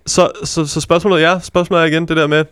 så, 0.07 0.31
så, 0.45 0.67
så 0.67 0.81
spørgsmålet, 0.81 1.23
ja, 1.23 1.39
spørgsmålet 1.43 1.83
er 1.83 1.87
igen 1.87 2.09
det 2.09 2.17
der 2.17 2.27
med, 2.27 2.45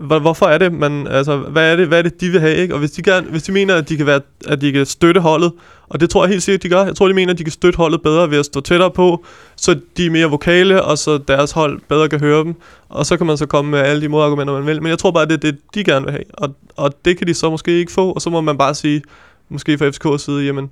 hvorfor 0.00 0.46
er 0.46 0.58
det, 0.58 0.72
man, 0.72 1.06
altså, 1.06 1.36
hvad 1.36 1.72
er 1.72 1.76
det, 1.76 1.88
hvad 1.88 1.98
er 1.98 2.02
det, 2.02 2.20
de 2.20 2.30
vil 2.30 2.40
have, 2.40 2.56
ikke? 2.56 2.74
Og 2.74 2.78
hvis 2.78 2.90
de, 2.90 3.02
gerne, 3.02 3.30
hvis 3.30 3.42
de 3.42 3.52
mener, 3.52 3.74
at 3.74 3.88
de, 3.88 3.96
kan 3.96 4.06
være, 4.06 4.20
at 4.48 4.60
de 4.60 4.72
kan 4.72 4.86
støtte 4.86 5.20
holdet, 5.20 5.52
og 5.88 6.00
det 6.00 6.10
tror 6.10 6.24
jeg 6.24 6.30
helt 6.30 6.42
sikkert, 6.42 6.62
de 6.62 6.68
gør. 6.68 6.84
Jeg 6.84 6.96
tror, 6.96 7.08
de 7.08 7.14
mener, 7.14 7.32
at 7.32 7.38
de 7.38 7.44
kan 7.44 7.52
støtte 7.52 7.76
holdet 7.76 8.02
bedre 8.02 8.30
ved 8.30 8.38
at 8.38 8.44
stå 8.44 8.60
tættere 8.60 8.90
på, 8.90 9.24
så 9.56 9.80
de 9.96 10.06
er 10.06 10.10
mere 10.10 10.26
vokale, 10.26 10.82
og 10.82 10.98
så 10.98 11.18
deres 11.18 11.50
hold 11.50 11.80
bedre 11.88 12.08
kan 12.08 12.20
høre 12.20 12.44
dem. 12.44 12.54
Og 12.88 13.06
så 13.06 13.16
kan 13.16 13.26
man 13.26 13.36
så 13.36 13.46
komme 13.46 13.70
med 13.70 13.78
alle 13.78 14.02
de 14.02 14.08
modargumenter, 14.08 14.54
man 14.54 14.66
vil. 14.66 14.82
Men 14.82 14.90
jeg 14.90 14.98
tror 14.98 15.10
bare, 15.10 15.26
det 15.26 15.32
er 15.32 15.50
det, 15.50 15.58
de 15.74 15.84
gerne 15.84 16.04
vil 16.04 16.12
have. 16.12 16.24
Og, 16.32 16.54
og 16.76 16.92
det 17.04 17.18
kan 17.18 17.26
de 17.26 17.34
så 17.34 17.50
måske 17.50 17.78
ikke 17.78 17.92
få, 17.92 18.12
og 18.12 18.20
så 18.20 18.30
må 18.30 18.40
man 18.40 18.58
bare 18.58 18.74
sige, 18.74 19.02
måske 19.48 19.78
fra 19.78 19.88
FCK's 19.88 20.18
side, 20.18 20.44
jamen, 20.44 20.70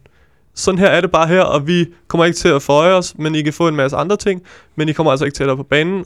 sådan 0.55 0.79
her 0.79 0.87
er 0.87 1.01
det 1.01 1.11
bare 1.11 1.29
her, 1.29 1.41
og 1.41 1.67
vi 1.67 1.87
kommer 2.09 2.25
ikke 2.25 2.37
til 2.37 2.49
at 2.49 2.63
føje 2.63 2.93
os, 2.93 3.15
men 3.19 3.35
I 3.35 3.43
kan 3.43 3.53
få 3.53 3.69
en 3.69 3.77
masse 3.77 3.97
andre 3.97 4.17
ting, 4.17 4.43
men 4.77 4.89
I 4.89 4.93
kommer 4.93 5.11
altså 5.11 5.25
ikke 5.25 5.35
tættere 5.35 5.57
på 5.57 5.63
banen, 5.63 6.05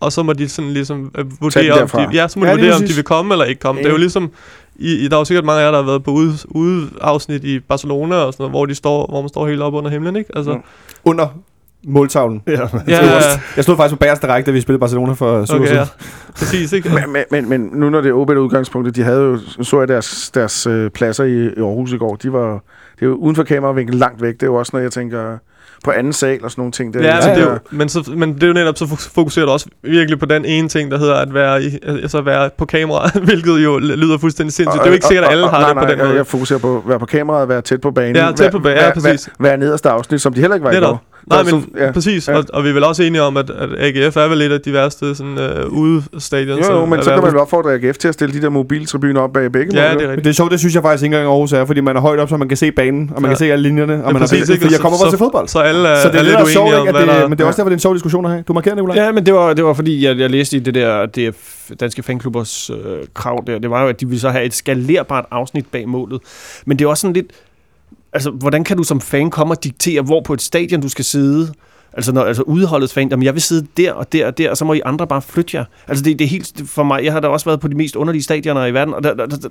og 0.00 0.12
så 0.12 0.22
må 0.22 0.32
de 0.32 0.48
sådan 0.48 0.70
ligesom 0.70 1.10
øh, 1.18 1.24
vurdere, 1.40 1.82
om 1.82 1.88
de, 1.88 2.08
ja, 2.12 2.28
så 2.28 2.38
må 2.38 2.44
Ja, 2.46 2.52
de 2.52 2.56
vurdere, 2.58 2.74
om 2.76 2.82
de 2.82 2.92
vil 2.94 3.04
komme 3.04 3.34
eller 3.34 3.44
ikke 3.44 3.60
komme. 3.60 3.78
Det 3.78 3.86
er 3.86 3.90
jo 3.90 3.96
Ja. 3.96 4.00
ligesom, 4.00 4.30
i, 4.76 4.94
i, 4.94 5.08
der 5.08 5.16
er 5.16 5.20
jo 5.20 5.24
sikkert 5.24 5.44
mange 5.44 5.60
af 5.60 5.64
jer, 5.64 5.70
der 5.70 5.78
har 5.78 5.86
været 5.86 6.04
på 6.04 6.10
ude, 6.10 6.32
ude 6.46 6.88
afsnit 7.00 7.44
i 7.44 7.60
Barcelona 7.60 8.14
og 8.16 8.32
sådan 8.32 8.42
noget, 8.42 8.52
hvor, 8.52 8.66
de 8.66 8.74
står, 8.74 9.06
hvor 9.06 9.20
man 9.20 9.28
står 9.28 9.48
helt 9.48 9.62
op 9.62 9.74
under 9.74 9.90
himlen, 9.90 10.16
ikke? 10.16 10.30
Altså, 10.36 10.52
Mm. 10.54 10.60
Under 11.04 11.26
måltavlen. 11.86 12.42
Ja, 12.46 12.52
ja, 12.52 12.58
Jeg 12.86 13.22
stod, 13.22 13.40
jeg 13.56 13.64
stod 13.64 13.76
faktisk 13.76 13.94
på 13.94 13.98
bagerste 13.98 14.26
række, 14.26 14.46
da 14.46 14.50
vi 14.50 14.60
spillede 14.60 14.80
Barcelona 14.80 15.12
for 15.12 15.44
syv 15.44 15.54
år 15.54 15.58
okay, 15.58 15.66
siden. 15.68 15.78
ja. 15.80 15.86
Præcis, 16.38 16.72
ikke? 16.72 16.88
Men, 16.88 17.12
men, 17.12 17.24
men, 17.30 17.48
men 17.48 17.70
nu 17.80 17.90
når 17.90 18.00
det 18.00 18.08
er 18.08 18.12
åbent 18.12 18.38
udgangspunktet, 18.38 18.96
de 18.96 19.02
havde 19.02 19.20
jo, 19.20 19.38
så 19.62 19.78
jeg 19.78 19.88
deres, 19.88 20.30
deres 20.34 20.66
øh, 20.66 20.90
pladser 20.90 21.24
i, 21.24 21.44
i 21.46 21.60
Aarhus 21.60 21.92
i 21.92 21.96
går, 21.96 22.16
de 22.16 22.32
var, 22.32 22.52
det 22.94 23.02
er 23.02 23.06
jo 23.06 23.14
uden 23.14 23.36
for 23.36 23.42
kameravinkel 23.42 23.94
langt 23.96 24.22
væk. 24.22 24.34
Det 24.34 24.42
er 24.42 24.46
jo 24.46 24.54
også, 24.54 24.70
når 24.74 24.80
jeg 24.80 24.92
tænker 24.92 25.38
på 25.84 25.90
anden 25.90 26.12
sal 26.12 26.44
og 26.44 26.50
sådan 26.50 26.60
nogle 26.60 26.72
ting. 26.72 26.94
Der, 26.94 27.00
Ja, 27.00 27.14
jeg 27.16 27.22
men, 27.28 27.38
det 27.38 27.46
er 27.48 27.52
jo, 27.52 27.58
men, 27.70 27.88
så, 27.88 28.10
men 28.16 28.34
det 28.34 28.42
er 28.42 28.46
jo 28.46 28.52
netop, 28.52 28.78
så 28.78 28.84
fok- 28.84 29.10
fokuserer 29.14 29.46
du 29.46 29.52
også 29.52 29.66
virkelig 29.82 30.18
på 30.18 30.26
den 30.26 30.44
ene 30.44 30.68
ting, 30.68 30.90
der 30.90 30.98
hedder 30.98 31.14
at 31.14 31.34
være, 31.34 31.62
i, 31.62 31.78
altså 31.82 32.20
være 32.20 32.50
på 32.58 32.64
kamera, 32.64 33.10
hvilket 33.24 33.64
jo 33.64 33.78
lyder 33.78 34.18
fuldstændig 34.18 34.52
sindssygt. 34.52 34.80
Det 34.80 34.86
er 34.86 34.90
jo 34.90 34.94
ikke 34.94 35.06
sikkert, 35.06 35.24
at 35.26 35.32
alle 35.32 35.48
har 35.48 35.60
nej, 35.60 35.68
det 35.68 35.76
på 35.76 35.80
nej, 35.80 35.90
den 35.90 35.98
måde. 35.98 36.08
Jeg, 36.08 36.16
jeg 36.16 36.26
fokuserer 36.26 36.58
på 36.58 36.76
at 36.76 36.82
være 36.88 36.98
på 36.98 37.06
kameraet, 37.06 37.48
være 37.48 37.62
tæt 37.62 37.80
på 37.80 37.90
banen. 37.90 38.16
Ja, 38.16 38.32
tæt 38.36 38.50
på 38.52 38.58
banen, 38.58 38.78
ja, 38.78 38.92
præcis. 38.92 39.28
Være, 39.38 39.50
være 39.50 39.56
nederste 39.58 39.90
afsnit, 39.90 40.20
som 40.20 40.32
de 40.34 40.40
heller 40.40 40.54
ikke 40.54 40.64
var 40.64 40.70
i 40.70 40.74
Netop. 40.74 40.90
går. 40.90 41.13
Nej, 41.26 41.42
men 41.42 41.68
ja. 41.78 41.92
præcis, 41.92 42.28
Ja. 42.28 42.36
og, 42.36 42.44
og 42.52 42.64
vi 42.64 42.68
er 42.68 42.72
vel 42.72 42.84
også 42.84 43.02
enige 43.02 43.22
om, 43.22 43.36
at, 43.36 43.50
at 43.50 43.68
AGF 43.78 44.16
er 44.16 44.28
vel 44.28 44.42
et 44.42 44.52
af 44.52 44.60
de 44.60 44.72
værste 44.72 45.14
sådan, 45.14 45.38
øh, 45.38 45.68
udestadion. 45.68 46.58
Jo, 46.58 46.72
jo, 46.72 46.86
men 46.86 47.02
så 47.02 47.10
kan 47.14 47.22
man 47.22 47.32
jo 47.32 47.40
opfordre 47.40 47.74
AGF 47.74 47.96
til 47.98 48.08
at 48.08 48.14
stille 48.14 48.34
de 48.34 48.42
der 48.42 48.48
mobiltribuner 48.48 49.20
op 49.20 49.32
bag 49.32 49.52
begge 49.52 49.74
Ja, 49.74 49.88
mål, 49.88 49.98
det 49.98 50.04
er 50.04 50.06
Men 50.06 50.08
rigtigt. 50.10 50.24
det 50.24 50.30
er 50.30 50.34
sjovt, 50.34 50.50
det 50.50 50.58
synes 50.58 50.74
jeg 50.74 50.82
faktisk 50.82 51.02
ikke 51.04 51.16
engang 51.16 51.30
Aarhus 51.32 51.52
er, 51.52 51.64
fordi 51.64 51.80
man 51.80 51.96
er 51.96 52.00
højt 52.00 52.18
op, 52.20 52.28
så 52.28 52.36
man 52.36 52.48
kan 52.48 52.56
se 52.56 52.72
banen, 52.72 53.10
og 53.16 53.22
man 53.22 53.28
Ja. 53.28 53.32
kan 53.32 53.38
se 53.38 53.52
alle 53.52 53.62
linjerne, 53.62 53.92
og 53.92 53.98
Ja, 53.98 54.04
man 54.04 54.14
har, 54.14 54.20
præcis, 54.20 54.48
ikke? 54.48 54.60
fordi 54.62 54.72
jeg 54.74 54.80
kommer 54.80 54.98
bare 55.02 55.10
til 55.10 55.18
fodbold. 55.18 55.48
Så 55.48 55.58
alle, 55.58 55.88
er- 55.88 56.02
Så 56.02 56.08
det 56.08 56.14
er 56.14 56.18
er 56.18 56.22
lidt 56.22 56.48
sjovt, 56.48 56.64
uenige 56.64 56.80
om, 56.80 56.86
ikke? 56.88 56.98
At 56.98 57.04
hvad 57.04 57.14
det, 57.14 57.22
der... 57.22 57.28
men 57.28 57.38
det 57.38 57.44
er 57.44 57.48
også 57.48 57.56
derfor, 57.56 57.68
det 57.68 57.74
er 57.74 57.76
en 57.76 57.80
sjov 57.80 57.94
diskussion 57.94 58.24
at 58.24 58.30
have. 58.30 58.44
Du 58.48 58.52
markerer, 58.52 58.74
Nicolaj? 58.74 58.96
Ja, 59.04 59.12
men 59.12 59.26
det 59.26 59.34
var, 59.34 59.52
det 59.54 59.64
var 59.64 59.72
fordi, 59.74 60.04
jeg, 60.04 60.18
jeg 60.18 60.30
læste 60.30 60.56
i 60.56 60.60
det 60.60 60.74
der 60.74 61.06
DF, 61.06 61.70
Danske 61.80 62.02
Fanklubbers 62.02 62.70
øh, 62.70 62.76
krav 63.14 63.44
der, 63.46 63.58
det 63.58 63.70
var 63.70 63.82
jo, 63.82 63.88
at 63.88 64.00
de 64.00 64.06
ville 64.06 64.20
så 64.20 64.28
have 64.30 64.44
et 64.44 64.54
skalerbart 64.54 65.24
afsnit 65.30 65.66
bag 65.72 65.88
målet. 65.88 66.20
Men 66.66 66.78
det 66.78 66.84
er 66.84 66.88
også 66.88 67.00
sådan 67.00 67.14
lidt, 67.14 67.26
altså, 68.14 68.30
hvordan 68.30 68.64
kan 68.64 68.76
du 68.76 68.82
som 68.82 69.00
fan 69.00 69.30
komme 69.30 69.54
og 69.54 69.64
diktere, 69.64 70.02
hvor 70.02 70.20
på 70.20 70.32
et 70.32 70.42
stadion 70.42 70.80
du 70.80 70.88
skal 70.88 71.04
sidde? 71.04 71.52
Altså, 71.92 72.12
når, 72.12 72.22
altså 72.22 72.42
udholdets 72.42 72.94
fan, 72.94 73.08
jamen 73.08 73.22
jeg 73.22 73.34
vil 73.34 73.42
sidde 73.42 73.66
der 73.76 73.92
og 73.92 74.12
der 74.12 74.26
og 74.26 74.38
der, 74.38 74.50
og 74.50 74.56
så 74.56 74.64
må 74.64 74.72
I 74.72 74.80
andre 74.84 75.06
bare 75.06 75.22
flytte 75.22 75.56
jer. 75.56 75.64
Altså 75.88 76.04
det, 76.04 76.18
det 76.18 76.24
er 76.24 76.28
helt, 76.28 76.62
for 76.66 76.82
mig, 76.82 77.04
jeg 77.04 77.12
har 77.12 77.20
da 77.20 77.28
også 77.28 77.46
været 77.46 77.60
på 77.60 77.68
de 77.68 77.74
mest 77.74 77.96
underlige 77.96 78.22
stadioner 78.22 78.66
i 78.66 78.74
verden, 78.74 78.94
og 78.94 79.02
der, 79.02 79.14
der, 79.14 79.26
der, 79.26 79.48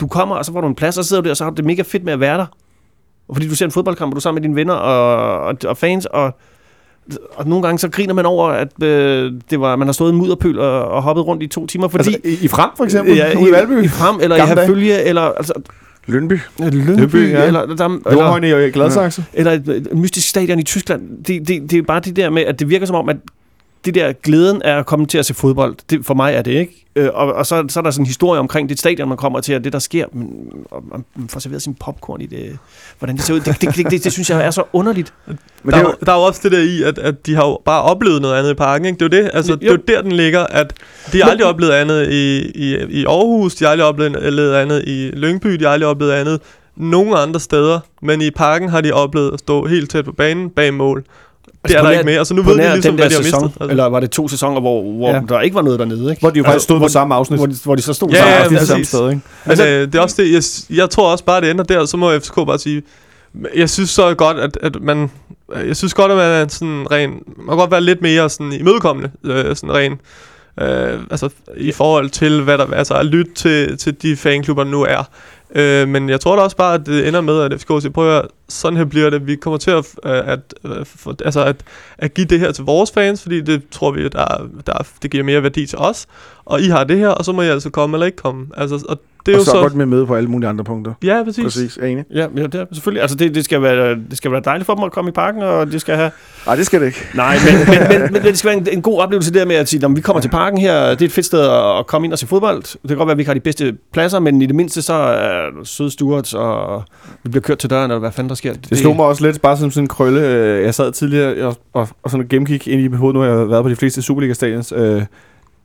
du 0.00 0.06
kommer, 0.06 0.36
og 0.36 0.44
så 0.44 0.52
får 0.52 0.60
du 0.60 0.66
en 0.66 0.74
plads, 0.74 0.98
og 0.98 1.04
så 1.04 1.08
sidder 1.08 1.22
du 1.22 1.26
der, 1.26 1.30
og 1.30 1.36
så 1.36 1.44
har 1.44 1.50
du 1.50 1.56
det 1.56 1.64
mega 1.64 1.82
fedt 1.82 2.04
med 2.04 2.12
at 2.12 2.20
være 2.20 2.38
der. 2.38 2.46
Og 3.28 3.36
fordi 3.36 3.48
du 3.48 3.54
ser 3.54 3.64
en 3.64 3.70
fodboldkamp, 3.72 4.10
og 4.10 4.14
du 4.14 4.18
er 4.18 4.20
sammen 4.20 4.42
med 4.42 4.48
dine 4.48 4.56
venner 4.56 4.74
og, 4.74 5.38
og, 5.40 5.56
og 5.66 5.76
fans, 5.76 6.06
og 6.06 6.38
og 7.34 7.48
nogle 7.48 7.62
gange 7.62 7.78
så 7.78 7.88
griner 7.88 8.14
man 8.14 8.26
over, 8.26 8.48
at 8.48 8.82
øh, 8.82 9.32
det 9.50 9.60
var, 9.60 9.76
man 9.76 9.88
har 9.88 9.92
stået 9.92 10.12
i 10.12 10.14
mudderpøl 10.14 10.58
og, 10.58 10.84
og 10.84 11.02
hoppet 11.02 11.26
rundt 11.26 11.42
i 11.42 11.46
to 11.46 11.66
timer, 11.66 11.88
fordi... 11.88 12.14
Altså, 12.14 12.20
i, 12.42 12.44
i 12.44 12.48
Frem, 12.48 12.70
for 12.76 12.84
eksempel? 12.84 13.16
ja, 13.16 13.38
ude 13.38 13.48
i 13.48 13.52
Valby? 13.52 13.84
I 13.84 13.88
Frem, 13.88 14.20
eller 14.20 14.36
i 14.36 14.38
Gamle 14.38 14.54
dage. 14.54 14.66
Herfølge, 14.66 15.02
eller 15.02 15.22
altså, 15.22 15.52
Lyngby, 16.06 16.38
Lyngby, 16.58 17.30
ja. 17.30 17.44
eller, 17.44 17.66
der, 17.66 17.84
eller, 17.84 18.12
Jordhøjne 18.12 18.66
i 18.66 18.70
Gladsaxe? 18.70 19.24
eller 19.32 19.52
et, 19.52 19.68
et 19.68 19.88
mystisk 19.94 20.28
stadion 20.28 20.58
i 20.58 20.62
Tyskland. 20.62 21.24
Det, 21.24 21.48
det, 21.48 21.70
det 21.70 21.78
er 21.78 21.82
bare 21.82 22.00
det 22.00 22.16
der 22.16 22.30
med, 22.30 22.42
at 22.42 22.58
det 22.60 22.70
virker 22.70 22.86
som 22.86 22.96
om, 22.96 23.08
at 23.08 23.16
det 23.84 23.94
der 23.94 24.12
glæden 24.12 24.62
er 24.64 24.78
at 24.78 24.86
komme 24.86 25.06
til 25.06 25.18
at 25.18 25.26
se 25.26 25.34
fodbold. 25.34 25.76
Det, 25.90 26.06
for 26.06 26.14
mig 26.14 26.34
er 26.34 26.42
det 26.42 26.50
ikke. 26.50 26.86
Øh, 26.96 27.08
og, 27.14 27.32
og 27.34 27.46
så, 27.46 27.64
så 27.68 27.80
er 27.80 27.82
der 27.82 27.90
sådan 27.90 28.02
en 28.02 28.06
historie 28.06 28.40
omkring 28.40 28.68
det 28.68 28.78
stadion, 28.78 29.08
man 29.08 29.16
kommer 29.16 29.40
til, 29.40 29.56
og 29.56 29.64
det 29.64 29.72
der 29.72 29.78
sker. 29.78 30.06
Men, 30.12 30.28
og 30.70 30.84
man 31.16 31.28
får 31.28 31.40
serveret 31.40 31.62
sin 31.62 31.74
popcorn 31.74 32.20
i 32.20 32.26
det. 32.26 32.58
Hvordan 32.98 33.16
det 33.16 33.24
ser 33.24 33.34
ud. 33.34 33.40
Det, 33.40 33.60
det, 33.60 33.76
det, 33.76 33.90
det, 33.90 34.04
det 34.04 34.12
synes 34.12 34.30
jeg 34.30 34.46
er 34.46 34.50
så 34.50 34.62
underligt. 34.72 35.12
Men 35.26 35.36
der, 35.36 35.70
det 35.70 35.74
er 35.74 35.80
jo, 35.80 35.88
jo, 35.88 35.94
der 36.06 36.12
er 36.12 36.16
jo 36.16 36.22
også 36.22 36.40
det 36.42 36.52
der 36.52 36.58
i, 36.58 36.82
at, 36.82 36.98
at 36.98 37.26
de 37.26 37.34
har 37.34 37.46
jo 37.46 37.60
bare 37.64 37.82
oplevet 37.82 38.22
noget 38.22 38.38
andet 38.38 38.50
i 38.50 38.54
parken. 38.54 38.86
Ikke? 38.86 38.98
Det 38.98 39.14
er 39.14 39.18
jo 39.18 39.24
det, 39.24 39.30
altså, 39.34 39.52
Jo. 39.52 39.56
det 39.58 39.66
er 39.66 39.72
jo 39.72 39.78
der, 39.88 40.02
den 40.02 40.12
ligger, 40.12 40.46
at 40.46 40.72
de 41.12 41.22
har 41.22 41.30
aldrig 41.30 41.46
oplevet 41.46 41.72
andet 41.72 42.10
i, 42.10 42.50
i, 42.54 42.76
i 42.88 43.04
Aarhus, 43.04 43.54
de 43.54 43.64
har 43.64 43.72
aldrig 43.72 43.88
oplevet 43.88 44.54
andet 44.54 44.84
i 44.86 45.10
Lyngby, 45.14 45.52
de 45.52 45.64
har 45.64 45.70
aldrig 45.70 45.88
oplevet 45.88 46.12
andet 46.12 46.40
nogen 46.76 47.14
andre 47.16 47.40
steder, 47.40 47.80
men 48.02 48.22
i 48.22 48.30
parken 48.30 48.68
har 48.68 48.80
de 48.80 48.92
oplevet 48.92 49.32
at 49.32 49.38
stå 49.38 49.66
helt 49.66 49.90
tæt 49.90 50.04
på 50.04 50.12
banen 50.12 50.50
bag 50.50 50.74
mål. 50.74 51.04
Det 51.68 51.76
er 51.76 51.82
der 51.82 51.90
ikke 51.90 52.04
mere, 52.04 52.20
og 52.20 52.26
så 52.26 52.34
nu 52.34 52.42
ved 52.42 52.56
nær 52.56 52.72
ligesom, 52.74 52.94
hvad 52.94 53.04
der 53.04 53.08
de 53.10 53.14
har 53.16 53.22
sæson, 53.22 53.42
mistet. 53.44 53.60
Altså. 53.60 53.70
Eller 53.70 53.84
var 53.86 54.00
det 54.00 54.10
to 54.10 54.28
sæsoner, 54.28 54.60
hvor, 54.60 54.82
hvor 54.82 55.08
Ja. 55.08 55.14
ja. 55.14 55.20
der 55.28 55.40
ikke 55.40 55.54
var 55.54 55.62
noget 55.62 55.78
dernede, 55.78 56.10
ikke? 56.10 56.20
Hvor 56.20 56.30
de 56.30 56.38
jo 56.38 56.44
faktisk 56.44 56.64
stod 56.64 56.80
på 56.80 56.88
samme 56.88 57.14
afsnit. 57.14 57.38
Hvor 57.38 57.46
de, 57.46 57.54
hvor 57.64 57.74
de 57.74 57.82
så 57.82 57.92
stod 57.92 58.08
Ja, 58.10 58.16
sammen. 58.16 58.32
ja, 58.34 58.38
afsnit 58.42 58.58
præcis. 58.58 58.68
samme 58.68 58.84
sted, 58.84 59.08
ikke? 59.10 59.20
Men 59.46 59.60
øh, 59.60 59.86
det 59.86 59.94
er 59.94 60.00
også 60.00 60.22
det, 60.22 60.32
jeg, 60.32 60.42
jeg 60.78 60.90
tror 60.90 61.12
også 61.12 61.24
bare, 61.24 61.40
det 61.40 61.50
ender 61.50 61.64
der, 61.64 61.78
og 61.78 61.88
så 61.88 61.96
må 61.96 62.18
FCK 62.18 62.34
bare 62.34 62.58
sige, 62.58 62.82
jeg 63.56 63.70
synes 63.70 63.90
så 63.90 64.14
godt, 64.14 64.36
at, 64.36 64.58
at 64.62 64.76
man, 64.82 65.10
jeg 65.66 65.76
synes 65.76 65.94
godt, 65.94 66.10
at 66.12 66.16
man 66.16 66.26
er 66.30 66.48
sådan 66.48 66.86
ren, 66.90 67.10
man 67.10 67.48
kan 67.48 67.56
godt 67.58 67.70
være 67.70 67.80
lidt 67.80 68.02
mere 68.02 68.30
sådan 68.30 68.52
imødekommende, 68.52 69.10
øh, 69.24 69.56
sådan 69.56 69.72
ren, 69.74 69.92
øh, 70.60 71.00
altså 71.10 71.28
i 71.56 71.72
forhold 71.72 72.10
til, 72.10 72.42
hvad 72.42 72.58
der, 72.58 72.66
altså 72.72 72.94
at 72.94 73.06
lytte 73.06 73.32
til, 73.34 73.78
til 73.78 74.02
de 74.02 74.16
fanklubber, 74.16 74.64
nu 74.64 74.82
er. 74.82 75.08
Øh, 75.54 75.88
men 75.88 76.08
jeg 76.08 76.20
tror 76.20 76.36
da 76.36 76.42
også 76.42 76.56
bare, 76.56 76.74
at 76.74 76.86
det 76.86 77.08
ender 77.08 77.20
med, 77.20 77.40
at 77.40 77.60
FCK 77.60 77.68
siger, 77.68 77.90
prøv 77.90 78.06
at 78.06 78.12
høre, 78.12 78.28
sådan 78.48 78.76
her 78.76 78.84
bliver 78.84 79.10
det. 79.10 79.26
Vi 79.26 79.36
kommer 79.36 79.58
til 79.58 79.70
at, 79.70 79.86
øh, 80.04 80.28
at, 80.28 80.54
øh, 80.64 80.80
at, 80.80 80.86
for, 80.86 81.16
altså 81.24 81.44
at, 81.44 81.56
at 81.98 82.14
give 82.14 82.26
det 82.26 82.40
her 82.40 82.52
til 82.52 82.64
vores 82.64 82.90
fans, 82.90 83.22
fordi 83.22 83.40
det 83.40 83.62
tror 83.70 83.90
vi, 83.90 84.08
der, 84.08 84.48
der, 84.66 84.88
det 85.02 85.10
giver 85.10 85.24
mere 85.24 85.42
værdi 85.42 85.66
til 85.66 85.78
os. 85.78 86.06
Og 86.44 86.60
I 86.60 86.68
har 86.68 86.84
det 86.84 86.98
her, 86.98 87.08
og 87.08 87.24
så 87.24 87.32
må 87.32 87.42
I 87.42 87.48
altså 87.48 87.70
komme 87.70 87.96
eller 87.96 88.06
ikke 88.06 88.16
komme. 88.16 88.46
Altså, 88.56 88.84
og 88.88 89.00
det 89.26 89.32
er 89.32 89.36
og 89.36 89.40
jo 89.40 89.44
så, 89.44 89.50
så... 89.50 89.60
godt 89.60 89.74
med 89.74 89.86
med 89.86 90.06
på 90.06 90.14
alle 90.14 90.28
mulige 90.28 90.48
andre 90.48 90.64
punkter. 90.64 90.92
Ja, 91.04 91.22
præcis. 91.24 91.44
Præcis, 91.44 91.76
enig? 91.76 92.04
Ja, 92.14 92.26
ja, 92.36 92.42
det 92.42 92.54
er 92.54 92.64
selvfølgelig. 92.72 93.02
Altså, 93.02 93.16
det, 93.16 93.34
det, 93.34 93.44
skal 93.44 93.62
være, 93.62 93.94
det 93.94 94.16
skal 94.16 94.32
være 94.32 94.42
dejligt 94.44 94.66
for 94.66 94.74
dem 94.74 94.84
at 94.84 94.92
komme 94.92 95.08
i 95.08 95.12
parken, 95.12 95.42
og 95.42 95.72
det 95.72 95.80
skal 95.80 95.96
have... 95.96 96.10
Nej, 96.46 96.56
det 96.56 96.66
skal 96.66 96.80
det 96.80 96.86
ikke. 96.86 97.06
Nej, 97.14 97.36
men, 97.44 97.78
men, 97.78 98.00
men, 98.00 98.12
men 98.12 98.22
det 98.22 98.38
skal 98.38 98.48
være 98.48 98.58
en, 98.58 98.66
en 98.72 98.82
god 98.82 99.00
oplevelse 99.00 99.34
der 99.34 99.44
med 99.44 99.56
at 99.56 99.68
sige, 99.68 99.84
at 99.84 99.96
vi 99.96 100.00
kommer 100.00 100.20
til 100.20 100.28
parken 100.28 100.58
her, 100.60 100.90
det 100.90 101.02
er 101.02 101.06
et 101.06 101.12
fedt 101.12 101.26
sted 101.26 101.40
at, 101.78 101.86
komme 101.86 102.04
ind 102.04 102.12
og 102.12 102.18
se 102.18 102.26
fodbold. 102.26 102.62
Det 102.62 102.88
kan 102.88 102.96
godt 102.96 103.06
være, 103.06 103.12
at 103.12 103.18
vi 103.18 103.20
ikke 103.20 103.28
har 103.28 103.34
de 103.34 103.40
bedste 103.40 103.76
pladser, 103.92 104.18
men 104.20 104.42
i 104.42 104.46
det 104.46 104.54
mindste 104.54 104.82
så 104.82 104.92
er 104.92 105.50
der 105.50 105.64
søde 105.64 105.90
stewards, 105.90 106.34
og 106.34 106.82
vi 107.22 107.28
bliver 107.28 107.42
kørt 107.42 107.58
til 107.58 107.70
døren, 107.70 107.90
eller 107.90 107.98
hvad 107.98 108.12
fanden 108.12 108.28
der 108.28 108.34
sker. 108.34 108.52
Det 108.70 108.78
slog 108.78 108.96
mig 108.96 109.04
også 109.04 109.26
lidt 109.26 109.42
bare 109.42 109.56
som 109.56 109.70
sådan 109.70 109.84
en 109.84 109.88
krølle. 109.88 110.20
Øh, 110.20 110.64
Jeg 110.64 110.74
sad 110.74 110.92
tidligere 110.92 111.46
og, 111.46 111.56
og, 111.72 111.88
og 112.02 112.10
sådan 112.10 112.26
gennemgik 112.28 112.68
ind 112.68 112.80
i 112.80 112.88
mit 112.88 112.98
hoved, 112.98 113.14
nu 113.14 113.20
har 113.20 113.26
jeg 113.26 113.50
været 113.50 113.62
på 113.62 113.68
de 113.68 113.76
fleste 113.76 114.02
Superliga-stadions, 114.02 114.72
øh, 114.76 115.02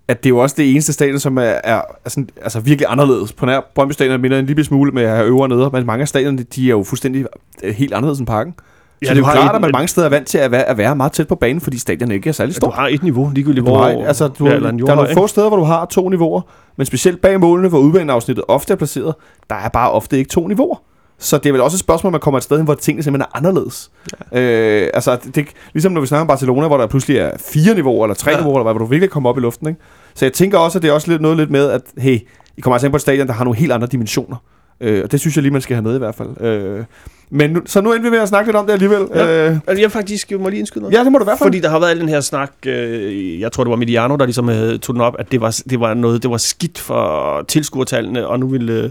at 0.10 0.24
det 0.24 0.30
er 0.30 0.30
jo 0.30 0.38
også 0.38 0.56
det 0.58 0.72
eneste 0.72 0.94
stadion, 0.94 1.20
som 1.20 1.38
er, 1.38 1.42
er, 1.42 1.82
er 2.06 2.10
sådan, 2.10 2.30
altså 2.42 2.60
virkelig 2.60 2.86
anderledes. 2.90 3.34
På 3.34 3.46
nær 3.46 3.60
Brøndby 3.76 3.92
Stadion 3.94 4.22
minder 4.22 4.40
en 4.40 4.46
lille 4.46 4.64
smule 4.64 4.92
med 4.92 5.04
at 5.04 5.10
have 5.10 5.26
øvre 5.28 5.42
og 5.44 5.50
neder, 5.50 5.70
men 5.70 5.86
mange 5.86 6.02
af 6.02 6.08
stadionerne, 6.08 6.44
de 6.56 6.66
er 6.66 6.70
jo 6.70 6.84
fuldstændig 6.84 7.26
øh, 7.64 7.74
helt 7.76 7.94
anderledes 7.94 8.20
end 8.20 8.28
parken. 8.28 8.54
Ja, 9.02 9.08
så 9.08 9.14
det 9.14 9.22
er 9.22 9.26
jo 9.28 9.32
klart, 9.32 9.52
et- 9.52 9.56
at 9.56 9.62
man 9.62 9.72
mange 9.74 9.88
steder 9.88 10.08
er 10.08 10.12
vant 10.12 10.28
til 10.28 10.38
at 10.38 10.52
være, 10.52 10.64
at 10.64 10.78
være 10.78 10.96
meget 10.96 11.12
tæt 11.12 11.28
på 11.28 11.36
banen, 11.36 11.62
fordi 11.62 11.78
stadion 11.78 12.12
ikke 12.12 12.30
er 12.30 12.34
særlig 12.34 12.56
Du 12.56 12.60
stort. 12.60 12.74
har 12.74 12.88
et 12.88 13.04
niveau, 13.04 13.32
ligegyldigt 13.36 13.66
Du 13.66 13.72
hvor... 13.72 13.82
har, 13.84 14.06
altså, 14.08 14.28
du, 14.28 14.48
ja, 14.48 14.54
eller 14.56 14.70
en 14.70 14.80
der 14.80 14.92
er 14.92 14.96
nogle 14.96 15.14
få 15.14 15.28
steder, 15.28 15.48
hvor 15.48 15.58
du 15.58 15.64
har 15.64 15.86
to 15.86 16.10
niveauer, 16.10 16.42
men 16.78 16.86
specielt 16.86 17.22
bag 17.22 17.40
målene, 17.40 17.70
hvor 17.70 17.80
udbaneafsnittet 17.80 18.46
ofte 18.48 18.74
er 18.74 18.78
placeret, 18.78 19.14
der 19.50 19.56
er 19.56 19.70
bare 19.70 19.92
ofte 19.92 20.18
ikke 20.18 20.30
to 20.30 20.48
niveauer. 20.48 20.76
Så 21.20 21.38
det 21.38 21.46
er 21.46 21.52
vel 21.54 21.62
også 21.62 21.76
et 21.76 21.80
spørgsmål, 21.80 22.12
man 22.12 22.22
kommer 22.22 22.38
et 22.38 22.44
sted 22.44 22.58
hen, 22.58 22.66
hvor 22.66 22.74
tingene 22.74 23.04
simpelthen 23.04 23.30
er 23.34 23.38
anderledes. 23.38 23.92
Ja. 24.32 24.40
Øh, 24.42 24.90
altså, 24.94 25.18
det, 25.26 25.36
det, 25.36 25.46
ligesom 25.74 25.92
når 25.92 26.02
vi 26.02 26.08
snakker 26.08 26.22
om 26.22 26.28
Barcelona, 26.28 26.68
hvor 26.68 26.78
der 26.78 26.88
pludselig 26.88 27.18
er 27.18 27.32
fire 27.54 27.76
niveauer, 27.76 28.06
eller 28.06 28.16
tre 28.16 28.32
Ja. 28.32 28.38
niveauer, 28.38 28.56
eller 28.58 28.64
hvad, 28.64 28.74
hvor 28.74 28.80
du 28.86 28.86
virkelig 28.86 29.10
kommer 29.10 29.30
op 29.30 29.38
i 29.38 29.42
luften. 29.42 29.68
Ikke? 29.68 29.80
Så 30.16 30.26
jeg 30.26 30.34
tænker 30.34 30.58
også, 30.58 30.78
at 30.78 30.82
det 30.82 30.90
er 30.90 30.94
også 30.94 31.12
lidt 31.12 31.22
noget 31.22 31.38
lidt 31.38 31.50
med, 31.52 31.70
at 31.70 31.82
hey, 31.98 32.20
I 32.58 32.62
kommer 32.62 32.76
altså 32.76 32.88
ind 32.88 32.92
på 32.92 32.98
et 32.98 33.02
stadion, 33.02 33.28
der 33.28 33.34
har 33.34 33.44
nogle 33.44 33.60
helt 33.60 33.72
andre 33.72 33.88
dimensioner. 33.88 34.38
Øh, 34.82 35.04
og 35.04 35.12
det 35.12 35.20
synes 35.20 35.36
jeg 35.36 35.42
lige, 35.42 35.54
man 35.54 35.62
skal 35.62 35.76
have 35.76 35.84
med 35.84 35.96
i 35.96 35.98
hvert 35.98 36.16
fald. 36.16 36.42
Øh, 36.42 36.84
Men 37.32 37.50
nu, 37.50 37.62
så 37.66 37.82
nu 37.82 37.94
endte 37.94 38.04
vi 38.04 38.10
med 38.10 38.20
at 38.20 38.28
snakke 38.30 38.48
lidt 38.48 38.58
om 38.58 38.66
det 38.66 38.74
alligevel. 38.74 39.08
Ja. 39.16 39.48
Øh, 39.50 39.58
Altså, 39.68 39.82
jeg 39.82 39.92
faktisk 39.92 40.32
må 40.40 40.50
lige 40.50 40.60
indskyde 40.60 40.82
noget. 40.84 40.98
ja, 40.98 41.04
det 41.04 41.12
må 41.12 41.18
du 41.18 41.24
i 41.24 41.26
hvert 41.26 41.38
fald. 41.40 41.48
Fordi 41.48 41.60
der 41.60 41.70
har 41.70 41.80
været 41.80 41.90
al 41.92 42.00
den 42.00 42.10
her 42.10 42.22
snak, 42.22 42.52
øh, 42.66 43.40
jeg 43.40 43.52
tror 43.52 43.64
det 43.64 43.72
var 43.72 43.78
Mediano, 43.78 44.16
der 44.16 44.26
ligesom 44.26 44.50
øh, 44.50 44.80
tog 44.80 44.96
den 44.96 45.02
op, 45.02 45.16
at 45.20 45.32
det 45.32 45.42
var, 45.42 45.60
det 45.70 45.80
var 45.80 45.94
noget, 45.94 46.24
det 46.24 46.32
var 46.32 46.38
skidt 46.38 46.78
for 46.80 47.42
tilskuertallene, 47.48 48.28
og 48.28 48.40
nu 48.40 48.48
vil, 48.48 48.70
øh, 48.70 48.90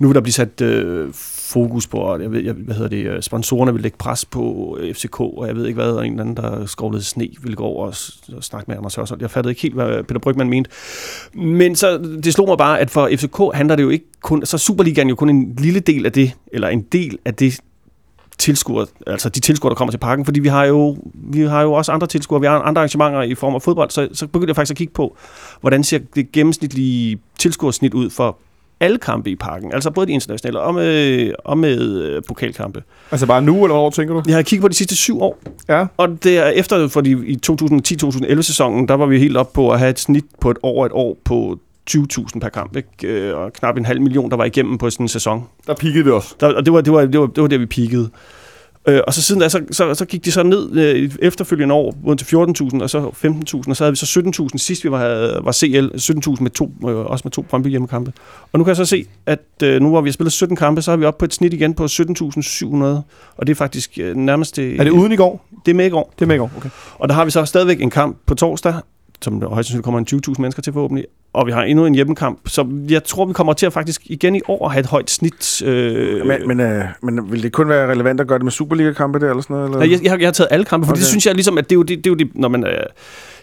nu 0.00 0.08
vil 0.08 0.14
der 0.14 0.20
blive 0.20 0.32
sat 0.32 0.60
øh, 0.60 1.08
fokus 1.48 1.86
på, 1.86 1.98
og 1.98 2.22
jeg 2.22 2.32
ved, 2.32 2.40
jeg, 2.40 2.52
hvad 2.52 2.74
hedder 2.74 2.88
det, 2.88 3.06
øh, 3.06 3.22
sponsorerne 3.22 3.72
vil 3.72 3.82
lægge 3.82 3.98
pres 3.98 4.24
på 4.24 4.76
øh, 4.80 4.94
FCK, 4.94 5.20
og 5.20 5.46
jeg 5.46 5.56
ved 5.56 5.66
ikke 5.66 5.74
hvad, 5.74 5.90
og 5.90 6.06
en 6.06 6.12
eller 6.12 6.22
anden, 6.22 6.36
der 6.36 6.66
skovlede 6.66 7.02
sne, 7.02 7.28
ville 7.42 7.56
gå 7.56 7.64
over 7.64 7.86
og, 7.86 7.94
og 8.36 8.44
snakke 8.44 8.70
med 8.70 8.76
Anders 8.76 8.94
Hørsholm. 8.94 9.20
Jeg 9.20 9.30
fattede 9.30 9.52
ikke 9.52 9.62
helt, 9.62 9.74
hvad 9.74 10.04
Peter 10.04 10.20
Brygman 10.20 10.48
mente. 10.48 10.70
Men 11.34 11.76
så, 11.76 11.98
det 11.98 12.34
slog 12.34 12.48
mig 12.48 12.58
bare, 12.58 12.80
at 12.80 12.90
for 12.90 13.10
FCK 13.16 13.38
handler 13.54 13.76
det 13.76 13.82
jo 13.82 13.88
ikke 13.88 14.04
kun, 14.22 14.46
så 14.46 14.58
Superligaen 14.58 15.08
jo 15.08 15.14
kun 15.14 15.30
en 15.30 15.54
lille 15.58 15.80
del 15.80 16.06
af 16.06 16.12
det, 16.12 16.32
eller 16.52 16.68
en 16.68 16.82
del 16.82 17.18
af 17.24 17.34
det 17.34 17.60
tilskuer, 18.38 18.84
altså 19.06 19.28
de 19.28 19.40
tilskuere, 19.40 19.70
der 19.70 19.74
kommer 19.76 19.92
til 19.92 19.98
parken, 19.98 20.24
fordi 20.24 20.40
vi 20.40 20.48
har 20.48 20.64
jo, 20.64 20.96
vi 21.14 21.40
har 21.40 21.62
jo 21.62 21.72
også 21.72 21.92
andre 21.92 22.06
tilskuere, 22.06 22.40
vi 22.40 22.46
har 22.46 22.58
andre 22.58 22.80
arrangementer 22.80 23.22
i 23.22 23.34
form 23.34 23.54
af 23.54 23.62
fodbold, 23.62 23.90
så, 23.90 24.08
så 24.12 24.26
begyndte 24.26 24.50
jeg 24.50 24.56
faktisk 24.56 24.70
at 24.72 24.76
kigge 24.76 24.92
på, 24.92 25.16
hvordan 25.60 25.84
ser 25.84 25.98
det 26.14 26.32
gennemsnitlige 26.32 27.18
tilskuersnit 27.38 27.94
ud 27.94 28.10
for 28.10 28.38
alle 28.80 28.98
kampe 28.98 29.30
i 29.30 29.36
parken, 29.36 29.72
altså 29.72 29.90
både 29.90 30.06
de 30.06 30.12
internationale 30.12 30.60
og 30.60 30.74
med, 30.74 31.32
og 31.44 31.58
med 31.58 32.02
øh, 32.02 32.22
pokalkampe. 32.28 32.82
Altså 33.10 33.26
bare 33.26 33.42
nu, 33.42 33.54
eller 33.54 33.66
hvornår 33.74 33.90
tænker 33.90 34.14
du? 34.14 34.22
Jeg 34.26 34.34
har 34.34 34.42
kigget 34.42 34.62
på 34.62 34.68
de 34.68 34.74
sidste 34.74 34.96
syv 34.96 35.22
år, 35.22 35.38
Ja. 35.68 35.86
og 35.96 36.08
det 36.24 36.38
er 36.38 36.46
efter, 36.46 36.88
fordi 36.88 37.10
i 37.32 37.38
2010-2011 37.50 38.40
sæsonen, 38.42 38.88
der 38.88 38.94
var 38.94 39.06
vi 39.06 39.18
helt 39.18 39.36
op 39.36 39.52
på 39.52 39.70
at 39.70 39.78
have 39.78 39.90
et 39.90 39.98
snit 39.98 40.24
på 40.40 40.50
et 40.50 40.56
år 40.62 40.86
et 40.86 40.92
år 40.92 41.16
på 41.24 41.58
20.000 41.90 42.38
per 42.40 42.48
kamp, 42.48 42.76
ikke? 42.76 42.88
Øh, 43.08 43.36
og 43.36 43.52
knap 43.52 43.76
en 43.76 43.84
halv 43.84 44.00
million, 44.00 44.30
der 44.30 44.36
var 44.36 44.44
igennem 44.44 44.78
på 44.78 44.90
sådan 44.90 45.04
en 45.04 45.08
sæson. 45.08 45.44
Der 45.66 45.74
pikkede 45.74 46.04
vi 46.04 46.10
også. 46.10 46.34
Der, 46.40 46.54
og 46.54 46.66
det 46.66 46.72
var, 46.72 46.80
det, 46.80 46.92
var, 46.92 47.00
det, 47.06 47.20
var, 47.20 47.26
det 47.26 47.42
var 47.42 47.48
der, 47.48 47.58
vi 47.58 47.66
peakede. 47.66 48.10
Øh, 48.88 49.00
og 49.06 49.14
så 49.14 49.22
siden 49.22 49.40
da, 49.40 49.48
så, 49.48 49.62
så, 49.70 49.94
så 49.94 50.04
gik 50.04 50.24
de 50.24 50.32
så 50.32 50.42
ned 50.42 50.76
øh, 50.76 51.10
efterfølgende 51.22 51.74
år, 51.74 51.94
ud 52.04 52.16
til 52.16 52.24
14.000, 52.76 52.82
og 52.82 52.90
så 52.90 52.98
15.000, 53.00 53.70
og 53.70 53.76
så 53.76 53.84
havde 53.84 53.92
vi 53.92 53.96
så 53.96 54.20
17.000 54.52 54.58
sidst 54.58 54.84
vi 54.84 54.90
var, 54.90 55.40
var 55.42 55.52
CL, 55.52 55.86
17.000 55.86 56.42
med 56.42 56.50
to, 56.50 56.72
øh, 56.88 56.96
også 56.96 57.22
med 57.24 57.32
to 57.32 57.42
Brøndby 57.42 57.68
hjemmekampe. 57.68 58.12
Og 58.52 58.58
nu 58.58 58.64
kan 58.64 58.68
jeg 58.68 58.76
så 58.76 58.84
se, 58.84 59.04
at 59.26 59.40
øh, 59.62 59.80
nu 59.82 59.88
hvor 59.88 60.00
vi 60.00 60.08
har 60.08 60.12
spillet 60.12 60.32
17 60.32 60.56
kampe, 60.56 60.82
så 60.82 60.92
er 60.92 60.96
vi 60.96 61.04
oppe 61.04 61.18
på 61.18 61.24
et 61.24 61.34
snit 61.34 61.52
igen 61.52 61.74
på 61.74 61.84
17.700, 61.84 62.84
og 63.36 63.46
det 63.46 63.48
er 63.50 63.54
faktisk 63.54 63.98
øh, 64.00 64.16
nærmest 64.16 64.56
det, 64.56 64.80
Er 64.80 64.84
det 64.84 64.90
uden 64.90 65.12
i 65.12 65.16
går? 65.16 65.48
det 65.66 65.70
er 65.70 65.76
med 65.76 65.86
i 65.86 65.90
går. 65.90 66.12
Det 66.18 66.22
er 66.22 66.26
med 66.26 66.36
i 66.36 66.38
går, 66.38 66.50
okay. 66.56 66.70
Og 66.98 67.08
der 67.08 67.14
har 67.14 67.24
vi 67.24 67.30
så 67.30 67.44
stadigvæk 67.44 67.82
en 67.82 67.90
kamp 67.90 68.16
på 68.26 68.34
torsdag, 68.34 68.74
som 69.22 69.40
der 69.40 69.48
højst 69.48 69.68
sandsynligt 69.68 69.84
kommer 69.84 69.98
en 69.98 70.06
20.000 70.28 70.40
mennesker 70.40 70.62
til 70.62 70.72
forhåbentlig, 70.72 71.06
og 71.32 71.46
vi 71.46 71.52
har 71.52 71.62
endnu 71.62 71.86
en 71.86 71.94
hjemmekamp, 71.94 72.48
så 72.48 72.66
jeg 72.88 73.04
tror, 73.04 73.24
vi 73.24 73.32
kommer 73.32 73.52
til 73.52 73.66
at 73.66 73.72
faktisk 73.72 74.02
igen 74.04 74.34
i 74.34 74.40
år 74.48 74.68
have 74.68 74.80
et 74.80 74.86
højt 74.86 75.10
snit. 75.10 75.62
Øh, 75.62 76.26
Men, 76.26 76.48
men, 76.48 76.60
øh, 76.60 76.84
men 77.02 77.32
vil 77.32 77.42
det 77.42 77.52
kun 77.52 77.68
være 77.68 77.90
relevant 77.90 78.20
at 78.20 78.26
gøre 78.26 78.38
det 78.38 78.44
med 78.44 78.52
Superliga-kampe 78.52 79.18
der, 79.18 79.30
eller 79.30 79.42
sådan 79.42 79.54
noget? 79.54 79.68
Eller? 79.68 79.78
Nej, 79.78 79.90
jeg, 79.90 80.02
jeg, 80.02 80.12
har, 80.12 80.18
jeg 80.18 80.26
har 80.26 80.32
taget 80.32 80.48
alle 80.50 80.64
kampe, 80.64 80.86
for 80.86 80.92
okay. 80.92 80.96
Okay. 80.96 81.00
det 81.00 81.08
synes 81.08 81.26
jeg 81.26 81.34
ligesom, 81.34 81.58
at 81.58 81.64
det 81.64 81.72
er 81.72 81.78
jo 81.78 81.82
det, 81.82 81.98
det, 81.98 82.06
er 82.06 82.10
jo 82.10 82.14
det 82.14 82.30
når 82.34 82.48
man, 82.48 82.64
øh, 82.64 82.70
det 82.70 82.76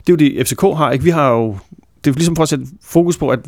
er 0.08 0.10
jo 0.10 0.16
det, 0.16 0.48
FCK 0.48 0.62
har. 0.62 0.92
Ikke? 0.92 1.04
Vi 1.04 1.10
har 1.10 1.32
jo, 1.32 1.48
det 1.78 2.08
er 2.08 2.12
jo 2.12 2.14
ligesom 2.14 2.36
for 2.36 2.44
at 2.44 2.50
sætte 2.50 2.66
fokus 2.82 3.18
på, 3.18 3.30
at 3.30 3.40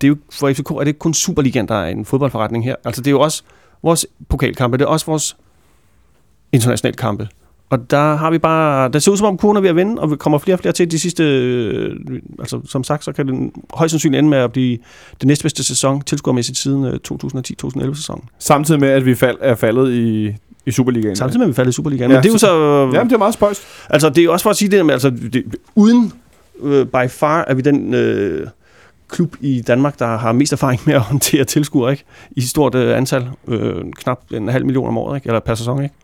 det 0.00 0.04
er 0.04 0.08
jo, 0.08 0.16
for 0.32 0.52
FCK 0.52 0.70
er 0.70 0.78
det 0.78 0.86
ikke 0.86 0.98
kun 0.98 1.14
Superligaen, 1.14 1.68
der 1.68 1.74
er 1.74 1.86
en 1.86 2.04
fodboldforretning 2.04 2.64
her. 2.64 2.76
Altså 2.84 3.00
det 3.00 3.06
er 3.06 3.10
jo 3.12 3.20
også 3.20 3.42
vores 3.82 4.06
pokalkampe, 4.28 4.76
det 4.76 4.84
er 4.84 4.88
også 4.88 5.06
vores 5.06 5.36
internationale 6.52 6.96
kampe. 6.96 7.28
Og 7.74 7.90
der 7.90 8.14
har 8.16 8.30
vi 8.30 8.38
bare, 8.38 8.88
der 8.88 8.98
ser 8.98 9.12
ud 9.12 9.16
som 9.16 9.26
om 9.26 9.36
kurven 9.36 9.56
er 9.56 9.60
ved 9.60 9.68
at 9.70 9.76
vende, 9.76 10.02
og 10.02 10.10
vi 10.10 10.16
kommer 10.16 10.38
flere 10.38 10.54
og 10.54 10.58
flere 10.60 10.72
til 10.72 10.90
de 10.90 10.98
sidste, 10.98 11.24
øh, 11.24 11.96
altså 12.38 12.60
som 12.68 12.84
sagt, 12.84 13.04
så 13.04 13.12
kan 13.12 13.28
den 13.28 13.52
højst 13.74 13.90
sandsynligt 13.90 14.18
ende 14.18 14.30
med 14.30 14.38
at 14.38 14.52
blive 14.52 14.78
det 15.20 15.26
næstbedste 15.26 15.64
sæson, 15.64 16.00
tilskuermæssigt 16.02 16.58
siden 16.58 16.84
øh, 16.84 16.98
2010-2011 17.12 17.94
sæsonen. 17.94 18.24
Samtidig 18.38 18.80
med, 18.80 18.88
at 18.88 19.06
vi 19.06 19.14
fald, 19.14 19.36
er 19.40 19.54
faldet 19.54 19.92
i, 19.92 20.34
i 20.66 20.70
Superligaen. 20.70 21.16
Samtidig 21.16 21.38
med, 21.38 21.46
at 21.46 21.48
vi 21.48 21.54
faldt 21.54 21.68
i 21.68 21.72
Superligaen. 21.72 22.10
Ja, 22.10 22.16
Men 22.16 22.22
det 22.22 22.28
er 22.28 22.32
jo 22.32 22.38
så- 22.38 22.46
så... 22.46 22.90
Jamen, 22.94 23.08
det 23.08 23.14
er 23.14 23.18
meget 23.18 23.34
spøjst. 23.34 23.62
Altså, 23.90 24.10
det 24.10 24.24
er 24.24 24.30
også 24.30 24.42
for 24.42 24.50
at 24.50 24.56
sige 24.56 24.70
det 24.70 24.86
med, 24.86 24.92
altså, 24.94 25.10
det, 25.10 25.44
uden 25.74 26.12
øh, 26.62 26.86
by 26.86 27.08
far 27.10 27.44
er 27.48 27.54
vi 27.54 27.62
den 27.62 27.94
øh, 27.94 28.46
klub 29.08 29.36
i 29.40 29.60
Danmark, 29.66 29.98
der 29.98 30.16
har 30.18 30.32
mest 30.32 30.52
erfaring 30.52 30.80
med 30.86 30.94
at 30.94 31.00
håndtere 31.00 31.44
tilskuere, 31.44 31.90
ikke? 31.92 32.04
I 32.30 32.40
stort 32.40 32.74
øh, 32.74 32.96
antal. 32.96 33.28
Øh, 33.48 33.74
knap 33.96 34.20
en 34.32 34.48
halv 34.48 34.64
million 34.66 34.88
om 34.88 34.98
året, 34.98 35.16
ikke? 35.16 35.26
Eller 35.26 35.40
per 35.40 35.54
sæson, 35.54 35.82
ikke? 35.82 35.94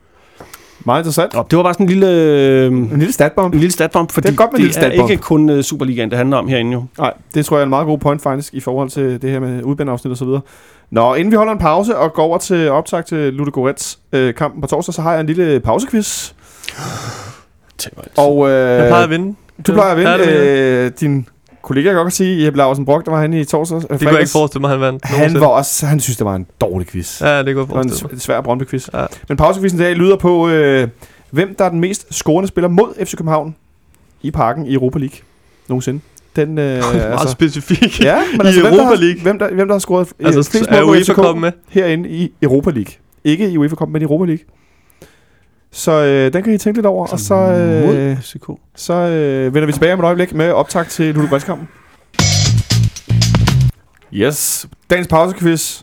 Meget 0.84 1.00
interessant. 1.00 1.34
Og 1.34 1.46
det 1.50 1.56
var 1.56 1.62
bare 1.62 1.74
sådan 1.74 1.86
en 1.86 1.90
lille... 1.90 2.06
Øh, 2.10 2.66
En 2.66 2.88
lille 2.98 3.12
statbomb. 3.12 3.54
en 3.54 3.60
lille 3.60 3.72
statbomb, 3.72 4.10
fordi 4.12 4.26
Det 4.26 4.32
er 4.32 4.36
godt 4.36 4.52
med 4.52 4.60
en 4.60 4.66
det 4.66 4.74
lille 4.74 5.02
er 5.04 5.08
ikke 5.10 5.22
kun 5.22 5.50
uh, 5.50 5.60
Superligaen, 5.60 6.10
det 6.10 6.18
handler 6.18 6.36
om 6.36 6.48
herinde 6.48 6.72
jo. 6.72 6.84
Nej, 6.98 7.12
det 7.34 7.44
tror 7.46 7.56
jeg 7.56 7.60
er 7.60 7.64
en 7.64 7.70
meget 7.70 7.86
god 7.86 7.98
point 7.98 8.22
faktisk 8.22 8.54
i 8.54 8.60
forhold 8.60 8.90
til 8.90 9.22
det 9.22 9.30
her 9.30 9.40
med 9.40 9.62
udbandeafsnit 9.62 10.10
og 10.10 10.16
så 10.16 10.24
videre. 10.24 10.40
Nå, 10.90 11.14
inden 11.14 11.30
vi 11.30 11.36
holder 11.36 11.52
en 11.52 11.58
pause 11.58 11.96
og 11.96 12.12
går 12.12 12.22
over 12.22 12.38
til 12.38 12.70
optag 12.70 13.04
til 13.04 13.32
Ludogorets 13.32 13.98
øh, 14.12 14.34
kampen 14.34 14.60
på 14.60 14.66
torsdag, 14.66 14.94
så 14.94 15.02
har 15.02 15.12
jeg 15.12 15.20
en 15.20 15.26
lille 15.26 15.60
pausequiz. 15.60 16.32
Og 18.16 18.48
øh, 18.50 18.54
Jeg 18.78 18.86
plejer 18.88 19.04
at 19.04 19.10
vinde. 19.10 19.34
du 19.66 19.72
plejer 19.72 19.90
at 19.90 19.96
vinde. 19.98 20.32
Øh, 20.32 20.90
din 21.00 21.26
kollega 21.62 21.88
kan 21.88 21.96
godt 22.02 22.12
sige, 22.12 22.44
Jeppe 22.44 22.56
Larsen 22.56 22.84
Brock, 22.84 23.04
der 23.04 23.10
var 23.12 23.20
han 23.20 23.32
i 23.32 23.44
torsdag. 23.44 23.80
Det 23.80 23.88
kunne 23.88 24.10
jeg 24.10 24.20
ikke 24.20 24.30
forestille 24.32 24.60
mig, 24.60 24.70
han 24.70 24.80
vandt. 24.80 25.04
Han 25.04 25.40
var 25.40 25.46
også, 25.46 25.86
han 25.86 26.00
synes, 26.00 26.16
det 26.16 26.24
var 26.26 26.34
en 26.34 26.46
dårlig 26.60 26.88
quiz. 26.88 27.20
Ja, 27.20 27.42
det 27.42 27.54
kunne 27.54 27.60
jeg 27.60 27.66
Det 27.68 27.74
var 27.74 27.82
en 27.82 27.88
forestille 27.88 28.08
mig. 28.12 28.18
sv- 28.20 28.24
svær 28.24 28.40
Brøndby-quiz. 28.40 28.88
Ja. 28.94 29.06
Men 29.28 29.36
pausequizzen 29.36 29.80
i 29.80 29.82
dag 29.82 29.94
lyder 29.94 30.16
på, 30.16 30.48
øh, 30.48 30.88
hvem 31.30 31.54
der 31.58 31.64
er 31.64 31.68
den 31.68 31.80
mest 31.80 32.14
scorende 32.14 32.48
spiller 32.48 32.68
mod 32.68 33.04
FC 33.06 33.16
København 33.16 33.54
i 34.22 34.30
parken 34.30 34.66
i 34.66 34.74
Europa 34.74 34.98
League 34.98 35.16
nogensinde. 35.68 36.00
Den, 36.36 36.58
øh, 36.58 36.82
Meget 36.94 37.30
specifik. 37.30 38.00
Ja, 38.04 38.16
men 38.32 38.40
I 38.40 38.46
altså, 38.46 38.60
hvem, 38.60 38.72
Europa 38.72 38.82
der 38.90 38.96
har, 38.96 39.02
League. 39.02 39.22
Hvem 39.22 39.38
der, 39.38 39.54
hvem 39.54 39.68
der 39.68 39.74
har 39.74 39.78
scoret 39.78 40.08
øh, 40.20 40.26
Altså, 40.26 40.50
flest 40.50 40.66
er 40.70 41.22
mål 41.32 41.36
med? 41.40 41.52
herinde 41.68 42.08
i 42.08 42.32
Europa 42.42 42.70
League. 42.70 42.92
Ikke 43.24 43.50
i 43.50 43.56
UEFA 43.58 43.74
Cup, 43.76 43.88
men 43.88 44.02
i 44.02 44.04
Europa 44.04 44.24
League. 44.24 44.44
Så 45.72 45.92
øh, 45.92 46.32
den 46.32 46.42
kan 46.42 46.54
I 46.54 46.58
tænke 46.58 46.76
lidt 46.76 46.86
over, 46.86 47.06
og 47.06 47.20
så, 47.20 47.34
øh, 47.34 47.86
mod 47.86 48.16
så 48.76 48.94
øh, 48.94 49.54
vender 49.54 49.66
vi 49.66 49.72
tilbage 49.72 49.92
om 49.92 49.98
et 49.98 50.04
øjeblik 50.04 50.34
med 50.34 50.52
optag 50.52 50.86
til 50.86 51.14
Ludo 51.14 51.38
kampen 51.38 51.68
Yes, 54.12 54.66
dagens 54.90 55.08
pausequiz. 55.08 55.80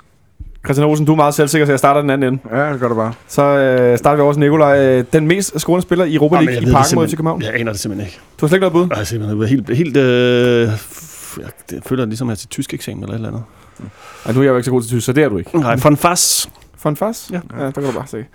Christian 0.66 0.88
Olsen, 0.88 1.06
du 1.06 1.12
er 1.12 1.16
meget 1.16 1.34
selvsikker, 1.34 1.66
så 1.66 1.72
jeg 1.72 1.80
starter 1.80 2.02
den 2.02 2.10
anden 2.10 2.34
ende. 2.34 2.58
Ja, 2.58 2.72
det 2.72 2.80
gør 2.80 2.88
det 2.88 2.98
bare. 2.98 3.14
Så 3.28 3.42
øh, 3.42 3.98
starter 3.98 4.16
vi 4.16 4.22
over 4.22 4.34
til 4.34 4.40
Nikolaj. 4.40 4.80
Øh, 4.80 5.06
Den 5.14 5.28
mest 5.28 5.60
scorende 5.60 5.82
spiller 5.82 6.06
i 6.06 6.16
Europa 6.16 6.36
Jamen, 6.36 6.46
League 6.50 6.62
jeg 6.62 6.70
i 6.70 6.74
parken 6.74 6.96
mod 6.96 7.08
København. 7.08 7.42
Jeg 7.42 7.56
aner 7.56 7.72
det 7.72 7.82
simpelthen 7.82 8.08
ikke. 8.08 8.20
Du 8.42 8.46
har 8.46 8.48
slet 8.48 8.58
ikke 8.58 8.70
noget 8.70 8.74
bud? 8.74 8.96
Jeg 8.96 9.02
er 9.02 9.06
simpelthen 9.06 9.48
helt... 9.48 9.78
helt 9.78 9.98
øh, 9.98 10.70
jeg, 11.38 11.50
det 11.70 11.84
føler 11.86 12.06
ligesom, 12.06 12.28
at 12.28 12.32
jeg 12.32 12.36
er 12.36 12.38
til 12.38 12.50
tysk 12.50 12.74
eksamen 12.74 13.04
eller 13.04 13.14
et 13.14 13.16
eller 13.16 13.28
andet. 13.28 13.44
Ej, 14.26 14.34
nu 14.34 14.40
er 14.40 14.44
jeg 14.44 14.52
jo 14.52 14.56
ikke 14.56 14.66
så 14.66 14.72
god 14.72 14.82
til 14.82 14.90
tysk, 14.90 15.06
så 15.06 15.14
det 15.14 15.24
er 15.24 15.30
du 15.30 15.38
ikke. 15.38 15.60
Nej, 15.60 15.76
von 15.84 15.98
Fass. 15.98 16.50
For 16.80 16.90
en 16.90 16.96
fast? 16.96 17.32
Ja. 17.32 17.40
ja. 17.60 17.64
der 17.66 17.72
kan 17.72 17.84
du 17.84 17.92
bare 17.92 18.08
se. 18.08 18.26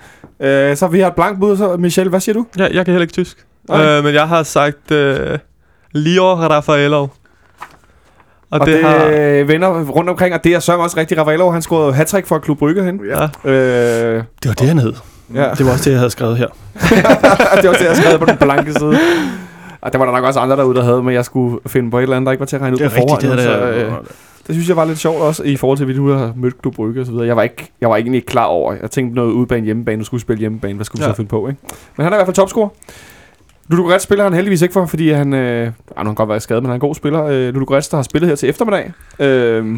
Øh, 0.40 0.76
så 0.76 0.86
vi 0.86 1.01
har 1.01 1.09
et 1.09 1.14
blankt 1.14 1.40
bud, 1.40 1.57
så 1.57 1.76
Michel, 1.76 2.09
hvad 2.09 2.20
siger 2.20 2.34
du? 2.34 2.47
Ja, 2.59 2.62
jeg 2.64 2.84
kan 2.84 2.86
heller 2.86 3.01
ikke 3.03 3.12
tysk. 3.12 3.47
Nej. 3.68 3.84
Øh, 3.86 4.05
men 4.05 4.14
jeg 4.14 4.28
har 4.28 4.43
sagt 4.43 4.90
øh, 4.90 5.38
Lior 5.93 6.34
Raffaello. 6.34 7.03
Og, 7.03 8.61
Og 8.61 8.66
det, 8.66 8.74
det, 8.74 8.84
har... 8.84 9.45
vender 9.45 9.82
rundt 9.84 10.11
omkring, 10.11 10.34
og 10.34 10.45
det 10.45 10.55
er 10.55 10.61
sørme 10.61 10.82
også 10.82 10.97
rigtig 10.97 11.18
Ravello. 11.18 11.51
Han 11.51 11.62
scorede 11.62 11.93
hat 11.93 12.22
for 12.26 12.38
Klub 12.38 12.59
Brygge 12.59 12.84
hen. 12.84 13.01
Ja. 13.09 13.51
Øh, 13.51 14.22
Det 14.43 14.49
var 14.49 14.53
det, 14.55 14.68
han 14.68 14.78
hed. 14.78 14.93
ja. 15.34 15.51
Det 15.59 15.66
var 15.66 15.72
også 15.72 15.84
det, 15.84 15.90
jeg 15.90 15.99
havde 15.99 16.11
skrevet 16.11 16.36
her. 16.38 16.47
det 17.62 17.68
var 17.68 17.72
det, 17.72 17.84
jeg 17.84 17.97
skrev 17.97 18.18
på 18.18 18.24
den 18.24 18.36
blanke 18.36 18.72
side. 18.74 18.99
Og 19.80 19.93
der 19.93 19.99
var 19.99 20.05
der 20.05 20.12
nok 20.12 20.24
også 20.24 20.40
andre 20.40 20.57
derude, 20.57 20.76
der 20.76 20.84
havde, 20.84 21.03
men 21.03 21.14
jeg 21.14 21.24
skulle 21.24 21.59
finde 21.66 21.90
på 21.90 21.99
et 21.99 22.03
eller 22.03 22.16
andet, 22.16 22.26
der 22.26 22.32
ikke 22.32 22.40
var 22.40 22.47
til 22.47 22.57
at 22.57 22.62
regne 22.62 22.74
ud 22.74 22.78
Det 22.78 22.84
er 22.84 22.88
på 22.88 22.95
forhånd. 22.95 23.11
rigtigt, 23.12 23.32
det 23.32 23.43
så, 23.43 23.51
er 23.51 23.68
øh, 23.68 23.76
det 23.76 23.95
synes 24.51 24.68
jeg 24.68 24.76
var 24.76 24.84
lidt 24.84 24.99
sjovt 24.99 25.20
også, 25.20 25.43
i 25.43 25.57
forhold 25.57 25.78
til, 25.78 25.84
at 25.84 25.88
vi 25.88 25.95
nu 25.95 26.07
har 26.07 26.32
mødt 26.36 26.62
Klub 26.62 26.74
Brygge 26.74 27.01
og 27.01 27.07
så 27.07 27.12
videre. 27.12 27.26
Jeg 27.26 27.36
var, 27.36 27.43
ikke, 27.43 27.70
jeg 27.80 27.90
var 27.90 27.97
egentlig 27.97 28.16
ikke 28.16 28.26
klar 28.26 28.45
over, 28.45 28.74
jeg 28.82 28.90
tænkte 28.90 29.14
noget 29.14 29.32
udebane, 29.32 29.64
hjemmebane, 29.64 29.97
nu 29.99 30.05
skulle 30.05 30.18
vi 30.18 30.22
spille 30.22 30.40
hjemmebane, 30.40 30.74
hvad 30.74 30.84
skulle 30.84 31.01
vi 31.01 31.05
Ja. 31.05 31.11
så 31.12 31.16
finde 31.16 31.28
på, 31.28 31.49
ikke? 31.49 31.61
Men 31.97 32.05
han 32.05 32.12
er 32.12 32.16
i 32.16 32.18
hvert 32.18 32.26
fald 32.26 32.36
topscorer. 32.36 32.68
Ludogorets 33.68 34.05
spiller 34.05 34.24
han 34.24 34.32
heldigvis 34.32 34.62
ikke 34.62 34.72
for, 34.72 34.86
fordi 34.86 35.11
han... 35.11 35.32
Øh, 35.32 35.66
ah, 35.66 35.66
nu 35.66 35.72
har 35.97 36.05
han 36.05 36.14
godt 36.14 36.28
været 36.28 36.43
skadet, 36.43 36.62
men 36.62 36.66
han 36.66 36.72
er 36.72 36.74
en 36.74 36.80
god 36.80 36.95
spiller. 36.95 37.24
Øh, 37.24 37.55
Ludogorets, 37.55 37.88
der 37.88 37.97
har 37.97 38.03
spillet 38.03 38.28
her 38.28 38.36
til 38.36 38.49
eftermiddag. 38.49 38.93
Øh, 39.18 39.76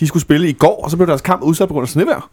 de 0.00 0.06
skulle 0.06 0.20
spille 0.22 0.48
i 0.48 0.52
går, 0.52 0.80
og 0.84 0.90
så 0.90 0.96
blev 0.96 1.06
deres 1.06 1.20
kamp 1.20 1.42
udsat 1.42 1.68
på 1.68 1.74
grund 1.74 1.84
af 1.84 1.88
snevejr 1.88 2.28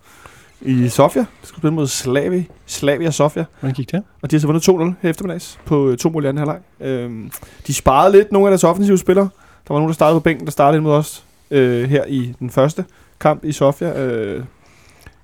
i 0.62 0.90
Sofia. 0.90 1.22
De 1.22 1.28
skulle 1.48 1.60
spille 1.62 1.74
mod 1.74 1.88
Slavi, 1.88 2.50
Slavia 2.66 3.12
Sofia. 3.12 3.46
Hvordan 3.60 3.74
gik 3.76 3.92
det? 3.92 4.04
Og 4.22 4.32
de 4.32 4.36
har 4.36 4.40
så 4.40 4.48
vundet 4.48 4.70
2-0 4.70 4.94
her 5.02 5.10
eftermiddags 5.10 5.60
på 5.66 5.90
øh, 5.90 5.98
to 5.98 6.10
mål 6.10 6.24
i 6.26 6.28
anden 6.28 6.38
halvleg. 6.48 6.58
Øhm, 6.82 7.32
de 7.68 7.74
sparede 7.74 8.12
lidt 8.12 8.32
nogle 8.32 8.48
af 8.48 8.52
deres 8.52 8.64
offensive 8.64 8.98
spillere. 8.98 9.30
Der 9.68 9.74
var 9.74 9.76
nogen, 9.80 9.90
der 9.90 9.94
startede 9.94 10.20
på 10.20 10.24
bænken, 10.24 10.46
der 10.46 10.52
startede 10.52 10.78
ind 10.78 10.84
mod 10.84 10.94
os 10.94 11.24
øh, 11.52 11.90
her 11.90 12.04
i 12.08 12.34
den 12.40 12.50
første 12.50 12.86
kamp 13.20 13.46
i 13.46 13.52
Sofia. 13.52 14.04
Øh, 14.06 14.44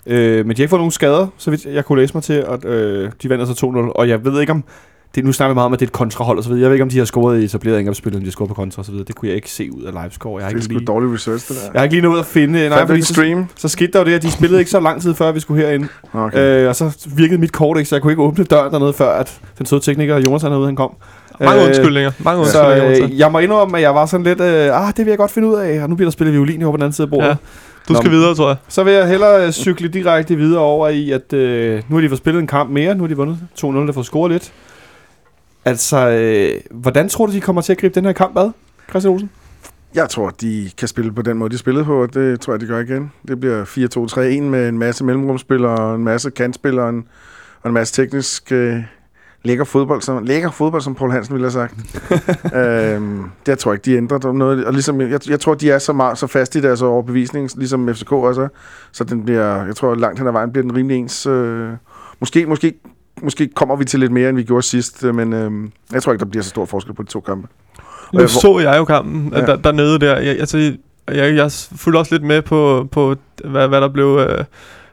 øh, 0.05 0.45
men 0.45 0.55
de 0.55 0.61
har 0.61 0.63
ikke 0.63 0.69
fået 0.69 0.79
nogen 0.79 0.91
skader, 0.91 1.27
så 1.37 1.49
vidt 1.51 1.65
jeg 1.65 1.85
kunne 1.85 2.01
læse 2.01 2.13
mig 2.13 2.23
til, 2.23 2.33
at 2.33 2.65
øh, 2.65 3.11
de 3.23 3.29
vandt 3.29 3.49
altså 3.49 3.65
2-0. 3.67 3.91
Og 3.95 4.09
jeg 4.09 4.25
ved 4.25 4.41
ikke 4.41 4.51
om... 4.51 4.63
Det, 5.15 5.25
nu 5.25 5.31
snakker 5.31 5.53
vi 5.53 5.55
meget 5.55 5.65
om, 5.65 5.73
at 5.73 5.79
det 5.79 5.85
er 5.85 5.89
et 5.89 5.93
kontrahold 5.93 6.37
og 6.37 6.43
så 6.43 6.49
videre. 6.49 6.61
Jeg 6.61 6.69
ved 6.69 6.75
ikke, 6.75 6.83
om 6.83 6.89
de 6.89 6.97
har 6.97 7.05
scoret 7.05 7.41
i 7.41 7.43
etableret 7.43 7.77
angrebsspil, 7.77 8.09
eller 8.09 8.19
om 8.19 8.21
de 8.21 8.27
har 8.27 8.31
scoret 8.31 8.47
på 8.49 8.53
kontra 8.53 8.79
og 8.81 8.85
så 8.85 8.91
videre. 8.91 9.05
Det 9.07 9.15
kunne 9.15 9.27
jeg 9.27 9.35
ikke 9.35 9.51
se 9.51 9.69
ud 9.73 9.83
af 9.83 9.93
livescore. 10.03 10.39
Jeg 10.39 10.45
har 10.45 10.53
Det 10.53 10.59
er 10.59 10.63
ikke 10.63 10.73
lige, 10.73 10.85
dårlig 10.85 11.13
research, 11.13 11.47
det 11.47 11.57
der. 11.57 11.63
jeg 11.73 11.79
har 11.79 11.83
ikke 11.83 11.95
lige 11.95 12.01
nået 12.03 12.19
at 12.19 12.25
finde... 12.25 12.69
Nej, 12.69 12.85
fordi 12.85 12.99
det 12.99 13.07
så, 13.07 13.13
stream. 13.13 13.45
så 13.55 13.67
skete 13.67 13.91
der 13.91 13.99
jo 13.99 14.05
det, 14.05 14.13
at 14.13 14.21
de 14.21 14.31
spillede 14.31 14.59
ikke 14.59 14.71
så 14.71 14.79
lang 14.79 15.01
tid 15.01 15.13
før, 15.13 15.31
vi 15.31 15.39
skulle 15.39 15.63
herind. 15.65 15.85
Okay. 16.13 16.63
Øh, 16.63 16.69
og 16.69 16.75
så 16.75 17.07
virkede 17.15 17.37
mit 17.39 17.51
kort 17.51 17.77
ikke, 17.77 17.89
så 17.89 17.95
jeg 17.95 18.01
kunne 18.01 18.11
ikke 18.11 18.23
åbne 18.23 18.43
døren 18.43 18.73
dernede, 18.73 18.93
før 18.93 19.09
at 19.09 19.39
den 19.57 19.65
søde 19.65 19.81
tekniker 19.81 20.17
Jonas 20.19 20.41
han 20.41 20.51
herude, 20.51 20.65
han 20.67 20.75
kom. 20.75 20.91
Mange 21.39 21.61
Øh, 21.61 21.67
undskyldninger. 21.67 22.11
Mange 22.19 22.45
Så 22.45 22.63
undskyldninger. 22.63 22.99
Monta. 22.99 23.13
øh, 23.13 23.19
jeg 23.19 23.31
må 23.31 23.39
indrømme, 23.39 23.77
at 23.77 23.81
jeg 23.83 23.95
var 23.95 24.05
sådan 24.05 24.23
lidt, 24.23 24.41
øh, 24.41 24.81
ah, 24.87 24.87
det 24.97 25.05
vil 25.05 25.07
jeg 25.11 25.17
godt 25.17 25.31
finde 25.31 25.47
ud 25.47 25.55
af, 25.55 25.83
og 25.83 25.89
nu 25.89 25.95
bliver 25.95 26.07
der 26.09 26.11
spillet 26.11 26.33
violin 26.33 26.61
over 26.63 26.71
på 26.71 26.77
den 26.77 26.83
anden 26.83 26.93
side 26.93 27.05
af 27.05 27.09
bordet. 27.09 27.27
Ja. 27.27 27.35
Du 27.87 27.93
Nå, 27.93 27.99
skal 27.99 28.09
men- 28.11 28.19
videre, 28.19 28.35
tror 28.35 28.47
jeg. 28.47 28.55
Så 28.67 28.83
vil 28.83 28.93
jeg 28.93 29.07
hellere 29.07 29.45
øh, 29.45 29.51
cykle 29.51 29.87
direkte 29.87 30.35
videre 30.35 30.61
over 30.61 30.87
i, 30.89 31.11
at 31.11 31.33
øh, 31.33 31.81
nu 31.89 31.95
har 31.95 32.01
de 32.01 32.09
fået 32.09 32.17
spillet 32.17 32.41
en 32.41 32.47
kamp 32.47 32.69
mere, 32.69 32.95
nu 32.95 33.03
har 33.03 33.07
de 33.07 33.17
vundet 33.17 33.37
2-0, 33.59 33.65
der 33.87 33.91
får 33.93 34.01
scoret 34.01 34.31
lidt. 34.31 34.51
Altså, 35.65 36.09
øh, 36.09 36.61
hvordan 36.71 37.09
tror 37.09 37.25
du, 37.25 37.31
de 37.31 37.41
kommer 37.41 37.61
til 37.61 37.71
at 37.73 37.77
gribe 37.77 37.95
den 37.95 38.05
her 38.05 38.11
kamp 38.13 38.37
ad, 38.37 38.51
Christian 38.89 39.13
Olsen? 39.13 39.29
Jeg 39.95 40.09
tror, 40.09 40.29
de 40.29 40.69
kan 40.77 40.87
spille 40.87 41.11
på 41.11 41.21
den 41.21 41.37
måde, 41.37 41.49
de 41.49 41.57
spillede 41.57 41.85
på, 41.85 42.01
og 42.01 42.13
det 42.13 42.41
tror 42.41 42.53
jeg, 42.53 42.61
de 42.61 42.65
gør 42.65 42.79
igen. 42.79 43.11
Det 43.27 43.39
bliver 43.39 43.65
4-2-3-1 44.39 44.41
med 44.41 44.69
en 44.69 44.77
masse 44.77 45.03
mellemrumspillere, 45.03 45.75
og 45.75 45.95
en 45.95 46.03
masse 46.03 46.31
kantspillere, 46.31 46.85
og 46.85 46.89
en, 46.89 47.05
og 47.63 47.67
en 47.69 47.73
masse 47.73 47.93
teknisk 48.03 48.51
øh, 48.51 48.75
lækker 49.47 49.63
fodbold, 49.65 50.01
som, 50.01 50.23
lækker 50.23 50.51
fodbold, 50.51 50.81
som 50.81 50.95
Paul 50.95 51.11
Hansen 51.11 51.33
ville 51.33 51.51
have 51.51 51.51
sagt. 51.51 51.75
øhm, 52.95 53.23
det 53.45 53.59
tror 53.59 53.71
jeg 53.71 53.75
ikke, 53.75 53.85
de 53.91 53.97
ændrer 53.97 54.31
noget. 54.31 54.65
Og 54.65 54.73
ligesom, 54.73 55.01
jeg, 55.01 55.29
jeg 55.29 55.39
tror, 55.39 55.53
de 55.53 55.71
er 55.71 55.77
så, 55.79 55.93
meget, 55.93 56.17
så 56.17 56.27
fast 56.27 56.55
i 56.55 56.61
deres 56.61 56.81
overbevisning, 56.81 57.49
ligesom 57.57 57.93
FCK 57.95 58.11
også 58.11 58.41
er. 58.41 58.47
Så 58.91 59.03
den 59.03 59.25
bliver, 59.25 59.65
jeg 59.65 59.75
tror, 59.75 59.95
langt 59.95 60.19
hen 60.19 60.27
ad 60.27 60.31
vejen 60.31 60.51
bliver 60.51 60.63
den 60.63 60.75
rimelig 60.75 60.97
ens. 60.97 61.25
Øh, 61.25 61.69
måske, 62.19 62.45
måske, 62.45 62.73
måske 63.21 63.47
kommer 63.55 63.75
vi 63.75 63.85
til 63.85 63.99
lidt 63.99 64.11
mere, 64.11 64.29
end 64.29 64.37
vi 64.37 64.43
gjorde 64.43 64.61
sidst, 64.63 65.03
øh, 65.03 65.15
men 65.15 65.33
øh, 65.33 65.51
jeg 65.91 66.03
tror 66.03 66.11
ikke, 66.11 66.23
der 66.23 66.29
bliver 66.29 66.43
så 66.43 66.49
stor 66.49 66.65
forskel 66.65 66.93
på 66.93 67.03
de 67.03 67.07
to 67.07 67.19
kampe. 67.19 67.47
Nu 68.13 68.19
hvor- 68.19 68.27
så 68.27 68.59
jeg 68.59 68.77
jo 68.77 68.85
kampen 68.85 69.29
Ja. 69.33 69.39
ja. 69.39 69.45
der, 69.45 69.55
dernede 69.55 69.99
der. 69.99 70.17
Jeg, 70.17 70.39
altså, 70.39 70.57
jeg, 71.11 71.35
jeg 71.35 71.51
fulgte 71.75 71.97
også 71.97 72.13
lidt 72.15 72.23
med 72.23 72.41
på, 72.41 72.87
på 72.91 73.15
hvad, 73.45 73.67
hvad 73.67 73.81
der 73.81 73.89
blev... 73.89 74.19
Øh, 74.29 74.43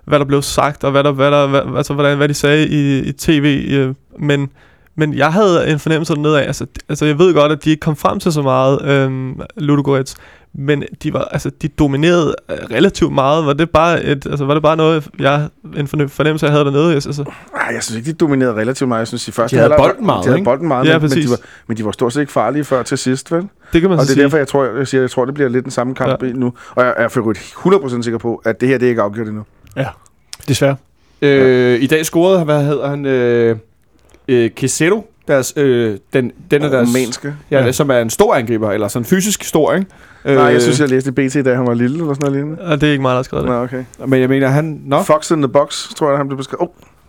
hvad 0.04 0.18
der 0.18 0.24
blev 0.24 0.42
sagt, 0.42 0.84
og 0.84 0.90
hvad, 0.90 1.04
der, 1.04 1.12
hvad, 1.12 1.30
der, 1.30 1.46
hvad, 1.46 1.60
altså, 1.76 1.94
hvordan, 1.94 2.16
hvad 2.16 2.28
de 2.28 2.34
sagde 2.34 2.68
i, 2.68 2.98
i 3.08 3.12
tv. 3.12 3.66
Øh, 3.70 3.94
men, 4.18 4.48
men 4.96 5.14
jeg 5.14 5.32
havde 5.32 5.68
en 5.70 5.78
fornemmelse 5.78 6.14
dernede 6.14 6.42
af, 6.42 6.46
altså, 6.46 6.66
altså 6.88 7.04
jeg 7.06 7.18
ved 7.18 7.34
godt, 7.34 7.52
at 7.52 7.64
de 7.64 7.70
ikke 7.70 7.80
kom 7.80 7.96
frem 7.96 8.20
til 8.20 8.32
så 8.32 8.42
meget, 8.42 8.82
øh, 8.84 9.32
Ludogorets, 9.56 10.16
men 10.56 10.82
de 11.02 11.12
var 11.12 11.24
altså 11.24 11.50
de 11.62 11.68
dominerede 11.68 12.34
øh, 12.50 12.56
relativt 12.70 13.12
meget. 13.12 13.46
Var 13.46 13.52
det 13.52 13.70
bare 13.70 14.04
et 14.04 14.26
altså 14.26 14.44
var 14.44 14.54
det 14.54 14.62
bare 14.62 14.76
noget 14.76 15.08
jeg 15.18 15.48
en 15.76 15.86
fornem- 15.88 16.08
fornemmelse 16.08 16.46
jeg 16.46 16.52
havde 16.52 16.64
dernede? 16.64 16.94
Altså, 16.94 17.24
Ej, 17.54 17.74
jeg 17.74 17.82
synes 17.82 17.98
ikke, 17.98 18.06
de 18.12 18.12
dominerede 18.16 18.54
relativt 18.54 18.88
meget. 18.88 18.98
Jeg 18.98 19.08
synes, 19.08 19.28
i 19.28 19.30
første 19.30 19.56
De 19.56 19.60
havde 19.60 19.74
halvleg- 19.74 19.76
bolden 19.88 20.06
meget, 20.06 20.22
De 20.24 20.28
havde 20.28 20.38
ikke? 20.38 20.44
bolden 20.44 20.68
meget, 20.68 20.86
Ja, 20.86 20.98
men, 20.98 21.10
men, 21.10 21.22
de 21.22 21.30
var, 21.30 21.36
men 21.66 21.76
de 21.76 21.84
var 21.84 21.92
stort 21.92 22.12
set 22.12 22.20
ikke 22.20 22.32
farlige 22.32 22.64
før 22.64 22.82
til 22.82 22.98
sidst, 22.98 23.32
vel? 23.32 23.42
det 23.72 23.80
kan 23.80 23.90
man 23.90 23.98
Og 23.98 24.04
så 24.04 24.06
det 24.06 24.10
er 24.10 24.14
sige. 24.14 24.22
derfor, 24.22 24.36
jeg 24.36 24.48
tror, 24.48 24.64
jeg, 24.78 24.88
siger, 24.88 25.00
jeg 25.00 25.10
tror, 25.10 25.24
det 25.24 25.34
bliver 25.34 25.48
lidt 25.50 25.64
den 25.64 25.70
samme 25.70 25.94
kamp 25.94 26.22
ja. 26.22 26.32
nu. 26.32 26.52
Og 26.74 26.84
jeg 26.84 26.94
er 26.96 27.08
for 27.08 27.20
øvrigt 27.20 27.38
100% 27.38 28.02
sikker 28.02 28.18
på, 28.18 28.42
at 28.44 28.60
det 28.60 28.68
her 28.68 28.78
det 28.78 28.86
er 28.86 28.90
ikke 28.90 29.02
afgjort 29.02 29.26
endnu. 29.28 29.42
Desværre. 30.48 30.76
Øh, 31.22 31.82
I 31.82 31.86
dag 31.86 32.06
scorede, 32.06 32.44
hvad 32.44 32.64
hedder 32.64 32.88
han, 32.88 33.06
øh, 33.06 33.56
øh, 34.28 34.50
Quesero, 34.56 35.06
deres, 35.28 35.52
øh, 35.56 35.96
den, 36.12 36.32
den 36.50 36.62
af 36.62 36.70
deres, 36.70 36.88
Romanske. 36.88 37.34
ja, 37.50 37.64
ja. 37.64 37.72
som 37.72 37.90
er 37.90 37.98
en 37.98 38.10
stor 38.10 38.34
angriber, 38.34 38.70
eller 38.70 38.88
sådan 38.88 39.06
fysisk 39.06 39.44
stor, 39.44 39.72
ikke? 39.72 39.86
Nej, 40.24 40.34
jeg 40.44 40.62
synes, 40.62 40.80
jeg 40.80 40.88
læste 40.88 41.08
i 41.10 41.12
BT, 41.12 41.44
da 41.44 41.54
han 41.54 41.66
var 41.66 41.74
lille, 41.74 41.98
eller 41.98 42.14
sådan 42.14 42.30
noget 42.32 42.36
lignende. 42.36 42.62
Og 42.62 42.80
det 42.80 42.86
er 42.86 42.90
ikke 42.90 43.02
mig, 43.02 43.08
der 43.10 43.16
har 43.16 43.22
skrevet 43.22 43.44
det. 43.44 43.50
Nå, 43.52 43.62
okay. 43.62 43.84
Men 44.06 44.20
jeg 44.20 44.28
mener, 44.28 44.48
han... 44.48 44.80
Nå, 44.86 45.02
Fox 45.02 45.30
in 45.30 45.36
the 45.42 45.48
box, 45.48 45.88
tror 45.96 46.08
jeg, 46.08 46.18
han 46.18 46.28
blev 46.28 46.36
beskrevet. 46.38 46.60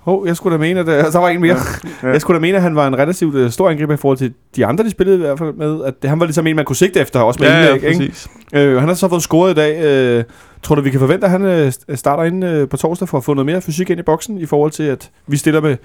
Oh, 0.06 0.14
oh, 0.22 0.28
jeg 0.28 0.36
skulle 0.36 0.54
da 0.54 0.60
mene, 0.60 0.80
at... 0.80 0.88
øh, 0.90 1.12
Så 1.12 1.20
var 1.20 1.30
en 1.30 1.42
mere. 1.42 1.58
Ja. 2.04 2.10
Jeg 2.10 2.22
skulle 2.22 2.36
da 2.36 2.42
mene, 2.42 2.56
at 2.58 2.62
han 2.64 2.76
var 2.76 2.88
en 2.88 2.98
relativt 2.98 3.36
øh, 3.36 3.52
stor 3.52 3.70
angriber 3.70 3.94
i 3.94 3.98
forhold 3.98 4.18
til 4.18 4.34
de 4.56 4.66
andre, 4.66 4.84
de 4.84 4.90
spillede 4.92 5.18
i 5.18 5.20
hvert 5.22 5.38
fald 5.40 5.54
med. 5.54 5.84
At 5.86 5.94
det, 6.02 6.10
han 6.10 6.20
var 6.20 6.26
ligesom 6.26 6.48
en, 6.48 6.56
man 6.56 6.66
kunne 6.66 6.76
sigte 6.76 7.00
efter, 7.00 7.20
også 7.20 7.40
med 7.40 7.50
Ja, 7.50 7.62
ja, 7.64 7.74
indlæg, 7.74 7.90
ikke? 7.90 8.00
præcis. 8.00 8.28
Øh, 8.54 8.78
han 8.80 8.88
har 8.88 8.96
så 8.96 9.08
fået 9.10 9.22
scoret 9.22 9.52
i 9.52 9.54
dag. 9.56 9.84
Øh, 9.84 10.24
tror 10.66 10.76
du, 10.76 10.82
vi 10.82 10.90
kan 10.90 11.00
forvente, 11.00 11.26
at 11.26 11.32
han 11.32 11.46
øh, 11.46 11.72
starter 11.96 12.24
ind 12.24 12.46
øh, 12.46 12.70
på 12.70 12.78
torsdag 12.78 13.10
for 13.10 13.18
at 13.18 13.24
få 13.24 13.34
noget 13.34 13.46
mere 13.46 13.62
fysik 13.62 13.90
ind 13.90 14.00
i 14.00 14.04
boksen, 14.04 14.38
i 14.38 14.46
forhold 14.46 14.72
til, 14.72 14.84
at 14.84 15.10
vi 15.28 15.38
stiller 15.38 15.62
med, 15.62 15.78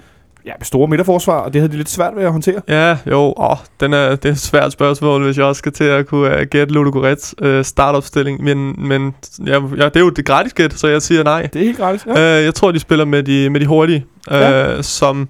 ja, 0.45 0.51
med 0.57 0.65
store 0.65 0.87
midterforsvar, 0.87 1.39
og 1.39 1.53
det 1.53 1.61
havde 1.61 1.71
de 1.71 1.77
lidt 1.77 1.89
svært 1.89 2.15
ved 2.15 2.23
at 2.23 2.31
håndtere? 2.31 2.61
Ja, 2.67 2.97
jo, 3.05 3.33
åh, 3.37 3.57
den 3.79 3.93
er, 3.93 4.09
det 4.15 4.25
er 4.25 4.31
et 4.31 4.39
svært 4.39 4.71
spørgsmål, 4.71 5.23
hvis 5.23 5.37
jeg 5.37 5.45
også 5.45 5.59
skal 5.59 5.71
til 5.71 5.83
at 5.83 6.07
kunne 6.07 6.37
uh, 6.37 6.41
gætte 6.41 6.73
Ludogorets 6.73 7.35
uh, 7.41 7.61
startopstilling. 7.61 8.43
Men, 8.43 8.75
men 8.87 9.15
ja, 9.47 9.53
ja, 9.53 9.85
det 9.85 9.95
er 9.95 9.99
jo 9.99 10.09
det 10.09 10.25
gratis 10.25 10.53
gæt, 10.53 10.73
så 10.73 10.87
jeg 10.87 11.01
siger 11.01 11.23
nej. 11.23 11.41
Det 11.41 11.61
er 11.61 11.65
helt 11.65 11.77
gratis. 11.77 12.05
Ja. 12.05 12.39
Uh, 12.39 12.43
jeg 12.43 12.55
tror, 12.55 12.71
de 12.71 12.79
spiller 12.79 13.05
med 13.05 13.23
de, 13.23 13.49
med 13.49 13.59
de 13.59 13.65
hurtige, 13.65 14.05
uh, 14.31 14.37
ja. 14.37 14.81
som, 14.81 15.29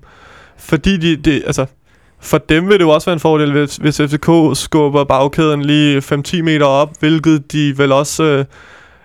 fordi 0.57 0.97
de, 0.97 1.15
de, 1.15 1.43
altså, 1.45 1.65
for 2.19 2.37
dem 2.37 2.69
vil 2.69 2.73
det 2.73 2.85
jo 2.85 2.89
også 2.89 3.05
være 3.05 3.13
en 3.13 3.19
fordel, 3.19 3.51
hvis, 3.51 3.75
hvis 3.75 3.97
FCK 3.97 4.29
skubber 4.53 5.03
bagkæden 5.03 5.61
lige 5.61 5.97
5-10 5.97 6.41
meter 6.41 6.65
op, 6.65 6.89
hvilket 6.99 7.51
de 7.51 7.77
vel 7.77 7.91
også, 7.91 8.39
uh, 8.39 8.45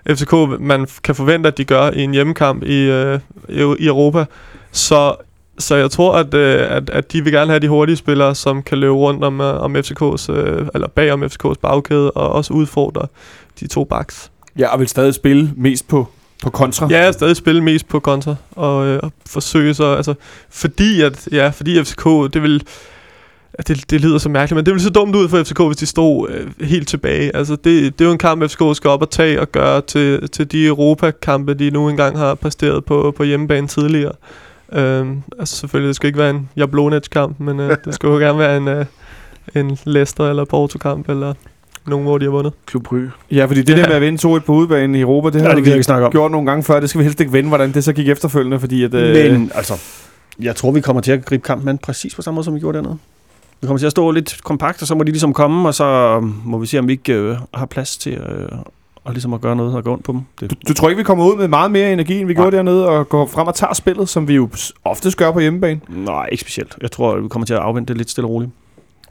FCK, 0.09 0.33
man 0.59 0.87
kan 1.03 1.15
forvente, 1.15 1.47
at 1.47 1.57
de 1.57 1.65
gør 1.65 1.91
i 1.91 2.03
en 2.03 2.11
hjemmekamp 2.11 2.63
i, 2.63 2.89
uh, 2.89 3.19
i, 3.49 3.87
Europa. 3.87 4.25
Så 4.71 5.15
så 5.59 5.75
jeg 5.75 5.91
tror, 5.91 6.13
at, 6.13 6.33
øh, 6.33 6.71
at, 6.71 6.89
at 6.89 7.11
de 7.11 7.23
vil 7.23 7.33
gerne 7.33 7.51
have 7.51 7.59
de 7.59 7.67
hurtige 7.67 7.95
spillere, 7.95 8.35
som 8.35 8.63
kan 8.63 8.77
løbe 8.77 8.93
rundt 8.93 9.23
om, 9.23 9.41
øh, 9.41 9.61
om 9.61 9.75
FCK's, 9.75 10.31
øh, 10.31 10.67
eller 10.73 10.87
bag 10.87 11.11
om 11.11 11.23
FCK's 11.23 11.53
bagkæde, 11.61 12.11
og 12.11 12.29
også 12.29 12.53
udfordre 12.53 13.07
de 13.59 13.67
to 13.67 13.83
backs. 13.83 14.31
ja, 14.57 14.67
og 14.67 14.79
vil 14.79 14.87
stadig 14.87 15.13
spille 15.13 15.51
mest 15.55 15.87
på, 15.87 16.07
på 16.43 16.49
kontra. 16.49 16.87
Ja, 16.89 17.03
jeg 17.03 17.13
stadig 17.13 17.35
spille 17.35 17.63
mest 17.63 17.87
på 17.87 17.99
kontra, 17.99 18.35
og, 18.51 18.85
øh, 18.85 18.99
og 19.03 19.11
forsøge 19.25 19.73
så, 19.73 19.95
altså, 19.95 20.13
fordi 20.49 21.01
at, 21.01 21.27
ja, 21.31 21.49
fordi 21.49 21.83
FCK, 21.83 22.05
det 22.33 22.43
vil, 22.43 22.63
det, 23.67 23.89
det 23.91 24.01
lyder 24.01 24.17
så 24.17 24.29
mærkeligt, 24.29 24.55
men 24.55 24.65
det 24.65 24.73
vil 24.73 24.81
se 24.81 24.89
dumt 24.89 25.15
ud 25.15 25.29
for 25.29 25.43
FCK, 25.43 25.61
hvis 25.67 25.77
de 25.77 25.85
stod 25.85 26.29
øh, 26.29 26.67
helt 26.67 26.87
tilbage. 26.87 27.35
Altså, 27.35 27.55
det, 27.55 27.99
det 27.99 28.01
er 28.01 28.05
jo 28.05 28.11
en 28.11 28.17
kamp, 28.17 28.43
FCK 28.43 28.61
skal 28.73 28.89
op 28.89 29.01
og 29.01 29.09
tage 29.09 29.41
og 29.41 29.51
gøre 29.51 29.81
til, 29.81 30.29
til 30.29 30.51
de 30.51 30.65
Europa-kampe, 30.65 31.53
de 31.53 31.71
nu 31.71 31.89
engang 31.89 32.17
har 32.17 32.35
præsteret 32.35 32.85
på, 32.85 33.13
på 33.17 33.23
hjemmebane 33.23 33.67
tidligere. 33.67 34.11
Øhm, 34.73 35.21
altså 35.39 35.55
selvfølgelig, 35.55 35.87
det 35.87 35.95
skal 35.95 36.07
ikke 36.07 36.19
være 36.19 36.29
en 36.29 36.49
Jablonec-kamp, 36.57 37.39
men 37.39 37.59
øh, 37.59 37.77
det 37.85 37.93
skal 37.95 38.07
jo 38.07 38.13
gerne 38.17 38.39
være 38.39 38.57
en, 38.57 38.67
øh, 38.67 38.85
en 39.55 39.77
Leicester 39.85 40.29
eller 40.29 40.45
Porto-kamp, 40.45 41.09
eller 41.09 41.33
nogen, 41.87 42.05
hvor 42.05 42.17
de 42.17 42.25
har 42.25 42.31
vundet. 42.31 42.53
Klub 42.65 42.83
Brygge. 42.83 43.11
Ja, 43.31 43.45
fordi 43.45 43.61
det 43.61 43.73
Ja. 43.77 43.81
der 43.81 43.87
med 43.87 43.95
at 43.95 44.01
vinde 44.01 44.35
2-1 44.37 44.39
på 44.39 44.53
udebane 44.53 44.97
i 44.97 45.01
Europa, 45.01 45.29
det 45.29 45.41
har 45.41 45.55
det 45.55 45.65
vi 45.65 45.71
ikke 45.71 45.83
snakke 45.83 46.05
om. 46.05 46.11
gjort 46.11 46.31
nogle 46.31 46.47
gange 46.47 46.63
før. 46.63 46.79
Det 46.79 46.89
skal 46.89 46.99
vi 46.99 47.03
helst 47.03 47.19
ikke 47.19 47.33
vende, 47.33 47.47
hvordan 47.47 47.71
det 47.73 47.83
så 47.83 47.93
gik 47.93 48.09
efterfølgende, 48.09 48.59
fordi 48.59 48.83
at... 48.83 48.93
Øh, 48.93 49.31
Men 49.31 49.51
altså, 49.55 49.73
jeg 50.39 50.55
tror, 50.55 50.71
vi 50.71 50.81
kommer 50.81 51.01
til 51.01 51.11
at 51.11 51.25
gribe 51.25 51.43
kampen 51.43 51.69
an 51.69 51.77
præcis 51.77 52.15
på 52.15 52.21
samme 52.21 52.35
måde, 52.35 52.45
som 52.45 52.55
vi 52.55 52.59
gjorde 52.59 52.77
dernede. 52.77 52.97
Vi 53.61 53.67
kommer 53.67 53.77
til 53.79 53.85
at 53.85 53.91
stå 53.91 54.11
lidt 54.11 54.43
kompakt, 54.43 54.81
og 54.81 54.87
så 54.87 54.95
må 54.95 55.03
de 55.03 55.11
ligesom 55.11 55.33
komme, 55.33 55.67
og 55.69 55.73
så 55.75 56.19
må 56.45 56.57
vi 56.57 56.65
se, 56.67 56.79
om 56.79 56.87
vi 56.87 56.91
ikke 56.93 57.13
øh, 57.13 57.37
har 57.53 57.65
plads 57.65 57.97
til 57.97 58.13
øh, 58.13 58.49
og 59.03 59.13
ligesom 59.13 59.33
at 59.33 59.41
gøre 59.41 59.55
noget 59.55 59.75
og 59.75 59.83
gå 59.83 59.93
ondt 59.93 60.03
på 60.03 60.11
dem. 60.11 60.21
Det, 60.39 60.51
du, 60.51 60.55
du 60.67 60.73
tror 60.73 60.89
ikke, 60.89 60.97
vi 60.97 61.03
kommer 61.03 61.25
ud 61.25 61.37
med 61.37 61.47
meget 61.47 61.71
mere 61.71 61.93
energi, 61.93 62.19
end 62.19 62.27
vi 62.27 62.33
Nej. 62.33 62.43
gjorde 62.43 62.57
dernede, 62.57 62.87
og 62.89 63.09
går 63.09 63.25
frem 63.27 63.47
og 63.47 63.55
tager 63.55 63.73
spillet, 63.73 64.09
som 64.09 64.27
vi 64.27 64.33
jo 64.35 64.49
oftest 64.85 65.17
gør 65.17 65.31
på 65.31 65.39
hjemmebane? 65.39 65.79
nej, 65.89 66.29
ikke 66.31 66.41
specielt. 66.41 66.75
Jeg 66.81 66.91
tror, 66.91 67.19
vi 67.19 67.27
kommer 67.27 67.45
til 67.45 67.53
at 67.53 67.59
afvente 67.59 67.93
det 67.93 67.97
lidt 67.97 68.09
stille 68.09 68.27
og 68.27 68.31
roligt. 68.31 68.51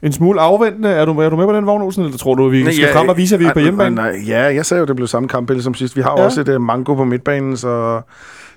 En 0.03 0.13
smule 0.13 0.41
afventende. 0.41 0.89
Er 0.89 1.05
du, 1.05 1.19
er 1.19 1.29
du 1.29 1.35
med 1.35 1.45
på 1.45 1.53
den 1.53 1.65
vogn, 1.65 1.81
Olsen, 1.81 2.03
eller 2.03 2.17
tror 2.17 2.35
du, 2.35 2.47
vi 2.49 2.63
Nej, 2.63 2.71
skal 2.71 2.85
ja, 2.85 2.99
frem 2.99 3.09
og 3.09 3.17
vise, 3.17 3.35
at 3.35 3.39
vi 3.39 3.45
er 3.45 3.53
på 3.53 3.59
hjemmebane? 3.59 3.95
Nej, 3.95 4.11
nej, 4.11 4.21
ja, 4.27 4.39
jeg 4.55 4.65
sagde 4.65 4.79
jo, 4.79 4.85
det 4.85 4.95
blev 4.95 5.07
samme 5.07 5.29
kampbillede 5.29 5.63
som 5.63 5.73
sidst. 5.73 5.95
Vi 5.95 6.01
har 6.01 6.11
Ja. 6.11 6.19
ja. 6.19 6.25
også 6.25 6.41
et 6.41 6.49
uh, 6.49 6.61
mango 6.61 6.95
på 6.95 7.03
midtbanen, 7.03 7.57
så 7.57 8.01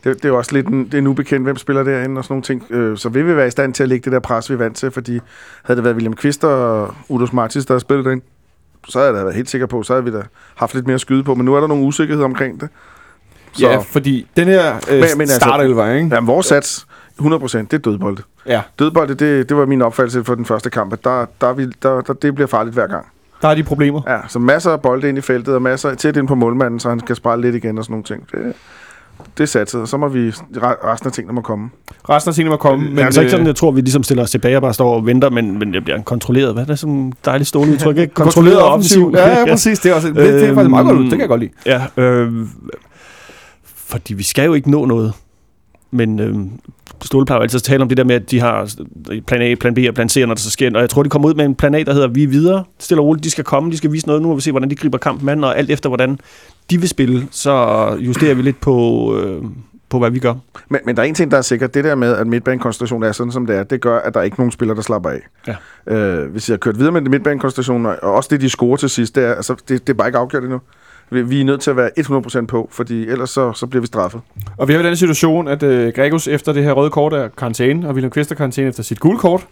det, 0.04 0.16
det 0.16 0.24
er 0.24 0.28
jo 0.28 0.36
også 0.38 0.52
lidt 0.54 0.66
en, 0.66 0.84
det 0.84 0.94
er 0.94 0.98
en 0.98 1.06
ubekendt, 1.06 1.46
hvem 1.46 1.56
spiller 1.56 1.82
derinde 1.82 2.18
og 2.18 2.24
sådan 2.24 2.32
nogle 2.32 2.42
ting. 2.42 2.64
Øh, 2.70 2.96
så 2.98 3.08
vil 3.08 3.26
vi 3.26 3.36
være 3.36 3.46
i 3.46 3.50
stand 3.50 3.74
til 3.74 3.82
at 3.82 3.88
lægge 3.88 4.04
det 4.04 4.12
der 4.12 4.18
pres, 4.20 4.50
vi 4.50 4.54
er 4.54 4.58
vant 4.58 4.76
til, 4.76 4.90
fordi 4.90 5.20
havde 5.64 5.76
det 5.76 5.84
været 5.84 5.94
William 5.94 6.14
Kvist 6.14 6.44
og 6.44 6.94
Udos 7.08 7.32
Martins, 7.32 7.66
der 7.66 7.74
havde 7.74 7.80
spillet 7.80 8.04
derinde, 8.04 8.24
så 8.88 8.98
havde 8.98 9.08
jeg 9.10 9.16
da 9.18 9.22
været 9.22 9.34
helt 9.36 9.50
sikker 9.50 9.66
på, 9.66 9.82
så 9.82 9.92
havde 9.92 10.04
vi 10.04 10.10
da 10.10 10.22
haft 10.54 10.74
lidt 10.74 10.86
mere 10.86 10.94
at 10.94 11.00
skyde 11.00 11.24
på, 11.24 11.34
men 11.34 11.44
nu 11.44 11.54
er 11.54 11.60
der 11.60 11.66
nogle 11.66 11.84
usikkerheder 11.84 12.24
omkring 12.24 12.60
det. 12.60 12.68
Så, 13.52 13.66
Ja, 13.70 13.78
fordi 13.78 14.26
den 14.36 14.48
her 14.48 14.74
øh, 14.76 14.80
Men- 14.90 15.00
men 15.12 15.20
altså- 15.20 15.34
startelver, 15.36 15.92
ikke? 15.94 16.14
Jamen, 16.14 16.26
vores 16.26 16.46
sats, 16.46 16.86
100%, 17.18 17.58
det 17.58 17.72
er 17.72 17.78
dødbolde. 17.78 18.22
Ja. 18.46 18.62
Dødbolde, 18.78 19.14
det, 19.14 19.48
det 19.48 19.56
var 19.56 19.66
min 19.66 19.82
opfattelse 19.82 20.24
for 20.24 20.34
den 20.34 20.44
første 20.44 20.70
kamp, 20.70 20.92
at 20.92 21.04
der, 21.04 21.26
der, 21.40 21.46
er 21.48 21.52
vi, 21.52 21.66
der, 21.82 22.00
der, 22.00 22.12
det 22.12 22.34
bliver 22.34 22.48
farligt 22.48 22.74
hver 22.74 22.86
gang. 22.86 23.06
Der 23.42 23.48
er 23.48 23.54
de 23.54 23.62
problemer. 23.62 24.02
Ja, 24.06 24.18
så 24.28 24.38
masser 24.38 24.70
af 24.72 24.80
bolde 24.82 25.08
ind 25.08 25.18
i 25.18 25.20
feltet, 25.20 25.54
og 25.54 25.62
masser 25.62 25.94
tæt 25.94 26.16
ind 26.16 26.28
på 26.28 26.34
målmanden, 26.34 26.80
så 26.80 26.88
han 26.88 27.00
kan 27.00 27.16
sprælle 27.16 27.42
lidt 27.50 27.64
igen 27.64 27.78
og 27.78 27.84
sådan 27.84 27.92
nogle 27.92 28.04
ting. 28.04 28.26
Det, 28.32 28.54
det 29.38 29.42
er 29.42 29.46
satset, 29.48 29.80
og 29.80 29.88
så 29.88 29.96
må 29.96 30.08
vi 30.08 30.28
re- 30.28 30.86
resten 30.92 31.06
af 31.06 31.12
tingene 31.12 31.34
må 31.34 31.40
komme. 31.40 31.70
Resten 32.08 32.28
af 32.28 32.34
tingene 32.34 32.50
må 32.50 32.56
komme. 32.56 32.90
Men, 32.90 32.98
altså 32.98 33.20
ikke 33.20 33.30
sådan, 33.30 33.46
jeg 33.46 33.56
tror, 33.56 33.70
vi 33.70 33.80
ligesom 33.80 34.02
stiller 34.02 34.22
os 34.22 34.30
tilbage 34.30 34.56
og 34.56 34.62
bare 34.62 34.74
står 34.74 34.94
og 34.94 35.06
venter, 35.06 35.30
men, 35.30 35.58
men 35.58 35.72
det 35.72 35.84
bliver 35.84 35.96
en 35.96 36.02
kontrolleret, 36.02 36.52
hvad 36.52 36.62
er 36.62 36.66
det 36.66 36.78
sådan 36.78 36.94
en 36.94 37.12
dejligt 37.24 37.48
stående 37.48 37.72
udtryk, 37.72 37.98
ikke? 37.98 38.14
Kontrolleret 38.24 38.62
offensiv. 38.62 39.12
Ja, 39.14 39.28
ja, 39.38 39.44
præcis. 39.44 39.78
Det 39.78 39.90
er, 39.90 39.94
også, 39.94 40.08
det, 40.08 40.16
det 40.16 40.44
er 40.44 40.54
faktisk 40.54 40.70
meget 40.70 40.86
godt 40.86 40.98
ud. 40.98 41.02
Det 41.02 41.10
kan 41.10 41.20
jeg 41.20 41.28
godt 41.28 41.40
lide. 41.40 41.52
Ja, 41.66 42.02
øh, 42.02 42.46
fordi 43.64 44.14
vi 44.14 44.22
skal 44.22 44.44
jo 44.44 44.54
ikke 44.54 44.70
nå 44.70 44.86
noget. 44.86 45.12
Men 45.90 46.20
øh, 46.20 46.36
Ståle 47.02 47.26
plejer 47.26 47.42
altid 47.42 47.56
at 47.58 47.62
tale 47.62 47.82
om 47.82 47.88
det 47.88 47.96
der 47.96 48.04
med, 48.04 48.14
at 48.14 48.30
de 48.30 48.40
har 48.40 48.74
plan 49.26 49.42
A, 49.42 49.54
plan 49.54 49.74
B 49.74 49.78
og 49.88 49.94
plan 49.94 50.08
C, 50.08 50.16
når 50.26 50.34
der 50.34 50.40
så 50.40 50.50
sker. 50.50 50.70
Og 50.74 50.80
jeg 50.80 50.90
tror, 50.90 51.02
de 51.02 51.08
kommer 51.08 51.28
ud 51.28 51.34
med 51.34 51.44
en 51.44 51.54
plan 51.54 51.74
A, 51.74 51.82
der 51.82 51.92
hedder, 51.92 52.08
vi 52.08 52.22
er 52.22 52.28
videre, 52.28 52.64
stille 52.78 53.00
og 53.00 53.06
roligt, 53.06 53.24
de 53.24 53.30
skal 53.30 53.44
komme, 53.44 53.70
de 53.70 53.76
skal 53.76 53.92
vise 53.92 54.06
noget. 54.06 54.22
Nu 54.22 54.28
må 54.28 54.34
vi 54.34 54.40
se, 54.40 54.50
hvordan 54.50 54.70
de 54.70 54.74
griber 54.74 54.98
kampen 54.98 55.28
an, 55.28 55.44
og 55.44 55.58
alt 55.58 55.70
efter, 55.70 55.88
hvordan 55.88 56.18
de 56.70 56.80
vil 56.80 56.88
spille, 56.88 57.28
så 57.30 57.86
justerer 58.00 58.34
vi 58.34 58.42
lidt 58.42 58.60
på, 58.60 59.16
øh, 59.16 59.42
på 59.88 59.98
hvad 59.98 60.10
vi 60.10 60.18
gør. 60.18 60.34
Men, 60.68 60.80
men 60.84 60.96
der 60.96 61.02
er 61.02 61.06
en 61.06 61.14
ting, 61.14 61.30
der 61.30 61.36
er 61.36 61.42
sikkert. 61.42 61.74
Det 61.74 61.84
der 61.84 61.94
med, 61.94 62.16
at 62.16 62.26
midtbanekonstellationen 62.26 63.08
er 63.08 63.12
sådan, 63.12 63.32
som 63.32 63.46
det 63.46 63.56
er, 63.56 63.62
det 63.62 63.80
gør, 63.80 63.98
at 63.98 64.14
der 64.14 64.20
er 64.20 64.24
ikke 64.24 64.36
nogen 64.40 64.50
spillere, 64.50 64.76
der 64.76 64.82
slapper 64.82 65.10
af. 65.10 65.20
Ja. 65.46 65.94
Øh, 65.94 66.30
hvis 66.30 66.48
jeg 66.48 66.54
har 66.54 66.58
kørt 66.58 66.78
videre 66.78 66.92
med 66.92 67.00
midtbanekonstellationen, 67.00 67.86
og 67.86 68.14
også 68.14 68.28
det, 68.32 68.40
de 68.40 68.50
scorer 68.50 68.76
til 68.76 68.90
sidst, 68.90 69.14
det 69.14 69.24
er, 69.24 69.34
altså, 69.34 69.54
det, 69.68 69.86
det 69.86 69.92
er 69.92 69.96
bare 69.96 70.08
ikke 70.08 70.18
afgjort 70.18 70.42
endnu. 70.42 70.60
Vi, 71.10 71.22
vi 71.22 71.40
er 71.40 71.44
nødt 71.44 71.60
til 71.60 71.70
at 71.70 71.76
være 71.76 71.90
100% 71.98 72.46
på, 72.46 72.68
fordi 72.72 73.08
ellers 73.08 73.30
så, 73.30 73.52
så 73.52 73.66
bliver 73.66 73.80
vi 73.80 73.86
straffet. 73.86 74.20
Og 74.56 74.68
vi 74.68 74.72
har 74.72 74.80
jo 74.80 74.86
den 74.86 74.96
situation, 74.96 75.48
at 75.48 75.62
øh, 75.62 75.92
Gregus 75.92 76.28
efter 76.28 76.52
det 76.52 76.64
her 76.64 76.72
røde 76.72 76.90
kort 76.90 77.12
er 77.12 77.28
karantæne, 77.28 77.88
og 77.88 77.94
William 77.94 78.10
Kvist 78.10 78.30
er 78.30 78.34
karantæne 78.34 78.68
efter 78.68 78.82
sit 78.82 79.00
gule 79.00 79.18
kort. 79.18 79.46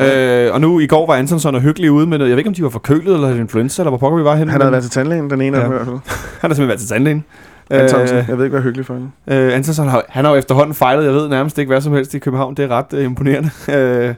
Øh, 0.00 0.54
og 0.54 0.60
nu 0.60 0.80
i 0.80 0.86
går 0.86 1.06
var 1.06 1.14
Antonsson 1.14 1.54
og 1.54 1.60
Hyggelig 1.60 1.90
ude 1.90 2.06
med 2.06 2.18
noget. 2.18 2.30
Jeg 2.30 2.36
ved 2.36 2.40
ikke, 2.40 2.48
om 2.48 2.54
de 2.54 2.62
var 2.62 2.68
forkølet 2.68 3.14
eller 3.14 3.34
influenza, 3.34 3.82
eller 3.82 3.90
hvor 3.90 3.98
pokker 3.98 4.18
vi 4.18 4.24
var 4.24 4.36
henne. 4.36 4.52
Han 4.52 4.60
havde 4.60 4.72
været 4.72 4.84
til 4.84 4.90
tandlægen, 4.92 5.30
den 5.30 5.40
ene 5.40 5.56
Ja. 5.56 5.62
af 5.62 5.68
dem 5.68 5.72
i 5.72 5.84
hvert 5.84 5.86
fald. 5.86 5.96
han 6.40 6.50
har 6.50 6.54
simpelthen 6.54 6.68
været 6.68 6.80
til 6.80 6.88
tandlægen. 6.88 7.24
Antonsen. 7.70 8.16
Øh, 8.18 8.24
Jeg 8.28 8.38
ved 8.38 8.44
ikke, 8.44 8.54
hvad 8.54 8.62
hyggelig 8.62 8.86
for 8.86 8.94
hende. 8.94 9.08
øh, 9.46 9.54
Antonsson 9.56 9.88
har, 9.88 10.04
han 10.08 10.24
har 10.24 10.32
jo 10.32 10.38
efterhånden 10.38 10.74
fejlet, 10.74 11.04
jeg 11.04 11.12
ved 11.14 11.28
nærmest 11.28 11.58
ikke 11.58 11.68
hvad 11.70 11.80
som 11.80 11.92
helst 11.92 12.14
i 12.14 12.18
København. 12.18 12.54
Det 12.54 12.64
er 12.64 12.68
ret 12.68 12.92
øh, 12.92 13.04
imponerende. 13.04 13.50
Øh, 13.74 14.14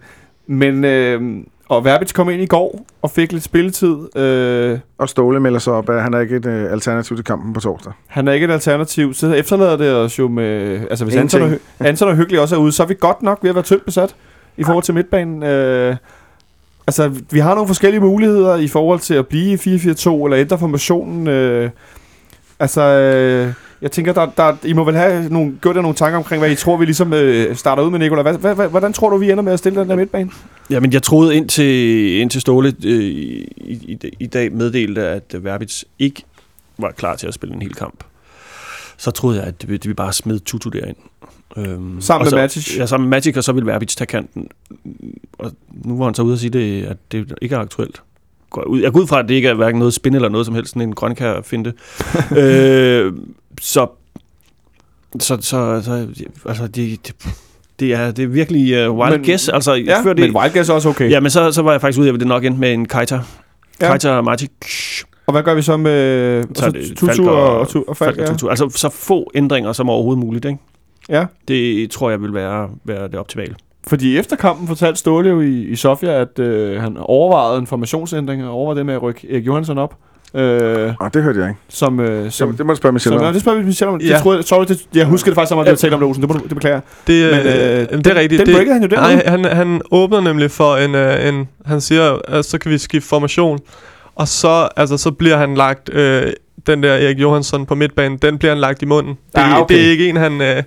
men, 0.46 0.84
øh, 0.84 1.20
og 1.68 1.84
Verbitz 1.84 2.12
kom 2.12 2.30
ind 2.30 2.42
i 2.42 2.46
går 2.46 2.80
og 3.02 3.10
fik 3.10 3.32
lidt 3.32 3.44
spilletid. 3.44 4.16
Øh, 4.16 4.78
Og 4.98 5.08
Ståle 5.08 5.40
melder 5.40 5.58
sig 5.58 5.72
op, 5.72 5.90
at 5.90 6.02
han 6.02 6.14
er 6.14 6.20
ikke 6.20 6.36
et 6.36 6.46
uh, 6.46 6.52
alternativ 6.72 7.16
til 7.16 7.24
kampen 7.24 7.52
på 7.52 7.60
torsdag. 7.60 7.92
Han 8.06 8.28
er 8.28 8.32
ikke 8.32 8.44
et 8.44 8.50
alternativ. 8.50 9.14
Så 9.14 9.32
efterlader 9.32 9.76
det 9.76 9.94
os 9.94 10.18
jo 10.18 10.28
med... 10.28 10.80
Altså, 10.90 11.04
hvis. 11.04 11.16
Anton 11.16 11.42
og, 11.42 11.50
Anton 11.86 12.08
og 12.08 12.16
Hyggelig 12.16 12.40
også 12.40 12.56
er 12.56 12.60
ude, 12.60 12.72
så 12.72 12.82
er 12.82 12.86
vi 12.86 12.94
godt 13.00 13.22
nok 13.22 13.38
ved 13.42 13.50
at 13.50 13.54
være 13.56 13.64
tyndt 13.64 13.84
besat 13.84 14.14
i 14.58 14.64
forhold 14.64 14.84
til 14.84 14.94
midtbanen. 14.94 15.42
Øh, 15.42 15.96
altså, 16.86 17.12
vi 17.30 17.38
har 17.38 17.54
nogle 17.54 17.66
forskellige 17.66 18.00
muligheder 18.00 18.56
i 18.56 18.68
forhold 18.68 19.00
til 19.00 19.14
at 19.14 19.26
blive 19.26 19.52
i 19.52 19.76
4-4-2 19.76 20.24
eller 20.24 20.38
ændre 20.38 20.58
formationen. 20.58 21.28
Øh, 21.28 21.70
altså, 22.58 22.80
øh, 22.80 23.52
jeg 23.82 23.92
tænker, 23.92 24.12
der, 24.12 24.26
der, 24.36 24.56
I 24.64 24.72
må 24.72 24.84
vel 24.84 24.94
have 24.94 25.28
nogle, 25.28 25.58
gjort 25.62 25.76
jer 25.76 25.82
nogle 25.82 25.96
tanker 25.96 26.18
omkring, 26.18 26.40
hvad 26.40 26.50
I 26.50 26.54
tror, 26.54 26.76
vi 26.76 26.84
ligesom 26.84 27.12
øh, 27.12 27.56
starter 27.56 27.82
ud 27.82 27.90
med, 27.90 27.98
Nicolai. 27.98 28.22
Hvad, 28.22 28.38
hvad, 28.38 28.54
hvad, 28.54 28.68
hvordan 28.68 28.92
tror 28.92 29.10
du, 29.10 29.16
vi 29.16 29.30
ender 29.30 29.42
med 29.42 29.52
at 29.52 29.58
stille 29.58 29.80
den 29.80 29.90
der 29.90 29.96
midtbane? 29.96 30.30
Jamen, 30.70 30.92
jeg 30.92 31.02
troede 31.02 31.36
indtil, 31.36 32.20
indtil 32.20 32.40
Ståle 32.40 32.74
øh, 32.84 33.02
i, 33.02 33.42
i, 33.56 33.98
i 34.20 34.26
dag 34.26 34.52
meddelte, 34.52 35.06
at 35.06 35.44
Verbits 35.44 35.84
ikke 35.98 36.22
var 36.78 36.90
klar 36.90 37.16
til 37.16 37.26
at 37.26 37.34
spille 37.34 37.54
en 37.54 37.62
hel 37.62 37.74
kamp. 37.74 38.04
Så 38.96 39.10
troede 39.10 39.38
jeg, 39.38 39.46
at 39.46 39.88
vi 39.88 39.94
bare 39.94 40.12
smed 40.12 40.40
Tutu 40.40 40.68
derind. 40.68 40.96
Øhm, 41.56 42.00
Sammen 42.00 42.20
og 42.20 42.24
med 42.24 42.30
så, 42.30 42.36
Matic? 42.36 42.76
Ja, 42.78 42.86
sammen 42.86 43.08
med 43.08 43.16
Matic, 43.16 43.36
og 43.36 43.44
så 43.44 43.52
ville 43.52 43.66
Verbitz 43.66 43.94
tage 43.96 44.06
kanten. 44.06 44.48
Og 45.38 45.52
nu 45.84 45.98
var 45.98 46.04
han 46.04 46.14
så 46.14 46.22
ude 46.22 46.32
og 46.32 46.38
sige, 46.38 46.50
det, 46.50 46.84
at 46.84 46.96
det 47.12 47.34
ikke 47.42 47.54
er 47.54 47.58
aktuelt. 47.58 48.02
Går 48.50 48.76
jeg 48.76 48.92
går 48.92 49.00
ud 49.00 49.06
fra, 49.06 49.18
at 49.18 49.28
det 49.28 49.34
ikke 49.34 49.48
er 49.48 49.54
hverken 49.54 49.78
noget 49.78 49.94
spin 49.94 50.14
eller 50.14 50.28
noget 50.28 50.46
som 50.46 50.54
helst, 50.54 50.70
sådan 50.70 50.82
en 50.88 50.94
grønkær 50.94 51.40
finde. 51.42 51.72
øh, 52.38 53.12
så, 53.60 53.86
så, 55.20 55.38
så, 55.40 55.82
så, 55.84 56.06
altså, 56.46 56.66
det, 56.66 57.06
det, 57.06 57.14
det, 57.80 57.92
er, 57.94 58.10
det 58.10 58.22
er 58.24 58.28
virkelig 58.28 58.88
uh, 58.88 58.98
wild 58.98 59.16
Men- 59.18 59.26
guess. 59.26 59.48
Altså, 59.48 59.72
Ja, 59.74 60.00
før 60.02 60.12
det, 60.12 60.24
men 60.32 60.36
Wildgas 60.36 60.68
er 60.68 60.74
også 60.74 60.88
okay. 60.88 61.10
Ja, 61.10 61.20
men 61.20 61.30
så, 61.30 61.52
så 61.52 61.62
var 61.62 61.72
jeg 61.72 61.80
faktisk 61.80 62.00
ude 62.00 62.08
af, 62.08 62.12
at 62.14 62.20
det 62.20 62.28
nok 62.28 62.44
endte 62.44 62.60
med 62.60 62.72
en 62.74 62.88
Keita. 62.88 63.14
Ja. 63.14 63.86
Ja. 63.86 63.90
Keita 63.90 64.10
og 65.26 65.32
hvad 65.32 65.42
gør 65.42 65.54
vi 65.54 65.62
så 65.62 65.76
med 65.76 66.42
Så 66.54 66.72
så 66.88 66.94
Tutu 66.94 67.28
og, 67.30 67.42
og- 67.42 67.60
og, 67.60 67.88
og 67.88 67.96
Falk? 67.96 68.16
Falk 68.16 68.18
Ja. 68.18 68.26
Tutu. 68.32 68.48
Altså 68.48 68.68
så 68.74 68.88
få 68.88 69.30
ændringer 69.34 69.72
som 69.72 69.88
overhovedet 69.90 70.18
muligt. 70.24 70.44
Ikke? 70.44 70.58
Ja. 71.08 71.24
Det 71.48 71.90
tror 71.90 72.10
jeg 72.10 72.22
vil 72.22 72.34
være, 72.34 72.68
være 72.84 73.02
det 73.08 73.14
optimale. 73.14 73.54
Fordi 73.86 74.18
efter 74.18 74.36
kampen 74.36 74.68
fortalte 74.68 74.98
Ståle 74.98 75.28
jo 75.28 75.40
i, 75.40 75.62
i 75.62 75.76
Sofia, 75.76 76.20
at 76.20 76.38
øh, 76.38 76.80
han 76.80 76.96
overvejede 77.00 77.58
en 77.58 77.66
formationsændring, 77.66 78.44
og 78.44 78.50
overvejede 78.50 78.78
det 78.78 78.86
med 78.86 78.94
at 78.94 79.02
rykke 79.02 79.32
Erik 79.32 79.46
Johansson 79.46 79.78
op. 79.78 79.94
Øh, 80.34 80.94
Og 81.00 81.14
det 81.14 81.22
hørte 81.22 81.40
jeg 81.40 81.48
ikke. 81.48 81.60
som, 81.68 82.00
øh, 82.00 82.30
som, 82.30 82.48
Det, 82.48 82.58
det 82.58 82.66
må 82.66 82.72
du 82.72 82.76
spørge 82.76 82.92
Michelle 82.92 83.18
som, 83.18 83.22
ja, 83.22 83.28
om. 83.28 83.32
det 83.32 83.42
spørger 83.42 83.58
vi 83.58 83.64
Michelle 83.66 83.92
om. 83.92 83.98
Det 83.98 84.08
Ja. 84.08 84.18
troede, 84.18 84.36
jeg, 84.36 84.44
sorry, 84.44 84.64
det, 84.64 84.86
jeg 84.94 85.06
husker 85.06 85.30
det 85.30 85.34
faktisk 85.34 85.48
som 85.48 85.58
om, 85.58 85.62
at 85.62 85.64
vi 85.64 85.68
Ja. 85.68 85.72
har 85.72 85.76
talt 85.76 85.94
om 85.94 86.00
det, 86.00 86.06
Olsen. 86.08 86.22
Det, 86.22 86.42
det 86.42 86.48
beklager 86.54 86.76
jeg. 86.76 86.82
Det, 87.06 87.32
Men, 87.32 87.44
Men, 87.46 87.46
øh, 87.70 87.80
øh, 87.82 87.88
den- 87.90 87.98
det 87.98 88.06
er 88.06 88.14
rigtigt. 88.14 88.38
den 88.38 88.46
det, 88.46 88.54
breakede 88.54 88.72
han 88.72 88.82
jo 88.82 88.88
Nej, 88.96 89.10
derude. 89.10 89.22
han, 89.26 89.44
han 89.44 89.80
åbner 89.90 90.20
nemlig 90.20 90.50
for 90.50 90.76
en, 90.76 90.94
øh, 90.94 91.28
en 91.28 91.48
han 91.66 91.80
siger, 91.80 92.18
at 92.28 92.44
så 92.44 92.58
kan 92.58 92.70
vi 92.70 92.78
skifte 92.78 93.08
formation, 93.08 93.58
og 94.14 94.28
så, 94.28 94.68
altså, 94.76 94.96
så 94.96 95.10
bliver 95.10 95.36
han 95.36 95.54
lagt, 95.54 95.94
øh, 95.94 96.32
den 96.66 96.82
der 96.82 96.92
Erik 96.92 97.18
Johansson 97.20 97.66
på 97.66 97.74
midtbanen, 97.74 98.18
den 98.18 98.38
bliver 98.38 98.52
han 98.52 98.60
lagt 98.60 98.82
i 98.82 98.86
munden. 98.86 99.12
Det, 99.14 99.18
Ah, 99.40 99.60
okay. 99.60 99.74
det 99.74 99.86
er 99.86 99.90
ikke 99.90 100.08
en, 100.08 100.16
han... 100.16 100.40
Øh, 100.42 100.62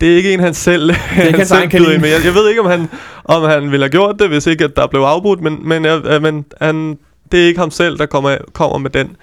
det 0.00 0.12
er 0.12 0.16
ikke 0.16 0.34
en, 0.34 0.40
han 0.40 0.54
selv, 0.54 0.92
han 0.92 1.34
hans 1.34 1.48
selv 1.48 1.58
egen 1.58 1.70
byder 1.70 1.78
kanin. 1.78 1.94
ind 1.94 2.00
med. 2.00 2.10
Jeg, 2.10 2.24
jeg 2.24 2.34
ved 2.34 2.48
ikke, 2.48 2.60
om 2.60 2.66
han, 2.66 2.88
om 3.24 3.42
han 3.42 3.70
ville 3.70 3.84
have 3.84 3.90
gjort 3.90 4.16
det, 4.18 4.28
hvis 4.28 4.46
ikke 4.46 4.64
at 4.64 4.76
der 4.76 4.86
blev 4.86 5.00
afbrudt, 5.00 5.40
men, 5.40 5.68
men, 5.68 5.84
øh, 5.84 6.22
men 6.22 6.44
han, 6.60 6.98
det 7.32 7.42
er 7.42 7.46
ikke 7.46 7.60
ham 7.60 7.70
selv, 7.70 7.98
der 7.98 8.06
kommer, 8.06 8.36
kommer 8.52 8.78
med 8.78 8.90
den. 8.90 9.16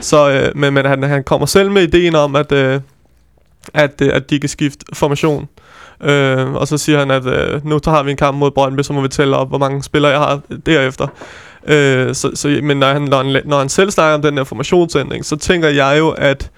Så, 0.00 0.30
øh, 0.30 0.58
men, 0.58 0.74
men 0.74 0.86
han, 0.86 1.02
han 1.02 1.24
kommer 1.24 1.46
selv 1.46 1.70
med 1.70 1.82
ideen 1.82 2.14
om, 2.14 2.36
at, 2.36 2.52
øh, 2.52 2.80
at, 3.74 4.00
øh, 4.02 4.10
at 4.12 4.30
de 4.30 4.40
kan 4.40 4.48
skifte 4.48 4.84
formation. 4.92 5.48
Øh, 6.02 6.52
og 6.52 6.68
så 6.68 6.78
siger 6.78 6.98
han, 6.98 7.10
at 7.10 7.26
øh, 7.26 7.66
nu 7.66 7.80
har 7.84 8.02
vi 8.02 8.10
en 8.10 8.16
kamp 8.16 8.38
mod 8.38 8.50
Brøndby, 8.50 8.82
så 8.82 8.92
må 8.92 9.00
vi 9.00 9.08
tælle 9.08 9.36
op, 9.36 9.48
hvor 9.48 9.58
mange 9.58 9.82
spillere 9.82 10.12
jeg 10.12 10.20
har 10.20 10.40
derefter. 10.66 11.06
Øh, 11.66 12.14
så, 12.14 12.30
så, 12.34 12.60
men 12.62 12.76
når 12.76 12.86
han, 12.86 13.02
når, 13.02 13.22
han, 13.22 13.42
når 13.44 13.58
han 13.58 13.68
selv 13.68 13.90
snakker 13.90 14.14
om 14.14 14.22
den 14.22 14.36
her 14.36 14.44
formationsændring, 14.44 15.24
så 15.24 15.36
tænker 15.36 15.68
jeg 15.68 15.96
jo, 15.98 16.10
at 16.10 16.50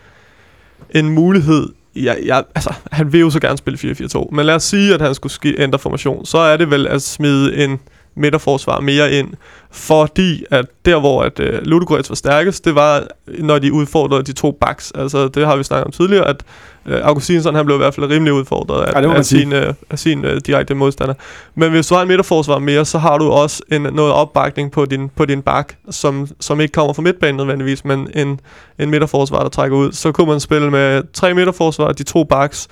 en 0.91 1.09
mulighed, 1.09 1.69
jeg, 1.97 2.19
jeg, 2.25 2.45
altså, 2.55 2.75
han 2.93 3.13
vil 3.13 3.21
jo 3.21 3.31
så 3.31 3.41
gerne 3.41 3.59
spille 3.59 3.79
4-4-2, 3.79 4.29
men 4.33 4.47
lad 4.47 4.55
os 4.55 4.63
sige, 4.63 4.95
at 4.95 5.01
han 5.01 5.15
skulle 5.15 5.33
ski, 5.33 5.55
ændre 5.59 5.79
formation, 5.79 6.27
så 6.27 6.39
er 6.39 6.57
det 6.57 6.71
vel 6.71 6.87
at 6.87 7.03
smide 7.03 7.57
en 7.65 7.81
midterforsvar 8.17 8.81
mere 8.81 9.13
ind, 9.13 9.29
fordi 9.71 10.45
at 10.51 10.67
der, 10.85 11.01
hvor 11.01 11.23
at, 11.23 11.41
øh, 11.41 11.63
Ludogorets 11.63 12.09
var 12.09 12.17
stærkest, 12.17 12.65
det 12.65 12.75
var, 12.75 13.07
når 13.39 13.59
de 13.59 13.73
udfordrede 13.73 14.23
de 14.23 14.33
to 14.33 14.59
backs. 14.61 14.93
Altså, 14.95 15.29
det 15.29 15.47
har 15.47 15.57
vi 15.57 15.63
snakket 15.63 15.85
om 15.85 15.93
tidligere, 15.93 16.29
at 16.29 16.43
øh, 16.89 17.01
Augustinsson, 17.03 17.55
han 17.55 17.65
blev 17.67 17.77
i 17.77 17.79
hvert 17.79 17.95
fald 17.95 18.11
rimelig 18.11 18.33
udfordret 18.33 18.85
af, 18.85 19.03
Ja, 19.03 19.15
af 19.15 19.25
sin, 19.25 19.53
øh, 19.53 19.75
af 19.91 19.99
sin 19.99 20.25
øh, 20.25 20.41
direkte 20.47 20.75
modstander. 20.75 21.15
Men 21.55 21.71
hvis 21.71 21.87
du 21.87 21.95
har 21.95 22.03
en 22.03 22.09
midterforsvar 22.09 22.59
mere, 22.59 22.85
så 22.85 22.99
har 22.99 23.19
du 23.19 23.25
også 23.25 23.63
en, 23.73 23.83
noget 23.83 24.13
opbakning 24.13 24.73
på 24.73 24.85
din, 24.85 25.09
på 25.09 25.25
din 25.25 25.43
bak, 25.43 25.75
som, 25.91 26.29
som 26.41 26.61
ikke 26.61 26.73
kommer 26.73 26.93
fra 26.93 27.03
midtbanen 27.03 27.37
nødvendigvis, 27.37 27.85
men 27.85 28.11
en, 28.15 28.41
en 28.79 28.91
midterforsvar, 28.91 29.43
der 29.43 29.49
trækker 29.49 29.77
ud. 29.77 29.93
Så 29.93 30.13
kunne 30.13 30.31
man 30.31 30.41
spille 30.41 30.71
med 30.71 31.03
tre 31.13 31.35
midterforsvar, 31.35 31.93
de 31.93 32.03
to 32.03 32.25
backs, 32.25 32.69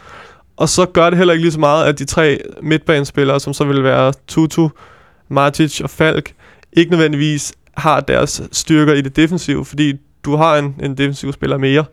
og 0.56 0.68
så 0.68 0.86
gør 0.86 1.10
det 1.10 1.18
heller 1.18 1.34
ikke 1.34 1.44
lige 1.44 1.52
så 1.52 1.60
meget, 1.60 1.84
at 1.84 1.98
de 1.98 2.04
tre 2.04 2.38
midtbanespillere, 2.62 3.40
som 3.40 3.54
så 3.54 3.64
vil 3.64 3.84
være 3.84 4.12
Tutu, 4.28 4.68
Matic 5.28 5.80
og 5.80 5.90
Falk, 5.90 6.32
ikke 6.72 6.90
nødvendigvis 6.90 7.54
har 7.76 8.00
deres 8.00 8.42
styrker 8.52 8.92
i 8.92 9.00
det 9.00 9.16
defensive, 9.16 9.64
fordi 9.64 9.92
du 10.24 10.36
har 10.36 10.56
en, 10.56 10.76
en 10.82 10.94
defensiv 10.98 11.32
spiller 11.32 11.58
mere. 11.58 11.84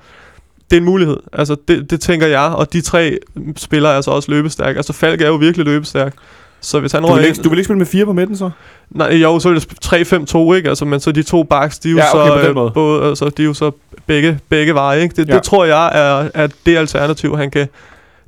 Det 0.72 0.78
er 0.78 0.82
en 0.82 0.86
mulighed. 0.86 1.18
Altså, 1.34 1.56
det, 1.68 1.90
det 1.90 2.02
tænker 2.02 2.28
jeg, 2.28 2.42
og 2.42 2.74
de 2.74 2.82
tre 2.82 3.18
spillere 3.58 3.92
er 3.92 3.96
altså 3.96 4.12
også 4.12 4.32
løbestærke. 4.32 4.78
Altså, 4.78 4.94
Falk 4.94 5.22
er 5.22 5.28
jo 5.28 5.36
virkelig 5.36 5.66
løbestærk. 5.66 6.14
Så 6.62 6.80
hvis 6.80 6.92
han 6.92 7.04
Du 7.04 7.14
vil, 7.14 7.26
ikke, 7.26 7.42
du 7.42 7.50
vil 7.50 7.58
ikke 7.58 7.66
spille 7.66 7.78
med 7.78 7.86
fire 7.86 8.06
på 8.06 8.14
midten, 8.14 8.38
så? 8.38 8.50
Nej, 8.90 9.08
jo, 9.14 9.40
så 9.40 9.50
er 9.50 9.54
det 9.54 9.68
3-5-2, 9.86 10.54
ikke? 10.54 10.70
Altså, 10.70 10.86
men 10.86 11.00
så 11.00 11.12
de 11.12 11.24
to 11.24 11.44
backs, 11.44 11.80
de 11.80 11.88
er 11.90 11.92
jo 11.92 11.98
Ja, 11.98 12.34
okay, 12.34 12.54
så 12.54 12.66
øh, 12.68 12.74
både, 12.74 13.10
altså, 13.10 13.30
de 13.30 13.42
er 13.42 13.46
jo 13.46 13.54
så 13.54 13.72
begge, 14.08 14.40
begge 14.50 14.74
veje, 14.74 15.02
ikke? 15.02 15.16
Det, 15.16 15.30
Ja. 15.30 15.34
det 15.36 15.44
tror 15.44 15.66
jeg 15.66 15.86
er, 15.94 16.30
er 16.34 16.48
det 16.66 16.78
alternativ, 16.78 17.38
han 17.38 17.52
kan... 17.52 17.62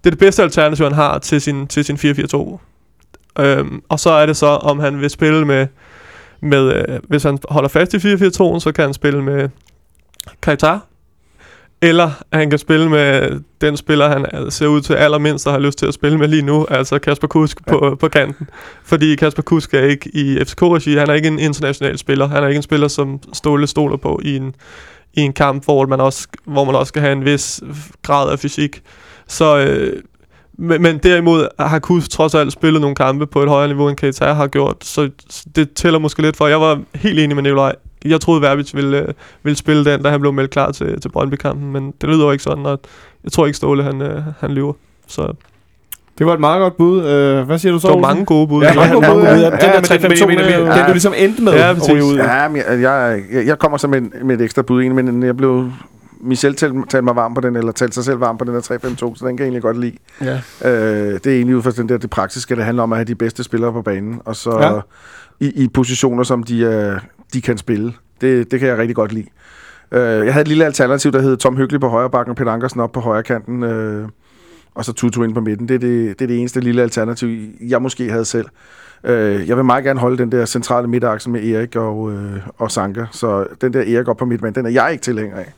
Det 0.04 0.06
er 0.06 0.10
det 0.10 0.20
bedste 0.20 0.44
alternativ, 0.44 0.86
han 0.86 0.94
har 0.94 1.18
til 1.20 1.41
sin, 1.41 1.68
til 1.68 1.86
sin 1.86 1.96
4-4-2. 1.96 2.58
Øhm, 3.39 3.82
og 3.89 4.00
så 4.00 4.10
er 4.10 4.26
det 4.26 4.38
så, 4.38 4.48
om 4.48 4.80
han 4.80 5.02
vil 5.02 5.10
spille 5.10 5.46
med... 5.46 5.68
med 6.41 6.74
øh, 6.74 7.00
hvis 7.04 7.24
han 7.24 7.38
holder 7.50 7.70
fast 7.70 7.94
i 7.94 7.98
4-4-2'en, 7.98 8.60
så 8.60 8.72
kan 8.76 8.84
han 8.84 8.94
spille 8.94 9.22
med 9.24 9.50
Kajtar. 10.41 10.86
Eller 11.84 12.12
han 12.34 12.50
kan 12.50 12.60
spille 12.60 12.90
med 12.90 13.40
den 13.62 13.78
spiller, 13.78 14.10
han 14.10 14.52
ser 14.52 14.68
ud 14.68 14.82
til 14.82 14.94
allermindst 14.94 15.48
at 15.48 15.54
have 15.54 15.62
lyst 15.64 15.78
til 15.78 15.86
at 15.86 15.94
spille 15.94 16.18
med 16.18 16.28
lige 16.28 16.42
nu, 16.42 16.66
altså 16.70 17.00
Kasper 17.00 17.28
Kusk 17.28 17.58
ja. 17.68 17.72
på, 17.72 17.96
på 18.00 18.08
kanten. 18.08 18.50
Fordi 18.84 19.16
Kasper 19.16 19.42
Kusk 19.42 19.74
er 19.74 19.82
ikke 19.82 20.10
i 20.14 20.38
FCK-regi, 20.46 20.96
han 20.96 21.10
er 21.10 21.14
ikke 21.14 21.28
en 21.28 21.40
international 21.40 21.98
spiller. 21.98 22.28
Han 22.28 22.44
er 22.44 22.48
ikke 22.48 22.58
en 22.58 22.64
spiller, 22.64 22.88
som 22.88 23.20
Ståle 23.34 23.68
stoler 23.68 23.98
på 23.98 24.20
i 24.24 24.36
en, 24.36 24.56
i 25.14 25.22
en 25.22 25.34
kamp, 25.34 25.66
hvor 25.66 25.86
man, 25.86 26.02
også, 26.02 26.28
hvor 26.46 26.64
man 26.64 26.76
også 26.76 26.90
skal 26.90 27.02
have 27.02 27.14
en 27.14 27.26
vis 27.26 27.62
grad 28.02 28.32
af 28.32 28.40
fysik. 28.40 28.82
Så, 29.28 29.58
øh, 29.58 30.02
men, 30.58 30.82
men 30.82 30.98
derimod 30.98 31.48
har 31.60 31.80
Kusk 31.80 32.10
trods 32.12 32.36
alt 32.36 32.54
spillet 32.54 32.82
nogle 32.82 32.96
kampe 32.96 33.28
på 33.28 33.44
et 33.44 33.50
højere 33.50 33.68
niveau, 33.68 33.90
end 33.90 33.98
Keita 33.98 34.26
har 34.26 34.48
gjort. 34.48 34.76
Så 34.82 35.10
så 35.30 35.46
det 35.56 35.74
tæller 35.74 36.00
måske 36.00 36.22
lidt 36.22 36.38
for. 36.38 36.48
Jeg 36.48 36.62
var 36.62 36.82
helt 36.96 37.20
enig 37.20 37.36
med 37.36 37.44
Nikolaj. 37.44 37.76
Jeg 38.06 38.22
troede, 38.22 38.41
Verbitz 38.41 38.76
ville, 38.76 38.97
øh, 38.99 39.14
ville 39.43 39.58
spille 39.58 39.86
den, 39.86 40.01
da 40.04 40.10
han 40.10 40.20
blev 40.20 40.34
meldt 40.34 40.51
klar 40.51 40.72
til, 40.72 41.01
til 41.01 41.10
Brøndby-kampen, 41.10 41.72
men 41.72 41.93
det 42.01 42.10
lyder 42.10 42.26
jo 42.26 42.32
ikke 42.32 42.43
sådan, 42.43 42.66
og 42.66 42.80
jeg 43.24 43.32
tror 43.32 43.45
ikke, 43.45 43.58
Ståle 43.58 43.84
han, 43.84 44.01
øh, 44.01 44.22
han 44.39 44.51
lyver. 44.51 44.74
Så 45.08 45.34
Det 46.18 46.26
var 46.26 46.34
et 46.34 46.39
meget 46.39 46.60
godt 46.60 46.78
bud. 46.78 47.06
Øh, 47.06 47.43
hvad 47.45 47.60
siger 47.60 47.72
du 47.74 47.80
så, 47.80 47.88
der 47.88 47.93
var 47.93 47.97
Olsen? 47.97 48.10
mange 48.10 48.26
gode 48.26 48.47
bud. 48.47 48.64
Ja, 48.64 48.74
mange 48.74 48.93
gode 48.93 49.06
bud, 49.08 49.22
ja, 49.24 49.32
Den 49.34 49.51
der 49.51 49.74
men 49.74 49.84
det- 49.84 49.91
3-5-2, 49.91 50.28
men- 50.28 50.38
den, 50.38 50.45
men- 50.45 50.72
den 50.78 50.86
du 50.88 50.91
ligesom 50.91 51.14
endte 51.18 51.43
med 51.43 51.54
Ja, 51.54 51.72
ud. 51.74 52.16
Ja, 52.18 52.47
men 52.47 52.58
jeg, 52.82 52.82
jeg, 53.32 53.47
jeg, 53.47 53.60
kommer 53.60 53.78
så 53.78 53.88
med, 53.88 53.97
en- 54.01 54.14
med 54.24 54.36
et 54.36 54.41
ekstra 54.41 54.62
bud 54.62 54.82
ind, 54.84 54.93
men 54.93 55.24
jeg 55.24 55.38
blev... 55.38 55.72
Michel 56.26 56.56
talte, 56.56 57.01
mig 57.01 57.16
varm 57.16 57.34
på 57.34 57.41
den, 57.41 57.56
eller 57.56 57.72
talte 57.72 57.93
sig 57.93 58.04
selv 58.04 58.20
varm 58.20 58.38
på 58.38 58.45
den 58.45 58.54
der 58.54 58.60
3-5-2, 58.62 59.16
så 59.16 59.26
den 59.28 59.38
kan 59.38 59.39
jeg 59.39 59.43
egentlig 59.43 59.62
godt 59.62 59.80
lide. 59.80 59.95
Ja. 60.22 60.39
Øh, 60.66 61.14
det 61.14 61.28
er 61.28 61.32
egentlig 61.36 61.56
ud 61.56 61.62
fra 61.62 61.72
den 61.72 61.89
der, 61.89 61.97
det 61.97 62.10
praktiske, 62.10 62.56
det 62.56 62.64
handler 62.66 62.84
om 62.84 62.93
at 62.93 62.97
have 62.97 63.06
de 63.06 63.16
bedste 63.16 63.43
spillere 63.43 63.72
på 63.74 63.82
banen, 63.82 64.22
og 64.26 64.36
så 64.36 64.60
Ja. 64.60 65.45
i, 65.45 65.64
i 65.64 65.68
positioner, 65.68 66.24
som 66.24 66.43
de, 66.43 66.60
øh, 66.60 66.99
de 67.34 67.42
kan 67.42 67.58
spille. 67.58 67.94
Det, 68.22 68.52
det 68.52 68.60
kan 68.60 68.70
jeg 68.70 68.78
rigtig 68.78 68.96
godt 68.96 69.14
lide. 69.14 69.28
Øh, 69.92 70.26
jeg 70.26 70.34
havde 70.34 70.42
et 70.42 70.48
lille 70.48 70.66
alternativ, 70.66 71.12
der 71.12 71.22
hed 71.22 71.38
Tom 71.38 71.58
Hyggelig 71.58 71.82
på 71.82 71.88
højre 71.88 72.10
bakken 72.10 72.30
og 72.30 72.36
Peter 72.36 72.52
Ankersen 72.52 72.80
op 72.80 72.92
på 72.92 73.00
højre 73.00 73.24
kanten, 73.24 73.64
øh, 73.64 74.08
og 74.76 74.86
så 74.86 74.94
Tutu 74.94 75.24
ind 75.24 75.34
på 75.34 75.42
midten. 75.42 75.68
Det 75.68 75.76
er 75.76 75.80
det, 75.80 76.20
det 76.20 76.26
er 76.26 76.28
det 76.28 76.40
eneste 76.40 76.60
lille 76.60 76.82
alternativ, 76.82 77.50
jeg 77.62 77.82
måske 77.82 78.10
havde 78.10 78.26
selv. 78.26 78.46
Øh, 79.04 79.48
jeg 79.48 79.58
vil 79.58 79.66
meget 79.66 79.84
gerne 79.84 80.00
holde 80.00 80.18
den 80.18 80.32
der 80.32 80.46
centrale 80.46 80.88
midtakse 80.88 81.30
med 81.30 81.44
Erik 81.44 81.76
og, 81.76 82.12
øh, 82.12 82.40
og 82.58 82.72
Sanka, 82.72 83.06
så 83.12 83.48
den 83.62 83.74
der 83.74 83.82
Erik 83.82 84.08
op 84.08 84.18
på 84.18 84.26
midtbanen, 84.26 84.56
den 84.56 84.66
er 84.66 84.70
jeg 84.70 84.92
ikke 84.92 85.02
tilhænger 85.02 85.38
af. 85.38 85.54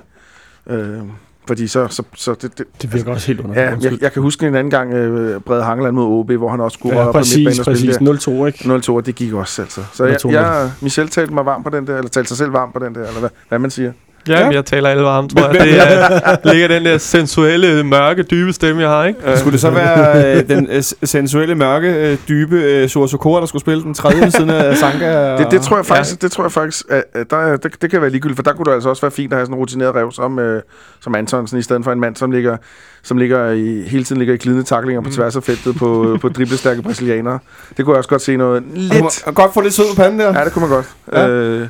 Øh, 0.67 0.99
fordi 1.47 1.67
så, 1.67 1.87
så, 1.87 2.03
så 2.15 2.33
det, 2.33 2.57
det, 2.57 2.65
Det 2.81 2.93
virker 2.93 3.11
også 3.11 3.27
helt 3.27 3.39
under. 3.39 3.61
ja, 3.61 3.75
jeg, 3.81 4.01
jeg, 4.01 4.11
kan 4.11 4.21
huske 4.21 4.47
en 4.47 4.55
anden 4.55 4.71
gang, 4.71 4.93
øh, 4.93 5.41
Brede 5.41 5.63
Hangeland 5.63 5.95
mod 5.95 6.05
OB, 6.19 6.31
hvor 6.31 6.49
han 6.49 6.61
også 6.61 6.75
skulle 6.75 6.97
ja, 6.97 7.03
røre 7.03 7.13
på 7.13 7.19
midtbanen 7.19 7.45
præcis, 7.45 7.59
og 7.59 7.65
spille 7.77 8.17
præcis. 8.17 8.25
der. 8.25 8.43
0-2, 8.43 8.45
ikke? 8.45 8.75
0-2, 8.91 8.91
og 8.91 9.05
det 9.05 9.15
gik 9.15 9.33
også, 9.33 9.61
altså. 9.61 9.81
Så 9.93 10.05
jeg, 10.05 10.25
0-2, 10.25 10.31
jeg, 10.31 10.71
Michel 10.81 11.07
talte 11.09 11.33
mig 11.33 11.45
varm 11.45 11.63
på 11.63 11.69
den 11.69 11.87
der, 11.87 11.97
eller 11.97 12.09
talte 12.09 12.27
sig 12.27 12.37
selv 12.37 12.53
varm 12.53 12.71
på 12.71 12.79
den 12.79 12.95
der, 12.95 13.07
eller 13.07 13.19
hvad, 13.19 13.29
hvad 13.49 13.59
man 13.59 13.69
siger. 13.71 13.91
Ja, 14.27 14.33
Ja. 14.39 14.45
ja. 14.45 14.51
jeg 14.51 14.65
taler 14.65 14.89
alle 14.89 15.03
varme, 15.03 15.27
tror 15.29 15.41
jeg. 15.53 15.59
Det 15.65 15.79
er, 15.79 16.35
ligger 16.51 16.67
den 16.67 16.85
der 16.85 16.97
sensuelle, 16.97 17.83
mørke, 17.83 18.23
dybe 18.23 18.53
stemme, 18.53 18.81
jeg 18.81 18.89
har, 18.89 19.05
ikke? 19.05 19.19
Skulle 19.35 19.51
det 19.51 19.61
så 19.61 19.69
være 19.69 20.35
øh, 20.37 20.49
den 20.49 20.67
øh, 20.71 20.83
sensuelle, 21.03 21.55
mørke, 21.55 21.87
øh, 22.11 22.17
dybe 22.27 22.55
øh, 22.55 22.89
Sokora, 22.89 23.39
der 23.39 23.45
skulle 23.45 23.61
spille 23.61 23.83
den 23.83 23.93
tredje 23.93 24.21
ved 24.21 24.31
siden 24.31 24.49
af 24.49 24.77
Sanka? 24.77 25.37
Det, 25.37 25.51
det 25.51 25.61
tror 25.61 25.75
jeg 25.77 25.85
faktisk, 25.85 26.21
det 26.21 26.31
tror 26.31 26.43
jeg 26.43 26.51
faktisk, 26.51 26.85
at, 26.89 27.03
at 27.13 27.29
der, 27.29 27.37
er- 27.37 27.57
det, 27.57 27.81
det 27.81 27.91
kan 27.91 28.01
være 28.01 28.09
ligegyldigt, 28.09 28.35
for 28.37 28.43
der 28.43 28.53
kunne 28.53 28.65
det 28.65 28.71
altså 28.73 28.89
også 28.89 29.01
være 29.01 29.11
fint 29.11 29.33
at 29.33 29.37
have 29.37 29.45
sådan 29.45 29.53
en 29.55 29.59
rutineret 29.59 29.95
rev 29.95 30.11
som, 30.11 30.39
øh, 30.39 30.61
som 31.03 31.15
Antonsen, 31.15 31.59
i 31.59 31.61
stedet 31.61 31.83
for 31.83 31.91
en 31.91 31.99
mand, 31.99 32.15
som 32.15 32.31
ligger, 32.31 32.57
som 33.03 33.17
ligger 33.17 33.49
i, 33.51 33.81
hele 33.87 34.03
tiden 34.03 34.19
ligger 34.19 34.33
i 34.33 34.37
glidende 34.37 34.63
taklinger 34.65 35.01
på 35.01 35.09
tværs 35.09 35.35
af 35.35 35.43
feltet 35.43 35.75
på, 35.75 36.17
på 36.21 36.29
driblestærke 36.29 36.81
brasilianere. 36.81 37.39
Det 37.77 37.85
kunne 37.85 37.93
jeg 37.93 37.97
også 37.97 38.09
godt 38.09 38.21
se 38.21 38.37
noget 38.37 38.63
Lidt. 38.73 39.23
Man 39.25 39.33
godt 39.33 39.53
få 39.53 39.61
lidt 39.61 39.73
sød 39.73 39.85
på 39.95 40.01
panden 40.01 40.19
der. 40.19 40.39
Ja, 40.39 40.45
det 40.45 40.53
kunne 40.53 40.67
man 40.67 40.75
godt. 40.75 40.85
Ja. 41.13 41.21
Ja. 41.21 41.29
Øh, 41.29 41.67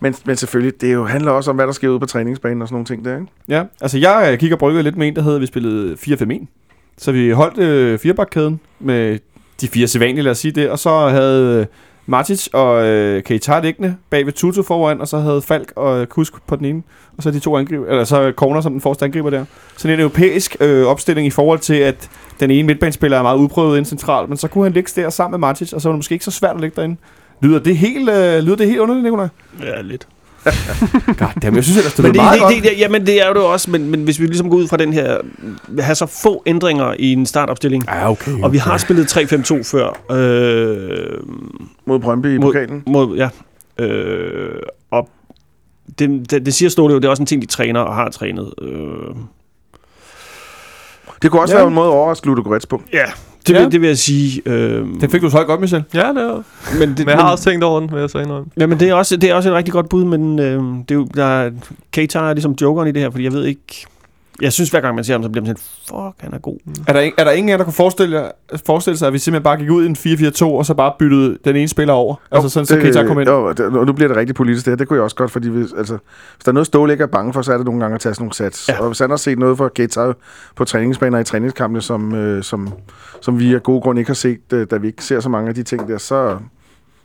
men, 0.00 0.14
men 0.24 0.36
selvfølgelig, 0.36 0.80
det 0.80 0.94
jo 0.94 1.04
handler 1.04 1.30
også 1.30 1.50
om, 1.50 1.56
hvad 1.56 1.66
der 1.66 1.72
sker 1.72 1.88
ude 1.88 2.00
på 2.00 2.06
træningsbanen 2.06 2.62
og 2.62 2.68
sådan 2.68 2.74
nogle 2.74 2.86
ting 2.86 3.04
der, 3.04 3.14
ikke? 3.14 3.26
Ja, 3.48 3.62
altså 3.80 3.98
jeg 3.98 4.28
øh, 4.32 4.38
kigger 4.38 4.56
brygget 4.56 4.84
lidt 4.84 4.96
med 4.96 5.08
en, 5.08 5.16
der 5.16 5.22
hedder, 5.22 5.36
at 5.36 5.40
vi 5.40 5.46
spillede 5.46 5.94
4-5-1. 5.94 6.46
Så 6.98 7.12
vi 7.12 7.30
holdt 7.30 7.58
øh, 7.58 7.98
firebakkæden 7.98 8.60
med 8.80 9.18
de 9.60 9.68
fire 9.68 9.86
sædvanlige, 9.86 10.22
lad 10.22 10.32
os 10.32 10.38
sige 10.38 10.52
det. 10.52 10.70
Og 10.70 10.78
så 10.78 11.08
havde 11.08 11.60
øh, 11.60 11.66
Matic 12.06 12.48
og 12.52 12.86
øh, 12.86 13.22
Keita 13.22 13.60
liggende 13.60 13.96
bag 14.10 14.26
ved 14.26 14.32
Tutu 14.32 14.62
foran, 14.62 15.00
og 15.00 15.08
så 15.08 15.18
havde 15.18 15.42
Falk 15.42 15.72
og 15.76 16.00
øh, 16.00 16.06
Kusk 16.06 16.32
på 16.46 16.56
den 16.56 16.64
ene. 16.64 16.82
Og 17.16 17.22
så 17.22 17.30
de 17.30 17.38
to 17.38 17.56
angriber, 17.56 17.86
eller 17.86 18.04
så 18.04 18.32
Corner 18.36 18.60
som 18.60 18.72
den 18.72 18.80
forreste 18.80 19.04
angriber 19.04 19.30
der. 19.30 19.44
Sådan 19.76 19.94
en 19.94 20.00
europæisk 20.00 20.56
øh, 20.60 20.86
opstilling 20.86 21.26
i 21.26 21.30
forhold 21.30 21.58
til, 21.58 21.74
at 21.74 22.10
den 22.40 22.50
ene 22.50 22.66
midtbanespiller 22.66 23.18
er 23.18 23.22
meget 23.22 23.38
udprøvet 23.38 23.78
ind 23.78 23.86
centralt, 23.86 24.28
men 24.28 24.38
så 24.38 24.48
kunne 24.48 24.64
han 24.64 24.72
ligge 24.72 25.02
der 25.02 25.10
sammen 25.10 25.40
med 25.40 25.48
Matic, 25.48 25.72
og 25.72 25.80
så 25.80 25.88
var 25.88 25.92
det 25.92 25.98
måske 25.98 26.12
ikke 26.12 26.24
så 26.24 26.30
svært 26.30 26.54
at 26.54 26.60
ligge 26.60 26.76
derinde. 26.76 26.96
Lyder 27.42 27.58
det 27.58 27.76
helt, 27.76 28.08
øh, 28.10 28.38
lyder 28.42 28.56
det 28.56 28.66
helt 28.66 28.78
underligt, 28.78 29.04
Nikolaj? 29.04 29.28
Ja, 29.62 29.80
lidt. 29.80 30.08
Goddammit, 31.18 31.54
jeg 31.56 31.64
synes 31.64 31.76
ellers, 31.78 31.94
det 31.94 32.02
Men 32.04 32.12
det, 32.14 32.22
meget 32.22 32.40
godt. 32.40 32.54
det, 32.54 32.62
det, 32.62 32.78
jamen, 32.78 33.06
det 33.06 33.22
er 33.22 33.28
jo 33.28 33.34
det 33.34 33.42
også, 33.42 33.70
men, 33.70 33.90
men 33.90 34.04
hvis 34.04 34.20
vi 34.20 34.26
ligesom 34.26 34.50
går 34.50 34.56
ud 34.56 34.68
fra 34.68 34.76
den 34.76 34.92
her, 34.92 35.18
have 35.78 35.94
så 35.94 36.06
få 36.06 36.42
ændringer 36.46 36.94
i 36.98 37.12
en 37.12 37.26
startopstilling, 37.26 37.84
Ja, 37.88 38.10
okay. 38.10 38.42
og 38.42 38.52
vi 38.52 38.58
har 38.58 38.78
spillet 38.78 39.16
3-5-2 39.16 39.62
før, 39.62 39.88
øh, 40.16 41.20
Mod 41.86 41.98
Brøndby 41.98 42.34
i 42.34 42.38
Mod- 42.38 42.46
pokalen. 42.52 42.82
mod, 42.86 43.16
ja, 43.16 43.28
øh, 43.84 44.50
og 44.90 45.08
det, 45.98 46.30
det, 46.30 46.46
det 46.46 46.54
siger 46.54 46.68
Ståle 46.68 46.92
jo, 46.92 46.98
det 46.98 47.04
er 47.04 47.10
også 47.10 47.22
en 47.22 47.26
ting, 47.26 47.42
de 47.42 47.46
træner 47.46 47.80
og 47.80 47.94
har 47.94 48.08
trænet. 48.10 48.52
Øh, 48.62 48.70
Det 51.22 51.30
kunne 51.30 51.42
også 51.42 51.54
Ja. 51.54 51.58
være 51.60 51.68
en 51.68 51.74
måde 51.74 51.86
at 51.88 51.92
overraske 51.92 52.26
Ludo 52.26 52.42
Goretz 52.42 52.66
på. 52.66 52.82
ja, 52.92 53.04
det, 53.48 53.54
Ja. 53.54 53.62
Vil, 53.64 53.72
det 53.72 53.80
vil 53.80 53.86
jeg 53.86 53.98
sige. 53.98 54.42
Øh, 54.46 54.86
Det 55.00 55.10
fik 55.10 55.22
du 55.22 55.30
så 55.30 55.44
godt, 55.44 55.60
Michel. 55.60 55.84
Ja, 55.94 55.98
det 55.98 56.06
er 56.22 56.42
men, 56.78 56.88
det, 56.88 56.98
Men 56.98 57.08
jeg 57.08 57.18
har 57.18 57.30
også 57.30 57.44
tænkt 57.44 57.64
over 57.64 57.80
den, 57.80 57.90
vil 57.92 58.00
jeg 58.00 58.10
så 58.10 58.18
indrømme. 58.18 58.46
Ja, 58.60 58.66
men 58.66 58.80
det 58.80 58.88
er 58.88 58.94
også, 58.94 59.16
det 59.16 59.30
er 59.30 59.34
også 59.34 59.48
et 59.48 59.54
rigtig 59.54 59.72
godt 59.72 59.88
bud, 59.88 60.04
men 60.04 60.38
øh, 60.38 60.62
det 60.88 60.90
er 60.90 60.94
jo, 60.94 61.06
der, 61.14 61.24
er- 61.24 61.50
Keita 61.92 62.18
er 62.18 62.32
ligesom 62.34 62.54
jokeren 62.60 62.88
i 62.88 62.92
det 62.92 63.02
her, 63.02 63.10
fordi 63.10 63.24
jeg 63.24 63.32
ved 63.32 63.44
ikke... 63.44 63.86
Jeg 64.42 64.52
synes, 64.52 64.70
hver 64.70 64.80
gang 64.80 64.94
man 64.94 65.04
ser 65.04 65.14
ham, 65.14 65.22
så 65.22 65.28
bliver 65.28 65.44
man 65.44 65.56
sådan, 65.56 65.62
fuck, 65.88 66.22
han 66.22 66.34
er 66.34 66.38
god. 66.38 66.58
Er 66.88 66.92
der, 66.92 67.10
er 67.18 67.24
der 67.24 67.30
ingen 67.30 67.48
af 67.48 67.52
jer, 67.52 67.56
der 67.56 67.64
kunne 67.64 67.72
forestille, 67.72 68.20
jer, 68.20 68.30
forestille 68.66 68.96
sig, 68.96 69.06
at 69.06 69.12
vi 69.12 69.18
simpelthen 69.18 69.42
bare 69.42 69.56
gik 69.56 69.70
ud 69.70 69.84
i 69.84 69.86
en 69.86 69.96
4-4-2, 69.96 70.44
og 70.44 70.66
så 70.66 70.74
bare 70.74 70.92
byttede 70.98 71.38
den 71.44 71.56
ene 71.56 71.68
spiller 71.68 71.94
over? 71.94 72.14
altså 72.30 72.48
sådan, 72.48 72.66
så 72.66 72.74
det, 72.74 72.82
Keita 72.82 73.06
kom 73.06 73.20
ind. 73.20 73.28
Jo, 73.28 73.52
det, 73.52 73.60
og 73.60 73.86
nu 73.86 73.92
bliver 73.92 74.08
det 74.08 74.16
rigtig 74.16 74.34
politisk 74.34 74.64
det 74.64 74.70
her. 74.70 74.76
Det 74.76 74.88
kunne 74.88 74.96
jeg 74.96 75.04
også 75.04 75.16
godt, 75.16 75.30
fordi 75.30 75.48
hvis, 75.48 75.72
altså, 75.78 75.98
hvis 76.36 76.44
der 76.44 76.50
er 76.50 76.52
noget, 76.52 76.66
Ståle 76.66 76.92
ikke 76.92 77.02
er 77.02 77.08
bange 77.08 77.32
for, 77.32 77.42
så 77.42 77.52
er 77.52 77.56
det 77.56 77.66
nogle 77.66 77.80
gange 77.80 77.94
at 77.94 78.00
tage 78.00 78.14
sådan 78.14 78.22
nogle 78.22 78.34
sats. 78.34 78.68
Ja. 78.68 78.74
Ja. 78.74 78.80
Og 78.80 78.86
hvis 78.86 78.98
han 78.98 79.10
har 79.10 79.16
set 79.16 79.38
noget 79.38 79.58
fra 79.58 79.68
Keita 79.68 80.12
på 80.56 80.64
træningsbaner 80.64 81.18
i 81.18 81.24
træningskampene, 81.24 81.82
som, 81.82 82.14
øh, 82.14 82.42
som, 82.42 82.72
som 83.20 83.38
vi 83.38 83.54
af 83.54 83.62
gode 83.62 83.80
grunde 83.80 84.00
ikke 84.00 84.08
har 84.08 84.14
set, 84.14 84.52
øh, 84.52 84.66
da 84.70 84.76
vi 84.76 84.86
ikke 84.86 85.04
ser 85.04 85.20
så 85.20 85.28
mange 85.28 85.48
af 85.48 85.54
de 85.54 85.62
ting 85.62 85.88
der, 85.88 85.98
så... 85.98 86.38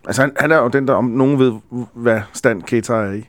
Altså, 0.07 0.21
han, 0.21 0.31
han 0.37 0.51
er 0.51 0.57
jo 0.57 0.67
den, 0.67 0.87
der 0.87 0.93
om 0.93 1.05
nogen 1.05 1.39
ved, 1.39 1.53
hvad 1.93 2.21
stand 2.33 2.63
Keita 2.63 2.93
er 2.93 3.11
i. 3.11 3.25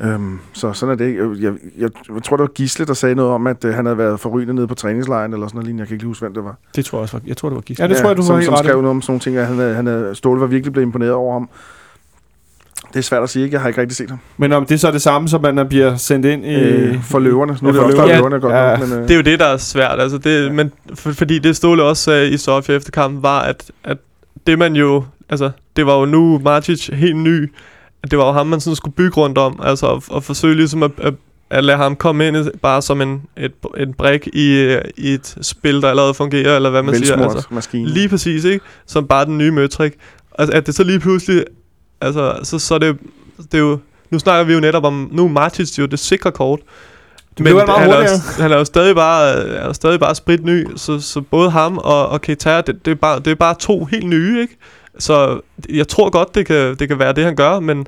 Øhm, 0.00 0.38
så 0.52 0.72
sådan 0.72 0.92
er 0.92 0.96
det. 0.96 1.14
Jeg, 1.16 1.42
jeg, 1.42 1.52
jeg, 1.78 1.90
jeg 2.14 2.22
tror, 2.22 2.36
det 2.36 2.42
var 2.42 2.46
Gisle, 2.54 2.86
der 2.86 2.94
sagde 2.94 3.14
noget 3.14 3.30
om, 3.32 3.46
at 3.46 3.64
øh, 3.64 3.74
han 3.74 3.84
havde 3.86 3.98
været 3.98 4.20
forrygende 4.20 4.54
nede 4.54 4.66
på 4.66 4.74
træningslejren, 4.74 5.32
eller 5.32 5.46
sådan 5.46 5.56
noget 5.56 5.66
lignende. 5.66 5.80
Jeg 5.80 5.88
kan 5.88 5.94
ikke 5.94 6.04
lige 6.04 6.08
huske, 6.08 6.22
hvem 6.22 6.34
det 6.34 6.44
var. 6.44 6.56
Det 6.76 6.84
tror 6.84 6.98
jeg 6.98 7.02
også 7.02 7.16
var, 7.16 7.22
jeg 7.26 7.36
tror, 7.36 7.48
det 7.48 7.54
var 7.56 7.60
Gisle. 7.62 7.84
Ja, 7.84 7.88
det 7.88 7.96
tror 7.96 8.08
jeg, 8.08 8.16
du 8.16 8.22
som, 8.22 8.32
var 8.32 8.36
helt 8.40 8.46
som 8.46 8.54
i. 8.54 8.58
skrev 8.58 8.74
noget 8.82 8.90
om 8.90 9.02
sådan 9.02 9.10
nogle 9.12 9.20
ting, 9.20 9.36
at 9.36 9.46
han, 9.46 9.56
havde- 9.56 9.74
han 9.74 9.86
havde, 9.86 10.14
Ståle 10.14 10.40
var 10.40 10.46
virkelig 10.46 10.72
blevet 10.72 10.86
imponeret 10.86 11.12
over 11.12 11.32
ham. 11.32 11.48
Det 12.92 12.98
er 12.98 13.02
svært 13.02 13.22
at 13.22 13.30
sige, 13.30 13.44
ikke? 13.44 13.54
Jeg 13.54 13.60
har 13.60 13.68
ikke 13.68 13.80
rigtig 13.80 13.96
set 13.96 14.10
ham. 14.10 14.18
Men 14.36 14.52
om 14.52 14.66
det 14.66 14.80
så 14.80 14.88
er 14.88 14.92
det 14.92 15.02
samme, 15.02 15.28
som 15.28 15.42
man 15.54 15.68
bliver 15.68 15.96
sendt 15.96 16.26
ind 16.26 16.44
i... 16.46 16.54
Øh, 16.54 17.02
for 17.02 17.18
løverne. 17.18 17.58
Nu 17.62 17.68
er 17.68 17.72
Ja, 17.72 17.78
det 17.78 17.80
for 17.80 17.84
også 17.86 17.96
der, 17.96 18.06
løverne. 18.06 18.16
løverne 18.18 18.36
er 18.36 18.40
godt 18.40 18.54
Ja. 18.54 18.76
nok, 18.78 18.88
men, 18.88 18.98
øh, 18.98 19.02
Det 19.02 19.10
er 19.10 19.16
jo 19.16 19.22
det, 19.22 19.38
der 19.40 19.46
er 19.46 19.56
svært. 19.56 20.00
Altså 20.00 20.18
det, 20.18 20.54
men 20.54 20.72
for, 20.94 21.12
fordi 21.12 21.38
det 21.38 21.56
Ståle 21.56 21.82
også 21.82 22.02
sagde 22.02 22.30
i 22.30 22.36
Sofia 22.36 22.74
efter 22.76 22.90
kampen, 22.90 23.22
var, 23.22 23.40
at, 23.40 23.70
at 23.84 23.98
det 24.46 24.58
man 24.58 24.76
jo... 24.76 25.04
Altså, 25.28 25.50
det 25.76 25.86
var 25.86 25.98
jo 25.98 26.04
nu 26.04 26.40
Martic 26.44 26.86
helt 26.92 27.16
ny. 27.16 27.52
Det 28.10 28.18
var 28.18 28.26
jo 28.26 28.32
ham, 28.32 28.46
man 28.46 28.60
sådan 28.60 28.76
skulle 28.76 28.94
bygge 28.94 29.16
rundt 29.16 29.38
om. 29.38 29.60
Altså, 29.62 30.00
at 30.16 30.24
forsøge 30.24 30.54
ligesom 30.54 30.82
at, 30.82 30.90
at, 30.98 31.14
at 31.50 31.64
lade 31.64 31.78
ham 31.78 31.96
komme 31.96 32.26
ind 32.28 32.50
bare 32.62 32.82
som 32.82 33.00
en, 33.00 33.22
et, 33.36 33.52
en 33.76 33.94
brik 33.94 34.26
i, 34.26 34.78
i 34.96 35.14
et 35.14 35.36
spil, 35.40 35.82
der 35.82 35.88
allerede 35.88 36.14
fungerer, 36.14 36.56
eller 36.56 36.70
hvad 36.70 36.82
man 36.82 36.94
siger. 36.94 37.16
velsmurt 37.16 37.34
Altså, 37.34 37.48
maskine. 37.50 37.88
Lige 37.88 38.08
præcis, 38.08 38.44
ikke? 38.44 38.64
Som 38.86 39.06
bare 39.06 39.24
den 39.24 39.38
nye 39.38 39.50
møtrik. 39.50 39.92
Altså, 40.38 40.56
at 40.56 40.66
det 40.66 40.74
så 40.74 40.84
lige 40.84 41.00
pludselig... 41.00 41.44
Altså, 42.00 42.40
så, 42.42 42.58
så 42.58 42.78
det, 42.78 42.96
det 43.38 43.54
er 43.54 43.58
jo... 43.58 43.78
Nu 44.10 44.18
snakker 44.18 44.44
vi 44.44 44.52
jo 44.52 44.60
netop 44.60 44.84
om... 44.84 45.08
Nu 45.12 45.24
er 45.24 45.28
Martins 45.28 45.78
jo 45.78 45.86
det 45.86 45.98
sikre 45.98 46.32
kort. 46.32 46.60
Men 47.38 47.44
blev 47.44 47.60
han 47.60 47.90
er 47.90 47.96
jo, 47.96 48.42
han 48.42 48.52
er 48.52 48.56
jo 48.56 48.64
stadig 48.64 48.94
bare, 48.94 49.32
er 49.32 49.66
jo 49.66 49.72
stadig 49.72 50.00
bare 50.00 50.14
sprit 50.14 50.44
ny, 50.44 50.66
så, 50.76 51.00
så 51.00 51.20
både 51.20 51.50
ham 51.50 51.78
og, 51.78 52.08
og 52.08 52.20
Keita, 52.20 52.60
det, 52.60 52.84
det, 52.84 52.90
er 52.90 52.94
bare, 52.94 53.18
det 53.18 53.26
er 53.26 53.34
bare 53.34 53.54
to 53.58 53.84
helt 53.84 54.06
nye, 54.06 54.40
ikke? 54.40 54.56
Så 54.98 55.40
jeg 55.70 55.88
tror 55.88 56.10
godt, 56.10 56.34
det 56.34 56.46
kan, 56.46 56.76
det 56.76 56.88
kan 56.88 56.98
være 56.98 57.12
det, 57.12 57.24
han 57.24 57.36
gør, 57.36 57.60
men, 57.60 57.86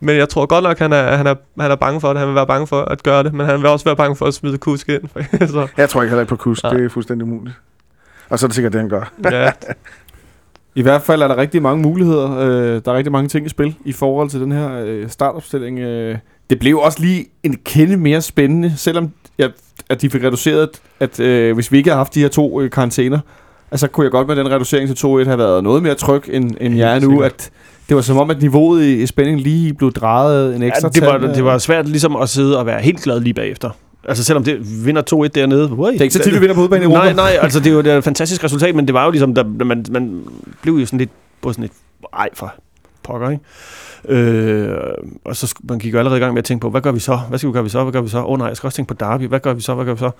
men 0.00 0.16
jeg 0.16 0.28
tror 0.28 0.46
godt 0.46 0.62
nok, 0.62 0.78
han 0.78 0.92
er, 0.92 1.16
han, 1.16 1.26
er, 1.26 1.34
han 1.60 1.70
er 1.70 1.76
bange 1.76 2.00
for 2.00 2.08
det. 2.08 2.18
Han 2.18 2.28
vil 2.28 2.34
være 2.34 2.46
bange 2.46 2.66
for 2.66 2.80
at 2.80 3.02
gøre 3.02 3.22
det, 3.22 3.34
men 3.34 3.46
han 3.46 3.58
vil 3.60 3.66
også 3.66 3.84
være 3.84 3.96
bange 3.96 4.16
for 4.16 4.26
at 4.26 4.34
smide 4.34 4.58
kusk 4.58 4.88
ind. 4.88 5.02
så, 5.48 5.68
Jeg 5.76 5.90
tror 5.90 6.02
ikke 6.02 6.10
heller 6.10 6.22
ikke 6.22 6.30
på 6.30 6.36
kusk. 6.36 6.62
Nej. 6.62 6.72
Det 6.72 6.84
er 6.84 6.88
fuldstændig 6.88 7.24
umuligt. 7.24 7.56
Og 8.28 8.38
så 8.38 8.46
er 8.46 8.48
det 8.48 8.54
sikkert 8.54 8.72
det, 8.72 8.80
han 8.80 8.90
gør. 8.90 9.12
ja, 9.30 9.52
I 10.74 10.82
hvert 10.82 11.02
fald 11.02 11.22
er 11.22 11.28
der 11.28 11.36
rigtig 11.36 11.62
mange 11.62 11.82
muligheder. 11.82 12.38
Øh, 12.38 12.80
der 12.84 12.92
er 12.92 12.96
rigtig 12.96 13.12
mange 13.12 13.28
ting 13.28 13.46
i 13.46 13.48
spil 13.48 13.74
i 13.84 13.92
forhold 13.92 14.30
til 14.30 14.40
den 14.40 14.52
her 14.52 14.82
øh, 14.84 15.08
startopstilling. 15.10 15.78
Øh, 15.78 16.18
det 16.50 16.58
blev 16.58 16.78
også 16.78 17.00
lige 17.00 17.26
en 17.42 17.58
kende 17.64 17.96
mere 17.96 18.20
spændende, 18.22 18.72
selvom 18.76 19.10
ja, 19.38 19.48
at 19.88 20.02
de 20.02 20.10
fik 20.10 20.24
reduceret, 20.24 20.70
at 21.00 21.20
øh, 21.20 21.54
hvis 21.54 21.72
vi 21.72 21.76
ikke 21.76 21.90
havde 21.90 21.98
haft 21.98 22.14
de 22.14 22.20
her 22.20 22.28
to 22.28 22.60
øh, 22.60 22.70
karantæner, 22.70 23.18
altså 23.72 23.88
kunne 23.88 24.04
jeg 24.04 24.10
godt 24.10 24.28
med 24.28 24.36
den 24.36 24.50
reducering 24.50 24.96
til 24.96 25.06
2-1 25.06 25.24
have 25.24 25.38
været 25.38 25.64
noget 25.64 25.82
mere 25.82 25.94
tryg, 25.94 26.22
end, 26.28 26.54
end 26.60 26.76
jeg 26.76 26.96
er 26.96 27.00
nu. 27.00 27.20
At 27.20 27.50
det 27.88 27.96
var 27.96 28.02
som 28.02 28.18
om, 28.18 28.30
at 28.30 28.42
niveauet 28.42 28.84
i, 28.84 29.02
i 29.02 29.06
spændingen 29.06 29.42
lige 29.42 29.74
blev 29.74 29.92
drejet 29.92 30.56
en 30.56 30.62
ekstra 30.62 30.88
Ja, 30.88 31.00
det, 31.00 31.02
var, 31.02 31.18
tand, 31.18 31.24
øh. 31.30 31.34
det 31.34 31.44
var 31.44 31.58
svært 31.58 31.88
ligesom 31.88 32.16
at 32.16 32.28
sidde 32.28 32.58
og 32.58 32.66
være 32.66 32.80
helt 32.80 33.02
glad 33.02 33.20
lige 33.20 33.34
bagefter. 33.34 33.70
Altså 34.08 34.24
selvom 34.24 34.44
det 34.44 34.86
vinder 34.86 35.02
2-1 35.24 35.28
dernede. 35.28 35.72
Ui, 35.72 35.92
Det 35.92 35.98
er 36.00 36.02
ikke 36.02 36.14
så 36.14 36.22
tit, 36.22 36.34
vi 36.34 36.38
vinder 36.38 36.54
på 36.54 36.60
udebane 36.60 36.82
i 36.82 36.86
Europa. 36.86 37.04
Nej, 37.04 37.12
nej, 37.12 37.38
altså 37.42 37.58
det 37.60 37.66
er 37.66 37.70
jo 37.72 37.82
det 37.82 37.92
er 37.92 37.98
et 37.98 38.04
fantastisk 38.04 38.44
resultat, 38.44 38.74
men 38.74 38.86
det 38.86 38.94
var 38.94 39.04
jo 39.04 39.10
ligesom, 39.10 39.34
der, 39.34 39.44
man, 39.64 39.84
man 39.90 40.22
blev 40.62 40.74
jo 40.74 40.86
sådan 40.86 40.98
lidt 40.98 41.10
på 41.42 41.52
sådan 41.52 41.64
et, 41.64 41.70
ej 42.12 42.28
for 42.34 42.54
pokker, 43.02 43.30
ikke? 43.30 43.42
Øh, 44.08 44.76
og 45.24 45.36
så 45.36 45.54
man 45.62 45.78
gik 45.78 45.92
jo 45.92 45.98
allerede 45.98 46.18
i 46.18 46.20
gang 46.20 46.34
med 46.34 46.38
at 46.38 46.44
tænke 46.44 46.62
på, 46.62 46.70
hvad 46.70 46.80
gør 46.80 46.92
vi 46.92 47.00
så? 47.00 47.16
Hvad 47.28 47.38
skal 47.38 47.48
vi 47.48 47.52
gøre 47.52 47.62
vi 47.62 47.68
så? 47.68 47.82
Hvad 47.82 47.92
gør 47.92 48.00
vi 48.00 48.08
så? 48.08 48.18
Åh 48.18 48.30
oh, 48.30 48.38
nej, 48.38 48.48
jeg 48.48 48.56
skal 48.56 48.66
også 48.66 48.76
tænke 48.76 48.88
på 48.88 49.04
Derby. 49.04 49.28
Hvad 49.28 49.40
gør 49.40 49.52
vi 49.52 49.60
så? 49.60 49.74
Hvad 49.74 49.84
gør 49.84 49.92
vi 49.92 49.98
så? 49.98 50.10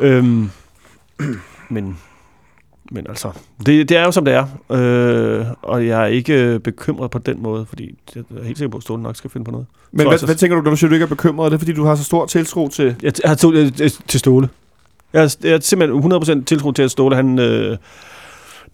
Øhm, 0.00 0.50
men, 1.70 1.98
men 2.90 3.06
altså, 3.08 3.30
det, 3.66 3.88
det 3.88 3.96
er 3.96 4.04
jo 4.04 4.12
som 4.12 4.24
det 4.24 4.34
er. 4.34 4.46
Øh, 4.70 5.46
og 5.62 5.86
jeg 5.86 6.02
er 6.02 6.06
ikke 6.06 6.44
øh, 6.44 6.60
bekymret 6.60 7.10
på 7.10 7.18
den 7.18 7.42
måde, 7.42 7.66
fordi 7.66 7.98
jeg 8.14 8.24
er 8.38 8.44
helt 8.44 8.58
sikker 8.58 8.70
på, 8.70 8.76
at 8.76 8.82
Ståle 8.82 9.02
nok 9.02 9.16
skal 9.16 9.30
finde 9.30 9.44
på 9.44 9.50
noget. 9.50 9.66
Men 9.92 10.08
hvad, 10.08 10.26
hvad 10.26 10.34
tænker 10.34 10.56
du, 10.56 10.62
når 10.62 10.70
du 10.70 10.76
siger, 10.76 10.88
du 10.88 10.94
ikke 10.94 11.04
er 11.04 11.08
bekymret? 11.08 11.46
Er 11.46 11.50
det, 11.50 11.60
fordi 11.60 11.72
du 11.72 11.84
har 11.84 11.94
så 11.94 12.04
stor 12.04 12.26
tiltro 12.26 12.68
til... 12.68 12.96
Jeg, 13.02 13.12
jeg 13.22 13.30
har 13.30 13.34
to, 13.34 13.52
øh, 13.52 13.66
øh, 13.82 13.90
til 14.08 14.20
Ståle. 14.20 14.48
Jeg 15.12 15.20
har, 15.22 15.36
jeg 15.42 15.52
har 15.52 15.60
simpelthen 15.60 16.12
100% 16.40 16.44
tiltro 16.44 16.72
til, 16.72 16.82
at 16.82 16.90
Ståle, 16.90 17.16
han, 17.16 17.38
øh, 17.38 17.76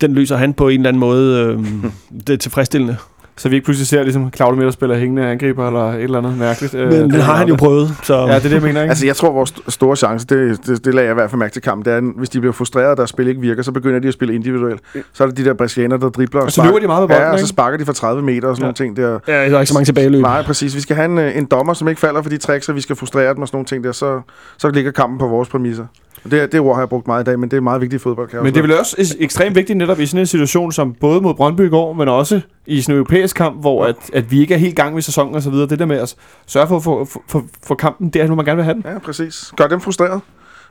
den 0.00 0.14
løser 0.14 0.36
han 0.36 0.54
på 0.54 0.68
en 0.68 0.80
eller 0.80 0.88
anden 0.88 1.00
måde. 1.00 1.40
Øh, 1.40 1.64
det 2.26 2.32
er 2.32 2.36
tilfredsstillende. 2.36 2.96
Så 3.36 3.48
vi 3.48 3.54
ikke 3.54 3.64
pludselig 3.64 3.86
ser 3.86 4.02
ligesom 4.02 4.32
Claudio 4.36 4.56
Miller 4.56 4.70
spiller 4.72 4.96
hængende 4.96 5.26
angriber 5.26 5.66
eller 5.66 5.80
et 5.92 6.02
eller 6.02 6.18
andet 6.18 6.38
mærkeligt. 6.38 6.74
øh, 6.74 6.92
Men 6.92 7.10
det 7.10 7.22
har 7.22 7.34
han 7.36 7.48
jo 7.48 7.56
prøvet. 7.56 7.94
Så. 8.02 8.14
Ja, 8.18 8.22
det 8.26 8.34
er 8.34 8.38
det, 8.40 8.52
jeg 8.52 8.62
mener, 8.62 8.80
ikke? 8.82 8.90
Altså, 8.90 9.06
jeg 9.06 9.16
tror, 9.16 9.32
vores 9.32 9.50
st- 9.52 9.70
store 9.70 9.96
chance, 9.96 10.26
det, 10.26 10.66
det, 10.66 10.84
det 10.84 10.94
lagde 10.94 11.06
jeg 11.06 11.12
i 11.12 11.14
hvert 11.14 11.30
fald 11.30 11.38
mærke 11.38 11.52
til 11.52 11.62
kampen, 11.62 11.84
det 11.84 11.92
er, 11.92 11.96
at 11.96 12.04
hvis 12.16 12.28
de 12.28 12.40
bliver 12.40 12.52
frustreret, 12.52 12.86
og 12.90 12.96
deres 12.96 13.10
spil 13.10 13.28
ikke 13.28 13.40
virker, 13.40 13.62
så 13.62 13.72
begynder 13.72 13.98
de 13.98 14.08
at 14.08 14.14
spille 14.14 14.34
individuelt. 14.34 14.80
Så 15.12 15.24
er 15.24 15.28
det 15.28 15.36
de 15.36 15.44
der 15.44 15.54
brasilianere, 15.54 16.00
der 16.00 16.08
dribler 16.08 16.40
og 16.40 16.44
Og 16.46 16.52
så 16.52 16.64
løber 16.64 16.78
de 16.78 16.86
meget 16.86 17.00
med 17.02 17.08
bolden, 17.08 17.22
Ja, 17.26 17.32
og 17.32 17.38
så 17.40 17.46
sparker 17.46 17.78
de 17.78 17.84
fra 17.84 17.92
30 17.92 18.22
meter 18.22 18.48
og 18.48 18.56
sådan 18.56 18.62
Ja. 18.62 18.66
nogle 18.66 18.74
ting 18.74 18.96
der. 18.96 19.18
Ja, 19.34 19.50
der 19.50 19.56
er 19.56 19.60
ikke 19.60 19.66
så 19.66 19.74
mange 19.74 19.84
tilbageløb. 19.84 20.22
Nej, 20.22 20.42
præcis. 20.42 20.76
Vi 20.76 20.80
skal 20.80 20.96
have 20.96 21.06
en, 21.06 21.18
øh, 21.18 21.36
en 21.38 21.44
dommer, 21.44 21.74
som 21.74 21.88
ikke 21.88 22.00
falder 22.00 22.22
for 22.22 22.30
de 22.30 22.36
tricks, 22.38 22.68
og 22.68 22.74
vi 22.74 22.80
skal 22.80 22.96
frustrere 22.96 23.34
dem 23.34 23.42
og 23.42 23.48
sådan 23.48 23.56
nogle 23.56 23.66
ting 23.66 23.84
der, 23.84 23.92
så, 23.92 24.20
så 24.58 24.70
ligger 24.70 24.90
kampen 24.90 25.18
på 25.18 25.26
vores 25.28 25.48
præmisser. 25.48 25.84
Det, 26.30 26.52
det 26.52 26.60
ord 26.60 26.74
har 26.74 26.82
jeg 26.82 26.88
brugt 26.88 27.06
meget 27.06 27.22
i 27.22 27.24
dag, 27.24 27.38
men 27.38 27.50
det 27.50 27.56
er 27.56 27.60
meget 27.60 27.80
vigtigt 27.80 28.00
i 28.00 28.02
fodbold. 28.02 28.28
Men 28.42 28.44
det 28.54 28.56
er 28.56 28.62
vel 28.62 28.78
også 28.78 29.16
ekstremt 29.20 29.54
vigtigt 29.56 29.76
netop 29.76 30.00
i 30.00 30.06
sådan 30.06 30.20
en 30.20 30.26
situation 30.26 30.72
som 30.72 30.94
både 31.00 31.20
mod 31.20 31.34
Brøndby 31.34 31.60
i 31.66 31.68
går, 31.68 31.92
men 31.92 32.08
også 32.08 32.40
i 32.66 32.80
sådan 32.80 32.92
en 32.92 32.96
europæisk 32.98 33.23
europæisk 33.24 33.36
kamp, 33.36 33.60
hvor 33.60 33.84
at, 33.84 33.96
at 34.12 34.30
vi 34.30 34.40
ikke 34.40 34.54
er 34.54 34.58
helt 34.58 34.76
gang 34.76 34.94
med 34.94 35.02
sæsonen 35.02 35.34
og 35.34 35.42
så 35.42 35.50
videre. 35.50 35.68
Det 35.68 35.78
der 35.78 35.86
med 35.86 35.96
at 35.96 36.16
sørge 36.46 36.68
for 36.68 36.76
at 36.76 36.82
få, 36.82 37.04
få, 37.04 37.22
få, 37.28 37.42
få 37.66 37.74
kampen 37.74 38.08
der, 38.08 38.26
nu 38.26 38.34
man 38.34 38.44
gerne 38.44 38.56
vil 38.56 38.64
have 38.64 38.74
den. 38.74 38.84
Ja, 38.86 38.98
præcis. 38.98 39.52
Gør 39.56 39.66
dem 39.66 39.80
frustreret. 39.80 40.20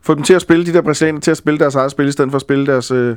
Få 0.02 0.16
dem 0.16 0.24
til 0.24 0.34
at 0.34 0.42
spille, 0.42 0.66
de 0.66 0.74
der 0.74 0.82
brasilianere, 0.82 1.22
til 1.22 1.32
at 1.32 1.38
spille 1.38 1.60
deres 1.60 1.76
eget 1.76 1.92
spil, 1.92 2.08
i 2.08 2.12
stedet 2.12 2.32
for 2.32 2.36
at 2.36 2.42
spille 2.42 2.66
deres... 2.66 2.92
Øh, 2.92 3.16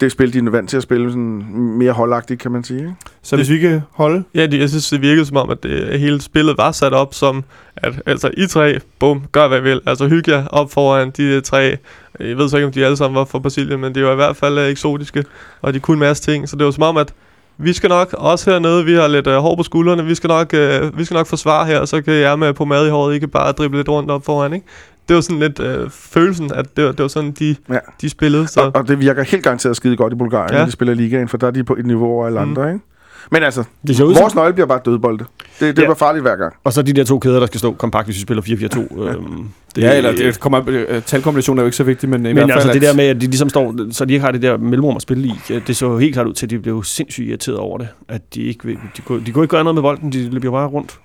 det 0.00 0.12
spil, 0.12 0.32
de 0.32 0.38
er 0.38 0.50
vant 0.50 0.70
til 0.70 0.76
at 0.76 0.82
spille 0.82 1.10
sådan 1.10 1.44
mere 1.78 1.92
holdagtigt, 1.92 2.40
kan 2.40 2.50
man 2.50 2.64
sige. 2.64 2.78
Ikke? 2.78 2.94
Så 3.22 3.36
hvis 3.36 3.50
vi 3.50 3.58
kan 3.58 3.80
holde... 3.90 4.24
Ja, 4.34 4.46
det, 4.46 4.60
jeg 4.60 4.68
synes, 4.68 4.90
det 4.90 5.02
virkede 5.02 5.26
som 5.26 5.36
om, 5.36 5.50
at 5.50 5.62
det, 5.62 6.00
hele 6.00 6.20
spillet 6.20 6.58
var 6.58 6.72
sat 6.72 6.92
op 6.92 7.14
som, 7.14 7.44
at 7.76 8.02
altså 8.06 8.30
I 8.36 8.46
tre, 8.46 8.78
bum, 8.98 9.22
gør 9.32 9.48
hvad 9.48 9.58
I 9.58 9.62
vil. 9.62 9.80
Altså 9.86 10.08
hygge 10.08 10.32
jer 10.32 10.46
op 10.46 10.72
foran 10.72 11.10
de 11.10 11.40
tre. 11.40 11.76
Jeg 12.20 12.36
ved 12.36 12.48
så 12.48 12.56
ikke, 12.56 12.66
om 12.66 12.72
de 12.72 12.84
alle 12.84 12.96
sammen 12.96 13.18
var 13.18 13.24
fra 13.24 13.38
Brasilien, 13.38 13.80
men 13.80 13.94
de 13.94 14.04
var 14.04 14.12
i 14.12 14.14
hvert 14.14 14.36
fald 14.36 14.58
uh, 14.58 14.64
eksotiske, 14.64 15.24
og 15.62 15.74
de 15.74 15.80
kunne 15.80 15.94
en 15.94 16.00
masse 16.00 16.22
ting. 16.22 16.48
Så 16.48 16.56
det 16.56 16.64
var 16.64 16.70
som 16.70 16.82
om, 16.82 16.96
at 16.96 17.14
vi 17.62 17.72
skal 17.72 17.88
nok, 17.88 18.14
også 18.18 18.50
hernede, 18.50 18.84
vi 18.84 18.94
har 18.94 19.08
lidt 19.08 19.26
uh, 19.26 19.32
hår 19.34 19.56
på 19.56 19.62
skuldrene, 19.62 20.04
vi 20.04 20.14
skal, 20.14 20.28
nok, 20.28 20.54
uh, 20.54 20.98
vi 20.98 21.04
skal 21.04 21.14
nok 21.14 21.26
forsvare 21.26 21.66
her, 21.66 21.84
så 21.84 22.02
kan 22.02 22.14
jeg 22.14 22.38
med 22.38 22.52
på 22.52 22.64
mad 22.64 22.86
i 22.86 22.90
håret, 22.90 23.14
I 23.14 23.18
kan 23.18 23.28
bare 23.28 23.52
drible 23.52 23.76
lidt 23.78 23.88
rundt 23.88 24.10
op 24.10 24.24
foran, 24.24 24.52
ikke? 24.52 24.66
Det 25.08 25.14
var 25.16 25.22
sådan 25.22 25.38
lidt 25.38 25.60
øh, 25.60 25.90
følelsen, 25.90 26.52
at 26.54 26.76
det 26.76 26.84
var, 26.84 26.90
det 26.92 27.02
var 27.02 27.08
sådan, 27.08 27.30
de, 27.32 27.56
Ja. 27.70 27.78
de 28.00 28.08
spillede. 28.10 28.46
Så. 28.48 28.60
Og, 28.60 28.70
og 28.74 28.88
det 28.88 29.00
virker 29.00 29.22
helt 29.22 29.44
garanteret 29.44 29.76
skide 29.76 29.96
godt 29.96 30.12
i 30.12 30.16
Bulgarien. 30.16 30.52
Ja. 30.52 30.58
når 30.58 30.64
de 30.66 30.70
spiller 30.70 30.94
ligaen, 30.94 31.28
for 31.28 31.36
der 31.36 31.46
er 31.46 31.50
de 31.50 31.64
på 31.64 31.74
et 31.78 31.86
niveau 31.86 32.06
over 32.06 32.26
alle 32.26 32.40
Mm. 32.44 32.48
andre, 32.50 32.72
ikke? 32.72 32.84
Men 33.30 33.42
altså, 33.42 33.64
Det 33.86 33.96
ser 33.96 34.04
ud 34.04 34.14
vores 34.14 34.32
som, 34.32 34.38
nøgle 34.38 34.52
bliver 34.54 34.66
bare 34.66 34.80
dødbolde. 34.84 35.24
Det, 35.60 35.76
det 35.76 35.82
Ja. 35.82 35.88
var 35.88 35.94
farligt 35.94 36.22
hver 36.22 36.36
gang. 36.36 36.54
og 36.64 36.72
så 36.72 36.82
de 36.82 36.92
der 36.92 37.04
to 37.04 37.18
kæder, 37.18 37.38
der 37.40 37.46
skal 37.46 37.58
stå 37.58 37.72
kompakt, 37.72 38.06
hvis 38.06 38.16
vi 38.16 38.20
spiller 38.20 38.42
4-4-2. 38.42 39.02
øhm, 39.08 39.48
Det, 39.76 39.82
ja, 39.82 39.96
eller 39.96 40.12
det 40.12 40.40
kommer, 40.40 40.62
øh, 40.66 41.02
talkombinationen 41.02 41.58
er 41.58 41.62
jo 41.62 41.66
ikke 41.66 41.76
så 41.76 41.84
vigtig, 41.84 42.08
men, 42.08 42.20
i 42.20 42.22
Men 42.22 42.34
hvert 42.36 42.48
fald, 42.48 42.56
altså 42.58 42.72
det 42.72 42.82
der 42.82 42.94
med, 42.94 43.04
at 43.04 43.16
de 43.16 43.20
ligesom 43.20 43.48
står, 43.48 43.74
så 43.92 44.04
de 44.04 44.12
ikke 44.12 44.24
har 44.24 44.32
det 44.32 44.42
der 44.42 44.56
mellemrum 44.56 44.96
at 44.96 45.02
spille 45.02 45.26
i, 45.28 45.32
øh, 45.50 45.66
det 45.66 45.76
så 45.76 45.96
helt 45.98 46.14
klart 46.14 46.26
ud 46.26 46.32
til, 46.34 46.46
at 46.46 46.50
de 46.50 46.58
blev 46.58 46.84
sindssygt 46.84 47.28
irriteret 47.28 47.58
over 47.58 47.78
det. 47.78 47.88
At 48.08 48.34
de 48.34 48.42
ikke 48.42 48.68
de 48.96 49.02
kunne, 49.04 49.26
de 49.26 49.32
kunne 49.32 49.44
ikke 49.44 49.50
gøre 49.52 49.64
noget 49.64 49.74
med 49.74 49.82
bolden, 49.82 50.12
de 50.12 50.30
løb 50.30 50.44
jo 50.44 50.50
bare 50.50 50.66
rundt. 50.66 50.98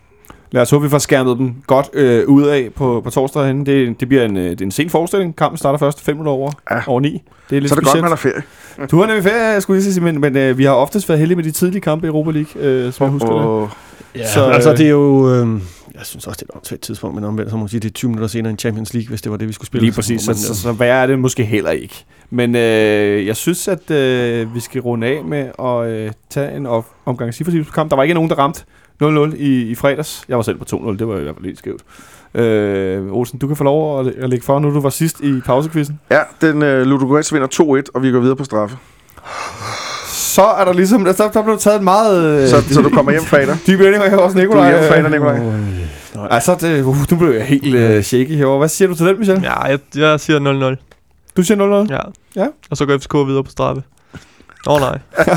Lad 0.51 0.61
os 0.61 0.69
håbe, 0.69 0.83
vi 0.83 0.89
får 0.89 0.97
skærmet 0.97 1.37
dem 1.37 1.53
godt 1.67 1.89
øh, 1.93 2.27
ud 2.27 2.43
af 2.43 2.69
på, 2.75 3.01
på 3.03 3.09
torsdag 3.09 3.45
henne. 3.47 3.65
Det, 3.65 3.99
det 3.99 4.07
bliver 4.07 4.23
en, 4.25 4.37
øh, 4.37 4.49
det 4.49 4.61
er 4.61 4.65
en 4.65 4.71
sen 4.71 4.89
forestilling. 4.89 5.35
Kampen 5.35 5.57
starter 5.57 5.79
først 5.79 6.01
5 6.01 6.15
minutter 6.15 6.31
over, 6.31 6.51
Ja. 6.71 6.79
over 6.87 6.99
9. 7.01 7.21
Det 7.49 7.55
er 7.55 7.59
lidt 7.61 7.69
Så 7.69 7.75
er 7.75 7.79
det 7.79 7.83
godt, 7.83 7.87
specielt. 7.91 8.01
man 8.03 8.09
har 8.11 8.15
ferie. 8.15 8.87
Du 8.91 8.99
har 8.99 9.05
nemlig 9.07 9.23
ferie, 9.23 9.43
jeg 9.53 9.61
skulle 9.61 9.81
lige 9.81 9.93
sige, 9.93 10.03
men, 10.03 10.21
men 10.21 10.37
øh, 10.37 10.57
vi 10.57 10.63
har 10.63 10.71
oftest 10.73 11.09
været 11.09 11.19
heldige 11.19 11.35
med 11.35 11.43
de 11.43 11.51
tidlige 11.51 11.81
kampe 11.81 12.07
i 12.07 12.09
Europa 12.09 12.31
League, 12.31 12.61
øh, 12.61 12.93
som 12.93 13.03
jeg 13.03 13.11
husker 13.11 13.29
det. 13.29 13.39
Og, 13.41 13.69
Ja, 14.15 14.27
Så, 14.27 14.33
så, 14.33 14.43
altså 14.45 14.71
øh, 14.71 14.77
det 14.77 14.85
er 14.85 14.89
jo, 14.89 15.33
øh, 15.33 15.47
jeg 15.95 16.05
synes 16.05 16.27
også, 16.27 16.37
det 16.37 16.41
er 16.41 16.53
et 16.53 16.55
åndssvagt 16.57 16.81
tidspunkt, 16.81 17.15
men 17.15 17.23
omvendt, 17.23 17.49
så 17.51 17.55
må 17.57 17.59
man 17.59 17.69
sige, 17.69 17.79
det 17.79 17.89
er 17.89 17.93
20 17.93 18.09
minutter 18.09 18.27
senere 18.27 18.49
end 18.49 18.59
Champions 18.59 18.93
League, 18.93 19.09
hvis 19.09 19.21
det 19.21 19.31
var 19.31 19.37
det, 19.37 19.47
vi 19.47 19.53
skulle 19.53 19.67
spille. 19.67 19.85
Lige 19.85 19.95
præcis, 19.95 20.21
så, 20.21 20.31
må 20.31 20.35
så, 20.37 20.61
så 20.61 20.71
værre 20.71 21.01
er 21.03 21.07
det 21.07 21.19
måske 21.19 21.43
heller 21.43 21.71
ikke. 21.71 22.05
Men 22.29 22.55
øh, 22.55 23.25
jeg 23.27 23.35
synes, 23.35 23.67
at 23.67 23.91
øh, 23.91 24.55
vi 24.55 24.59
skal 24.59 24.81
runde 24.81 25.07
af 25.07 25.23
med 25.23 25.49
at 25.59 25.87
øh, 25.91 26.11
tage 26.29 26.55
en 26.57 26.65
op- 26.65 26.85
omgang 27.05 27.33
kamp. 27.73 27.89
Der 27.89 27.95
var 27.95 28.03
ikke 28.03 28.13
nogen, 28.15 28.29
der 28.29 28.35
ramte 28.35 28.63
0-0 29.03 29.35
i, 29.35 29.61
i 29.61 29.75
fredags. 29.75 30.23
Jeg 30.29 30.37
var 30.37 30.43
selv 30.43 30.57
på 30.57 30.65
2-0, 30.75 30.97
det 30.97 31.07
var 31.07 31.17
i 31.17 31.23
hvert 31.23 31.35
fald 31.35 31.45
lidt 31.45 31.57
skævt. 31.59 31.81
Øh, 32.33 33.11
Olsen, 33.13 33.39
du 33.39 33.47
kan 33.47 33.55
få 33.55 33.63
lov 33.63 33.99
at, 33.99 34.07
at 34.07 34.29
lægge 34.29 34.45
for, 34.45 34.59
nu 34.59 34.73
du 34.73 34.79
var 34.79 34.89
sidst 34.89 35.19
i 35.21 35.41
pausekvisten. 35.45 35.99
ja, 36.11 36.19
den 36.41 36.55
uh, 36.61 36.67
Ludogorets 36.87 37.33
vinder 37.33 37.47
2-1, 37.81 37.91
og 37.93 38.03
vi 38.03 38.11
går 38.11 38.19
videre 38.19 38.35
på 38.35 38.43
straffe. 38.43 38.77
Så 40.07 40.41
er 40.43 40.65
der 40.65 40.73
ligesom, 40.73 41.03
der, 41.05 41.29
der 41.33 41.43
blev 41.43 41.57
taget 41.57 41.83
meget 41.83 42.41
øh, 42.43 42.47
Så, 42.47 42.73
så 42.73 42.81
du 42.81 42.89
kommer 42.89 43.11
hjem 43.11 43.23
fredag. 43.23 43.55
dyb 43.67 43.79
ending 43.79 44.03
her 44.03 44.17
hos 44.23 44.33
Du 44.33 44.39
Nikolaj. 44.39 44.65
er 44.71 44.71
hjemme 44.71 44.87
fredag, 44.87 45.11
Nikolaj. 45.11 45.39
Nej. 46.15 46.27
Altså, 46.31 46.55
det, 46.61 46.83
uh, 46.83 46.95
nu 47.11 47.17
blev 47.17 47.29
jeg 47.31 47.45
helt 47.45 47.75
øh, 47.75 48.03
shaky 48.03 48.35
herovre. 48.35 48.57
Hvad 48.57 48.69
siger 48.69 48.89
du 48.89 48.95
til 48.95 49.05
den, 49.05 49.17
Michel? 49.19 49.39
Ja, 49.43 49.61
jeg, 49.61 49.79
jeg 49.95 50.19
siger 50.19 50.75
0-0. 50.75 51.31
Du 51.37 51.43
siger 51.43 51.85
0-0? 51.85 51.93
Ja. 51.93 51.99
Ja. 52.43 52.47
Og 52.69 52.77
så 52.77 52.85
går 52.85 52.97
FCK 52.97 53.13
videre 53.13 53.43
på 53.43 53.51
straffe. 53.51 53.83
Åh 54.67 54.73
oh, 54.73 54.79
nej. 54.81 54.99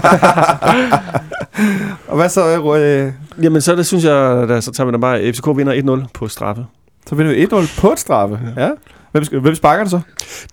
Og 2.08 2.16
hvad 2.16 2.28
så? 2.28 2.76
Øh, 2.78 3.12
Jamen 3.44 3.60
så 3.60 3.76
det 3.76 3.86
synes 3.86 4.04
jeg, 4.04 4.48
da, 4.48 4.60
så 4.60 4.72
tager 4.72 4.86
vi 4.86 4.92
da 4.92 4.98
bare, 4.98 5.32
FCK 5.32 5.46
vinder 5.56 6.02
1-0 6.04 6.06
på 6.14 6.28
straffe. 6.28 6.66
så 7.06 7.14
vinder 7.14 7.32
vi 7.32 7.44
1-0 7.66 7.80
på 7.80 7.92
et 7.92 7.98
straffe. 7.98 8.38
Ja. 8.56 8.68
Hvem, 9.12 9.24
skal- 9.24 9.40
hvem 9.40 9.54
sparker 9.54 9.84
det 9.84 9.90
så? 9.90 10.00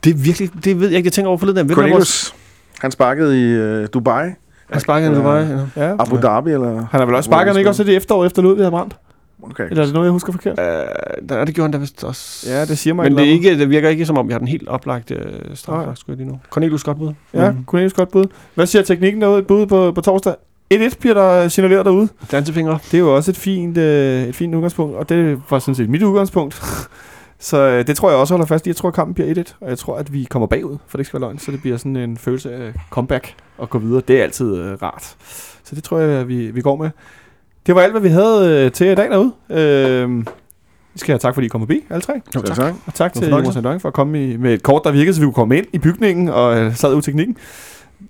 Det 0.03 0.09
er 0.09 0.15
virkelig, 0.17 0.49
det 0.63 0.79
ved 0.79 0.87
jeg 0.87 0.97
ikke, 0.97 1.07
jeg 1.07 1.13
tænker 1.13 1.29
over 1.29 1.37
forleden. 1.37 1.65
Hvem 1.65 1.77
vores, 1.77 1.87
Cornelius, 1.89 2.35
han 2.79 2.91
sparkede 2.91 3.41
i 3.41 3.81
uh, 3.83 3.87
Dubai, 3.93 4.23
han 4.71 4.81
sparker 4.81 5.07
en 5.07 5.13
Dubai. 5.15 5.43
Ja. 5.75 5.87
Ja. 5.87 5.93
Abu 5.99 6.17
Dhabi, 6.21 6.51
eller... 6.51 6.69
Han 6.91 6.99
har 6.99 7.05
vel 7.05 7.15
også 7.15 7.27
sparket 7.27 7.57
ikke 7.57 7.69
også 7.69 7.83
i 7.83 7.85
det 7.85 7.95
efterår 7.95 8.25
efter 8.25 8.41
Ludvig 8.41 8.61
havde 8.63 8.71
brændt? 8.71 8.95
Okay. 9.43 9.63
Eller 9.69 9.81
er 9.81 9.85
det 9.85 9.93
noget, 9.93 10.05
jeg 10.05 10.11
husker 10.11 10.31
forkert? 10.31 10.59
Uh, 10.59 11.29
der, 11.29 11.45
det 11.45 11.55
gjorde 11.55 11.65
han 11.65 11.71
da 11.71 11.77
vist 11.77 12.03
også. 12.03 12.49
Ja, 12.51 12.65
det 12.65 12.77
siger 12.77 12.93
mig 12.93 13.03
Men 13.03 13.13
et 13.13 13.17
det, 13.19 13.27
er 13.27 13.31
ikke, 13.31 13.59
det 13.59 13.69
virker 13.69 13.89
ikke 13.89 14.05
som 14.05 14.17
om, 14.17 14.27
vi 14.27 14.31
har 14.31 14.39
den 14.39 14.47
helt 14.47 14.67
oplagt 14.67 15.11
uh, 15.11 15.17
straffe, 15.53 15.85
Nej. 15.85 15.95
skulle 15.95 16.17
jeg 16.17 16.25
lige 16.25 16.33
nu. 16.33 16.39
Cornelius 16.49 16.83
godt 16.83 16.97
bud. 16.97 17.13
Ja, 17.33 17.51
Mm. 17.51 17.65
Cornelius 17.65 17.93
godt 17.93 18.11
bud. 18.11 18.25
Hvad 18.55 18.65
siger 18.65 18.83
teknikken 18.83 19.21
derude? 19.21 19.43
Bud 19.43 19.65
på, 19.65 19.91
på 19.91 20.01
torsdag? 20.01 20.35
1-1 20.73 20.99
bliver 20.99 21.13
der 21.13 21.47
signaleret 21.47 21.85
derude. 21.85 22.07
Dansefingre. 22.31 22.79
Det 22.85 22.93
er 22.93 22.99
jo 22.99 23.15
også 23.15 23.31
et 23.31 23.37
fint, 23.37 23.77
øh, 23.77 24.23
et 24.23 24.35
fint 24.35 24.55
udgangspunkt, 24.55 24.95
og 24.95 25.09
det 25.09 25.41
var 25.49 25.59
sådan 25.59 25.75
set 25.75 25.89
mit 25.89 26.03
udgangspunkt. 26.03 26.61
så 27.39 27.57
øh, 27.57 27.87
det 27.87 27.95
tror 27.97 28.09
jeg 28.09 28.19
også 28.19 28.33
holder 28.33 28.45
fast 28.45 28.65
i. 28.67 28.69
Jeg 28.69 28.75
tror, 28.75 28.89
at 28.89 28.95
kampen 28.95 29.13
bliver 29.13 29.43
1-1, 29.43 29.53
og 29.61 29.69
jeg 29.69 29.77
tror, 29.77 29.97
at 29.97 30.13
vi 30.13 30.23
kommer 30.29 30.47
bagud, 30.47 30.77
for 30.87 30.97
det 30.97 30.99
ikke 30.99 31.07
skal 31.07 31.21
være 31.21 31.29
løgn. 31.29 31.39
Så 31.39 31.51
det 31.51 31.61
bliver 31.61 31.77
sådan 31.77 31.95
en 31.95 32.17
følelse 32.17 32.53
af 32.53 32.73
comeback 32.89 33.33
og 33.57 33.69
gå 33.69 33.77
videre. 33.79 34.01
Det 34.07 34.19
er 34.19 34.23
altid 34.23 34.55
øh, 34.57 34.77
rart. 34.81 35.15
Så 35.63 35.75
det 35.75 35.83
tror 35.83 35.99
jeg, 35.99 36.09
at 36.19 36.27
vi, 36.27 36.51
vi 36.51 36.61
går 36.61 36.75
med. 36.75 36.89
Det 37.67 37.75
var 37.75 37.81
alt, 37.81 37.93
hvad 37.93 38.01
vi 38.01 38.09
havde 38.09 38.65
øh, 38.65 38.71
til 38.71 38.87
i 38.87 38.95
dag 38.95 39.09
derude. 39.09 39.31
Øh, 39.49 40.25
vi 40.93 40.99
skal 40.99 41.13
have 41.13 41.19
tak, 41.19 41.33
fordi 41.33 41.45
I 41.45 41.49
kom 41.49 41.61
forbi, 41.61 41.83
alle 41.89 42.01
tre. 42.01 42.13
Jo, 42.35 42.41
tak. 42.41 42.55
tak. 42.55 42.73
Og 42.85 42.93
tak 42.93 43.13
til. 43.13 43.29
Jonas 43.29 43.55
Andong 43.55 43.81
for 43.81 43.87
at 43.87 43.93
komme 43.93 44.31
i, 44.31 44.37
med 44.37 44.53
et 44.53 44.63
kort, 44.63 44.81
der 44.83 44.91
virkede, 44.91 45.13
så 45.13 45.21
vi 45.21 45.25
kunne 45.25 45.33
komme 45.33 45.57
ind 45.57 45.65
i 45.73 45.79
bygningen 45.79 46.29
og 46.29 46.57
øh, 46.57 46.75
sad 46.75 46.93
ud 46.93 46.99
i 46.99 47.01
teknikken. 47.01 47.37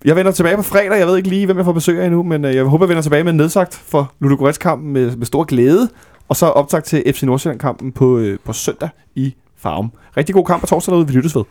Jeg 0.06 0.16
vender 0.16 0.32
tilbage 0.32 0.56
på 0.56 0.64
fredag. 0.64 1.00
Jeg 1.00 1.08
ved 1.08 1.18
ikke 1.18 1.30
lige, 1.30 1.46
hvem 1.46 1.58
jeg 1.58 1.66
får 1.66 1.72
besøg 1.72 2.00
af 2.00 2.06
endnu, 2.06 2.24
men 2.24 2.46
øh, 2.46 2.56
jeg 2.56 2.64
håber, 2.64 2.86
jeg 2.86 2.90
vender 2.90 3.02
tilbage 3.02 3.24
med 3.24 3.32
en 3.32 3.38
nedsagt 3.38 3.76
for 3.88 4.14
Ludogorets-kampen 4.20 4.94
med, 4.94 5.16
med 5.16 5.26
stor 5.26 5.44
glæde. 5.44 5.90
Og 6.30 6.36
så 6.36 6.46
optag 6.46 6.84
til 6.84 7.04
FC 7.14 7.24
Nordsjælland-kampen 7.24 7.92
på, 7.92 8.18
øh, 8.18 8.40
på 8.46 8.54
søndag 8.54 8.90
i 9.16 9.36
Farum. 9.58 9.92
Rigtig 10.18 10.36
god 10.36 10.46
kamp 10.46 10.62
på 10.62 10.68
torsdag 10.68 10.92
derude. 10.92 11.08
Vi 11.08 11.14
lyttes 11.14 11.36
ved. 11.36 11.44